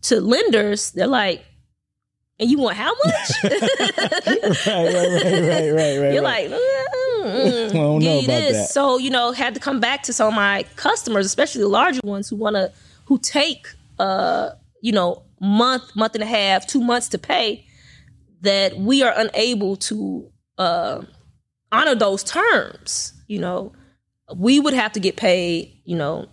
to 0.02 0.18
lenders, 0.18 0.92
they're 0.92 1.06
like, 1.06 1.44
and 2.38 2.50
you 2.50 2.56
want 2.58 2.78
how 2.78 2.92
much? 3.04 3.30
Right. 3.44 4.94
Right. 4.94 4.94
Right. 4.94 5.30
Right. 5.34 5.72
Right. 5.72 5.98
Right. 5.98 6.12
You're 6.14 6.22
like, 6.22 6.46
mm, 6.48 6.58
mm, 7.22 7.68
I 7.68 7.72
don't 7.72 7.74
know 7.74 7.98
give 7.98 8.12
you 8.14 8.18
about 8.20 8.40
this. 8.40 8.56
that. 8.56 8.70
So 8.70 8.96
you 8.96 9.10
know, 9.10 9.32
had 9.32 9.52
to 9.52 9.60
come 9.60 9.78
back 9.78 10.04
to 10.04 10.14
some 10.14 10.28
of 10.28 10.34
my 10.34 10.64
customers, 10.76 11.26
especially 11.26 11.60
the 11.60 11.68
larger 11.68 12.00
ones 12.02 12.30
who 12.30 12.36
want 12.36 12.56
to, 12.56 12.72
who 13.04 13.18
take, 13.18 13.66
uh, 14.00 14.50
you 14.82 14.92
know, 14.92 15.22
month, 15.40 15.94
month 15.94 16.14
and 16.14 16.24
a 16.24 16.26
half, 16.26 16.66
two 16.66 16.80
months 16.80 17.08
to 17.10 17.18
pay. 17.18 17.66
That 18.42 18.78
we 18.78 19.02
are 19.02 19.12
unable 19.14 19.76
to 19.76 20.30
uh, 20.56 21.02
honor 21.70 21.94
those 21.94 22.24
terms. 22.24 23.12
You 23.28 23.38
know, 23.38 23.72
we 24.34 24.58
would 24.60 24.74
have 24.74 24.92
to 24.92 25.00
get 25.00 25.16
paid. 25.16 25.82
You 25.84 25.96
know, 25.96 26.26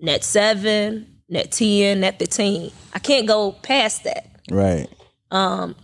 net 0.00 0.24
seven, 0.24 1.06
net 1.28 1.52
ten, 1.52 2.00
net 2.00 2.18
fifteen. 2.18 2.72
I 2.92 2.98
can't 2.98 3.28
go 3.28 3.52
past 3.52 4.02
that. 4.04 4.26
right. 4.50 4.88
Um, 5.30 5.74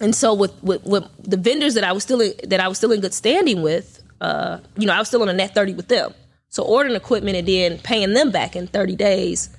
and 0.00 0.14
so 0.14 0.34
with, 0.34 0.54
with 0.62 0.82
with 0.84 1.04
the 1.18 1.36
vendors 1.36 1.74
that 1.74 1.84
I 1.84 1.92
was 1.92 2.02
still 2.02 2.20
in, 2.20 2.32
that 2.48 2.60
I 2.60 2.68
was 2.68 2.78
still 2.78 2.92
in 2.92 3.00
good 3.00 3.14
standing 3.14 3.62
with, 3.62 4.02
uh, 4.20 4.58
you 4.76 4.86
know, 4.86 4.92
I 4.94 4.98
was 4.98 5.08
still 5.08 5.22
on 5.22 5.28
a 5.28 5.32
net 5.32 5.54
thirty 5.54 5.74
with 5.74 5.88
them. 5.88 6.14
So 6.48 6.62
ordering 6.64 6.96
equipment 6.96 7.36
and 7.36 7.46
then 7.46 7.78
paying 7.78 8.14
them 8.14 8.30
back 8.30 8.56
in 8.56 8.66
thirty 8.66 8.96
days, 8.96 9.50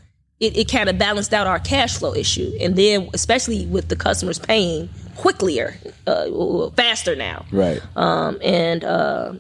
it, 0.44 0.58
it 0.58 0.72
kind 0.72 0.89
of 0.89 0.98
balanced 0.98 1.34
out 1.34 1.48
our 1.48 1.60
cash 1.60 1.98
flow 1.98 2.14
issue. 2.14 2.52
And 2.60 2.76
then 2.76 3.10
especially 3.14 3.66
with 3.66 3.88
the 3.88 3.96
customers 3.96 4.38
paying 4.39 4.89
quicker, 5.16 5.76
uh, 6.08 6.70
faster 6.72 7.16
now, 7.16 7.46
Right. 7.52 7.82
um, 7.96 8.38
and 8.44 8.84
uh, 8.84 9.34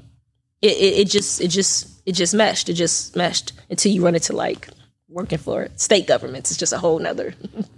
it, 0.61 0.71
it, 0.71 0.99
it 1.01 1.07
just 1.09 1.41
it 1.41 1.49
just 1.49 1.87
it 2.05 2.13
just 2.13 2.33
meshed. 2.33 2.69
It 2.69 2.73
just 2.73 3.15
meshed 3.15 3.51
until 3.69 3.91
you 3.91 4.03
run 4.03 4.15
into 4.15 4.33
like 4.33 4.67
working 5.09 5.37
for 5.39 5.67
state 5.75 6.07
governments. 6.07 6.51
It's 6.51 6.59
just 6.59 6.73
a 6.73 6.77
whole 6.77 6.99
nother. 6.99 7.33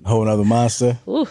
Whole 0.05 0.23
nother 0.25 0.45
monster. 0.45 0.97
Ooh. 1.07 1.27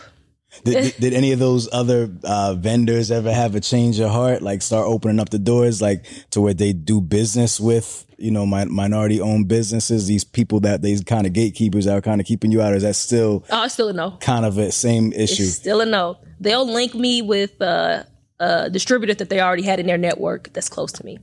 Did, 0.65 0.95
did, 0.99 1.13
any 1.15 1.33
of 1.33 1.39
those 1.41 1.69
other 1.73 2.11
uh, 2.23 2.55
vendors 2.55 3.11
ever 3.11 3.33
have 3.33 3.55
a 3.55 3.61
change 3.61 3.99
of 3.99 4.11
heart, 4.11 4.41
like 4.41 4.63
start 4.63 4.87
opening 4.87 5.19
up 5.21 5.31
the 5.31 5.39
doors, 5.39 5.83
like 5.83 6.05
to 6.31 6.41
where 6.41 6.55
they 6.55 6.73
do 6.73 7.01
business 7.01 7.59
with, 7.61 8.07
you 8.19 8.31
know, 8.31 8.47
mi- 8.47 8.65
minority 8.67 9.21
owned 9.21 9.49
businesses, 9.49 10.07
these 10.07 10.25
people 10.25 10.61
that 10.61 10.81
these 10.81 11.03
kind 11.03 11.27
of 11.27 11.33
gatekeepers 11.33 11.85
that 11.87 11.97
are 11.97 12.01
kind 12.01 12.21
of 12.21 12.27
keeping 12.27 12.51
you 12.53 12.63
out? 12.63 12.73
Or 12.73 12.77
is 12.77 12.83
that 12.83 12.95
still 12.97 13.45
Oh, 13.51 13.67
still 13.69 13.89
a 13.89 13.93
no. 13.93 14.13
kind 14.21 14.45
of 14.47 14.57
a 14.57 14.71
same 14.73 15.13
issue? 15.13 15.43
It's 15.43 15.55
still 15.55 15.81
a 15.81 15.87
no. 15.87 16.19
They'll 16.41 16.67
link 16.71 16.95
me 16.95 17.21
with 17.21 17.61
uh, 17.61 18.05
a 18.41 18.71
distributor 18.71 19.15
that 19.15 19.29
they 19.29 19.41
already 19.41 19.63
had 19.65 19.81
in 19.81 19.87
their 19.87 19.99
network 19.99 20.53
that's 20.53 20.69
close 20.69 20.93
to 20.93 21.05
me, 21.05 21.19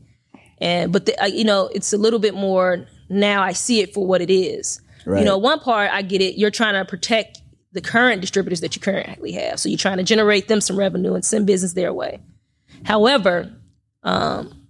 and 0.60 0.92
but 0.92 1.06
the, 1.06 1.20
uh, 1.24 1.26
you 1.26 1.44
know 1.46 1.70
it's 1.74 1.94
a 1.94 1.98
little 1.98 2.20
bit 2.20 2.34
more 2.36 2.86
now. 3.10 3.42
I 3.42 3.54
see 3.54 3.80
it 3.82 3.94
for 3.94 4.06
what 4.06 4.22
it 4.22 4.30
is. 4.32 4.82
Right. 5.06 5.20
You 5.20 5.26
know, 5.26 5.38
one 5.38 5.60
part 5.60 5.90
I 5.92 6.04
get 6.04 6.22
it. 6.22 6.38
You're 6.38 6.52
trying 6.52 6.74
to 6.76 6.86
protect 6.86 7.41
the 7.72 7.82
current 7.82 8.22
distributors 8.22 8.62
that 8.62 8.76
you 8.76 8.82
currently 8.82 9.32
have, 9.34 9.60
so 9.60 9.70
you're 9.70 9.78
trying 9.78 9.98
to 9.98 10.04
generate 10.04 10.48
them 10.48 10.62
some 10.62 10.78
revenue 10.78 11.14
and 11.14 11.24
send 11.24 11.48
business 11.48 11.74
their 11.74 11.94
way. 11.94 12.20
However, 12.84 13.52
um, 14.04 14.62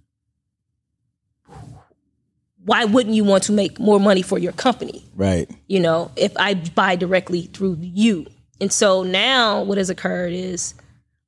why 2.64 2.84
wouldn't 2.84 3.14
you 3.14 3.24
want 3.24 3.44
to 3.44 3.52
make 3.52 3.78
more 3.78 3.98
money 3.98 4.22
for 4.22 4.38
your 4.38 4.52
company? 4.52 5.04
right. 5.14 5.50
you 5.66 5.80
know, 5.80 6.10
if 6.16 6.32
I 6.36 6.54
buy 6.54 6.96
directly 6.96 7.42
through 7.42 7.78
you. 7.80 8.26
And 8.60 8.72
so 8.72 9.02
now 9.02 9.62
what 9.62 9.78
has 9.78 9.90
occurred 9.90 10.32
is 10.32 10.74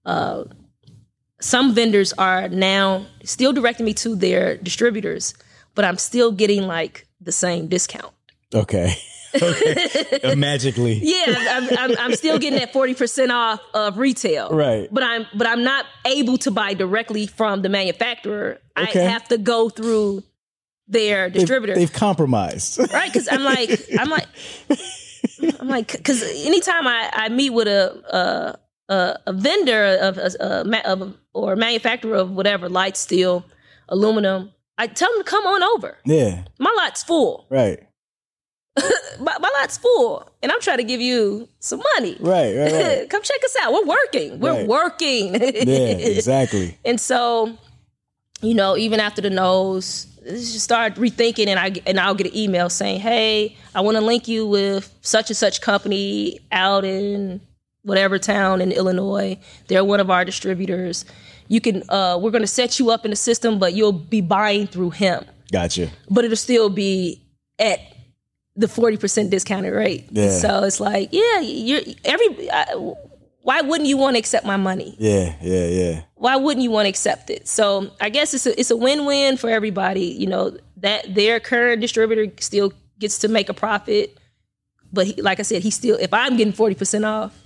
uh, 0.04 0.44
some 1.40 1.74
vendors 1.74 2.12
are 2.14 2.48
now 2.48 3.06
still 3.24 3.52
directing 3.52 3.86
me 3.86 3.94
to 3.94 4.14
their 4.14 4.56
distributors, 4.56 5.34
but 5.74 5.84
I'm 5.84 5.98
still 5.98 6.30
getting 6.30 6.66
like 6.66 7.06
the 7.20 7.32
same 7.32 7.66
discount. 7.66 8.12
Okay. 8.54 8.94
okay. 9.42 10.20
Uh, 10.24 10.34
Magically. 10.36 10.98
Yeah, 11.02 11.34
I'm, 11.50 11.78
I'm, 11.78 11.98
I'm 11.98 12.14
still 12.14 12.38
getting 12.38 12.58
that 12.58 12.72
forty 12.72 12.94
percent 12.94 13.30
off 13.32 13.60
of 13.74 13.98
retail, 13.98 14.50
Right. 14.50 14.88
But 14.90 15.02
I'm 15.02 15.26
but 15.34 15.46
I'm 15.46 15.62
not 15.64 15.84
able 16.06 16.38
to 16.38 16.50
buy 16.50 16.74
directly 16.74 17.26
from 17.26 17.62
the 17.62 17.68
manufacturer. 17.68 18.60
Okay. 18.78 19.06
I 19.06 19.10
have 19.10 19.26
to 19.28 19.38
go 19.38 19.68
through 19.68 20.22
their 20.88 21.28
They've, 21.30 21.40
distributor. 21.40 21.74
they've 21.74 21.92
compromised. 21.92 22.78
right? 22.92 23.12
Because 23.12 23.28
I'm 23.30 23.42
like, 23.42 23.70
I'm 23.98 24.08
like, 24.10 24.26
I'm 25.60 25.68
like, 25.68 25.92
because 25.92 26.22
anytime 26.46 26.86
I, 26.86 27.10
I 27.12 27.28
meet 27.28 27.50
with 27.50 27.68
a 27.68 28.58
a, 28.88 28.92
a, 28.94 29.18
a 29.26 29.32
vendor 29.32 29.84
of 30.00 30.18
a, 30.18 30.30
a, 30.40 30.64
ma- 30.64 30.82
of 30.84 31.16
or 31.32 31.52
a 31.54 31.56
manufacturer 31.56 32.16
of 32.16 32.30
whatever 32.30 32.68
light, 32.68 32.96
steel, 32.96 33.44
aluminum, 33.88 34.52
I 34.78 34.86
tell 34.88 35.10
them 35.12 35.24
to 35.24 35.30
come 35.30 35.46
on 35.46 35.62
over. 35.62 35.98
yeah. 36.04 36.44
My 36.58 36.72
lot's 36.76 37.02
full. 37.02 37.46
Right. 37.50 37.80
My, 39.20 39.36
my 39.40 39.48
lot's 39.60 39.78
full, 39.78 40.28
and 40.42 40.50
I'm 40.50 40.60
trying 40.60 40.78
to 40.78 40.84
give 40.84 41.00
you 41.00 41.48
some 41.60 41.80
money. 41.94 42.16
Right. 42.18 42.52
Right. 42.56 42.72
Right. 42.72 43.08
come 43.10 43.22
check 43.22 43.38
us 43.44 43.54
out. 43.62 43.72
We're 43.72 43.84
working. 43.86 44.40
We're 44.40 44.52
Right. 44.52 44.66
working. 44.66 45.34
yeah. 45.40 45.94
Exactly. 46.18 46.76
And 46.84 47.00
so, 47.00 47.56
you 48.42 48.54
know, 48.54 48.76
even 48.76 48.98
after 48.98 49.22
the 49.22 49.30
nose, 49.30 50.06
just 50.24 50.58
start 50.60 50.96
rethinking, 50.96 51.46
and 51.46 51.60
I 51.60 51.72
and 51.86 52.00
I'll 52.00 52.16
get 52.16 52.26
an 52.26 52.36
email 52.36 52.68
saying, 52.68 52.98
"Hey, 53.00 53.56
I 53.76 53.80
want 53.82 53.96
to 53.96 54.00
link 54.00 54.26
you 54.26 54.46
with 54.48 54.92
such 55.02 55.30
and 55.30 55.36
such 55.36 55.60
company 55.60 56.40
out 56.50 56.84
in 56.84 57.40
whatever 57.82 58.18
town 58.18 58.60
in 58.60 58.72
Illinois. 58.72 59.38
They're 59.68 59.84
one 59.84 60.00
of 60.00 60.10
our 60.10 60.24
distributors. 60.24 61.04
You 61.46 61.60
can, 61.60 61.82
uh, 61.90 62.18
we're 62.20 62.30
going 62.32 62.42
to 62.42 62.46
set 62.48 62.80
you 62.80 62.90
up 62.90 63.04
in 63.04 63.10
the 63.10 63.16
system, 63.16 63.58
but 63.60 63.74
you'll 63.74 63.92
be 63.92 64.22
buying 64.22 64.66
through 64.66 64.90
him, 64.90 65.24
Gotcha. 65.52 65.90
but 66.10 66.24
it'll 66.24 66.36
still 66.36 66.70
be 66.70 67.22
at." 67.60 67.78
The 68.56 68.68
forty 68.68 68.96
percent 68.96 69.30
discounted 69.30 69.72
rate. 69.72 70.06
Yeah. 70.10 70.30
So 70.30 70.62
it's 70.62 70.78
like, 70.80 71.08
yeah, 71.12 71.40
you're 71.40 71.80
every. 72.04 72.50
I, 72.50 72.92
why 73.42 73.60
wouldn't 73.60 73.88
you 73.88 73.96
want 73.98 74.14
to 74.14 74.18
accept 74.18 74.46
my 74.46 74.56
money? 74.56 74.94
Yeah. 74.98 75.34
Yeah. 75.42 75.66
Yeah. 75.66 76.02
why 76.14 76.36
wouldn't 76.36 76.62
you 76.62 76.70
want 76.70 76.86
to 76.86 76.90
accept 76.90 77.30
it? 77.30 77.46
So 77.48 77.90
I 78.00 78.08
guess 78.10 78.32
it's 78.32 78.46
a 78.46 78.58
it's 78.58 78.70
a 78.70 78.76
win 78.76 79.04
win 79.06 79.36
for 79.36 79.50
everybody. 79.50 80.06
You 80.06 80.28
know 80.28 80.56
that 80.78 81.14
their 81.14 81.40
current 81.40 81.80
distributor 81.80 82.32
still 82.40 82.72
gets 82.98 83.18
to 83.18 83.28
make 83.28 83.48
a 83.48 83.54
profit, 83.54 84.16
but 84.92 85.06
he, 85.08 85.20
like 85.20 85.40
I 85.40 85.42
said, 85.42 85.62
he 85.62 85.70
still 85.70 85.96
if 86.00 86.14
I'm 86.14 86.36
getting 86.36 86.52
forty 86.54 86.74
percent 86.76 87.04
off, 87.04 87.36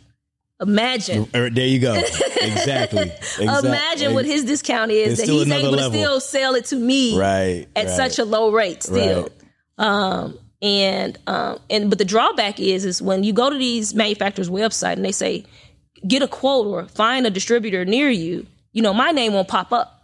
imagine 0.60 1.26
Er, 1.34 1.48
There 1.50 1.66
you 1.66 1.80
go. 1.80 1.94
Exactly. 1.94 3.10
Exactly. 3.10 3.42
imagine 3.68 4.14
what 4.14 4.24
his 4.26 4.44
discount 4.44 4.90
is 4.90 5.18
It's 5.18 5.20
that 5.22 5.32
he's 5.32 5.50
able 5.50 5.70
level. 5.70 5.90
to 5.90 5.96
still 5.98 6.20
sell 6.20 6.54
it 6.54 6.66
to 6.66 6.76
me 6.76 7.18
right 7.18 7.66
at 7.74 7.86
right, 7.86 7.96
such 7.96 8.18
a 8.18 8.24
low 8.24 8.52
rate 8.52 8.82
still. 8.82 9.22
right. 9.22 9.32
Um, 9.78 10.38
and 10.60 11.16
um, 11.26 11.58
and 11.70 11.88
but 11.88 11.98
the 11.98 12.04
drawback 12.04 12.58
is 12.58 12.84
is 12.84 13.00
when 13.00 13.24
you 13.24 13.32
go 13.32 13.50
to 13.50 13.56
these 13.56 13.94
manufacturers' 13.94 14.50
website 14.50 14.94
and 14.94 15.04
they 15.04 15.12
say 15.12 15.44
get 16.06 16.22
a 16.22 16.28
quote 16.28 16.66
or 16.66 16.86
find 16.88 17.26
a 17.26 17.30
distributor 17.30 17.84
near 17.84 18.10
you, 18.10 18.46
you 18.72 18.82
know 18.82 18.92
my 18.92 19.10
name 19.10 19.32
won't 19.32 19.48
pop 19.48 19.72
up, 19.72 20.02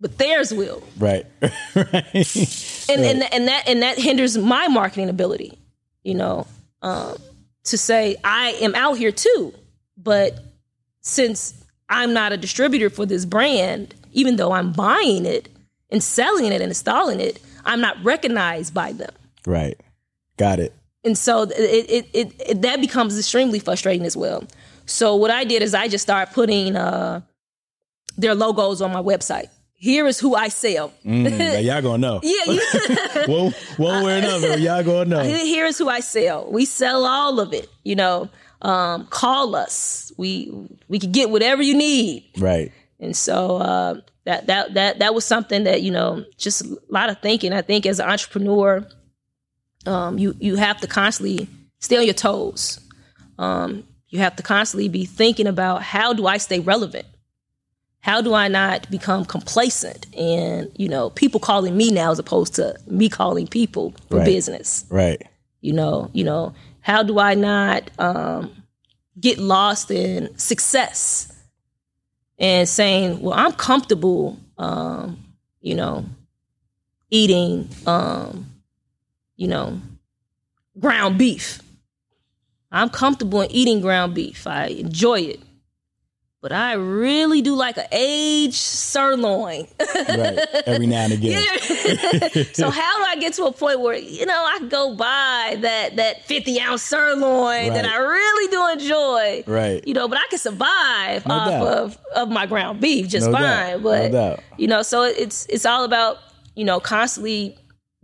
but 0.00 0.18
theirs 0.18 0.52
will, 0.52 0.82
right. 0.98 1.26
Right. 1.74 2.88
And 2.88 3.00
and 3.02 3.32
and 3.32 3.48
that 3.48 3.64
and 3.68 3.82
that 3.82 3.98
hinders 3.98 4.36
my 4.38 4.68
marketing 4.68 5.08
ability, 5.08 5.58
you 6.04 6.14
know, 6.14 6.46
um, 6.82 7.16
to 7.64 7.78
say 7.78 8.16
I 8.24 8.50
am 8.60 8.74
out 8.74 8.98
here 8.98 9.12
too, 9.12 9.52
but 9.96 10.38
since 11.00 11.54
I'm 11.88 12.12
not 12.12 12.32
a 12.32 12.36
distributor 12.36 12.90
for 12.90 13.06
this 13.06 13.24
brand, 13.24 13.94
even 14.12 14.36
though 14.36 14.52
I'm 14.52 14.72
buying 14.72 15.26
it 15.26 15.48
and 15.90 16.02
selling 16.02 16.46
it 16.46 16.60
and 16.60 16.70
installing 16.70 17.20
it, 17.20 17.40
I'm 17.64 17.80
not 17.80 18.02
recognized 18.04 18.74
by 18.74 18.92
them. 18.92 19.12
Right 19.46 19.80
got 20.36 20.58
it 20.58 20.74
and 21.06 21.16
so 21.16 21.42
it, 21.42 21.52
it, 21.56 22.08
it, 22.12 22.32
it 22.40 22.62
that 22.62 22.80
becomes 22.80 23.16
extremely 23.16 23.60
frustrating 23.60 24.04
as 24.04 24.16
well. 24.16 24.44
So 24.86 25.14
what 25.14 25.30
I 25.30 25.44
did 25.44 25.62
is 25.62 25.72
I 25.72 25.86
just 25.86 26.02
started 26.02 26.34
putting 26.34 26.74
uh, 26.74 27.20
their 28.18 28.34
logos 28.34 28.82
on 28.82 28.92
my 28.92 29.00
website. 29.00 29.46
Here 29.74 30.06
is 30.06 30.18
who 30.18 30.34
I 30.34 30.48
sell. 30.48 30.92
Mm, 31.04 31.62
y'all 31.64 31.80
gonna 31.82 31.98
know 31.98 32.20
Yeah, 32.24 32.52
you, 32.52 32.60
one, 33.26 33.52
one 33.76 34.04
way 34.04 34.14
or 34.14 34.18
another 34.18 34.58
y'all 34.58 34.82
gonna 34.82 35.04
know 35.04 35.22
here 35.22 35.66
is 35.66 35.78
who 35.78 35.88
I 35.88 36.00
sell. 36.00 36.50
We 36.50 36.64
sell 36.64 37.06
all 37.06 37.38
of 37.38 37.52
it. 37.52 37.68
You 37.84 37.94
know, 37.94 38.28
um, 38.62 39.06
call 39.06 39.54
us. 39.54 40.10
We 40.16 40.52
we 40.88 40.98
can 40.98 41.12
get 41.12 41.30
whatever 41.30 41.62
you 41.62 41.76
need. 41.76 42.24
right 42.38 42.72
And 42.98 43.16
so 43.16 43.58
uh, 43.58 44.00
that 44.24 44.48
that 44.48 44.74
that 44.74 44.98
that 44.98 45.14
was 45.14 45.24
something 45.24 45.62
that 45.64 45.82
you 45.82 45.92
know, 45.92 46.24
just 46.36 46.64
a 46.64 46.78
lot 46.88 47.10
of 47.10 47.20
thinking. 47.20 47.52
I 47.52 47.62
think 47.62 47.86
as 47.86 48.00
an 48.00 48.08
entrepreneur, 48.08 48.84
um, 49.86 50.18
you 50.18 50.34
you 50.38 50.56
have 50.56 50.80
to 50.80 50.86
constantly 50.86 51.48
stay 51.78 51.96
on 51.96 52.04
your 52.04 52.14
toes. 52.14 52.80
Um, 53.38 53.84
you 54.08 54.18
have 54.20 54.36
to 54.36 54.42
constantly 54.42 54.88
be 54.88 55.04
thinking 55.04 55.46
about 55.46 55.82
how 55.82 56.12
do 56.12 56.26
I 56.26 56.38
stay 56.38 56.60
relevant? 56.60 57.06
How 58.00 58.22
do 58.22 58.34
I 58.34 58.48
not 58.48 58.88
become 58.90 59.24
complacent? 59.24 60.06
And 60.14 60.70
you 60.76 60.88
know, 60.88 61.10
people 61.10 61.40
calling 61.40 61.76
me 61.76 61.90
now 61.90 62.12
as 62.12 62.18
opposed 62.18 62.54
to 62.54 62.76
me 62.86 63.08
calling 63.08 63.46
people 63.46 63.94
for 64.08 64.18
Right. 64.18 64.24
business 64.24 64.84
right 64.90 65.22
you 65.60 65.72
know 65.72 66.10
you 66.12 66.22
know 66.22 66.54
how 66.80 67.02
do 67.02 67.18
i 67.18 67.34
not 67.34 67.90
um, 67.98 68.62
get 69.18 69.38
lost 69.38 69.90
in 69.90 70.36
success 70.38 71.32
and 72.38 72.68
saying 72.68 73.20
well 73.20 73.34
i'm 73.34 73.52
comfortable 73.52 74.38
um, 74.58 75.18
you 75.60 75.74
know 75.74 76.04
eating 77.10 77.68
um, 77.86 78.46
you 79.36 79.48
know 79.48 79.80
ground 80.78 81.18
beef. 81.18 81.60
I'm 82.72 82.90
comfortable 82.90 83.40
in 83.42 83.50
eating 83.52 83.80
ground 83.80 84.14
beef. 84.14 84.46
I 84.46 84.66
enjoy 84.66 85.20
it. 85.20 85.40
But 86.42 86.52
i 86.52 86.74
really 86.74 87.42
do 87.42 87.54
like 87.56 87.76
an 87.76 87.86
aged 87.90 88.54
sirloin. 88.54 89.66
Right 89.80 90.38
every 90.66 90.86
now 90.86 91.04
and 91.04 91.12
again. 91.14 91.42
So 92.52 92.70
how 92.70 92.98
do 92.98 93.04
I 93.04 93.16
get 93.18 93.32
to 93.34 93.44
a 93.46 93.52
point 93.52 93.80
where 93.80 93.96
you 93.96 94.26
know 94.26 94.44
I 94.44 94.60
go 94.68 94.94
buy 94.94 95.56
that 95.60 95.96
that 95.96 96.24
fifty 96.26 96.60
ounce 96.60 96.82
sirloin 96.82 97.72
that 97.72 97.84
I 97.84 97.96
really 97.96 98.50
do 98.50 98.68
enjoy, 98.80 99.44
right. 99.46 99.86
You 99.88 99.94
know, 99.94 100.06
but 100.08 100.18
I 100.18 100.24
can 100.30 100.38
survive 100.38 101.26
No 101.26 101.34
off 101.34 101.48
doubt. 101.48 101.66
of 101.66 101.98
of 102.14 102.28
my 102.28 102.46
ground 102.46 102.80
beef 102.80 103.08
just 103.08 103.26
No 103.26 103.32
fine. 103.32 103.42
doubt. 103.42 103.82
But 103.82 104.12
No 104.12 104.38
you 104.58 104.68
know, 104.68 104.82
so 104.82 105.02
it's 105.02 105.46
it's 105.46 105.66
all 105.66 105.84
about 105.84 106.18
you 106.54 106.64
know 106.64 106.78
constantly 106.78 107.56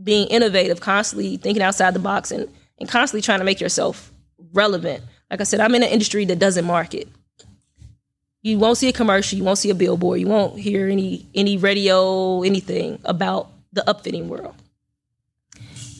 being 0.03 0.27
innovative, 0.29 0.81
constantly 0.81 1.37
thinking 1.37 1.62
outside 1.62 1.95
the 1.95 2.01
box, 2.01 2.31
and 2.31 2.49
and 2.79 2.89
constantly 2.89 3.23
trying 3.23 3.39
to 3.39 3.45
make 3.45 3.61
yourself 3.61 4.12
relevant. 4.53 5.03
Like 5.31 5.41
I 5.41 5.45
said, 5.45 5.61
I'm 5.61 5.74
in 5.74 5.83
an 5.83 5.89
industry 5.89 6.24
that 6.27 6.39
doesn't 6.39 6.65
market. 6.65 7.09
you 8.43 8.59
won't 8.59 8.77
see 8.77 8.89
a 8.89 8.93
commercial, 8.93 9.39
you 9.39 9.45
won't 9.45 9.59
see 9.59 9.70
a 9.70 9.74
billboard, 9.74 10.20
you 10.20 10.27
won't 10.27 10.59
hear 10.59 10.89
any 10.89 11.27
any 11.35 11.57
radio, 11.57 12.43
anything 12.43 12.99
about 13.05 13.51
the 13.73 13.83
upfitting 13.87 14.27
world. 14.27 14.55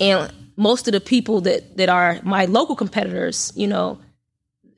And 0.01 0.33
most 0.57 0.89
of 0.89 0.93
the 0.93 1.01
people 1.01 1.41
that 1.43 1.77
that 1.77 1.89
are 1.89 2.21
my 2.23 2.45
local 2.47 2.75
competitors, 2.77 3.53
you 3.55 3.69
know, 3.69 4.01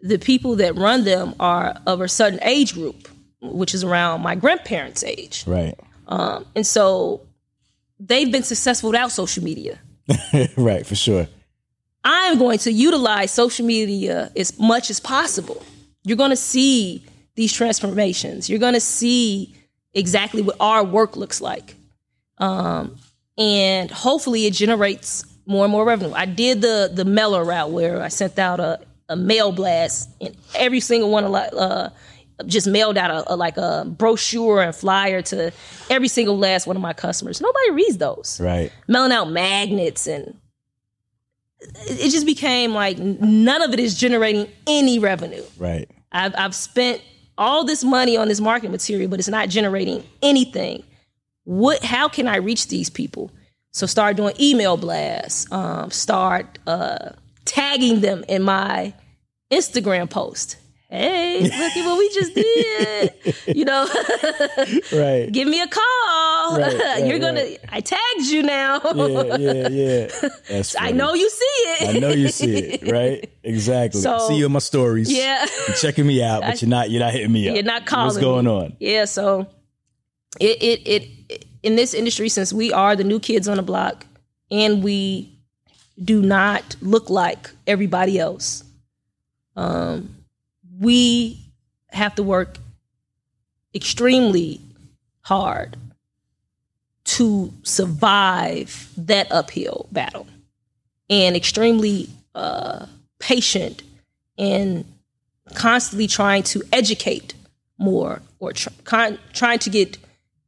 the 0.03 0.19
people 0.19 0.57
that 0.57 0.77
run 0.77 1.05
them 1.05 1.35
are 1.41 1.75
of 1.87 2.03
a 2.03 2.09
certain 2.09 2.39
age 2.43 2.75
group, 2.75 3.09
which 3.41 3.75
is 3.75 3.83
around 3.83 4.21
my 4.21 4.35
grandparents' 4.35 5.03
age. 5.03 5.45
Right. 5.47 5.75
Um, 6.07 6.45
and 6.55 6.67
so 6.67 7.23
they've 7.99 8.31
been 8.31 8.43
successful 8.43 8.91
without 8.91 9.13
social 9.13 9.43
media. 9.43 9.79
right, 10.57 10.87
for 10.87 10.95
sure. 10.95 11.29
I'm 12.05 12.39
going 12.39 12.59
to 12.59 12.73
utilize 12.73 13.31
social 13.31 13.65
media 13.65 14.31
as 14.37 14.59
much 14.59 14.91
as 14.91 15.01
possible. 15.01 15.63
You're 16.05 16.19
going 16.19 16.31
to 16.31 16.37
see 16.37 17.03
these 17.35 17.53
transformations. 17.53 18.51
You're 18.51 18.59
going 18.59 18.75
to 18.75 18.81
see 18.81 19.55
exactly 19.95 20.43
what 20.43 20.57
our 20.61 20.85
work 20.85 21.17
looks 21.17 21.41
like. 21.41 21.75
Um, 22.39 22.97
and 23.39 23.91
hopefully 23.91 24.47
it 24.47 24.53
generates 24.53 25.25
more 25.47 25.65
and 25.65 25.73
more 25.73 25.85
revenue. 25.85 26.13
I 26.15 26.27
did 26.27 26.61
the 26.61 26.91
the 26.93 27.05
mailer 27.05 27.45
route 27.45 27.71
where 27.71 28.03
I 28.03 28.09
sent 28.09 28.39
out 28.39 28.61
a, 28.61 28.81
a 29.09 29.17
mail 29.17 29.53
blast 29.53 30.09
and 30.21 30.37
every 30.55 30.81
single 30.81 31.11
one 31.11 31.25
of 31.25 31.31
like 31.31 31.51
uh, 31.55 31.91
just 32.47 32.67
mailed 32.67 32.97
out 32.97 33.11
a, 33.11 33.35
a, 33.35 33.37
like 33.37 33.57
a 33.57 33.85
brochure 33.87 34.63
and 34.63 34.75
flyer 34.75 35.23
to 35.23 35.53
every 35.91 36.09
single 36.09 36.39
last 36.39 36.67
one 36.67 36.77
of 36.77 36.83
my 36.83 36.93
customers. 36.93 37.41
Nobody 37.41 37.71
reads 37.71 37.99
those. 37.99 38.41
Right. 38.41 38.73
Mailing 38.89 39.13
out 39.13 39.31
magnets 39.31 40.07
and 40.07 40.39
it 41.87 42.11
just 42.11 42.27
became 42.27 42.73
like 42.73 42.99
none 42.99 43.63
of 43.63 43.73
it 43.73 43.81
is 43.81 43.99
generating 43.99 44.49
any 44.67 44.99
revenue. 44.99 45.43
Right. 45.59 45.89
I've 46.13 46.35
I've 46.37 46.55
spent 46.55 47.01
all 47.39 47.65
this 47.65 47.83
money 47.83 48.17
on 48.17 48.29
this 48.29 48.41
marketing 48.41 48.73
material, 48.73 49.09
but 49.09 49.19
it's 49.19 49.29
not 49.29 49.49
generating 49.49 50.05
anything. 50.23 50.83
What? 51.45 51.83
How 51.83 52.09
can 52.09 52.29
I 52.29 52.37
reach 52.37 52.69
these 52.69 52.91
people? 52.91 53.31
So 53.73 53.87
start 53.87 54.17
doing 54.17 54.35
email 54.39 54.77
blasts. 54.77 55.51
Um, 55.51 55.91
start 55.91 56.59
uh, 56.67 57.11
tagging 57.45 58.01
them 58.01 58.25
in 58.29 58.43
my 58.43 58.95
Instagram 59.53 60.09
post. 60.09 60.57
Hey, 60.95 61.41
look 61.43 61.53
at 61.53 61.85
what 61.87 61.99
we 61.99 62.09
just 62.11 62.35
did. 62.35 63.57
you 63.57 63.65
know, 63.65 63.85
right. 64.93 65.31
Give 65.33 65.49
me 65.49 65.61
a 65.61 65.67
call. 65.67 66.57
Right, 66.57 66.79
right, 66.79 67.07
You're 67.07 67.19
gonna. 67.19 67.43
right. 67.43 67.59
I 67.69 67.81
tagged 67.81 68.27
you 68.27 68.45
now. 68.45 68.81
Yeah, 68.95 69.37
yeah, 69.39 69.69
yeah. 69.69 70.29
That's 70.49 70.77
I 70.79 70.93
know 70.93 71.15
you 71.15 71.29
see 71.29 71.45
it. 71.45 71.97
I 71.97 71.99
know 71.99 72.11
you 72.11 72.29
see 72.29 72.57
it, 72.57 72.93
right? 72.93 73.29
Exactly. 73.43 74.03
So- 74.03 74.29
see 74.29 74.37
you 74.37 74.47
in 74.47 74.53
my 74.53 74.61
stories. 74.61 75.13
Yeah. 75.13 75.45
You're 75.67 75.77
checking 75.77 76.07
me 76.07 76.23
out, 76.23 76.43
but 76.43 76.63
you're 76.63 76.69
not 76.69 76.91
you're 76.91 77.01
not 77.01 77.13
hitting 77.13 77.33
me 77.33 77.49
up. 77.49 77.55
You're 77.57 77.65
not 77.65 77.87
calling. 77.87 78.07
What's 78.07 78.19
going 78.19 78.45
me. 78.45 78.51
on? 78.53 78.77
Yeah, 78.79 79.07
so 79.07 79.49
it, 80.41 80.63
it 80.63 80.89
it 80.89 81.45
in 81.65 81.75
this 81.75 81.93
industry, 81.93 82.29
since 82.29 82.53
we 82.53 82.73
are 82.73 82.95
the 82.95 83.05
new 83.05 83.19
kids 83.19 83.49
on 83.49 83.57
the 83.57 83.63
block, 83.65 84.07
and 84.51 84.81
we 84.85 85.37
do 86.01 86.23
not 86.23 86.77
look 86.81 87.11
like 87.11 87.51
everybody 87.67 88.19
else, 88.19 88.63
um, 89.57 90.14
we 90.85 91.39
have 91.89 92.15
to 92.17 92.23
work 92.23 92.59
extremely 93.75 94.61
hard 95.23 95.77
to 97.05 97.53
survive 97.63 98.89
that 98.97 99.31
uphill 99.31 99.89
battle, 99.93 100.27
and 101.11 101.37
extremely 101.37 102.09
uh, 102.35 102.87
patient 103.19 103.83
and 104.39 104.85
constantly 105.55 106.07
trying 106.07 106.43
to 106.43 106.63
educate 106.73 107.35
more 107.79 108.21
or 108.39 108.53
tr- 108.53 108.71
con- 108.85 109.19
trying 109.33 109.59
to 109.59 109.71
get 109.71 109.99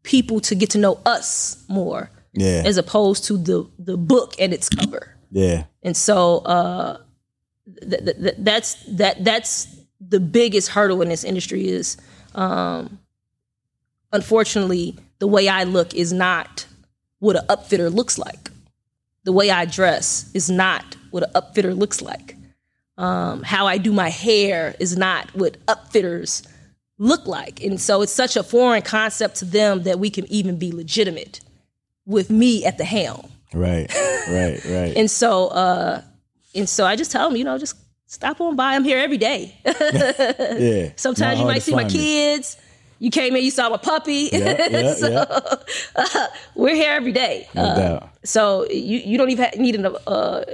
people 0.03 0.41
to 0.41 0.55
get 0.55 0.71
to 0.71 0.79
know 0.79 0.99
us 1.05 1.65
more 1.69 2.11
Yeah. 2.33 2.63
as 2.65 2.77
opposed 2.79 3.25
to 3.25 3.37
the 3.37 3.67
the 3.79 3.97
book 3.97 4.35
and 4.39 4.53
its 4.53 4.69
cover 4.69 5.15
yeah. 5.31 5.65
and 5.83 5.97
so 5.97 6.39
uh 6.39 6.97
th- 7.91 8.05
th- 8.05 8.17
th- 8.25 8.35
that's 8.39 8.75
that 8.97 9.25
that's 9.25 9.69
the 10.01 10.20
biggest 10.20 10.68
hurdle 10.68 11.02
in 11.02 11.09
this 11.09 11.24
industry 11.24 11.68
is 11.68 11.97
um 12.35 12.98
unfortunately 14.12 14.97
the 15.18 15.27
way 15.27 15.48
i 15.48 15.64
look 15.64 15.94
is 15.94 16.12
not 16.12 16.66
what 17.18 17.36
an 17.36 17.47
upfitter 17.47 17.93
looks 17.93 18.18
like 18.18 18.51
the 19.24 19.32
way 19.32 19.51
i 19.51 19.64
dress 19.64 20.31
is 20.35 20.51
not 20.51 20.97
what 21.10 21.23
an 21.23 21.31
upfitter 21.35 21.77
looks 21.77 22.02
like 22.02 22.36
um, 22.98 23.43
how 23.43 23.66
I 23.66 23.78
do 23.78 23.93
my 23.93 24.09
hair 24.09 24.74
is 24.81 24.97
not 24.97 25.35
what 25.35 25.64
upfitters 25.66 26.47
look 26.98 27.27
like. 27.27 27.62
And 27.62 27.81
so 27.81 28.02
it's 28.02 28.12
such 28.12 28.36
a 28.36 28.43
foreign 28.43 28.82
concept 28.82 29.36
to 29.36 29.44
them 29.44 29.82
that 29.82 29.98
we 29.98 30.10
can 30.10 30.31
even 30.32 30.59
be 30.59 30.73
legitimate 30.73 31.40
with 32.06 32.31
me 32.31 32.64
at 32.64 32.78
the 32.78 32.85
helm. 32.85 33.31
Right. 33.52 33.93
Right. 34.28 34.64
Right. 34.64 34.93
And 34.97 35.10
so, 35.10 35.48
uh, 35.48 36.02
and 36.55 36.68
so 36.68 36.86
I 36.86 36.97
just 36.97 37.10
tell 37.10 37.28
them, 37.28 37.36
you 37.36 37.44
know, 37.44 37.59
just 37.59 37.77
stop 38.07 38.41
on 38.41 38.57
by. 38.57 38.74
I'm 38.74 38.85
here 38.85 38.99
every 38.99 39.19
day. 39.19 39.55
yeah. 39.65 40.93
Sometimes 40.97 41.39
you 41.41 41.45
might 41.47 41.62
see 41.62 41.74
my 41.74 41.85
me. 41.85 41.91
kids. 41.91 42.57
You 42.99 43.11
came 43.11 43.37
in, 43.37 43.45
you 43.45 43.51
saw 43.51 43.69
my 43.69 43.77
puppy. 43.77 44.31
Yeah, 44.33 44.66
yeah, 44.70 44.95
so, 44.95 45.11
yeah. 45.99 46.27
we're 46.55 46.74
here 46.74 46.93
every 46.93 47.12
day. 47.12 47.47
No 47.55 47.62
Uh, 47.62 47.77
doubt. 47.77 48.09
so 48.24 48.66
you, 48.70 48.99
you 49.01 49.19
don't 49.19 49.28
even 49.31 49.51
need 49.59 49.74
an 49.74 49.85
uh, 50.07 50.45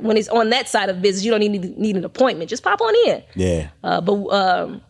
when 0.00 0.16
it's 0.16 0.28
on 0.28 0.48
that 0.50 0.68
side 0.68 0.88
of 0.88 1.02
business, 1.02 1.24
you 1.24 1.30
don't 1.30 1.40
need 1.40 1.76
need 1.78 1.96
an 1.96 2.04
appointment. 2.04 2.48
Just 2.48 2.62
pop 2.62 2.80
on 2.80 2.94
in. 3.06 3.22
Yeah. 3.34 3.68
Uh, 3.84 4.00
but 4.00 4.14
um, 4.30 4.80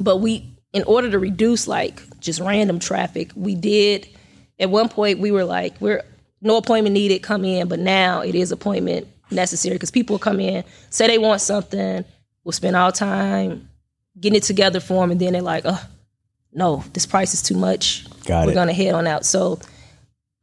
but 0.00 0.18
we, 0.18 0.48
in 0.72 0.82
order 0.84 1.10
to 1.10 1.18
reduce 1.18 1.66
like 1.66 2.00
just 2.20 2.40
random 2.40 2.78
traffic, 2.78 3.30
we 3.34 3.54
did 3.56 4.08
at 4.60 4.70
one 4.70 4.88
point 4.88 5.18
we 5.18 5.30
were 5.32 5.44
like 5.44 5.80
we're 5.80 6.02
no 6.40 6.56
appointment 6.56 6.94
needed, 6.94 7.20
come 7.22 7.44
in. 7.44 7.66
But 7.68 7.80
now 7.80 8.20
it 8.20 8.34
is 8.36 8.52
appointment 8.52 9.08
necessary 9.34 9.74
because 9.74 9.90
people 9.90 10.18
come 10.18 10.40
in, 10.40 10.64
say 10.90 11.06
they 11.06 11.18
want 11.18 11.40
something, 11.40 12.04
we'll 12.44 12.52
spend 12.52 12.76
all 12.76 12.92
time 12.92 13.68
getting 14.18 14.36
it 14.36 14.42
together 14.42 14.80
for 14.80 15.02
them, 15.02 15.10
and 15.10 15.20
then 15.20 15.32
they're 15.32 15.42
like, 15.42 15.64
oh 15.66 15.84
no, 16.52 16.84
this 16.92 17.06
price 17.06 17.34
is 17.34 17.42
too 17.42 17.56
much. 17.56 18.06
Got 18.24 18.46
we're 18.46 18.52
it. 18.52 18.54
gonna 18.54 18.72
head 18.72 18.94
on 18.94 19.06
out. 19.06 19.24
So. 19.26 19.58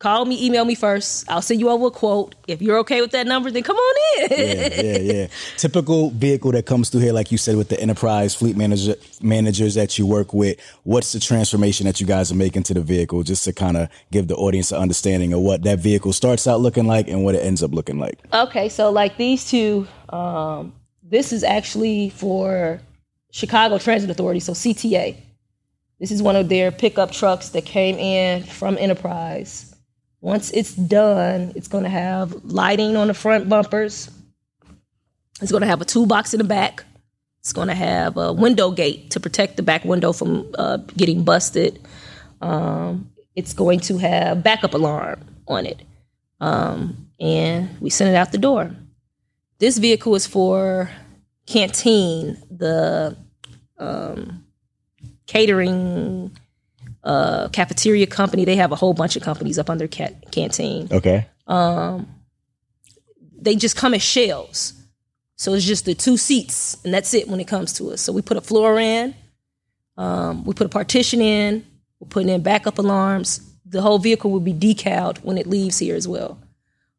Call 0.01 0.25
me, 0.25 0.43
email 0.43 0.65
me 0.65 0.73
first. 0.73 1.29
I'll 1.29 1.43
send 1.43 1.59
you 1.59 1.69
over 1.69 1.85
a 1.85 1.91
quote. 1.91 2.33
If 2.47 2.59
you're 2.59 2.79
okay 2.79 3.01
with 3.01 3.11
that 3.11 3.27
number, 3.27 3.51
then 3.51 3.61
come 3.61 3.75
on 3.77 3.95
in. 4.23 4.29
yeah, 4.31 4.81
yeah, 4.81 4.97
yeah. 4.97 5.27
Typical 5.57 6.09
vehicle 6.09 6.51
that 6.53 6.65
comes 6.65 6.89
through 6.89 7.01
here, 7.01 7.13
like 7.13 7.31
you 7.31 7.37
said, 7.37 7.55
with 7.55 7.69
the 7.69 7.79
enterprise 7.79 8.33
fleet 8.33 8.57
manager 8.57 8.95
managers 9.21 9.75
that 9.75 9.99
you 9.99 10.07
work 10.07 10.33
with. 10.33 10.59
What's 10.85 11.11
the 11.11 11.19
transformation 11.19 11.85
that 11.85 12.01
you 12.01 12.07
guys 12.07 12.31
are 12.31 12.35
making 12.35 12.63
to 12.63 12.73
the 12.73 12.81
vehicle, 12.81 13.21
just 13.21 13.43
to 13.43 13.53
kind 13.53 13.77
of 13.77 13.89
give 14.11 14.27
the 14.27 14.35
audience 14.35 14.71
an 14.71 14.81
understanding 14.81 15.33
of 15.33 15.41
what 15.41 15.61
that 15.65 15.77
vehicle 15.77 16.13
starts 16.13 16.47
out 16.47 16.61
looking 16.61 16.87
like 16.87 17.07
and 17.07 17.23
what 17.23 17.35
it 17.35 17.45
ends 17.45 17.61
up 17.61 17.71
looking 17.71 17.99
like? 17.99 18.17
Okay, 18.33 18.69
so 18.69 18.89
like 18.89 19.17
these 19.17 19.51
two, 19.51 19.87
um, 20.09 20.73
this 21.03 21.31
is 21.31 21.43
actually 21.43 22.09
for 22.09 22.81
Chicago 23.29 23.77
Transit 23.77 24.09
Authority, 24.09 24.39
so 24.39 24.53
CTA. 24.53 25.15
This 25.99 26.09
is 26.09 26.23
one 26.23 26.35
of 26.35 26.49
their 26.49 26.71
pickup 26.71 27.11
trucks 27.11 27.49
that 27.49 27.65
came 27.65 27.99
in 27.99 28.41
from 28.41 28.79
Enterprise. 28.79 29.70
Once 30.21 30.51
it's 30.51 30.73
done, 30.73 31.51
it's 31.55 31.67
going 31.67 31.83
to 31.83 31.89
have 31.89 32.33
lighting 32.45 32.95
on 32.95 33.07
the 33.07 33.13
front 33.13 33.49
bumpers. 33.49 34.09
It's 35.41 35.51
going 35.51 35.61
to 35.61 35.67
have 35.67 35.81
a 35.81 35.85
toolbox 35.85 36.33
in 36.33 36.37
the 36.37 36.43
back. 36.43 36.83
It's 37.39 37.53
going 37.53 37.67
to 37.67 37.75
have 37.75 38.17
a 38.17 38.31
window 38.31 38.71
gate 38.71 39.11
to 39.11 39.19
protect 39.19 39.57
the 39.57 39.63
back 39.63 39.83
window 39.83 40.13
from 40.13 40.51
uh, 40.57 40.77
getting 40.95 41.23
busted. 41.23 41.81
Um, 42.39 43.11
it's 43.35 43.53
going 43.53 43.79
to 43.81 43.97
have 43.97 44.43
backup 44.43 44.75
alarm 44.75 45.25
on 45.47 45.65
it 45.65 45.81
um, 46.41 47.07
and 47.19 47.69
we 47.79 47.89
sent 47.89 48.09
it 48.09 48.15
out 48.15 48.31
the 48.31 48.37
door. 48.37 48.71
This 49.59 49.77
vehicle 49.77 50.15
is 50.15 50.27
for 50.27 50.89
Canteen, 51.45 52.41
the 52.49 53.15
um, 53.77 54.43
catering 55.27 56.35
uh, 57.03 57.49
cafeteria 57.49 58.07
company. 58.07 58.45
They 58.45 58.55
have 58.57 58.71
a 58.71 58.75
whole 58.75 58.93
bunch 58.93 59.15
of 59.15 59.23
companies 59.23 59.57
up 59.57 59.69
under 59.69 59.87
ca- 59.87 60.15
Canteen. 60.31 60.87
Okay. 60.91 61.25
Um, 61.47 62.07
They 63.41 63.55
just 63.55 63.75
come 63.75 63.93
as 63.95 64.03
shells. 64.03 64.73
So 65.35 65.53
it's 65.55 65.65
just 65.65 65.85
the 65.85 65.95
two 65.95 66.17
seats, 66.17 66.77
and 66.85 66.93
that's 66.93 67.13
it 67.15 67.27
when 67.27 67.39
it 67.39 67.47
comes 67.47 67.73
to 67.73 67.89
us. 67.91 68.01
So 68.01 68.13
we 68.13 68.21
put 68.21 68.37
a 68.37 68.41
floor 68.41 68.79
in, 68.79 69.15
um, 69.97 70.43
we 70.45 70.53
put 70.53 70.67
a 70.67 70.69
partition 70.69 71.19
in, 71.21 71.65
we're 71.99 72.07
putting 72.07 72.29
in 72.29 72.43
backup 72.43 72.77
alarms. 72.77 73.41
The 73.65 73.81
whole 73.81 73.97
vehicle 73.97 74.29
will 74.29 74.39
be 74.41 74.53
decaled 74.53 75.17
when 75.23 75.39
it 75.39 75.47
leaves 75.47 75.79
here 75.79 75.95
as 75.95 76.07
well. 76.07 76.37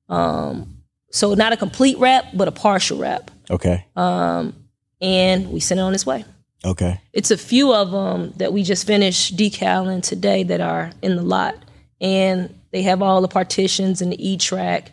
Um, 0.08 0.78
so 1.12 1.34
not 1.34 1.52
a 1.52 1.56
complete 1.56 1.98
wrap, 1.98 2.24
but 2.34 2.48
a 2.48 2.52
partial 2.52 2.98
wrap. 2.98 3.30
Okay. 3.50 3.86
Um, 3.94 4.54
And 5.00 5.50
we 5.52 5.60
send 5.60 5.78
it 5.80 5.82
on 5.84 5.94
its 5.94 6.06
way. 6.06 6.24
Okay. 6.64 7.00
It's 7.12 7.30
a 7.30 7.38
few 7.38 7.72
of 7.74 7.90
them 7.90 8.32
that 8.36 8.52
we 8.52 8.62
just 8.62 8.86
finished 8.86 9.36
decaling 9.36 10.00
today 10.00 10.42
that 10.44 10.60
are 10.60 10.92
in 11.02 11.16
the 11.16 11.22
lot. 11.22 11.56
And 12.00 12.54
they 12.72 12.82
have 12.82 13.02
all 13.02 13.20
the 13.20 13.28
partitions 13.28 14.02
and 14.02 14.12
the 14.12 14.30
E 14.30 14.36
track 14.36 14.90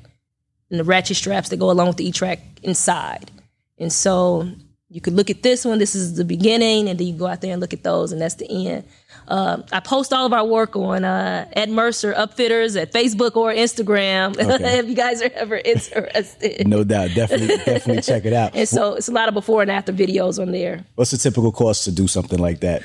and 0.69 0.79
the 0.79 0.83
ratchet 0.83 1.17
straps 1.17 1.49
that 1.49 1.57
go 1.57 1.71
along 1.71 1.87
with 1.87 1.97
the 1.97 2.07
E 2.07 2.11
track 2.11 2.39
inside. 2.61 3.31
And 3.77 3.91
so 3.91 4.49
you 4.91 5.01
could 5.01 5.13
look 5.13 5.29
at 5.29 5.43
this 5.43 5.65
one. 5.65 5.77
This 5.77 5.93
is 5.93 6.15
the 6.15 6.25
beginning, 6.25 6.89
and 6.89 6.99
then 6.99 7.05
you 7.07 7.13
go 7.13 7.27
out 7.27 7.41
there 7.41 7.51
and 7.51 7.61
look 7.61 7.73
at 7.73 7.83
those, 7.83 8.11
and 8.11 8.19
that's 8.19 8.35
the 8.35 8.49
end. 8.67 8.85
Um, 9.27 9.63
I 9.71 9.79
post 9.79 10.11
all 10.11 10.25
of 10.25 10.33
our 10.33 10.45
work 10.45 10.75
on 10.75 11.05
uh, 11.05 11.47
Ed 11.53 11.69
Mercer 11.69 12.13
Upfitters 12.13 12.79
at 12.81 12.91
Facebook 12.91 13.35
or 13.35 13.53
Instagram 13.53 14.35
Okay. 14.39 14.79
if 14.79 14.87
you 14.87 14.95
guys 14.95 15.21
are 15.21 15.29
ever 15.35 15.57
interested. 15.57 16.67
No 16.67 16.83
doubt. 16.83 17.11
Definitely, 17.13 17.57
definitely 17.65 18.01
check 18.01 18.25
it 18.25 18.33
out. 18.33 18.55
And 18.55 18.67
so 18.67 18.95
it's 18.95 19.07
a 19.07 19.11
lot 19.11 19.27
of 19.27 19.35
before 19.35 19.61
and 19.61 19.69
after 19.69 19.93
videos 19.93 20.41
on 20.41 20.51
there. 20.51 20.83
What's 20.95 21.11
the 21.11 21.17
typical 21.17 21.51
cost 21.51 21.83
to 21.83 21.91
do 21.91 22.07
something 22.07 22.39
like 22.39 22.61
that? 22.61 22.81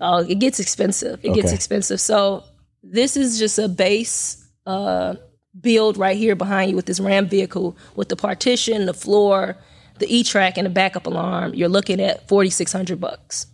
Oh, 0.00 0.18
it 0.18 0.38
gets 0.38 0.58
expensive. 0.58 1.20
It 1.22 1.34
gets 1.34 1.52
expensive. 1.52 2.00
So 2.00 2.44
this 2.82 3.16
is 3.16 3.38
just 3.38 3.58
a 3.58 3.68
base 3.68 4.42
uh, 4.66 5.16
build 5.60 5.98
right 5.98 6.16
here 6.16 6.34
behind 6.34 6.70
you 6.70 6.76
with 6.76 6.86
this 6.86 6.98
Ram 6.98 7.28
vehicle 7.28 7.76
with 7.94 8.08
the 8.08 8.16
partition, 8.16 8.86
the 8.86 8.94
floor, 8.94 9.56
the 9.98 10.06
E 10.14 10.24
track, 10.24 10.56
and 10.56 10.66
the 10.66 10.70
backup 10.70 11.06
alarm. 11.06 11.54
You're 11.54 11.68
looking 11.68 12.00
at 12.00 12.28
forty 12.28 12.50
six 12.50 12.72
hundred 12.72 13.00
bucks. 13.00 13.46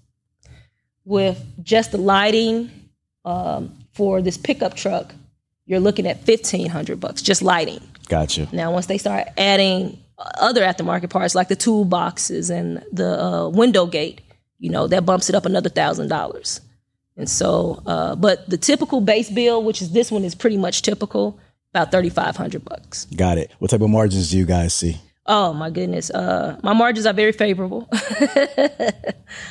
With 1.05 1.43
just 1.62 1.93
the 1.93 1.98
lighting 1.98 2.70
um, 3.24 3.78
for 3.93 4.20
this 4.20 4.36
pickup 4.36 4.74
truck, 4.74 5.15
you're 5.65 5.81
looking 5.81 6.06
at 6.06 6.20
fifteen 6.24 6.69
hundred 6.69 7.01
bucks 7.01 7.23
just 7.23 7.43
lighting. 7.43 7.81
Gotcha. 8.09 8.48
Now, 8.52 8.73
once 8.73 8.86
they 8.86 8.98
start 8.98 9.28
adding 9.36 9.98
other 10.39 10.62
aftermarket 10.62 11.10
parts 11.10 11.35
like 11.35 11.48
the 11.48 11.56
toolboxes 11.56 12.51
and 12.51 12.82
the 12.93 13.23
uh, 13.23 13.48
window 13.48 13.86
gate, 13.86 14.20
you 14.59 14.70
know, 14.70 14.86
that 14.89 15.06
bumps 15.06 15.28
it 15.28 15.35
up 15.35 15.47
another 15.47 15.69
thousand 15.69 16.09
dollars. 16.09 16.60
And 17.16 17.28
so, 17.28 17.82
uh, 17.86 18.15
but 18.15 18.48
the 18.48 18.56
typical 18.56 19.01
base 19.01 19.31
bill, 19.31 19.62
which 19.62 19.82
is 19.82 19.93
this 19.93 20.10
one, 20.10 20.24
is 20.24 20.35
pretty 20.35 20.56
much 20.56 20.82
typical, 20.82 21.39
about 21.73 21.90
thirty 21.90 22.10
five 22.10 22.36
hundred 22.36 22.65
bucks. 22.65 23.06
Got 23.06 23.39
it. 23.39 23.51
What 23.59 23.70
type 23.70 23.81
of 23.81 23.90
margins 23.90 24.31
do 24.31 24.39
you 24.39 24.47
guys 24.47 24.74
see? 24.74 24.98
Oh 25.28 25.52
my 25.52 25.68
goodness, 25.68 26.10
uh, 26.10 26.59
my 26.62 26.72
margins 26.72 27.05
are 27.05 27.12
very 27.12 27.32
favorable 27.32 27.86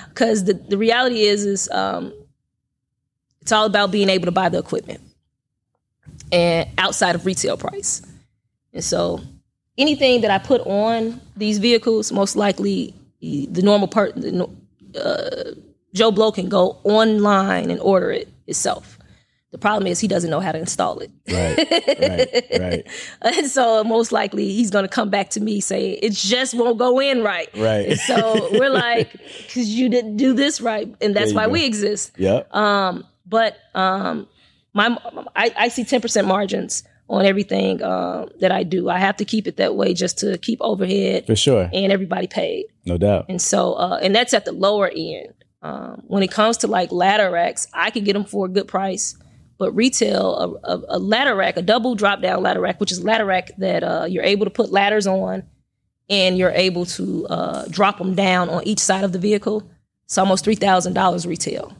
because 0.09 0.43
the 0.43 0.53
the 0.67 0.77
reality 0.77 1.21
is 1.21 1.45
is 1.45 1.69
um, 1.69 2.11
it's 3.41 3.51
all 3.51 3.65
about 3.65 3.91
being 3.91 4.09
able 4.09 4.25
to 4.25 4.31
buy 4.31 4.49
the 4.49 4.57
equipment 4.57 5.01
and 6.31 6.67
outside 6.79 7.13
of 7.15 7.25
retail 7.27 7.57
price. 7.57 8.01
And 8.73 8.83
so 8.83 9.21
anything 9.77 10.21
that 10.21 10.31
I 10.31 10.39
put 10.39 10.61
on 10.61 11.21
these 11.35 11.59
vehicles, 11.59 12.11
most 12.11 12.35
likely 12.35 12.95
the 13.21 13.61
normal 13.61 13.87
part, 13.87 14.15
the, 14.15 14.49
uh, 14.99 15.51
Joe 15.93 16.11
Blow 16.11 16.31
can 16.31 16.49
go 16.49 16.77
online 16.83 17.69
and 17.71 17.79
order 17.79 18.11
it 18.11 18.29
itself. 18.47 18.96
The 19.51 19.57
problem 19.57 19.87
is 19.87 19.99
he 19.99 20.07
doesn't 20.09 20.29
know 20.29 20.41
how 20.41 20.51
to 20.51 20.59
install 20.59 20.99
it. 20.99 21.09
Right. 21.31 21.57
right. 21.99 22.61
Right. 22.61 22.87
And 23.37 23.47
so 23.47 23.83
most 23.83 24.11
likely 24.11 24.51
he's 24.51 24.69
going 24.71 24.83
to 24.83 24.89
come 24.89 25.09
back 25.09 25.29
to 25.31 25.39
me 25.39 25.61
saying 25.61 25.99
it 26.01 26.11
just 26.13 26.53
won't 26.53 26.77
go 26.77 26.99
in 26.99 27.23
right. 27.23 27.49
Right. 27.55 27.89
And 27.89 27.99
so 27.99 28.49
we're 28.51 28.69
like, 28.69 29.11
because 29.47 29.69
you 29.69 29.87
didn't 29.89 30.17
do 30.17 30.33
this 30.33 30.59
right, 30.59 30.93
and 31.01 31.15
that's 31.15 31.33
why 31.33 31.45
go. 31.45 31.53
we 31.53 31.65
exist. 31.65 32.11
Yep. 32.17 32.49
But 33.29 33.57
um, 33.73 34.27
my 34.73 34.97
I, 35.35 35.53
I 35.57 35.67
see 35.69 35.83
ten 35.83 36.01
percent 36.01 36.27
margins 36.27 36.83
on 37.09 37.25
everything 37.25 37.81
um, 37.83 38.29
that 38.39 38.51
I 38.51 38.63
do. 38.63 38.89
I 38.89 38.99
have 38.99 39.17
to 39.17 39.25
keep 39.25 39.47
it 39.47 39.57
that 39.57 39.75
way 39.75 39.93
just 39.93 40.17
to 40.19 40.37
keep 40.37 40.59
overhead 40.61 41.25
For 41.25 41.35
sure. 41.35 41.69
and 41.71 41.91
everybody 41.91 42.27
paid. 42.27 42.65
No 42.85 42.97
doubt. 42.97 43.25
And 43.29 43.41
so, 43.41 43.73
uh, 43.73 43.99
and 44.01 44.13
that's 44.13 44.33
at 44.33 44.45
the 44.45 44.51
lower 44.51 44.91
end. 44.93 45.33
Um, 45.61 46.03
when 46.07 46.21
it 46.21 46.31
comes 46.31 46.57
to 46.57 46.67
like 46.67 46.91
ladder 46.91 47.31
racks, 47.31 47.67
I 47.73 47.89
could 47.91 48.05
get 48.05 48.13
them 48.13 48.25
for 48.25 48.45
a 48.45 48.49
good 48.49 48.67
price. 48.67 49.17
But 49.57 49.71
retail, 49.73 50.59
a, 50.63 50.75
a, 50.75 50.81
a 50.89 50.99
ladder 50.99 51.35
rack, 51.35 51.57
a 51.57 51.61
double 51.61 51.95
drop 51.95 52.21
down 52.21 52.43
ladder 52.43 52.61
rack, 52.61 52.79
which 52.79 52.91
is 52.91 52.99
a 52.99 53.03
ladder 53.03 53.25
rack 53.25 53.51
that 53.57 53.83
uh, 53.83 54.05
you're 54.07 54.23
able 54.23 54.45
to 54.45 54.51
put 54.51 54.71
ladders 54.71 55.07
on 55.07 55.43
and 56.09 56.37
you're 56.37 56.51
able 56.51 56.85
to 56.85 57.27
uh, 57.27 57.65
drop 57.69 57.97
them 57.97 58.13
down 58.15 58.49
on 58.49 58.65
each 58.65 58.79
side 58.79 59.03
of 59.03 59.11
the 59.11 59.19
vehicle. 59.19 59.69
It's 60.05 60.17
almost 60.17 60.45
$3,000 60.45 61.27
retail. 61.27 61.75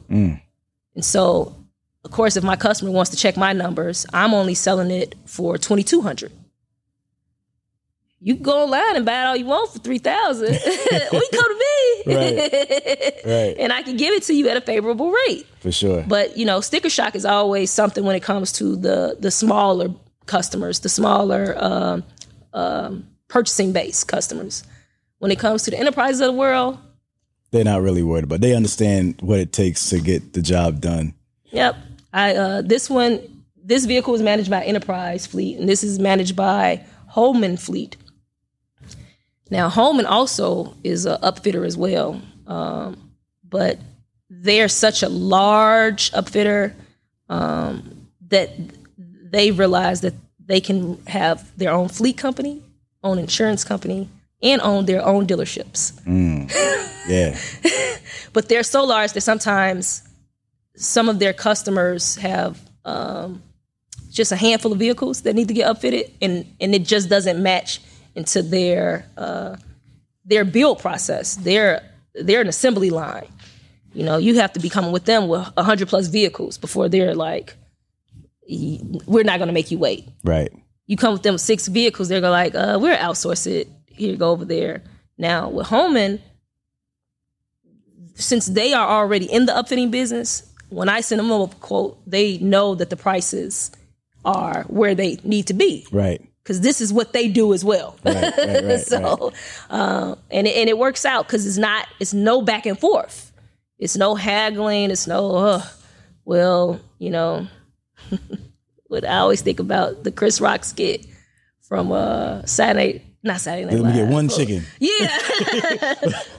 And 0.94 1.04
so, 1.04 1.54
of 2.04 2.10
course, 2.10 2.36
if 2.36 2.44
my 2.44 2.56
customer 2.56 2.90
wants 2.90 3.10
to 3.12 3.16
check 3.16 3.36
my 3.36 3.52
numbers, 3.52 4.06
I'm 4.12 4.34
only 4.34 4.54
selling 4.54 4.90
it 4.90 5.14
for 5.24 5.56
2200 5.56 6.32
you 8.20 8.34
can 8.34 8.42
go 8.42 8.64
online 8.64 8.96
and 8.96 9.06
buy 9.06 9.20
it 9.22 9.24
all 9.26 9.36
you 9.36 9.44
want 9.46 9.70
for 9.72 9.78
three 9.78 9.98
thousand. 9.98 10.48
or 10.54 10.54
you 10.54 11.28
come 11.32 11.44
to 11.44 11.64
me, 12.06 12.14
Right. 13.24 13.56
and 13.58 13.72
I 13.72 13.82
can 13.82 13.96
give 13.96 14.12
it 14.14 14.22
to 14.24 14.34
you 14.34 14.48
at 14.48 14.56
a 14.56 14.60
favorable 14.60 15.10
rate. 15.10 15.46
For 15.60 15.70
sure. 15.72 16.04
But 16.06 16.36
you 16.36 16.44
know, 16.44 16.60
sticker 16.60 16.90
shock 16.90 17.14
is 17.14 17.24
always 17.24 17.70
something 17.70 18.04
when 18.04 18.16
it 18.16 18.22
comes 18.22 18.52
to 18.54 18.76
the 18.76 19.16
the 19.20 19.30
smaller 19.30 19.88
customers, 20.26 20.80
the 20.80 20.88
smaller 20.88 21.54
um, 21.58 22.04
um, 22.52 23.06
purchasing 23.28 23.72
base 23.72 24.04
customers. 24.04 24.62
When 25.18 25.30
it 25.30 25.38
comes 25.38 25.62
to 25.64 25.70
the 25.70 25.78
enterprises 25.78 26.20
of 26.20 26.28
the 26.28 26.38
world, 26.38 26.78
They're 27.50 27.64
not 27.64 27.82
really 27.82 28.02
worried 28.02 28.24
about. 28.24 28.36
It. 28.36 28.40
They 28.42 28.54
understand 28.54 29.16
what 29.20 29.40
it 29.40 29.52
takes 29.52 29.88
to 29.90 30.00
get 30.00 30.32
the 30.32 30.42
job 30.42 30.80
done. 30.80 31.14
Yep. 31.46 31.76
I 32.12 32.34
uh, 32.34 32.62
this 32.62 32.88
one 32.90 33.20
this 33.62 33.84
vehicle 33.84 34.14
is 34.14 34.22
managed 34.22 34.50
by 34.50 34.64
Enterprise 34.64 35.26
Fleet, 35.26 35.58
and 35.58 35.68
this 35.68 35.82
is 35.84 35.98
managed 35.98 36.34
by 36.36 36.84
Holman 37.08 37.56
Fleet. 37.56 37.96
Now 39.50 39.68
Holman 39.68 40.06
also 40.06 40.74
is 40.84 41.06
an 41.06 41.20
upfitter 41.22 41.66
as 41.66 41.76
well, 41.76 42.20
um, 42.46 43.10
but 43.48 43.78
they're 44.28 44.68
such 44.68 45.02
a 45.02 45.08
large 45.08 46.10
upfitter 46.12 46.74
um, 47.28 48.06
that 48.28 48.50
they 48.96 49.50
realize 49.50 50.02
that 50.02 50.14
they 50.44 50.60
can 50.60 51.00
have 51.06 51.50
their 51.58 51.72
own 51.72 51.88
fleet 51.88 52.16
company, 52.16 52.62
own 53.02 53.18
insurance 53.18 53.64
company, 53.64 54.08
and 54.42 54.60
own 54.62 54.86
their 54.86 55.04
own 55.04 55.26
dealerships. 55.26 55.92
Yeah. 57.08 57.36
But 58.32 58.48
they're 58.48 58.62
so 58.62 58.84
large 58.84 59.12
that 59.14 59.22
sometimes 59.22 60.02
some 60.76 61.08
of 61.08 61.18
their 61.18 61.32
customers 61.32 62.16
have 62.16 62.60
um, 62.84 63.42
just 64.10 64.32
a 64.32 64.36
handful 64.36 64.72
of 64.72 64.78
vehicles 64.78 65.22
that 65.22 65.34
need 65.34 65.48
to 65.48 65.54
get 65.54 65.66
upfitted, 65.66 66.12
and 66.20 66.46
and 66.60 66.74
it 66.74 66.84
just 66.84 67.08
doesn't 67.08 67.42
match 67.42 67.80
into 68.14 68.42
their 68.42 69.08
uh, 69.16 69.56
their 70.24 70.44
build 70.44 70.78
process. 70.78 71.36
They're 71.36 71.82
they're 72.14 72.40
an 72.40 72.48
assembly 72.48 72.90
line. 72.90 73.28
You 73.94 74.04
know, 74.04 74.18
you 74.18 74.36
have 74.36 74.52
to 74.52 74.60
be 74.60 74.68
coming 74.68 74.92
with 74.92 75.04
them 75.04 75.28
with 75.28 75.46
hundred 75.56 75.88
plus 75.88 76.08
vehicles 76.08 76.58
before 76.58 76.88
they're 76.88 77.14
like, 77.14 77.56
we're 78.48 79.24
not 79.24 79.38
going 79.38 79.48
to 79.48 79.52
make 79.52 79.70
you 79.70 79.78
wait. 79.78 80.08
Right. 80.24 80.52
You 80.86 80.96
come 80.96 81.12
with 81.12 81.22
them 81.22 81.34
with 81.34 81.42
six 81.42 81.68
vehicles, 81.68 82.08
they're 82.08 82.20
going 82.20 82.30
like, 82.30 82.54
uh, 82.54 82.78
we're 82.80 82.96
outsource 82.96 83.46
it. 83.46 83.68
Here, 83.86 84.16
go 84.16 84.30
over 84.30 84.44
there. 84.44 84.82
Now 85.16 85.48
with 85.48 85.66
Holman, 85.66 86.20
since 88.14 88.46
they 88.46 88.72
are 88.72 88.88
already 88.88 89.26
in 89.26 89.46
the 89.46 89.52
upfitting 89.52 89.90
business, 89.90 90.44
when 90.70 90.88
I 90.88 91.00
send 91.00 91.18
them 91.18 91.30
a 91.30 91.48
quote, 91.48 91.98
they 92.08 92.38
know 92.38 92.74
that 92.74 92.90
the 92.90 92.96
prices 92.96 93.70
are 94.24 94.64
where 94.64 94.94
they 94.94 95.18
need 95.24 95.46
to 95.46 95.54
be 95.54 95.86
Right. 95.92 96.22
Because 96.48 96.62
this 96.62 96.80
is 96.80 96.94
what 96.94 97.12
they 97.12 97.28
do 97.28 97.52
as 97.52 97.62
well. 97.62 97.94
Right. 98.04 98.14
Right. 98.38 98.64
Right. 98.64 98.80
so, 98.80 99.32
uh, 99.68 100.14
and 100.30 100.46
it, 100.46 100.56
and 100.56 100.68
it 100.70 100.78
works 100.78 101.04
out 101.04 101.26
because 101.26 101.46
it's 101.46 101.58
not 101.58 101.86
it's 102.00 102.14
no 102.14 102.40
back 102.40 102.64
and 102.64 102.78
forth. 102.78 103.30
It's 103.78 103.96
no 103.98 104.14
haggling. 104.14 104.90
It's 104.90 105.06
no 105.06 105.36
uh, 105.36 105.62
well, 106.24 106.80
you 106.98 107.10
know. 107.10 107.46
what 108.86 109.04
I 109.06 109.18
always 109.18 109.42
think 109.42 109.60
about 109.60 110.04
the 110.04 110.10
Chris 110.10 110.40
Rock 110.40 110.64
skit 110.64 111.04
from 111.60 111.92
uh, 111.92 112.46
Saturday, 112.46 113.04
not 113.22 113.42
Saturday 113.42 113.66
Night 113.66 113.74
Let 113.82 113.92
me 113.92 113.92
get 113.92 114.04
Live. 114.04 114.12
one 114.14 114.28
chicken. 114.30 114.64
Yeah, 114.80 115.18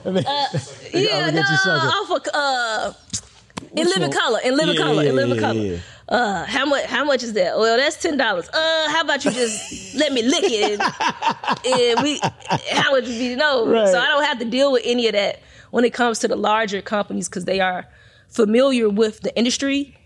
Uh, 0.04 0.48
yeah, 0.92 1.30
no, 1.30 1.32
get 1.32 1.50
you 1.50 1.56
something. 1.62 1.88
off 1.88 2.10
of 2.10 2.28
uh, 2.34 2.92
in 3.76 3.86
living 3.86 4.10
color, 4.10 4.40
in 4.42 4.56
living 4.56 4.74
Yeah, 4.74 4.82
color, 4.82 5.02
yeah, 5.04 5.08
in 5.10 5.14
living 5.16 5.34
yeah, 5.36 5.40
color. 5.40 5.80
Uh, 6.10 6.44
how 6.44 6.66
much? 6.66 6.84
How 6.86 7.04
much 7.04 7.22
is 7.22 7.34
that? 7.34 7.56
Well, 7.56 7.76
that's 7.76 7.96
ten 8.02 8.16
dollars. 8.16 8.48
Uh, 8.48 8.88
how 8.90 9.02
about 9.02 9.24
you 9.24 9.30
just 9.30 9.94
let 9.96 10.12
me 10.12 10.22
lick 10.22 10.42
it, 10.44 10.80
and, 10.80 11.66
and 11.66 12.02
we, 12.02 12.20
how 12.72 12.90
would 12.92 13.06
you 13.06 13.16
be? 13.30 13.36
No, 13.36 13.66
Right. 13.66 13.86
so 13.88 13.98
I 13.98 14.06
don't 14.06 14.24
have 14.24 14.38
to 14.40 14.44
deal 14.44 14.72
with 14.72 14.82
any 14.84 15.06
of 15.06 15.12
that 15.12 15.40
when 15.70 15.84
it 15.84 15.92
comes 15.94 16.18
to 16.20 16.28
the 16.28 16.34
larger 16.36 16.82
companies 16.82 17.28
because 17.28 17.44
they 17.44 17.60
are 17.60 17.86
familiar 18.28 18.88
with 18.88 19.20
the 19.20 19.36
industry 19.38 19.96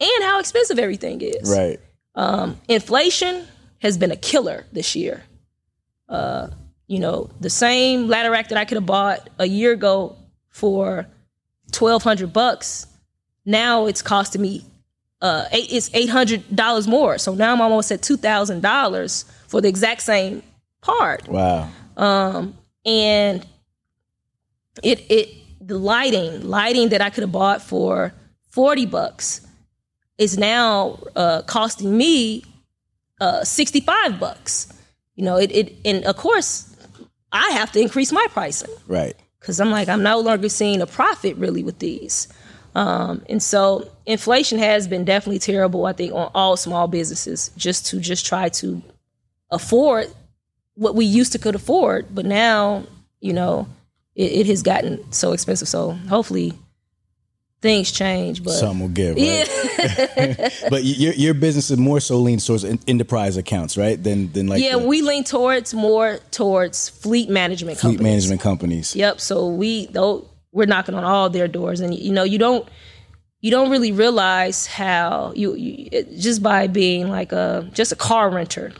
and 0.00 0.24
how 0.24 0.40
expensive 0.40 0.80
everything 0.80 1.20
is. 1.20 1.48
Right. 1.56 1.78
Um, 2.16 2.58
Inflation 2.68 3.46
has 3.80 3.96
been 3.96 4.10
a 4.10 4.16
killer 4.16 4.66
this 4.72 4.96
year. 4.96 5.22
Uh, 6.08 6.48
you 6.88 6.98
know, 6.98 7.30
the 7.40 7.48
same 7.50 8.08
ladder 8.08 8.32
rack 8.32 8.48
that 8.48 8.58
I 8.58 8.64
could 8.64 8.76
have 8.76 8.86
bought 8.86 9.30
a 9.38 9.46
year 9.46 9.70
ago 9.72 10.16
for 10.50 11.06
twelve 11.70 12.02
hundred 12.02 12.32
bucks, 12.32 12.88
now 13.46 13.86
it's 13.86 14.02
costing 14.02 14.42
me 14.42 14.64
uh 15.22 15.44
eight, 15.52 15.68
it's 15.72 15.88
eight 15.94 16.10
hundred 16.10 16.42
dollars 16.54 16.86
more. 16.86 17.16
So 17.16 17.34
now 17.34 17.52
I'm 17.54 17.60
almost 17.62 17.90
at 17.90 18.02
two 18.02 18.16
thousand 18.18 18.60
dollars 18.60 19.24
for 19.48 19.60
the 19.62 19.68
exact 19.68 20.02
same 20.02 20.42
part 20.82 21.26
Wow. 21.28 21.68
Um, 21.96 22.54
and 22.84 23.46
it 24.82 25.00
it 25.10 25.28
the 25.60 25.78
lighting 25.78 26.48
lighting 26.48 26.88
that 26.90 27.00
I 27.00 27.08
could 27.10 27.22
have 27.22 27.32
bought 27.32 27.62
for 27.62 28.12
forty 28.50 28.84
bucks 28.86 29.46
is 30.18 30.36
now 30.38 30.98
uh, 31.16 31.42
costing 31.42 31.96
me 31.96 32.44
uh, 33.20 33.44
sixty 33.44 33.80
five 33.80 34.18
bucks. 34.18 34.72
You 35.14 35.24
know, 35.24 35.36
it, 35.36 35.52
it 35.52 35.76
and 35.84 36.04
of 36.04 36.16
course 36.16 36.74
I 37.30 37.50
have 37.52 37.70
to 37.72 37.80
increase 37.80 38.10
my 38.12 38.26
pricing 38.30 38.70
Right. 38.88 39.14
because 39.40 39.60
I'm 39.60 39.70
like, 39.70 39.88
I'm 39.88 40.02
no 40.02 40.18
longer 40.20 40.48
seeing 40.48 40.80
a 40.82 40.86
profit 40.86 41.36
really 41.36 41.62
with 41.62 41.78
these. 41.78 42.28
Um, 42.74 43.22
and 43.28 43.42
so 43.42 43.90
inflation 44.06 44.58
has 44.58 44.88
been 44.88 45.04
definitely 45.04 45.38
terrible, 45.38 45.86
I 45.86 45.92
think, 45.92 46.12
on 46.14 46.30
all 46.34 46.56
small 46.56 46.88
businesses 46.88 47.50
just 47.56 47.86
to 47.86 48.00
just 48.00 48.24
try 48.24 48.48
to 48.50 48.82
afford 49.50 50.08
what 50.74 50.94
we 50.94 51.04
used 51.04 51.32
to 51.32 51.38
could 51.38 51.54
afford. 51.54 52.14
But 52.14 52.24
now, 52.24 52.84
you 53.20 53.32
know, 53.32 53.68
it, 54.14 54.32
it 54.32 54.46
has 54.46 54.62
gotten 54.62 55.12
so 55.12 55.32
expensive. 55.32 55.68
So 55.68 55.92
hopefully 55.92 56.54
things 57.62 57.92
change. 57.92 58.42
But 58.42 58.52
Something 58.52 58.80
will 58.80 58.88
give, 58.88 59.16
right? 59.16 59.22
yeah, 59.22 60.48
but 60.70 60.84
your 60.84 61.14
your 61.14 61.34
business 61.34 61.70
is 61.70 61.78
more 61.78 62.00
so 62.00 62.18
lean 62.18 62.38
towards 62.38 62.64
enterprise 62.64 63.36
accounts, 63.36 63.78
right? 63.78 64.02
Than 64.02 64.32
than 64.32 64.48
like 64.48 64.62
yeah, 64.62 64.72
the 64.78 64.86
we 64.86 65.00
lean 65.00 65.24
towards 65.24 65.72
more 65.72 66.18
towards 66.30 66.88
fleet 66.88 67.30
management 67.30 67.78
fleet 67.78 67.92
companies. 67.98 68.12
management 68.12 68.40
companies. 68.40 68.96
Yep. 68.96 69.20
So 69.20 69.48
we 69.48 69.86
though 69.86 70.26
we're 70.52 70.66
knocking 70.66 70.94
on 70.94 71.04
all 71.04 71.30
their 71.30 71.48
doors, 71.48 71.80
and 71.80 71.94
you 71.94 72.12
know 72.12 72.24
you 72.24 72.38
don't 72.38 72.68
you 73.40 73.50
don't 73.50 73.70
really 73.70 73.92
realize 73.92 74.66
how 74.66 75.32
you, 75.34 75.54
you 75.54 75.88
it, 75.90 76.16
just 76.18 76.42
by 76.42 76.68
being 76.68 77.08
like 77.08 77.32
a 77.32 77.68
just 77.72 77.92
a 77.92 77.96
car 77.96 78.30
renter, 78.30 78.72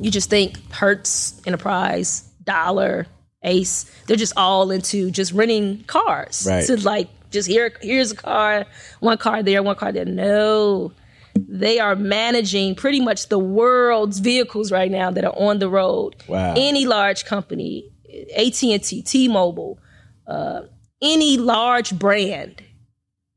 you 0.00 0.10
just 0.10 0.30
think 0.30 0.58
Hertz 0.72 1.40
Enterprise, 1.46 2.22
Dollar, 2.42 3.06
Ace, 3.42 3.84
they're 4.06 4.16
just 4.16 4.32
all 4.36 4.70
into 4.70 5.10
just 5.10 5.32
renting 5.32 5.84
cars. 5.84 6.46
Right. 6.48 6.64
So 6.64 6.74
like 6.74 7.08
just 7.30 7.48
here 7.48 7.72
here's 7.82 8.12
a 8.12 8.16
car, 8.16 8.64
one 9.00 9.18
car 9.18 9.42
there, 9.42 9.62
one 9.62 9.76
car 9.76 9.92
there. 9.92 10.04
No. 10.04 10.92
They 11.36 11.80
are 11.80 11.96
managing 11.96 12.76
pretty 12.76 13.00
much 13.00 13.28
the 13.28 13.40
world's 13.40 14.20
vehicles 14.20 14.70
right 14.70 14.90
now 14.90 15.10
that 15.10 15.24
are 15.24 15.36
on 15.36 15.58
the 15.58 15.68
road. 15.68 16.14
Wow. 16.28 16.54
Any 16.56 16.86
large 16.86 17.24
company, 17.24 17.90
AT&T, 18.36 19.02
T-Mobile, 19.02 19.80
uh, 20.28 20.62
any 21.04 21.36
large 21.36 21.96
brand 21.96 22.62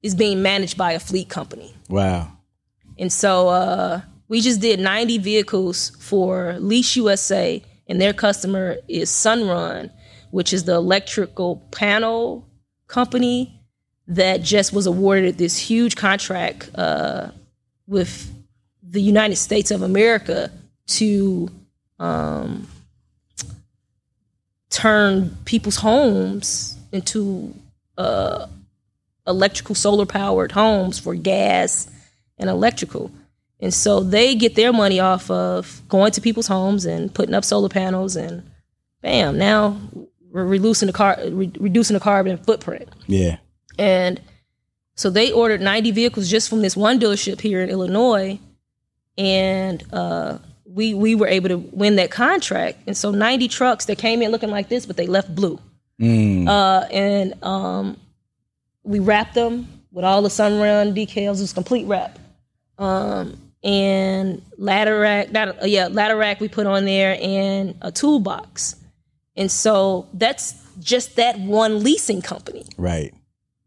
is 0.02 0.16
being 0.16 0.42
managed 0.42 0.78
by 0.78 0.94
a 0.94 1.00
fleet 1.00 1.30
company. 1.30 1.76
Wow. 1.90 2.32
And 2.98 3.12
so 3.12 3.50
uh, 3.50 4.02
we 4.30 4.42
just 4.42 4.62
did 4.62 4.80
90 4.80 5.18
vehicles 5.20 5.92
for 6.00 6.56
Lease 6.60 6.96
USA, 6.96 7.62
and 7.88 8.02
their 8.02 8.14
customer 8.14 8.78
is 8.88 9.10
Sunrun, 9.10 9.92
which 10.32 10.54
is 10.54 10.64
the 10.64 10.76
electrical 10.76 11.58
panel 11.72 12.48
company 12.88 13.54
that 14.08 14.42
just 14.42 14.72
was 14.72 14.88
awarded 14.88 15.38
this 15.38 15.58
huge 15.58 15.98
contract 15.98 16.72
uh, 16.76 17.30
with 17.86 18.34
the 18.82 19.02
United 19.02 19.36
States 19.36 19.70
of 19.72 19.82
America 19.82 20.50
to 20.88 21.50
um, 22.00 22.68
turn 24.70 25.36
people's 25.44 25.76
homes 25.76 26.77
into 26.92 27.54
uh, 27.98 28.48
electrical 29.26 29.76
solar 29.76 30.06
powered 30.06 30.52
homes 30.52 31.00
for 31.00 31.16
gas 31.16 31.90
and 32.38 32.50
electrical. 32.50 33.12
And 33.60 33.74
so 33.74 34.02
they 34.02 34.36
get 34.36 34.56
their 34.56 34.72
money 34.72 35.00
off 35.00 35.30
of 35.32 35.82
going 35.90 36.12
to 36.12 36.22
people's 36.22 36.48
homes 36.48 36.86
and 36.86 37.14
putting 37.14 37.34
up 37.34 37.44
solar 37.44 37.70
panels 37.70 38.16
and 38.16 38.44
bam, 39.02 39.38
now 39.38 39.80
we're 40.30 40.46
reducing 40.46 40.88
the 40.88 40.94
car 40.94 41.18
re- 41.30 41.52
reducing 41.60 41.96
the 41.96 42.00
carbon 42.00 42.38
footprint. 42.38 42.90
Yeah. 43.08 43.38
And 43.80 44.22
so 44.96 45.10
they 45.10 45.32
ordered 45.32 45.62
90 45.62 45.92
vehicles 45.92 46.30
just 46.30 46.50
from 46.50 46.62
this 46.62 46.76
one 46.76 47.00
dealership 47.00 47.42
here 47.42 47.62
in 47.62 47.70
Illinois. 47.70 48.40
And 49.18 49.84
uh, 49.92 50.38
we 50.66 50.94
we 50.94 51.16
were 51.16 51.28
able 51.28 51.50
to 51.50 51.58
win 51.58 51.96
that 51.96 52.12
contract. 52.12 52.80
And 52.86 52.96
so 52.96 53.12
90 53.12 53.48
trucks 53.48 53.86
that 53.86 53.98
came 53.98 54.22
in 54.22 54.32
looking 54.32 54.52
like 54.52 54.70
this, 54.70 54.86
but 54.86 54.98
they 54.98 55.08
left 55.08 55.34
blue. 55.34 55.60
Uh, 56.02 56.86
and 56.92 57.44
um, 57.44 57.98
we 58.84 59.00
wrapped 59.00 59.34
them 59.34 59.68
with 59.92 60.06
all 60.06 60.22
the 60.22 60.30
sunrun 60.30 60.94
decals. 60.96 61.38
It 61.38 61.42
was 61.42 61.54
complete 61.54 61.86
wrap. 61.86 62.20
Um, 62.78 63.38
and 63.64 64.42
ladder 64.58 65.00
rack, 65.00 65.32
not, 65.32 65.62
uh, 65.64 65.66
yeah, 65.66 65.88
ladder 65.88 66.16
rack 66.16 66.40
we 66.40 66.48
put 66.48 66.68
on 66.68 66.86
there 66.86 67.18
and 67.20 67.76
a 67.82 67.92
toolbox. 67.92 68.76
And 69.36 69.52
so 69.52 70.08
that's 70.14 70.54
just 70.80 71.16
that 71.16 71.40
one 71.40 71.84
leasing 71.84 72.22
company 72.22 72.66
Right. 72.78 73.14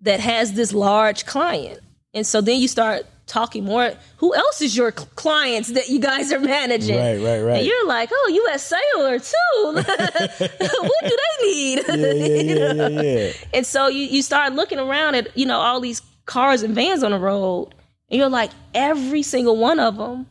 that 0.03 0.21
has 0.21 0.53
this 0.53 0.73
large 0.73 1.27
client. 1.27 1.81
And 2.15 2.27
so 2.27 2.41
then 2.41 2.61
you 2.61 2.69
start 2.69 3.05
talking 3.31 3.65
more. 3.65 3.93
Who 4.19 4.35
else 4.35 4.61
is 4.61 4.77
your 4.77 4.93
clients 4.93 5.71
that 5.71 5.89
you 5.89 6.01
guys 6.01 6.33
are 6.33 6.41
managing? 6.41 6.99
Right, 6.99 7.19
right, 7.19 7.41
right. 7.41 7.57
And 7.59 7.67
you're 7.67 7.87
like, 7.87 8.11
oh, 8.13 8.31
U.S. 8.47 8.67
Sailor 8.67 9.19
too. 9.21 9.35
what 10.83 11.05
do 11.05 11.17
they 11.17 11.47
need? 11.47 11.85
Yeah, 11.89 11.95
yeah, 11.95 12.43
You 12.43 12.55
yeah, 12.55 12.73
yeah, 12.89 13.03
yeah. 13.03 13.33
And 13.55 13.67
so 13.67 13.87
you, 13.87 14.05
you 14.07 14.23
start 14.23 14.53
looking 14.55 14.79
around 14.79 15.15
at, 15.15 15.37
you 15.37 15.47
know, 15.47 15.59
all 15.59 15.81
these 15.81 16.03
cars 16.27 16.63
and 16.63 16.75
vans 16.75 17.03
on 17.03 17.13
the 17.13 17.19
road, 17.19 17.73
and 18.11 18.19
you're 18.19 18.29
like, 18.29 18.51
every 18.75 19.23
single 19.23 19.57
one 19.57 19.79
of 19.79 19.97
them 19.97 20.27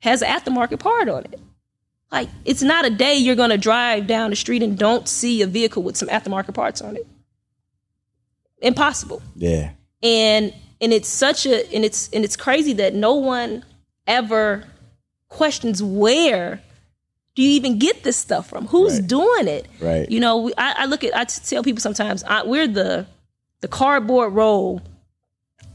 has 0.00 0.22
an 0.22 0.28
aftermarket 0.28 0.80
part 0.80 1.08
on 1.08 1.24
it. 1.24 1.40
Like, 2.10 2.28
it's 2.44 2.62
not 2.62 2.84
a 2.84 2.90
day 2.90 3.14
you're 3.14 3.36
going 3.36 3.50
to 3.50 3.58
drive 3.58 4.08
down 4.08 4.30
the 4.30 4.36
street 4.36 4.62
and 4.62 4.76
don't 4.76 5.08
see 5.08 5.42
a 5.42 5.46
vehicle 5.46 5.82
with 5.84 5.96
some 5.96 6.08
aftermarket 6.08 6.54
parts 6.54 6.82
on 6.82 6.96
it. 6.96 7.06
Impossible. 8.60 9.22
Yeah. 9.36 9.70
And 10.02 10.52
and 10.80 10.92
it's 10.92 11.08
such 11.08 11.46
a 11.46 11.72
and 11.74 11.84
it's 11.84 12.08
and 12.12 12.24
it's 12.24 12.36
crazy 12.36 12.72
that 12.74 12.94
no 12.94 13.14
one 13.14 13.64
ever 14.06 14.64
questions 15.28 15.82
where 15.82 16.60
do 17.36 17.42
you 17.42 17.50
even 17.50 17.78
get 17.78 18.02
this 18.02 18.16
stuff 18.16 18.48
from? 18.48 18.66
Who's 18.66 18.94
Right. 19.00 19.06
doing 19.06 19.48
it? 19.48 19.66
Right. 19.80 20.10
You 20.10 20.18
know, 20.20 20.38
we, 20.38 20.52
I, 20.58 20.74
I 20.78 20.86
look 20.86 21.04
at 21.04 21.14
I 21.16 21.24
tell 21.24 21.62
people 21.62 21.80
sometimes 21.80 22.24
I, 22.24 22.42
we're 22.42 22.66
the 22.66 23.06
the 23.60 23.68
cardboard 23.68 24.32
roll 24.32 24.82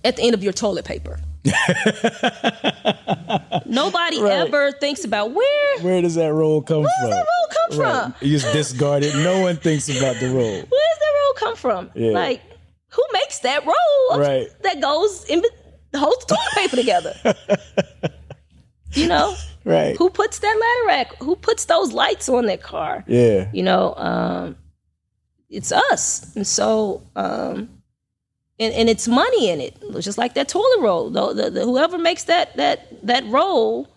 at 0.04 0.18
the 0.18 0.24
end 0.24 0.34
of 0.34 0.44
your 0.44 0.54
toilet 0.54 0.86
paper. 0.86 1.20
Nobody 3.66 4.22
Right. 4.22 4.32
ever 4.48 4.72
thinks 4.74 5.04
about 5.06 5.32
where 5.32 5.80
Where 5.82 6.02
does 6.02 6.16
that 6.16 6.34
roll 6.34 6.62
come 6.62 6.82
where 6.84 6.90
from? 7.00 7.10
does 7.10 7.16
that 7.18 7.26
roll 7.26 7.48
come 7.70 7.80
Right. 7.80 8.04
from? 8.20 8.28
You 8.28 8.38
just 8.40 8.54
discard 8.54 9.04
it. 9.04 9.16
No 9.16 9.42
one 9.42 9.56
thinks 9.58 9.90
about 9.90 10.20
the 10.20 10.28
roll. 10.30 10.52
Where 10.52 10.62
does 10.62 11.00
that 11.00 11.14
roll 11.24 11.34
come 11.38 11.56
from? 11.56 11.92
Yeah. 11.96 12.12
Like, 12.12 12.42
who 12.96 13.04
makes 13.14 13.40
that 13.40 13.66
roll 13.66 14.20
Right. 14.20 14.48
that 14.64 14.82
goes 14.82 15.26
in 15.26 15.42
the 15.92 16.00
holds 16.00 16.26
the 16.26 16.36
toilet 16.36 16.54
paper 16.56 16.76
together? 16.76 17.14
you 18.94 19.08
know, 19.08 19.36
Right. 19.64 19.96
who 19.98 20.10
puts 20.10 20.40
that 20.40 20.48
ladder 20.60 20.88
rack? 20.88 21.16
Who 21.24 21.36
puts 21.36 21.66
those 21.66 21.92
lights 21.92 22.30
on 22.30 22.46
that 22.46 22.62
car? 22.62 23.04
Yeah. 23.08 23.50
You 23.54 23.64
know, 23.64 23.96
um, 23.96 24.58
it's 25.50 25.72
us, 25.72 26.36
and 26.36 26.46
so 26.46 27.02
um, 27.16 27.70
and 28.60 28.74
and 28.74 28.90
it's 28.90 29.08
money 29.08 29.50
in 29.50 29.62
it, 29.62 29.76
just 30.00 30.18
like 30.18 30.34
that 30.36 30.48
toilet 30.50 30.80
roll. 30.82 31.10
Though 31.10 31.34
the, 31.34 31.50
the, 31.50 31.64
whoever 31.64 31.98
makes 31.98 32.26
that 32.26 32.56
that 32.58 33.06
that 33.06 33.26
roll, 33.28 33.88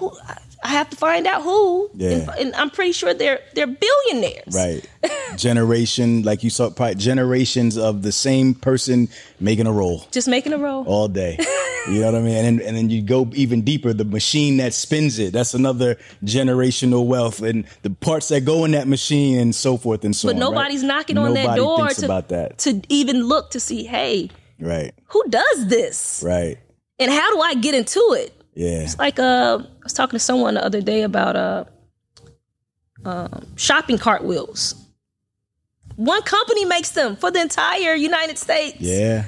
who 0.00 0.10
I, 0.62 0.68
have 0.68 0.90
to 0.90 0.96
find 0.96 1.26
out 1.26 1.42
who. 1.42 1.90
Yeah. 1.94 2.10
and, 2.10 2.30
and 2.40 2.54
I'm 2.56 2.70
pretty 2.70 2.92
sure 2.92 3.14
they're 3.14 3.40
they're 3.54 3.66
billionaires. 3.68 4.52
Right. 4.54 4.84
Generation, 5.36 6.22
like 6.22 6.42
you 6.44 6.50
saw, 6.50 6.70
probably 6.70 6.96
generations 6.96 7.78
of 7.78 8.02
the 8.02 8.12
same 8.12 8.54
person 8.54 9.08
making 9.40 9.66
a 9.66 9.72
roll 9.72 10.04
Just 10.10 10.28
making 10.28 10.52
a 10.52 10.58
roll. 10.58 10.84
all 10.86 11.08
day. 11.08 11.38
You 11.88 12.00
know 12.00 12.12
what 12.12 12.14
I 12.16 12.20
mean? 12.20 12.34
And 12.44 12.60
then, 12.60 12.66
and 12.68 12.76
then 12.76 12.90
you 12.90 13.00
go 13.00 13.30
even 13.34 13.62
deeper, 13.62 13.94
the 13.94 14.04
machine 14.04 14.58
that 14.58 14.74
spins 14.74 15.18
it, 15.18 15.32
that's 15.32 15.54
another 15.54 15.96
generational 16.22 17.06
wealth 17.06 17.40
and 17.40 17.64
the 17.82 17.88
parts 17.90 18.28
that 18.28 18.44
go 18.44 18.66
in 18.66 18.72
that 18.72 18.86
machine 18.86 19.38
and 19.38 19.54
so 19.54 19.78
forth 19.78 20.04
and 20.04 20.14
so 20.14 20.28
but 20.28 20.36
on. 20.36 20.42
right? 20.42 20.50
nobody's 20.50 20.82
knocking 20.82 21.16
on 21.16 21.32
that 21.34 21.56
door 21.56 21.88
to, 21.88 22.04
about 22.04 22.28
that. 22.28 22.58
to 22.58 22.82
even 22.90 23.22
look 23.24 23.50
to 23.52 23.60
see, 23.60 23.84
hey, 23.84 24.28
Right. 24.60 24.92
who 25.06 25.24
does 25.30 25.68
this? 25.68 26.22
Right. 26.24 26.58
And 26.98 27.10
how 27.10 27.34
do 27.34 27.40
I 27.40 27.54
get 27.54 27.74
into 27.74 27.98
it? 28.18 28.34
Yeah. 28.60 28.82
It's 28.84 28.98
like 28.98 29.18
uh 29.18 29.58
I 29.62 29.82
was 29.84 29.94
talking 29.94 30.18
to 30.18 30.24
someone 30.24 30.52
the 30.54 30.62
other 30.64 30.82
day 30.82 31.00
about 31.02 31.34
uh 31.34 31.64
um, 33.06 33.46
shopping 33.56 33.96
cart 33.96 34.22
wheels. 34.22 34.74
One 35.96 36.20
company 36.22 36.66
makes 36.66 36.90
them 36.90 37.16
for 37.16 37.30
the 37.30 37.40
entire 37.40 37.94
United 37.94 38.36
States. 38.36 38.76
Yeah. 38.80 39.24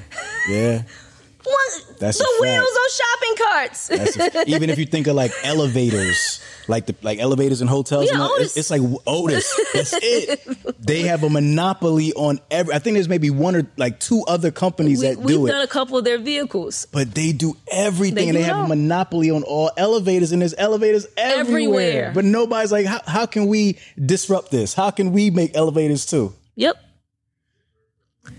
Yeah. 0.47 0.83
One, 1.43 1.97
That's 1.99 2.19
the 2.19 2.29
wheels 2.41 2.77
on 2.83 2.89
shopping 3.01 3.35
carts. 3.45 3.89
A- 3.89 4.43
even 4.55 4.69
if 4.69 4.77
you 4.77 4.85
think 4.85 5.07
of 5.07 5.15
like 5.15 5.31
elevators, 5.43 6.39
like 6.67 6.85
the 6.85 6.95
like 7.01 7.19
elevators 7.19 7.61
and 7.61 7.69
hotels, 7.69 8.09
Yeah, 8.11 8.23
and 8.23 8.31
it's, 8.45 8.57
it's 8.57 8.69
like 8.69 8.81
Otis. 9.05 9.53
Oh, 9.57 9.65
that's 9.73 9.93
it. 10.01 10.77
They 10.79 11.01
have 11.03 11.23
a 11.23 11.29
monopoly 11.29 12.13
on 12.13 12.39
every. 12.51 12.73
I 12.73 12.79
think 12.79 12.95
there's 12.95 13.09
maybe 13.09 13.29
one 13.29 13.55
or 13.55 13.67
like 13.77 13.99
two 13.99 14.23
other 14.27 14.51
companies 14.51 15.01
we, 15.01 15.07
that 15.07 15.17
we've 15.17 15.27
do 15.37 15.47
done 15.47 15.61
a 15.61 15.67
couple 15.67 15.97
of 15.97 16.03
their 16.03 16.17
vehicles. 16.19 16.87
but 16.91 17.13
they 17.13 17.31
do 17.31 17.55
everything, 17.71 18.15
They 18.15 18.27
and 18.29 18.37
they 18.37 18.41
do 18.43 18.49
it 18.49 18.53
have 18.55 18.65
a 18.65 18.67
monopoly 18.67 19.31
on 19.31 19.43
all 19.43 19.71
elevators, 19.77 20.31
and 20.31 20.41
there's 20.41 20.55
elevators 20.57 21.05
everywhere. 21.17 21.39
Everywhere. 21.39 22.11
But 22.13 22.25
nobody's 22.25 22.71
like, 22.71 22.85
how, 22.85 23.01
how 23.05 23.25
can 23.25 23.47
we 23.47 23.77
disrupt 24.03 24.51
this? 24.51 24.73
How 24.73 24.91
can 24.91 25.11
we 25.11 25.29
make 25.29 25.55
elevators 25.55 26.05
too? 26.05 26.33
Yep. 26.55 26.77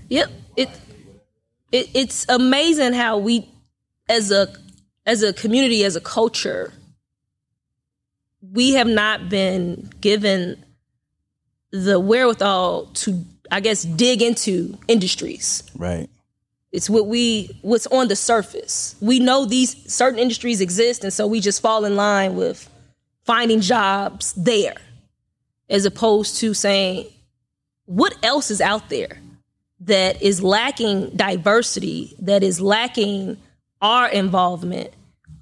Yep. 0.08 0.30
It, 0.56 0.68
it 1.72 1.90
it's 1.94 2.26
amazing 2.28 2.92
how 2.92 3.18
we 3.18 3.48
as 4.08 4.30
a 4.30 4.48
as 5.06 5.22
a 5.22 5.32
community, 5.32 5.84
as 5.84 5.96
a 5.96 6.00
culture, 6.00 6.72
we 8.52 8.72
have 8.72 8.86
not 8.86 9.28
been 9.28 9.90
given 10.00 10.64
the 11.70 11.98
wherewithal 11.98 12.86
to 12.86 13.24
I 13.50 13.60
guess, 13.60 13.84
dig 13.84 14.22
into 14.22 14.76
industries. 14.88 15.62
Right. 15.76 16.08
It's 16.72 16.90
what 16.90 17.06
we 17.06 17.56
what's 17.62 17.86
on 17.86 18.08
the 18.08 18.16
surface. 18.16 18.96
We 19.00 19.20
know 19.20 19.44
these 19.44 19.92
certain 19.92 20.18
industries 20.18 20.60
exist, 20.60 21.04
and 21.04 21.12
so 21.12 21.26
we 21.26 21.40
just 21.40 21.62
fall 21.62 21.84
in 21.84 21.94
line 21.94 22.34
with 22.34 22.68
finding 23.24 23.60
jobs 23.60 24.32
there, 24.32 24.74
as 25.70 25.84
opposed 25.84 26.38
to 26.38 26.52
saying, 26.52 27.06
what 27.86 28.16
else 28.24 28.50
is 28.50 28.60
out 28.60 28.88
there 28.88 29.20
that 29.80 30.20
is 30.20 30.42
lacking 30.42 31.10
diversity, 31.10 32.16
that 32.18 32.42
is 32.42 32.60
lacking 32.60 33.36
our 33.80 34.08
involvement. 34.08 34.90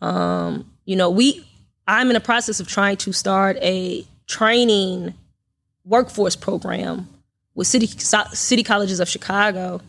Um, 0.02 0.70
you 0.84 0.96
know, 0.96 1.08
we 1.08 1.46
I'm 1.86 2.08
in 2.08 2.14
the 2.14 2.20
process 2.20 2.60
of 2.60 2.68
trying 2.68 2.96
to 2.98 3.12
start 3.12 3.56
a 3.60 4.04
training 4.26 5.14
workforce 5.84 6.36
program 6.36 7.08
with 7.54 7.66
city 7.66 7.86
city 7.86 8.62
colleges 8.62 9.00
of 9.00 9.08
Chicago, 9.08 9.80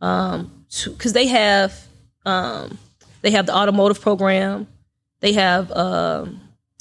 because 0.00 0.40
um, 0.40 1.12
they 1.12 1.26
have 1.26 1.86
um, 2.24 2.78
they 3.22 3.30
have 3.30 3.46
the 3.46 3.54
automotive 3.54 4.00
program, 4.00 4.66
they 5.20 5.32
have 5.32 5.70
uh, 5.70 6.26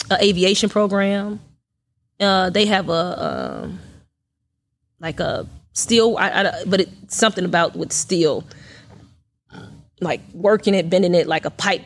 an 0.10 0.18
aviation 0.22 0.70
program, 0.70 1.40
uh, 2.20 2.50
they 2.50 2.66
have 2.66 2.90
a 2.90 3.64
um, 3.64 3.80
like 5.00 5.20
a 5.20 5.48
steel, 5.74 6.16
I, 6.18 6.30
I, 6.30 6.64
but 6.66 6.82
it's 6.82 7.16
something 7.16 7.46
about 7.46 7.76
with 7.76 7.92
steel, 7.92 8.46
like 10.00 10.22
working 10.34 10.74
it, 10.74 10.90
bending 10.90 11.14
it 11.14 11.28
like 11.28 11.46
a 11.46 11.52
pipe 11.52 11.84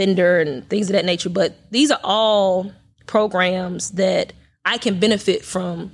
bender 0.00 0.40
and 0.40 0.66
things 0.70 0.88
of 0.88 0.94
that 0.94 1.04
nature. 1.04 1.28
But 1.28 1.54
these 1.70 1.90
are 1.90 2.00
all 2.02 2.72
programs 3.04 3.90
that 3.90 4.32
I 4.64 4.78
can 4.78 4.98
benefit 4.98 5.44
from 5.44 5.92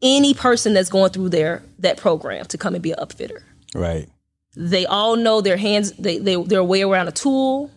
any 0.00 0.34
person 0.34 0.72
that's 0.72 0.88
going 0.88 1.10
through 1.10 1.30
their 1.30 1.64
that 1.80 1.96
program 1.96 2.44
to 2.46 2.58
come 2.58 2.74
and 2.74 2.82
be 2.82 2.92
an 2.92 2.98
upfitter. 2.98 3.42
Right. 3.74 4.08
They 4.54 4.86
all 4.86 5.16
know 5.16 5.40
their 5.40 5.56
hands. 5.56 5.90
They 5.92 6.18
they 6.18 6.36
their 6.36 6.62
way 6.62 6.82
around 6.82 7.08
a 7.08 7.12
tool. 7.12 7.72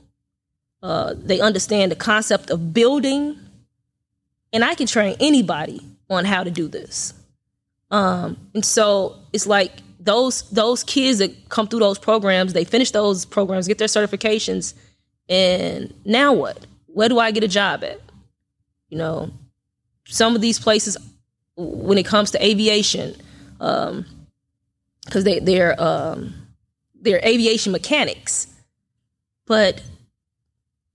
Uh, 0.83 1.15
they 1.17 1.39
understand 1.39 1.91
the 1.91 1.95
concept 1.95 2.51
of 2.51 2.71
building, 2.71 3.39
and 4.53 4.63
I 4.63 4.75
can 4.75 4.85
train 4.85 5.15
anybody 5.19 5.81
on 6.07 6.25
how 6.25 6.43
to 6.43 6.51
do 6.51 6.67
this. 6.67 7.15
Um, 7.89 8.37
and 8.53 8.63
so 8.63 9.15
it's 9.33 9.47
like 9.47 9.71
those 9.99 10.43
those 10.51 10.83
kids 10.83 11.17
that 11.17 11.49
come 11.49 11.67
through 11.67 11.79
those 11.79 11.97
programs, 11.97 12.53
they 12.53 12.65
finish 12.65 12.91
those 12.91 13.25
programs, 13.25 13.67
get 13.67 13.79
their 13.79 13.87
certifications, 13.87 14.75
and 15.29 15.93
now 16.05 16.33
what? 16.33 16.65
Where 16.87 17.09
do 17.09 17.19
I 17.19 17.31
get 17.31 17.43
a 17.43 17.47
job 17.47 17.83
at? 17.83 17.99
You 18.89 18.97
know, 18.97 19.31
some 20.05 20.35
of 20.35 20.41
these 20.41 20.59
places 20.59 20.97
when 21.57 21.97
it 21.97 22.05
comes 22.05 22.31
to 22.31 22.45
aviation, 22.45 23.15
because 23.57 23.89
um, 23.89 24.05
they 25.23 25.39
they're 25.39 25.81
um, 25.81 26.33
they're 26.93 27.21
aviation 27.23 27.71
mechanics, 27.71 28.47
but 29.45 29.81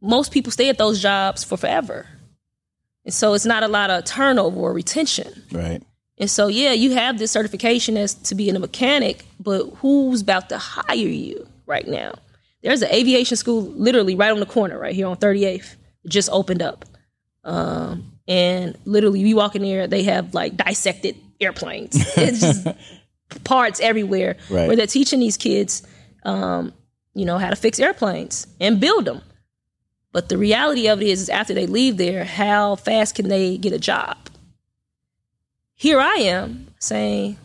most 0.01 0.33
people 0.33 0.53
stay 0.53 0.69
at 0.69 0.79
those 0.79 1.01
jobs 1.01 1.45
for 1.45 1.57
forever, 1.57 2.07
and 3.05 3.13
so 3.13 3.35
it's 3.35 3.47
not 3.47 3.63
a 3.63 3.69
lot 3.69 3.91
of 3.91 4.05
turnover 4.05 4.61
or 4.61 4.73
retention. 4.73 5.43
Right. 5.53 5.83
And 6.21 6.31
so, 6.31 6.49
yeah, 6.49 6.73
you 6.73 6.93
have 6.93 7.19
this 7.19 7.31
certification 7.31 7.97
as 7.97 8.13
to 8.13 8.35
being 8.35 8.55
a 8.55 8.59
mechanic, 8.59 9.25
but 9.41 9.65
who's 9.77 10.21
about 10.21 10.51
to 10.51 10.59
hire 10.59 10.95
you 10.95 11.49
right 11.65 11.89
now? 11.89 12.13
There's 12.63 12.83
an 12.83 12.91
aviation 12.91 13.37
school 13.37 13.63
literally 13.63 14.15
right 14.15 14.31
on 14.31 14.41
the 14.41 14.47
corner, 14.47 14.79
right 14.79 14.95
here 14.95 15.07
on 15.07 15.17
38th, 15.17 15.77
just 16.07 16.29
opened 16.31 16.63
up. 16.63 16.85
Um, 17.45 18.13
and 18.29 18.77
literally, 18.85 19.21
you 19.21 19.37
walk 19.37 19.57
in 19.57 19.63
there, 19.63 19.87
they 19.87 20.03
have 20.05 20.35
like 20.35 20.57
dissected 20.57 21.17
airplanes. 21.41 21.97
it's 22.17 22.41
just 22.41 22.69
parts 23.45 23.81
everywhere 23.81 24.37
right. 24.51 24.67
where 24.67 24.77
they're 24.77 24.87
teaching 24.87 25.21
these 25.21 25.37
kids, 25.37 25.83
um, 26.25 26.73
you 27.15 27.25
know, 27.25 27.39
how 27.39 27.51
to 27.51 27.57
fix 27.57 27.81
airplanes 27.81 28.47
and 28.61 28.81
build 28.81 29.05
them. 29.05 29.23
But 30.13 30.29
the 30.29 30.39
reality 30.39 30.89
of 30.89 31.01
it 31.01 31.09
is, 31.09 31.23
is 31.23 31.29
after 31.29 31.55
they 31.55 31.67
leave 31.67 31.97
there, 31.97 32.25
how 32.25 32.77
fast 32.77 33.15
can 33.15 33.29
they 33.29 33.57
get 33.57 33.73
a 33.73 33.79
job? 33.79 34.17
Here 35.75 36.01
I 36.01 36.17
am 36.17 36.67
saying, 36.79 37.39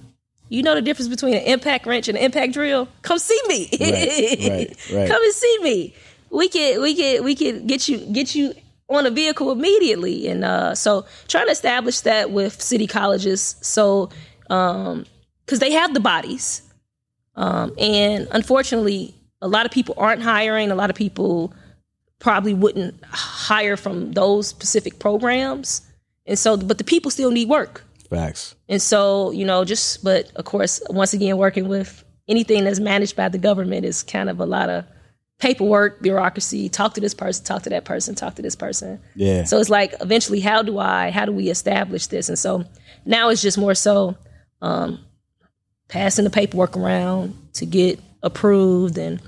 you 0.49 0.63
know 0.63 0.75
the 0.75 0.81
difference 0.81 1.07
between 1.07 1.33
an 1.33 1.43
impact 1.43 1.85
wrench 1.85 2.07
and 2.07 2.17
an 2.17 2.23
impact 2.23 2.53
drill? 2.53 2.87
Come 3.01 3.19
see 3.19 3.39
me. 3.47 3.69
Right, 3.79 3.89
right, 3.89 4.93
right. 4.93 5.07
Come 5.11 5.21
and 5.23 5.33
see 5.33 5.57
me. 5.61 5.93
We 6.29 6.49
can 6.49 6.81
we 6.81 6.95
can 6.95 7.23
we 7.23 7.35
can 7.35 7.65
get 7.67 7.87
you 7.87 7.97
get 7.97 8.35
you 8.35 8.53
on 8.89 9.05
a 9.05 9.11
vehicle 9.11 9.51
immediately. 9.51 10.27
And 10.27 10.45
uh, 10.45 10.75
so 10.75 11.05
trying 11.27 11.45
to 11.45 11.51
establish 11.51 12.01
that 12.01 12.31
with 12.31 12.61
city 12.61 12.87
colleges. 12.87 13.55
So 13.61 14.09
um 14.49 15.05
because 15.45 15.59
they 15.59 15.71
have 15.71 15.93
the 15.93 15.99
bodies. 15.99 16.61
Um, 17.35 17.73
and 17.77 18.27
unfortunately, 18.31 19.13
a 19.41 19.47
lot 19.47 19.65
of 19.65 19.71
people 19.71 19.95
aren't 19.97 20.21
hiring. 20.21 20.71
A 20.71 20.75
lot 20.75 20.89
of 20.89 20.95
people 20.95 21.53
probably 22.19 22.53
wouldn't 22.53 23.03
hire 23.05 23.77
from 23.77 24.13
those 24.13 24.47
specific 24.47 24.99
programs. 24.99 25.81
And 26.25 26.39
so, 26.39 26.57
but 26.57 26.77
the 26.77 26.83
people 26.83 27.11
still 27.11 27.31
need 27.31 27.49
work. 27.49 27.83
Facts. 28.15 28.55
And 28.67 28.81
so, 28.81 29.31
you 29.31 29.45
know, 29.45 29.65
just, 29.65 30.03
but 30.03 30.31
of 30.35 30.45
course, 30.45 30.81
once 30.89 31.13
again, 31.13 31.37
working 31.37 31.67
with 31.67 32.03
anything 32.27 32.63
that's 32.63 32.79
managed 32.79 33.15
by 33.15 33.29
the 33.29 33.37
government 33.37 33.85
is 33.85 34.03
kind 34.03 34.29
of 34.29 34.39
a 34.39 34.45
lot 34.45 34.69
of 34.69 34.85
paperwork, 35.39 36.01
bureaucracy, 36.01 36.69
talk 36.69 36.93
to 36.93 37.01
this 37.01 37.13
person, 37.13 37.45
talk 37.45 37.63
to 37.63 37.69
that 37.69 37.85
person, 37.85 38.15
talk 38.15 38.35
to 38.35 38.41
this 38.41 38.55
person. 38.55 38.99
Yeah. 39.15 39.43
So 39.43 39.59
it's 39.59 39.69
like 39.69 39.93
eventually 40.01 40.39
how 40.39 40.61
do 40.61 40.79
I 40.79 41.11
how 41.11 41.25
do 41.25 41.31
we 41.31 41.49
establish 41.49 42.07
this? 42.07 42.29
And 42.29 42.39
so 42.39 42.63
now 43.05 43.29
it's 43.29 43.41
just 43.41 43.57
more 43.57 43.75
so 43.75 44.15
um, 44.61 44.99
passing 45.87 46.23
the 46.23 46.31
paperwork 46.31 46.77
around 46.77 47.37
to 47.53 47.65
get 47.65 47.99
approved 48.23 48.97
and 48.97 49.21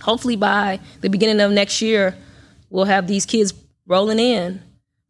hopefully 0.00 0.36
by 0.36 0.78
the 1.00 1.08
beginning 1.08 1.40
of 1.40 1.50
next 1.52 1.80
year 1.82 2.16
we'll 2.68 2.84
have 2.84 3.06
these 3.06 3.26
kids 3.26 3.54
rolling 3.86 4.18
in. 4.18 4.62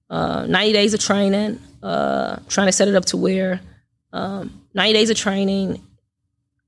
Uh, 0.09 0.45
90 0.47 0.73
days 0.73 0.93
of 0.93 0.99
training, 0.99 1.61
uh, 1.82 2.36
trying 2.48 2.66
to 2.66 2.73
set 2.73 2.89
it 2.89 2.94
up 2.94 3.07
to 3.07 3.16
where 3.16 3.61
um, 4.12 4.62
90 4.74 4.93
days 4.93 5.11
of 5.11 5.16
training, 5.16 5.82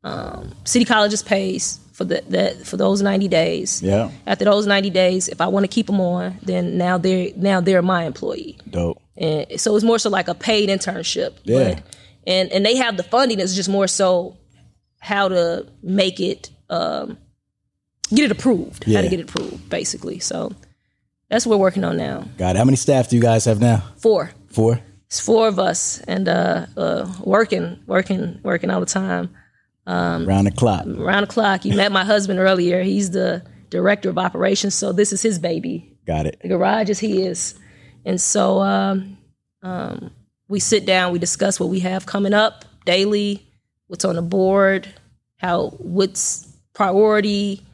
um, 0.05 0.55
City 0.65 0.85
Colleges 0.85 1.23
pays 1.23 1.79
for 1.93 2.05
the, 2.05 2.23
that 2.29 2.67
for 2.67 2.77
those 2.77 3.03
90 3.03 3.29
days. 3.29 3.83
Yeah. 3.83 4.11
After 4.27 4.45
those 4.45 4.67
90 4.67 4.91
days, 4.91 5.29
if 5.29 5.41
I 5.41 5.47
want 5.47 5.65
to 5.65 5.69
keep 5.69 5.87
them 5.87 6.01
on, 6.01 6.39
then 6.43 6.79
now 6.79 6.99
they're 6.99 7.31
now 7.37 7.61
they're 7.61 7.83
my 7.83 8.05
employee. 8.05 8.59
Dope. 8.69 9.01
And 9.17 9.61
so 9.61 9.77
it's 9.77 9.85
more 9.85 9.99
so 9.99 10.11
like 10.11 10.29
a 10.29 10.35
paid 10.35 10.69
internship. 10.69 11.35
Yeah. 11.45 11.75
But, 11.75 11.97
and 12.27 12.51
and 12.53 12.65
they 12.65 12.77
have 12.77 12.97
the 12.97 13.03
funding. 13.03 13.41
It's 13.41 13.55
just 13.55 13.69
more 13.69 13.87
so 13.87 14.37
how 14.99 15.29
to 15.29 15.67
make 15.83 16.21
it 16.21 16.51
um, 16.71 17.19
get 18.15 18.25
it 18.25 18.31
approved. 18.31 18.87
Yeah. 18.87 18.99
How 18.99 19.03
to 19.03 19.09
get 19.09 19.21
it 19.21 19.29
approved, 19.29 19.69
basically. 19.69 20.19
So 20.19 20.53
that's 21.29 21.47
what 21.47 21.59
we're 21.59 21.63
working 21.63 21.85
on 21.85 21.97
now. 21.97 22.25
Got 22.39 22.57
it. 22.57 22.59
How 22.59 22.65
many 22.65 22.77
staff 22.77 23.09
do 23.09 23.17
you 23.17 23.23
guys 23.23 23.45
have 23.45 23.61
now? 23.61 23.83
Four. 23.99 24.31
Four. 24.49 24.81
It's 25.13 25.21
four 25.21 25.47
of 25.47 25.59
us, 25.59 26.01
and 26.09 26.27
uh, 26.27 26.65
uh, 26.75 27.07
working, 27.23 27.83
working, 27.87 28.41
working 28.43 28.71
all 28.71 28.81
the 28.81 28.87
time. 28.87 29.29
Um, 29.87 30.25
round 30.25 30.47
the 30.47 30.53
clock. 30.53 30.87
Round 30.87 31.25
the 31.25 31.31
clock. 31.31 31.67
You 31.67 31.77
met 31.77 31.93
my 31.93 32.03
husband 32.03 32.39
earlier. 32.39 32.83
He's 32.83 33.11
the 33.11 33.45
director 33.69 34.09
of 34.09 34.17
operations, 34.17 34.75
so 34.75 34.91
this 34.91 35.13
is 35.13 35.21
his 35.21 35.39
baby. 35.39 35.99
Got 36.07 36.25
it. 36.25 36.39
The 36.41 36.49
garage 36.49 36.89
is 36.89 36.99
his, 36.99 37.59
and 38.07 38.19
so 38.19 38.63
um, 38.63 39.19
um, 39.63 40.13
we 40.49 40.61
sit 40.61 40.87
down. 40.87 41.13
We 41.13 41.19
discuss 41.19 41.61
what 41.61 41.69
we 41.69 41.81
have 41.81 42.07
coming 42.07 42.33
up 42.33 42.65
daily, 42.87 43.47
what's 43.89 44.07
on 44.07 44.15
the 44.15 44.23
board, 44.23 44.89
how 45.37 45.77
what's 45.77 46.51
priority, 46.73 47.67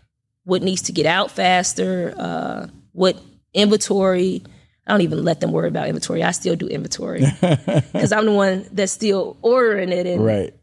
what 0.42 0.64
needs 0.64 0.82
to 0.82 0.92
get 0.92 1.06
out 1.06 1.30
faster, 1.30 2.16
uh, 2.18 2.66
what 2.90 3.16
inventory 3.54 4.42
I 4.88 4.92
don't 4.92 5.02
even 5.02 5.22
let 5.22 5.40
them 5.40 5.52
worry 5.52 5.68
about 5.68 5.86
inventory. 5.86 6.22
I 6.22 6.30
still 6.30 6.56
do 6.56 6.66
inventory 6.66 7.20
because 7.40 8.10
I'm 8.10 8.24
the 8.24 8.32
one 8.32 8.66
that's 8.72 8.90
still 8.90 9.36
ordering 9.42 9.92
it 9.92 10.06
and 10.06 10.24
right. 10.24 10.54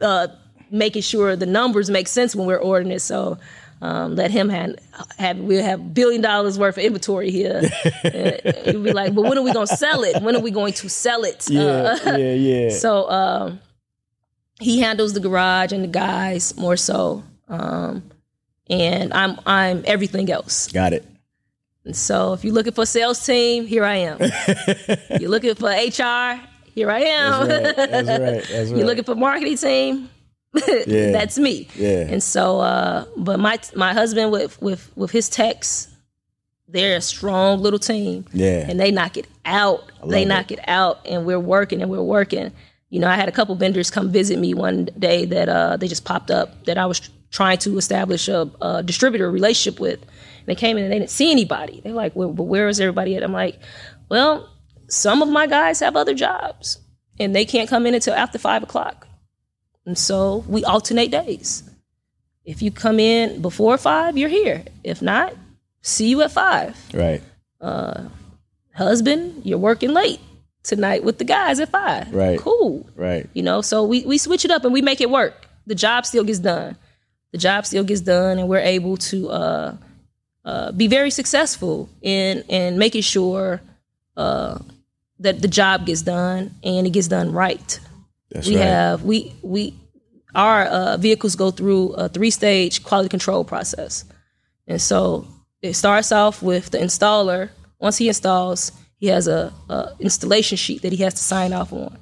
uh, 0.00 0.28
making 0.70 1.02
sure 1.02 1.36
the 1.36 1.46
numbers 1.46 1.90
make 1.90 2.08
sense 2.08 2.34
when 2.34 2.46
we're 2.46 2.56
ordering 2.56 2.90
it. 2.90 3.00
So 3.00 3.38
um, 3.82 4.16
let 4.16 4.30
him 4.30 4.48
have, 4.48 4.76
have 5.18 5.38
we'll 5.38 5.62
have 5.62 5.92
billion 5.92 6.22
dollars 6.22 6.58
worth 6.58 6.78
of 6.78 6.84
inventory 6.84 7.30
here. 7.30 7.60
He'll 8.64 8.82
be 8.82 8.92
like, 8.92 9.14
but 9.14 9.22
when 9.22 9.36
are 9.36 9.42
we 9.42 9.52
going 9.52 9.66
to 9.66 9.76
sell 9.76 10.02
it? 10.02 10.22
When 10.22 10.34
are 10.34 10.40
we 10.40 10.50
going 10.50 10.72
to 10.74 10.88
sell 10.88 11.24
it? 11.24 11.48
Yeah, 11.48 11.62
uh, 11.62 11.98
yeah, 12.16 12.32
yeah. 12.32 12.70
So 12.70 13.10
um, 13.10 13.60
he 14.58 14.80
handles 14.80 15.12
the 15.12 15.20
garage 15.20 15.72
and 15.72 15.84
the 15.84 15.88
guys 15.88 16.56
more 16.56 16.78
so, 16.78 17.22
um, 17.48 18.10
and 18.70 19.12
I'm 19.12 19.38
I'm 19.44 19.82
everything 19.86 20.30
else. 20.30 20.68
Got 20.72 20.94
it. 20.94 21.04
And 21.86 21.96
so 21.96 22.32
if 22.32 22.44
you're 22.44 22.52
looking 22.52 22.72
for 22.72 22.82
a 22.82 22.86
sales 22.86 23.24
team, 23.24 23.64
here 23.66 23.84
I 23.84 23.96
am. 23.96 24.18
you're 25.20 25.30
looking 25.30 25.54
for 25.54 25.68
HR, 25.68 26.40
here 26.74 26.90
I 26.90 27.00
am. 27.00 27.48
That's 27.48 27.64
right. 27.64 27.76
That's 27.76 28.08
right. 28.08 28.08
That's 28.08 28.50
right. 28.50 28.76
you're 28.76 28.86
looking 28.86 29.04
for 29.04 29.14
marketing 29.14 29.56
team, 29.56 30.10
yeah. 30.86 31.12
that's 31.12 31.38
me. 31.38 31.68
Yeah. 31.76 32.06
And 32.08 32.22
so, 32.22 32.60
uh, 32.60 33.04
but 33.16 33.38
my 33.38 33.58
my 33.74 33.92
husband 33.92 34.32
with 34.32 34.60
with 34.60 34.90
with 34.96 35.10
his 35.10 35.28
techs, 35.28 35.88
they're 36.68 36.96
a 36.96 37.00
strong 37.00 37.60
little 37.60 37.78
team. 37.78 38.24
Yeah. 38.32 38.66
And 38.68 38.80
they 38.80 38.90
knock 38.90 39.16
it 39.16 39.26
out. 39.44 39.92
They 40.06 40.24
knock 40.24 40.50
it. 40.50 40.58
it 40.58 40.68
out, 40.68 41.06
and 41.06 41.26
we're 41.26 41.40
working 41.40 41.82
and 41.82 41.90
we're 41.90 42.02
working. 42.02 42.52
You 42.90 43.00
know, 43.00 43.08
I 43.08 43.16
had 43.16 43.28
a 43.28 43.32
couple 43.32 43.54
vendors 43.56 43.90
come 43.90 44.10
visit 44.10 44.38
me 44.38 44.54
one 44.54 44.88
day 44.98 45.24
that 45.26 45.48
uh, 45.48 45.76
they 45.76 45.88
just 45.88 46.04
popped 46.04 46.30
up 46.30 46.64
that 46.64 46.78
I 46.78 46.86
was 46.86 47.00
trying 47.30 47.58
to 47.58 47.76
establish 47.76 48.28
a, 48.28 48.50
a 48.62 48.82
distributor 48.82 49.30
relationship 49.30 49.80
with. 49.80 50.04
They 50.46 50.54
came 50.54 50.78
in 50.78 50.84
and 50.84 50.92
they 50.92 50.98
didn't 50.98 51.10
see 51.10 51.30
anybody. 51.30 51.80
They're 51.82 51.92
like, 51.92 52.14
well, 52.16 52.32
but 52.32 52.44
where 52.44 52.68
is 52.68 52.80
everybody 52.80 53.16
at? 53.16 53.22
I'm 53.22 53.32
like, 53.32 53.58
well, 54.08 54.48
some 54.88 55.22
of 55.22 55.28
my 55.28 55.46
guys 55.46 55.80
have 55.80 55.96
other 55.96 56.14
jobs 56.14 56.78
and 57.18 57.34
they 57.34 57.44
can't 57.44 57.68
come 57.68 57.86
in 57.86 57.94
until 57.94 58.14
after 58.14 58.38
five 58.38 58.62
o'clock. 58.62 59.06
And 59.84 59.98
so 59.98 60.44
we 60.48 60.64
alternate 60.64 61.10
days. 61.10 61.68
If 62.44 62.62
you 62.62 62.70
come 62.70 63.00
in 63.00 63.42
before 63.42 63.76
five, 63.76 64.16
you're 64.16 64.28
here. 64.28 64.64
If 64.84 65.02
not, 65.02 65.34
see 65.82 66.08
you 66.08 66.22
at 66.22 66.30
five. 66.30 66.76
Right. 66.94 67.22
Uh, 67.60 68.04
Husband, 68.76 69.40
you're 69.46 69.56
working 69.56 69.94
late 69.94 70.20
tonight 70.62 71.02
with 71.02 71.16
the 71.16 71.24
guys 71.24 71.60
at 71.60 71.70
five. 71.70 72.12
Right. 72.12 72.38
Cool. 72.38 72.86
Right. 72.94 73.26
You 73.32 73.42
know, 73.42 73.62
so 73.62 73.84
we, 73.84 74.04
we 74.04 74.18
switch 74.18 74.44
it 74.44 74.50
up 74.50 74.64
and 74.64 74.72
we 74.72 74.82
make 74.82 75.00
it 75.00 75.08
work. 75.08 75.48
The 75.66 75.74
job 75.74 76.04
still 76.04 76.24
gets 76.24 76.40
done. 76.40 76.76
The 77.32 77.38
job 77.38 77.64
still 77.64 77.84
gets 77.84 78.02
done, 78.02 78.38
and 78.38 78.48
we're 78.48 78.58
able 78.58 78.98
to 78.98 79.30
uh, 79.30 79.76
uh, 80.46 80.70
be 80.70 80.86
very 80.86 81.10
successful 81.10 81.88
in 82.02 82.42
in 82.48 82.78
making 82.78 83.02
sure 83.02 83.60
uh, 84.16 84.58
that 85.18 85.42
the 85.42 85.48
job 85.48 85.86
gets 85.86 86.02
done 86.02 86.54
and 86.62 86.86
it 86.86 86.90
gets 86.90 87.08
done 87.08 87.32
right. 87.32 87.80
That's 88.30 88.46
we 88.46 88.56
right. 88.56 88.64
have 88.64 89.02
we 89.02 89.34
we 89.42 89.74
our 90.36 90.64
uh, 90.66 90.96
vehicles 90.98 91.34
go 91.34 91.50
through 91.50 91.94
a 91.94 92.08
three 92.08 92.30
stage 92.30 92.84
quality 92.84 93.08
control 93.08 93.42
process, 93.42 94.04
and 94.68 94.80
so 94.80 95.26
it 95.62 95.74
starts 95.74 96.12
off 96.12 96.42
with 96.42 96.70
the 96.70 96.78
installer. 96.78 97.50
Once 97.80 97.98
he 97.98 98.06
installs, 98.06 98.70
he 98.98 99.08
has 99.08 99.26
a, 99.26 99.52
a 99.68 99.90
installation 99.98 100.56
sheet 100.56 100.82
that 100.82 100.92
he 100.92 101.02
has 101.02 101.14
to 101.14 101.22
sign 101.22 101.52
off 101.52 101.72
on, 101.72 101.98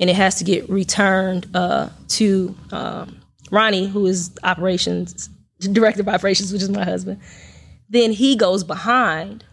and 0.00 0.10
it 0.10 0.16
has 0.16 0.34
to 0.36 0.44
get 0.44 0.68
returned 0.68 1.46
uh, 1.54 1.88
to 2.08 2.52
um, 2.72 3.20
Ronnie, 3.52 3.86
who 3.86 4.06
is 4.06 4.32
operations 4.42 5.30
director 5.60 6.02
of 6.02 6.08
operations, 6.08 6.52
which 6.52 6.62
is 6.62 6.68
my 6.68 6.84
husband. 6.84 7.20
Then 7.88 8.12
he 8.12 8.36
goes 8.36 8.64
behind 8.64 9.44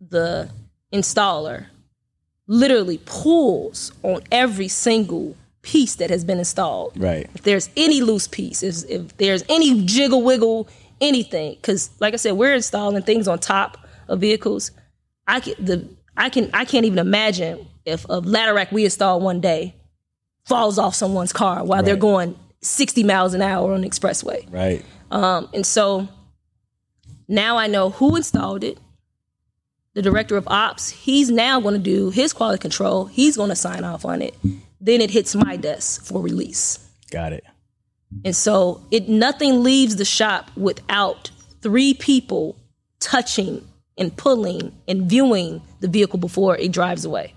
the 0.00 0.50
installer 0.92 1.66
literally 2.46 2.98
pulls 3.04 3.92
on 4.02 4.20
every 4.30 4.68
single 4.68 5.36
piece 5.62 5.96
that 5.96 6.10
has 6.10 6.24
been 6.24 6.38
installed. 6.38 6.92
Right. 6.96 7.28
If 7.34 7.42
there's 7.42 7.70
any 7.76 8.00
loose 8.00 8.28
piece, 8.28 8.62
if, 8.62 8.88
if 8.88 9.16
there's 9.16 9.44
any 9.48 9.84
jiggle 9.84 10.22
wiggle, 10.22 10.68
anything, 11.00 11.54
because 11.54 11.90
like 12.00 12.14
I 12.14 12.16
said, 12.16 12.32
we're 12.32 12.54
installing 12.54 13.02
things 13.02 13.26
on 13.26 13.38
top 13.38 13.78
of 14.08 14.20
vehicles. 14.20 14.70
I 15.26 15.40
can 15.40 15.54
the 15.64 15.88
I 16.16 16.30
can 16.30 16.50
I 16.54 16.64
can't 16.64 16.86
even 16.86 16.98
imagine 16.98 17.66
if 17.84 18.06
a 18.08 18.20
ladder 18.20 18.54
rack 18.54 18.70
we 18.70 18.84
install 18.84 19.20
one 19.20 19.40
day 19.40 19.74
falls 20.44 20.78
off 20.78 20.94
someone's 20.94 21.32
car 21.32 21.64
while 21.64 21.82
they're 21.82 21.96
going 21.96 22.38
60 22.62 23.02
miles 23.02 23.34
an 23.34 23.42
hour 23.42 23.72
on 23.72 23.80
the 23.80 23.88
expressway. 23.88 24.46
Right. 24.52 24.84
Um, 25.10 25.48
and 25.52 25.66
so 25.66 26.08
now 27.28 27.56
I 27.56 27.66
know 27.66 27.90
who 27.90 28.16
installed 28.16 28.64
it. 28.64 28.78
The 29.94 30.02
director 30.02 30.36
of 30.36 30.46
ops, 30.48 30.90
he's 30.90 31.30
now 31.30 31.58
going 31.60 31.74
to 31.74 31.80
do 31.80 32.10
his 32.10 32.32
quality 32.32 32.60
control. 32.60 33.06
He's 33.06 33.36
going 33.36 33.48
to 33.48 33.56
sign 33.56 33.82
off 33.82 34.04
on 34.04 34.20
it. 34.20 34.34
Then 34.80 35.00
it 35.00 35.10
hits 35.10 35.34
my 35.34 35.56
desk 35.56 36.04
for 36.04 36.20
release. 36.20 36.78
Got 37.10 37.32
it. 37.32 37.44
And 38.24 38.36
so 38.36 38.82
it 38.90 39.08
nothing 39.08 39.62
leaves 39.62 39.96
the 39.96 40.04
shop 40.04 40.50
without 40.56 41.30
three 41.62 41.94
people 41.94 42.56
touching 43.00 43.66
and 43.98 44.14
pulling 44.16 44.72
and 44.86 45.08
viewing 45.08 45.62
the 45.80 45.88
vehicle 45.88 46.18
before 46.18 46.56
it 46.56 46.72
drives 46.72 47.04
away. 47.04 47.34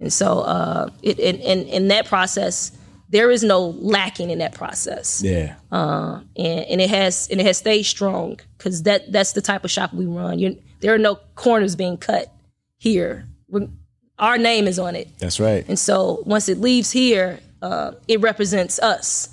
And 0.00 0.12
so 0.12 0.40
uh, 0.40 0.90
it 1.02 1.18
in, 1.18 1.36
in, 1.36 1.66
in 1.66 1.88
that 1.88 2.06
process, 2.06 2.72
there 3.12 3.30
is 3.30 3.42
no 3.44 3.60
lacking 3.78 4.30
in 4.30 4.38
that 4.38 4.54
process 4.54 5.22
Yeah. 5.22 5.54
and, 5.70 6.26
and 6.36 6.80
it 6.80 6.90
has 6.90 7.28
and 7.30 7.40
it 7.40 7.46
has 7.46 7.58
stayed 7.58 7.84
strong 7.84 8.38
because 8.58 8.82
that 8.84 9.12
that's 9.12 9.32
the 9.32 9.42
type 9.42 9.64
of 9.64 9.70
shop 9.70 9.92
we 9.92 10.06
run. 10.06 10.38
you 10.38 10.56
there 10.80 10.92
are 10.94 10.98
no 10.98 11.14
corners 11.36 11.76
being 11.76 11.96
cut 11.96 12.26
here. 12.78 13.28
We're, 13.48 13.68
our 14.18 14.36
name 14.38 14.66
is 14.66 14.78
on 14.78 14.96
it, 14.96 15.08
That's 15.18 15.38
right. 15.38 15.64
and 15.68 15.78
so 15.78 16.22
once 16.26 16.48
it 16.48 16.58
leaves 16.58 16.90
here, 16.90 17.38
uh, 17.60 17.92
it 18.08 18.20
represents 18.20 18.78
us. 18.80 19.28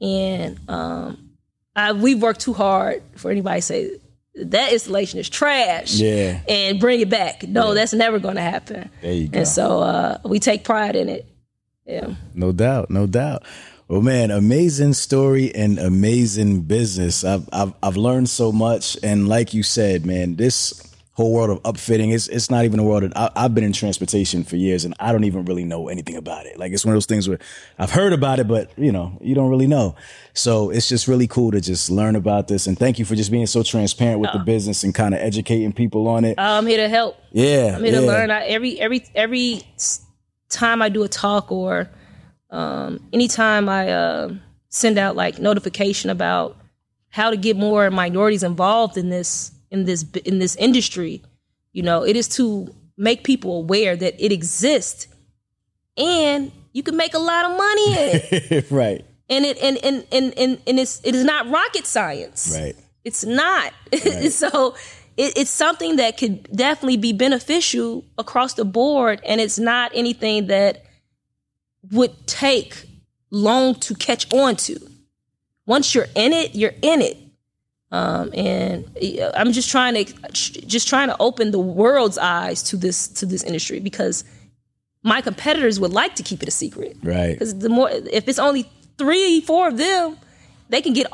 And 0.00 0.58
um, 0.68 1.30
I, 1.76 1.92
we've 1.92 2.20
worked 2.22 2.40
too 2.40 2.52
hard 2.54 3.02
for 3.16 3.30
anybody 3.30 3.60
to 3.60 3.66
say 3.66 3.90
that 4.34 4.72
installation 4.72 5.18
is 5.20 5.28
trash. 5.28 5.92
Yeah. 5.94 6.40
and 6.48 6.80
bring 6.80 7.00
it 7.00 7.10
back. 7.10 7.42
No, 7.42 7.74
that's 7.74 7.92
never 7.92 8.18
going 8.18 8.36
to 8.36 8.40
happen. 8.42 8.90
There 9.02 9.12
you 9.12 9.28
go. 9.28 9.38
And 9.40 9.48
so 9.48 9.80
uh, 9.80 10.18
we 10.24 10.38
take 10.38 10.64
pride 10.64 10.96
in 10.96 11.08
it. 11.08 11.26
Yeah. 11.86 12.14
No 12.34 12.52
doubt, 12.52 12.90
no 12.90 13.06
doubt. 13.06 13.42
Well, 13.88 14.02
man, 14.02 14.30
amazing 14.30 14.92
story 14.92 15.52
and 15.54 15.78
amazing 15.78 16.62
business. 16.62 17.24
I've 17.24 17.48
I've 17.52 17.74
I've 17.82 17.96
learned 17.96 18.28
so 18.28 18.52
much, 18.52 18.96
and 19.02 19.28
like 19.28 19.52
you 19.52 19.64
said, 19.64 20.06
man, 20.06 20.36
this 20.36 20.80
whole 21.14 21.32
world 21.34 21.50
of 21.50 21.62
upfitting 21.64 22.12
is 22.12 22.28
it's 22.28 22.50
not 22.50 22.64
even 22.64 22.78
a 22.78 22.84
world 22.84 23.02
that 23.02 23.16
I, 23.16 23.30
I've 23.34 23.54
been 23.54 23.64
in 23.64 23.72
transportation 23.72 24.44
for 24.44 24.54
years, 24.54 24.84
and 24.84 24.94
I 25.00 25.10
don't 25.10 25.24
even 25.24 25.44
really 25.44 25.64
know 25.64 25.88
anything 25.88 26.14
about 26.14 26.46
it. 26.46 26.56
Like 26.56 26.72
it's 26.72 26.84
one 26.84 26.92
of 26.92 26.96
those 26.96 27.06
things 27.06 27.28
where 27.28 27.40
I've 27.80 27.90
heard 27.90 28.12
about 28.12 28.38
it, 28.38 28.46
but 28.46 28.70
you 28.78 28.92
know, 28.92 29.18
you 29.20 29.34
don't 29.34 29.50
really 29.50 29.66
know. 29.66 29.96
So 30.34 30.70
it's 30.70 30.88
just 30.88 31.08
really 31.08 31.26
cool 31.26 31.50
to 31.50 31.60
just 31.60 31.90
learn 31.90 32.14
about 32.14 32.46
this, 32.46 32.68
and 32.68 32.78
thank 32.78 33.00
you 33.00 33.04
for 33.04 33.16
just 33.16 33.32
being 33.32 33.46
so 33.46 33.64
transparent 33.64 34.20
with 34.20 34.30
the 34.32 34.40
oh. 34.40 34.44
business 34.44 34.84
and 34.84 34.94
kind 34.94 35.14
of 35.14 35.20
educating 35.20 35.72
people 35.72 36.06
on 36.06 36.24
it. 36.24 36.38
Uh, 36.38 36.42
I'm 36.58 36.66
here 36.66 36.78
to 36.78 36.88
help. 36.88 37.16
yeah, 37.32 37.74
I'm 37.74 37.82
here 37.82 37.92
yeah. 37.92 38.00
to 38.00 38.06
learn. 38.06 38.30
I, 38.30 38.44
every 38.44 38.80
every 38.80 39.04
every 39.16 39.62
s- 39.74 40.06
time 40.50 40.82
I 40.82 40.88
do 40.88 41.02
a 41.02 41.08
talk 41.08 41.50
or 41.50 41.88
um, 42.50 43.00
anytime 43.12 43.68
I 43.68 43.90
uh, 43.90 44.34
send 44.68 44.98
out 44.98 45.16
like 45.16 45.38
notification 45.38 46.10
about 46.10 46.56
how 47.08 47.30
to 47.30 47.36
get 47.36 47.56
more 47.56 47.90
minorities 47.90 48.42
involved 48.42 48.96
in 48.96 49.08
this 49.08 49.52
in 49.70 49.84
this 49.84 50.04
in 50.24 50.38
this 50.38 50.56
industry, 50.56 51.22
you 51.72 51.82
know, 51.82 52.04
it 52.04 52.16
is 52.16 52.28
to 52.28 52.74
make 52.96 53.24
people 53.24 53.58
aware 53.58 53.96
that 53.96 54.14
it 54.22 54.32
exists 54.32 55.06
and 55.96 56.52
you 56.72 56.82
can 56.82 56.96
make 56.96 57.14
a 57.14 57.18
lot 57.18 57.50
of 57.50 57.56
money 57.56 57.92
in 57.92 58.20
it. 58.32 58.66
right, 58.70 59.04
and 59.28 59.44
it 59.44 59.58
and 59.58 59.78
and 59.78 60.06
and 60.12 60.34
and, 60.36 60.58
and 60.66 60.78
it's 60.78 61.00
it 61.04 61.14
is 61.14 61.24
not 61.24 61.48
rocket 61.48 61.86
science. 61.86 62.56
right. 62.58 62.76
It's 63.02 63.24
not. 63.24 63.72
so 64.30 64.74
it, 65.20 65.36
it's 65.36 65.50
something 65.50 65.96
that 65.96 66.16
could 66.16 66.50
definitely 66.54 66.96
be 66.96 67.12
beneficial 67.12 68.04
across 68.16 68.54
the 68.54 68.64
board, 68.64 69.20
and 69.26 69.40
it's 69.40 69.58
not 69.58 69.92
anything 69.94 70.46
that 70.46 70.84
would 71.92 72.26
take 72.26 72.86
long 73.30 73.74
to 73.74 73.94
catch 73.94 74.32
on 74.32 74.56
to. 74.56 74.80
Once 75.66 75.94
you're 75.94 76.08
in 76.14 76.32
it, 76.32 76.54
you're 76.54 76.74
in 76.82 77.02
it. 77.02 77.18
Um, 77.92 78.30
and 78.34 78.84
I'm 79.34 79.52
just 79.52 79.70
trying 79.70 79.94
to 79.94 80.04
just 80.32 80.88
trying 80.88 81.08
to 81.08 81.16
open 81.18 81.50
the 81.50 81.58
world's 81.58 82.18
eyes 82.18 82.62
to 82.64 82.76
this 82.76 83.08
to 83.08 83.26
this 83.26 83.42
industry 83.42 83.80
because 83.80 84.24
my 85.02 85.20
competitors 85.20 85.80
would 85.80 85.92
like 85.92 86.14
to 86.16 86.22
keep 86.22 86.42
it 86.42 86.48
a 86.48 86.52
secret. 86.52 86.96
Right. 87.02 87.32
Because 87.32 87.58
the 87.58 87.68
more, 87.68 87.90
if 87.90 88.28
it's 88.28 88.38
only 88.38 88.70
three, 88.96 89.40
four 89.40 89.68
of 89.68 89.76
them, 89.76 90.16
they 90.68 90.80
can 90.80 90.92
get 90.92 91.08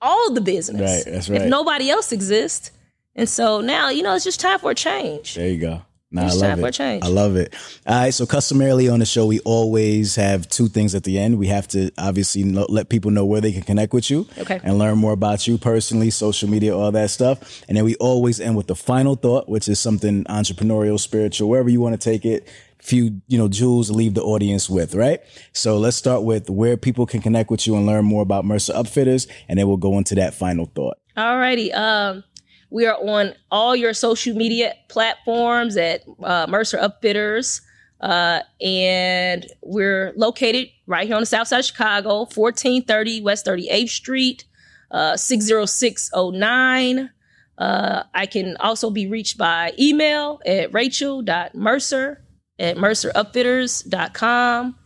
all 0.00 0.32
the 0.32 0.40
business. 0.40 1.04
Right, 1.04 1.12
that's 1.12 1.28
right. 1.28 1.42
If 1.42 1.48
nobody 1.48 1.90
else 1.90 2.12
exists, 2.12 2.70
and 3.16 3.28
so 3.28 3.60
now 3.60 3.88
you 3.90 4.02
know 4.02 4.14
it's 4.14 4.24
just 4.24 4.40
time 4.40 4.58
for 4.58 4.70
a 4.70 4.74
change. 4.74 5.34
There 5.34 5.48
you 5.48 5.58
go. 5.58 5.82
Nah, 6.14 6.24
I 6.24 6.26
love 6.26 6.40
time 6.40 6.58
for 6.58 6.66
a 6.66 6.68
it. 6.68 6.72
change. 6.74 7.04
I 7.04 7.08
love 7.08 7.36
it. 7.36 7.54
All 7.86 7.94
right. 8.02 8.12
So 8.12 8.26
customarily 8.26 8.86
on 8.86 8.98
the 8.98 9.06
show, 9.06 9.24
we 9.24 9.40
always 9.40 10.14
have 10.16 10.46
two 10.46 10.68
things 10.68 10.94
at 10.94 11.04
the 11.04 11.18
end. 11.18 11.38
We 11.38 11.46
have 11.46 11.66
to 11.68 11.90
obviously 11.96 12.42
know, 12.44 12.66
let 12.68 12.90
people 12.90 13.10
know 13.10 13.24
where 13.24 13.40
they 13.40 13.50
can 13.50 13.62
connect 13.62 13.94
with 13.94 14.10
you 14.10 14.26
Okay. 14.36 14.60
and 14.62 14.76
learn 14.78 14.98
more 14.98 15.12
about 15.14 15.46
you 15.46 15.56
personally, 15.56 16.10
social 16.10 16.50
media, 16.50 16.76
all 16.76 16.92
that 16.92 17.08
stuff. 17.08 17.62
And 17.66 17.78
then 17.78 17.86
we 17.86 17.94
always 17.96 18.40
end 18.40 18.58
with 18.58 18.66
the 18.66 18.74
final 18.74 19.14
thought, 19.14 19.48
which 19.48 19.68
is 19.68 19.80
something 19.80 20.24
entrepreneurial, 20.24 21.00
spiritual, 21.00 21.48
wherever 21.48 21.70
you 21.70 21.80
want 21.80 21.98
to 21.98 22.10
take 22.10 22.26
it. 22.26 22.46
Few, 22.82 23.22
you 23.28 23.38
know, 23.38 23.48
jewels 23.48 23.86
to 23.86 23.94
leave 23.94 24.12
the 24.12 24.22
audience 24.22 24.68
with, 24.68 24.94
right? 24.94 25.20
So 25.54 25.78
let's 25.78 25.96
start 25.96 26.24
with 26.24 26.50
where 26.50 26.76
people 26.76 27.06
can 27.06 27.22
connect 27.22 27.48
with 27.48 27.66
you 27.66 27.74
and 27.76 27.86
learn 27.86 28.04
more 28.04 28.20
about 28.22 28.44
Mercer 28.44 28.74
Upfitters, 28.74 29.28
and 29.48 29.58
then 29.58 29.66
we'll 29.66 29.76
go 29.78 29.96
into 29.96 30.14
that 30.16 30.34
final 30.34 30.66
thought. 30.66 30.98
Alrighty. 31.16 31.72
Um, 31.74 32.24
we 32.72 32.86
are 32.86 32.96
on 32.96 33.34
all 33.50 33.76
your 33.76 33.92
social 33.92 34.34
media 34.34 34.74
platforms 34.88 35.76
at 35.76 36.02
uh, 36.22 36.46
Mercer 36.48 36.78
Upfitters. 36.78 37.60
Uh, 38.00 38.40
and 38.60 39.46
we're 39.62 40.12
located 40.16 40.68
right 40.86 41.06
here 41.06 41.14
on 41.14 41.22
the 41.22 41.26
south 41.26 41.48
side 41.48 41.60
of 41.60 41.66
Chicago, 41.66 42.20
1430 42.20 43.20
West 43.20 43.46
38th 43.46 43.90
Street, 43.90 44.44
uh, 44.90 45.16
60609. 45.16 47.10
Uh, 47.58 48.02
I 48.14 48.26
can 48.26 48.56
also 48.56 48.90
be 48.90 49.06
reached 49.06 49.36
by 49.36 49.72
email 49.78 50.40
at 50.46 50.72
rachel.mercer 50.72 52.24
at 52.58 52.76
mercerupfitters.com 52.76 54.78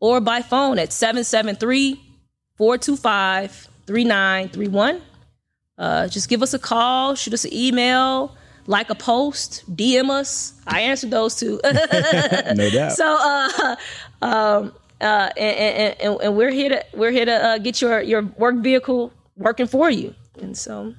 or 0.00 0.20
by 0.20 0.42
phone 0.42 0.78
at 0.78 0.92
773 0.92 1.94
425 2.56 3.68
3931. 3.86 5.02
Uh, 5.78 6.08
just 6.08 6.28
give 6.28 6.42
us 6.42 6.54
a 6.54 6.58
call, 6.58 7.14
shoot 7.14 7.32
us 7.32 7.44
an 7.44 7.54
email, 7.54 8.36
like 8.66 8.90
a 8.90 8.94
post, 8.94 9.64
DM 9.74 10.10
us. 10.10 10.54
I 10.66 10.80
answer 10.80 11.06
those 11.06 11.36
too. 11.36 11.60
No 12.54 12.70
doubt. 12.70 12.92
so 12.92 13.16
uh, 13.20 13.76
um, 14.22 14.72
uh, 15.00 15.30
and, 15.36 15.96
and, 16.00 16.20
and, 16.20 16.36
we're 16.36 16.50
here 16.50 16.70
to 16.70 16.84
we're 16.94 17.12
here 17.12 17.24
to 17.24 17.32
uh, 17.32 17.58
get 17.58 17.80
your 17.80 18.00
your 18.00 18.22
work 18.36 18.56
vehicle 18.56 19.12
working 19.36 19.66
for 19.66 19.88
you. 19.90 20.14
And 20.40 20.56
so 20.56 20.94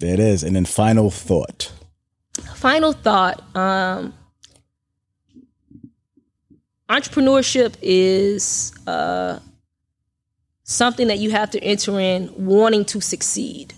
there 0.00 0.14
it 0.14 0.20
is. 0.20 0.42
And 0.42 0.56
then 0.56 0.64
final 0.64 1.10
thought. 1.10 1.72
Final 2.56 2.92
thought. 2.92 3.44
Um, 3.54 4.14
entrepreneurship 6.88 7.76
is 7.82 8.72
uh, 8.86 9.38
something 10.64 11.08
that 11.08 11.18
you 11.18 11.30
have 11.30 11.50
to 11.50 11.62
enter 11.62 12.00
in 12.00 12.32
wanting 12.36 12.84
to 12.86 13.00
succeed. 13.00 13.74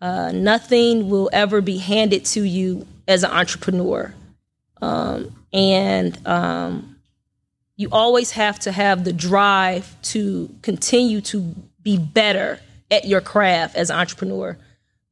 Uh, 0.00 0.32
nothing 0.32 1.10
will 1.10 1.28
ever 1.32 1.60
be 1.60 1.76
handed 1.76 2.24
to 2.24 2.42
you 2.42 2.86
as 3.06 3.22
an 3.22 3.30
entrepreneur. 3.30 4.14
Um, 4.80 5.34
and 5.52 6.26
um, 6.26 6.96
you 7.76 7.88
always 7.92 8.30
have 8.32 8.58
to 8.60 8.72
have 8.72 9.04
the 9.04 9.12
drive 9.12 9.94
to 10.02 10.54
continue 10.62 11.20
to 11.22 11.54
be 11.82 11.98
better 11.98 12.60
at 12.90 13.04
your 13.04 13.20
craft 13.20 13.76
as 13.76 13.90
an 13.90 13.96
entrepreneur. 13.96 14.56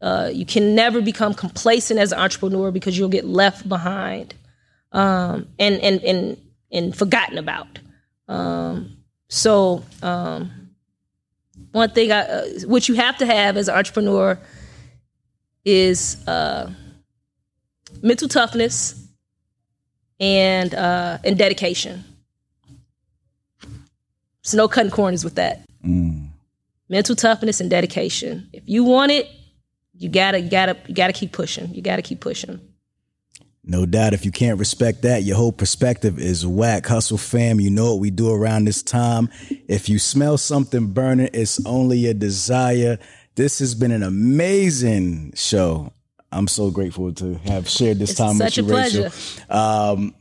Uh, 0.01 0.31
you 0.33 0.47
can 0.47 0.75
never 0.75 1.01
become 1.01 1.35
complacent 1.35 1.99
as 1.99 2.13
an 2.13 2.21
entrepreneur 2.21 2.71
because 2.71 2.97
you'll 2.97 3.09
get 3.09 3.25
left 3.25 3.69
behind 3.69 4.35
um, 4.93 5.49
and, 5.59 5.77
and, 5.81 6.03
and, 6.03 6.37
and 6.71 6.97
forgotten 6.97 7.37
about. 7.37 7.79
Um, 8.29 8.97
so, 9.29 9.85
um, 10.03 10.51
one 11.73 11.91
thing 11.91 12.13
I, 12.13 12.21
uh, 12.21 12.47
what 12.67 12.89
you 12.89 12.95
have 12.95 13.19
to 13.19 13.27
have 13.27 13.57
as 13.57 13.69
an 13.69 13.75
entrepreneur 13.75 14.39
is 15.69 16.27
uh, 16.27 16.71
mental 18.03 18.27
toughness 18.27 19.07
and 20.19 20.75
uh, 20.75 21.19
and 21.23 21.37
dedication. 21.37 22.03
So 24.41 24.57
no 24.57 24.67
cutting 24.67 24.91
corners 24.91 25.25
with 25.25 25.35
that. 25.35 25.69
Mm. 25.85 26.31
Mental 26.89 27.15
toughness 27.15 27.61
and 27.61 27.69
dedication. 27.69 28.49
If 28.55 28.63
you 28.67 28.83
want 28.83 29.13
it, 29.13 29.29
you 29.95 30.09
gotta 30.09 30.41
you 30.41 30.51
gotta 30.51 30.75
you 30.87 30.95
gotta 30.95 31.13
keep 31.13 31.33
pushing. 31.33 31.75
You 31.75 31.83
gotta 31.83 32.03
keep 32.03 32.21
pushing. 32.21 32.61
No 33.63 33.85
doubt. 33.85 34.15
If 34.15 34.25
you 34.25 34.33
can't 34.33 34.59
respect 34.59 35.03
that, 35.03 35.25
your 35.25 35.37
whole 35.37 35.53
perspective 35.53 36.19
is 36.19 36.47
whack. 36.47 36.87
Hustle 36.87 37.19
fam, 37.19 37.61
you 37.61 37.69
know 37.69 37.93
what 37.93 38.01
we 38.01 38.11
do 38.11 38.33
around 38.33 38.65
this 38.65 38.83
time. 38.83 39.29
If 39.69 39.91
you 39.91 39.99
smell 39.99 40.39
something 40.39 40.87
burning, 40.87 41.29
it's 41.35 41.65
only 41.67 42.07
a 42.07 42.15
desire. 42.15 42.99
This 43.39 43.61
has 43.61 43.77
been 43.77 43.93
an 43.93 44.03
amazing 44.03 45.33
show. 45.37 45.93
I'm 46.33 46.49
so 46.49 46.73
grateful 46.73 47.13
to 47.13 47.35
have 47.45 47.69
shared 47.69 48.01
this 48.01 48.11
it's 48.11 48.19
time 48.19 48.37
with 48.37 48.57
you, 48.57 48.65
pleasure. 48.65 49.03
Rachel. 49.05 49.57
Um, 49.57 50.15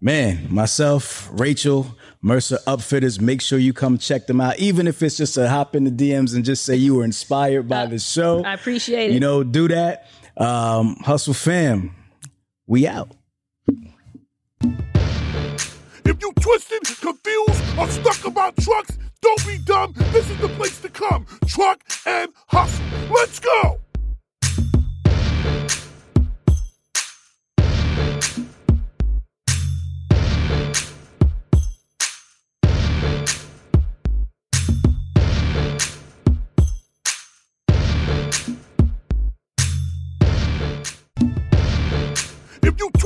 man, 0.00 0.52
myself, 0.52 1.28
Rachel, 1.30 1.86
Mercer 2.22 2.58
Upfitters, 2.66 3.20
make 3.20 3.40
sure 3.40 3.60
you 3.60 3.72
come 3.72 3.98
check 3.98 4.26
them 4.26 4.40
out. 4.40 4.58
Even 4.58 4.88
if 4.88 5.00
it's 5.00 5.16
just 5.16 5.34
to 5.34 5.48
hop 5.48 5.76
in 5.76 5.84
the 5.84 5.92
DMs 5.92 6.34
and 6.34 6.44
just 6.44 6.64
say 6.64 6.74
you 6.74 6.96
were 6.96 7.04
inspired 7.04 7.68
by 7.68 7.84
uh, 7.84 7.86
the 7.86 8.00
show. 8.00 8.42
I 8.42 8.54
appreciate 8.54 9.10
it. 9.10 9.14
You 9.14 9.20
know, 9.20 9.44
do 9.44 9.68
that. 9.68 10.08
Um, 10.36 10.96
Hustle 11.04 11.34
fam, 11.34 11.94
we 12.66 12.88
out. 12.88 13.12
If 14.60 16.20
you 16.20 16.32
twisted, 16.40 16.82
confused, 17.00 17.78
or 17.78 17.88
stuck 17.88 18.24
about 18.24 18.56
trucks, 18.56 18.98
don't 19.20 19.46
be 19.46 19.58
dumb. 19.58 19.92
This 20.12 20.28
is 20.30 20.38
the 20.38 20.48
place 20.48 20.80
to 20.80 20.88
come. 20.88 21.26
Truck 21.46 21.80
and 22.06 22.32
hustle. 22.48 22.84
Let's 23.10 23.38
go. 23.38 23.80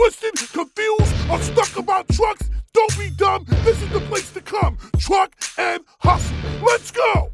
Twisted, 0.00 0.34
confused, 0.52 1.30
or 1.30 1.38
stuck 1.40 1.76
about 1.76 2.08
trucks, 2.08 2.48
don't 2.72 2.98
be 2.98 3.10
dumb. 3.10 3.44
This 3.64 3.82
is 3.82 3.88
the 3.90 4.00
place 4.00 4.32
to 4.32 4.40
come. 4.40 4.78
Truck 4.98 5.36
and 5.58 5.84
hustle. 5.98 6.36
Let's 6.62 6.90
go. 6.90 7.32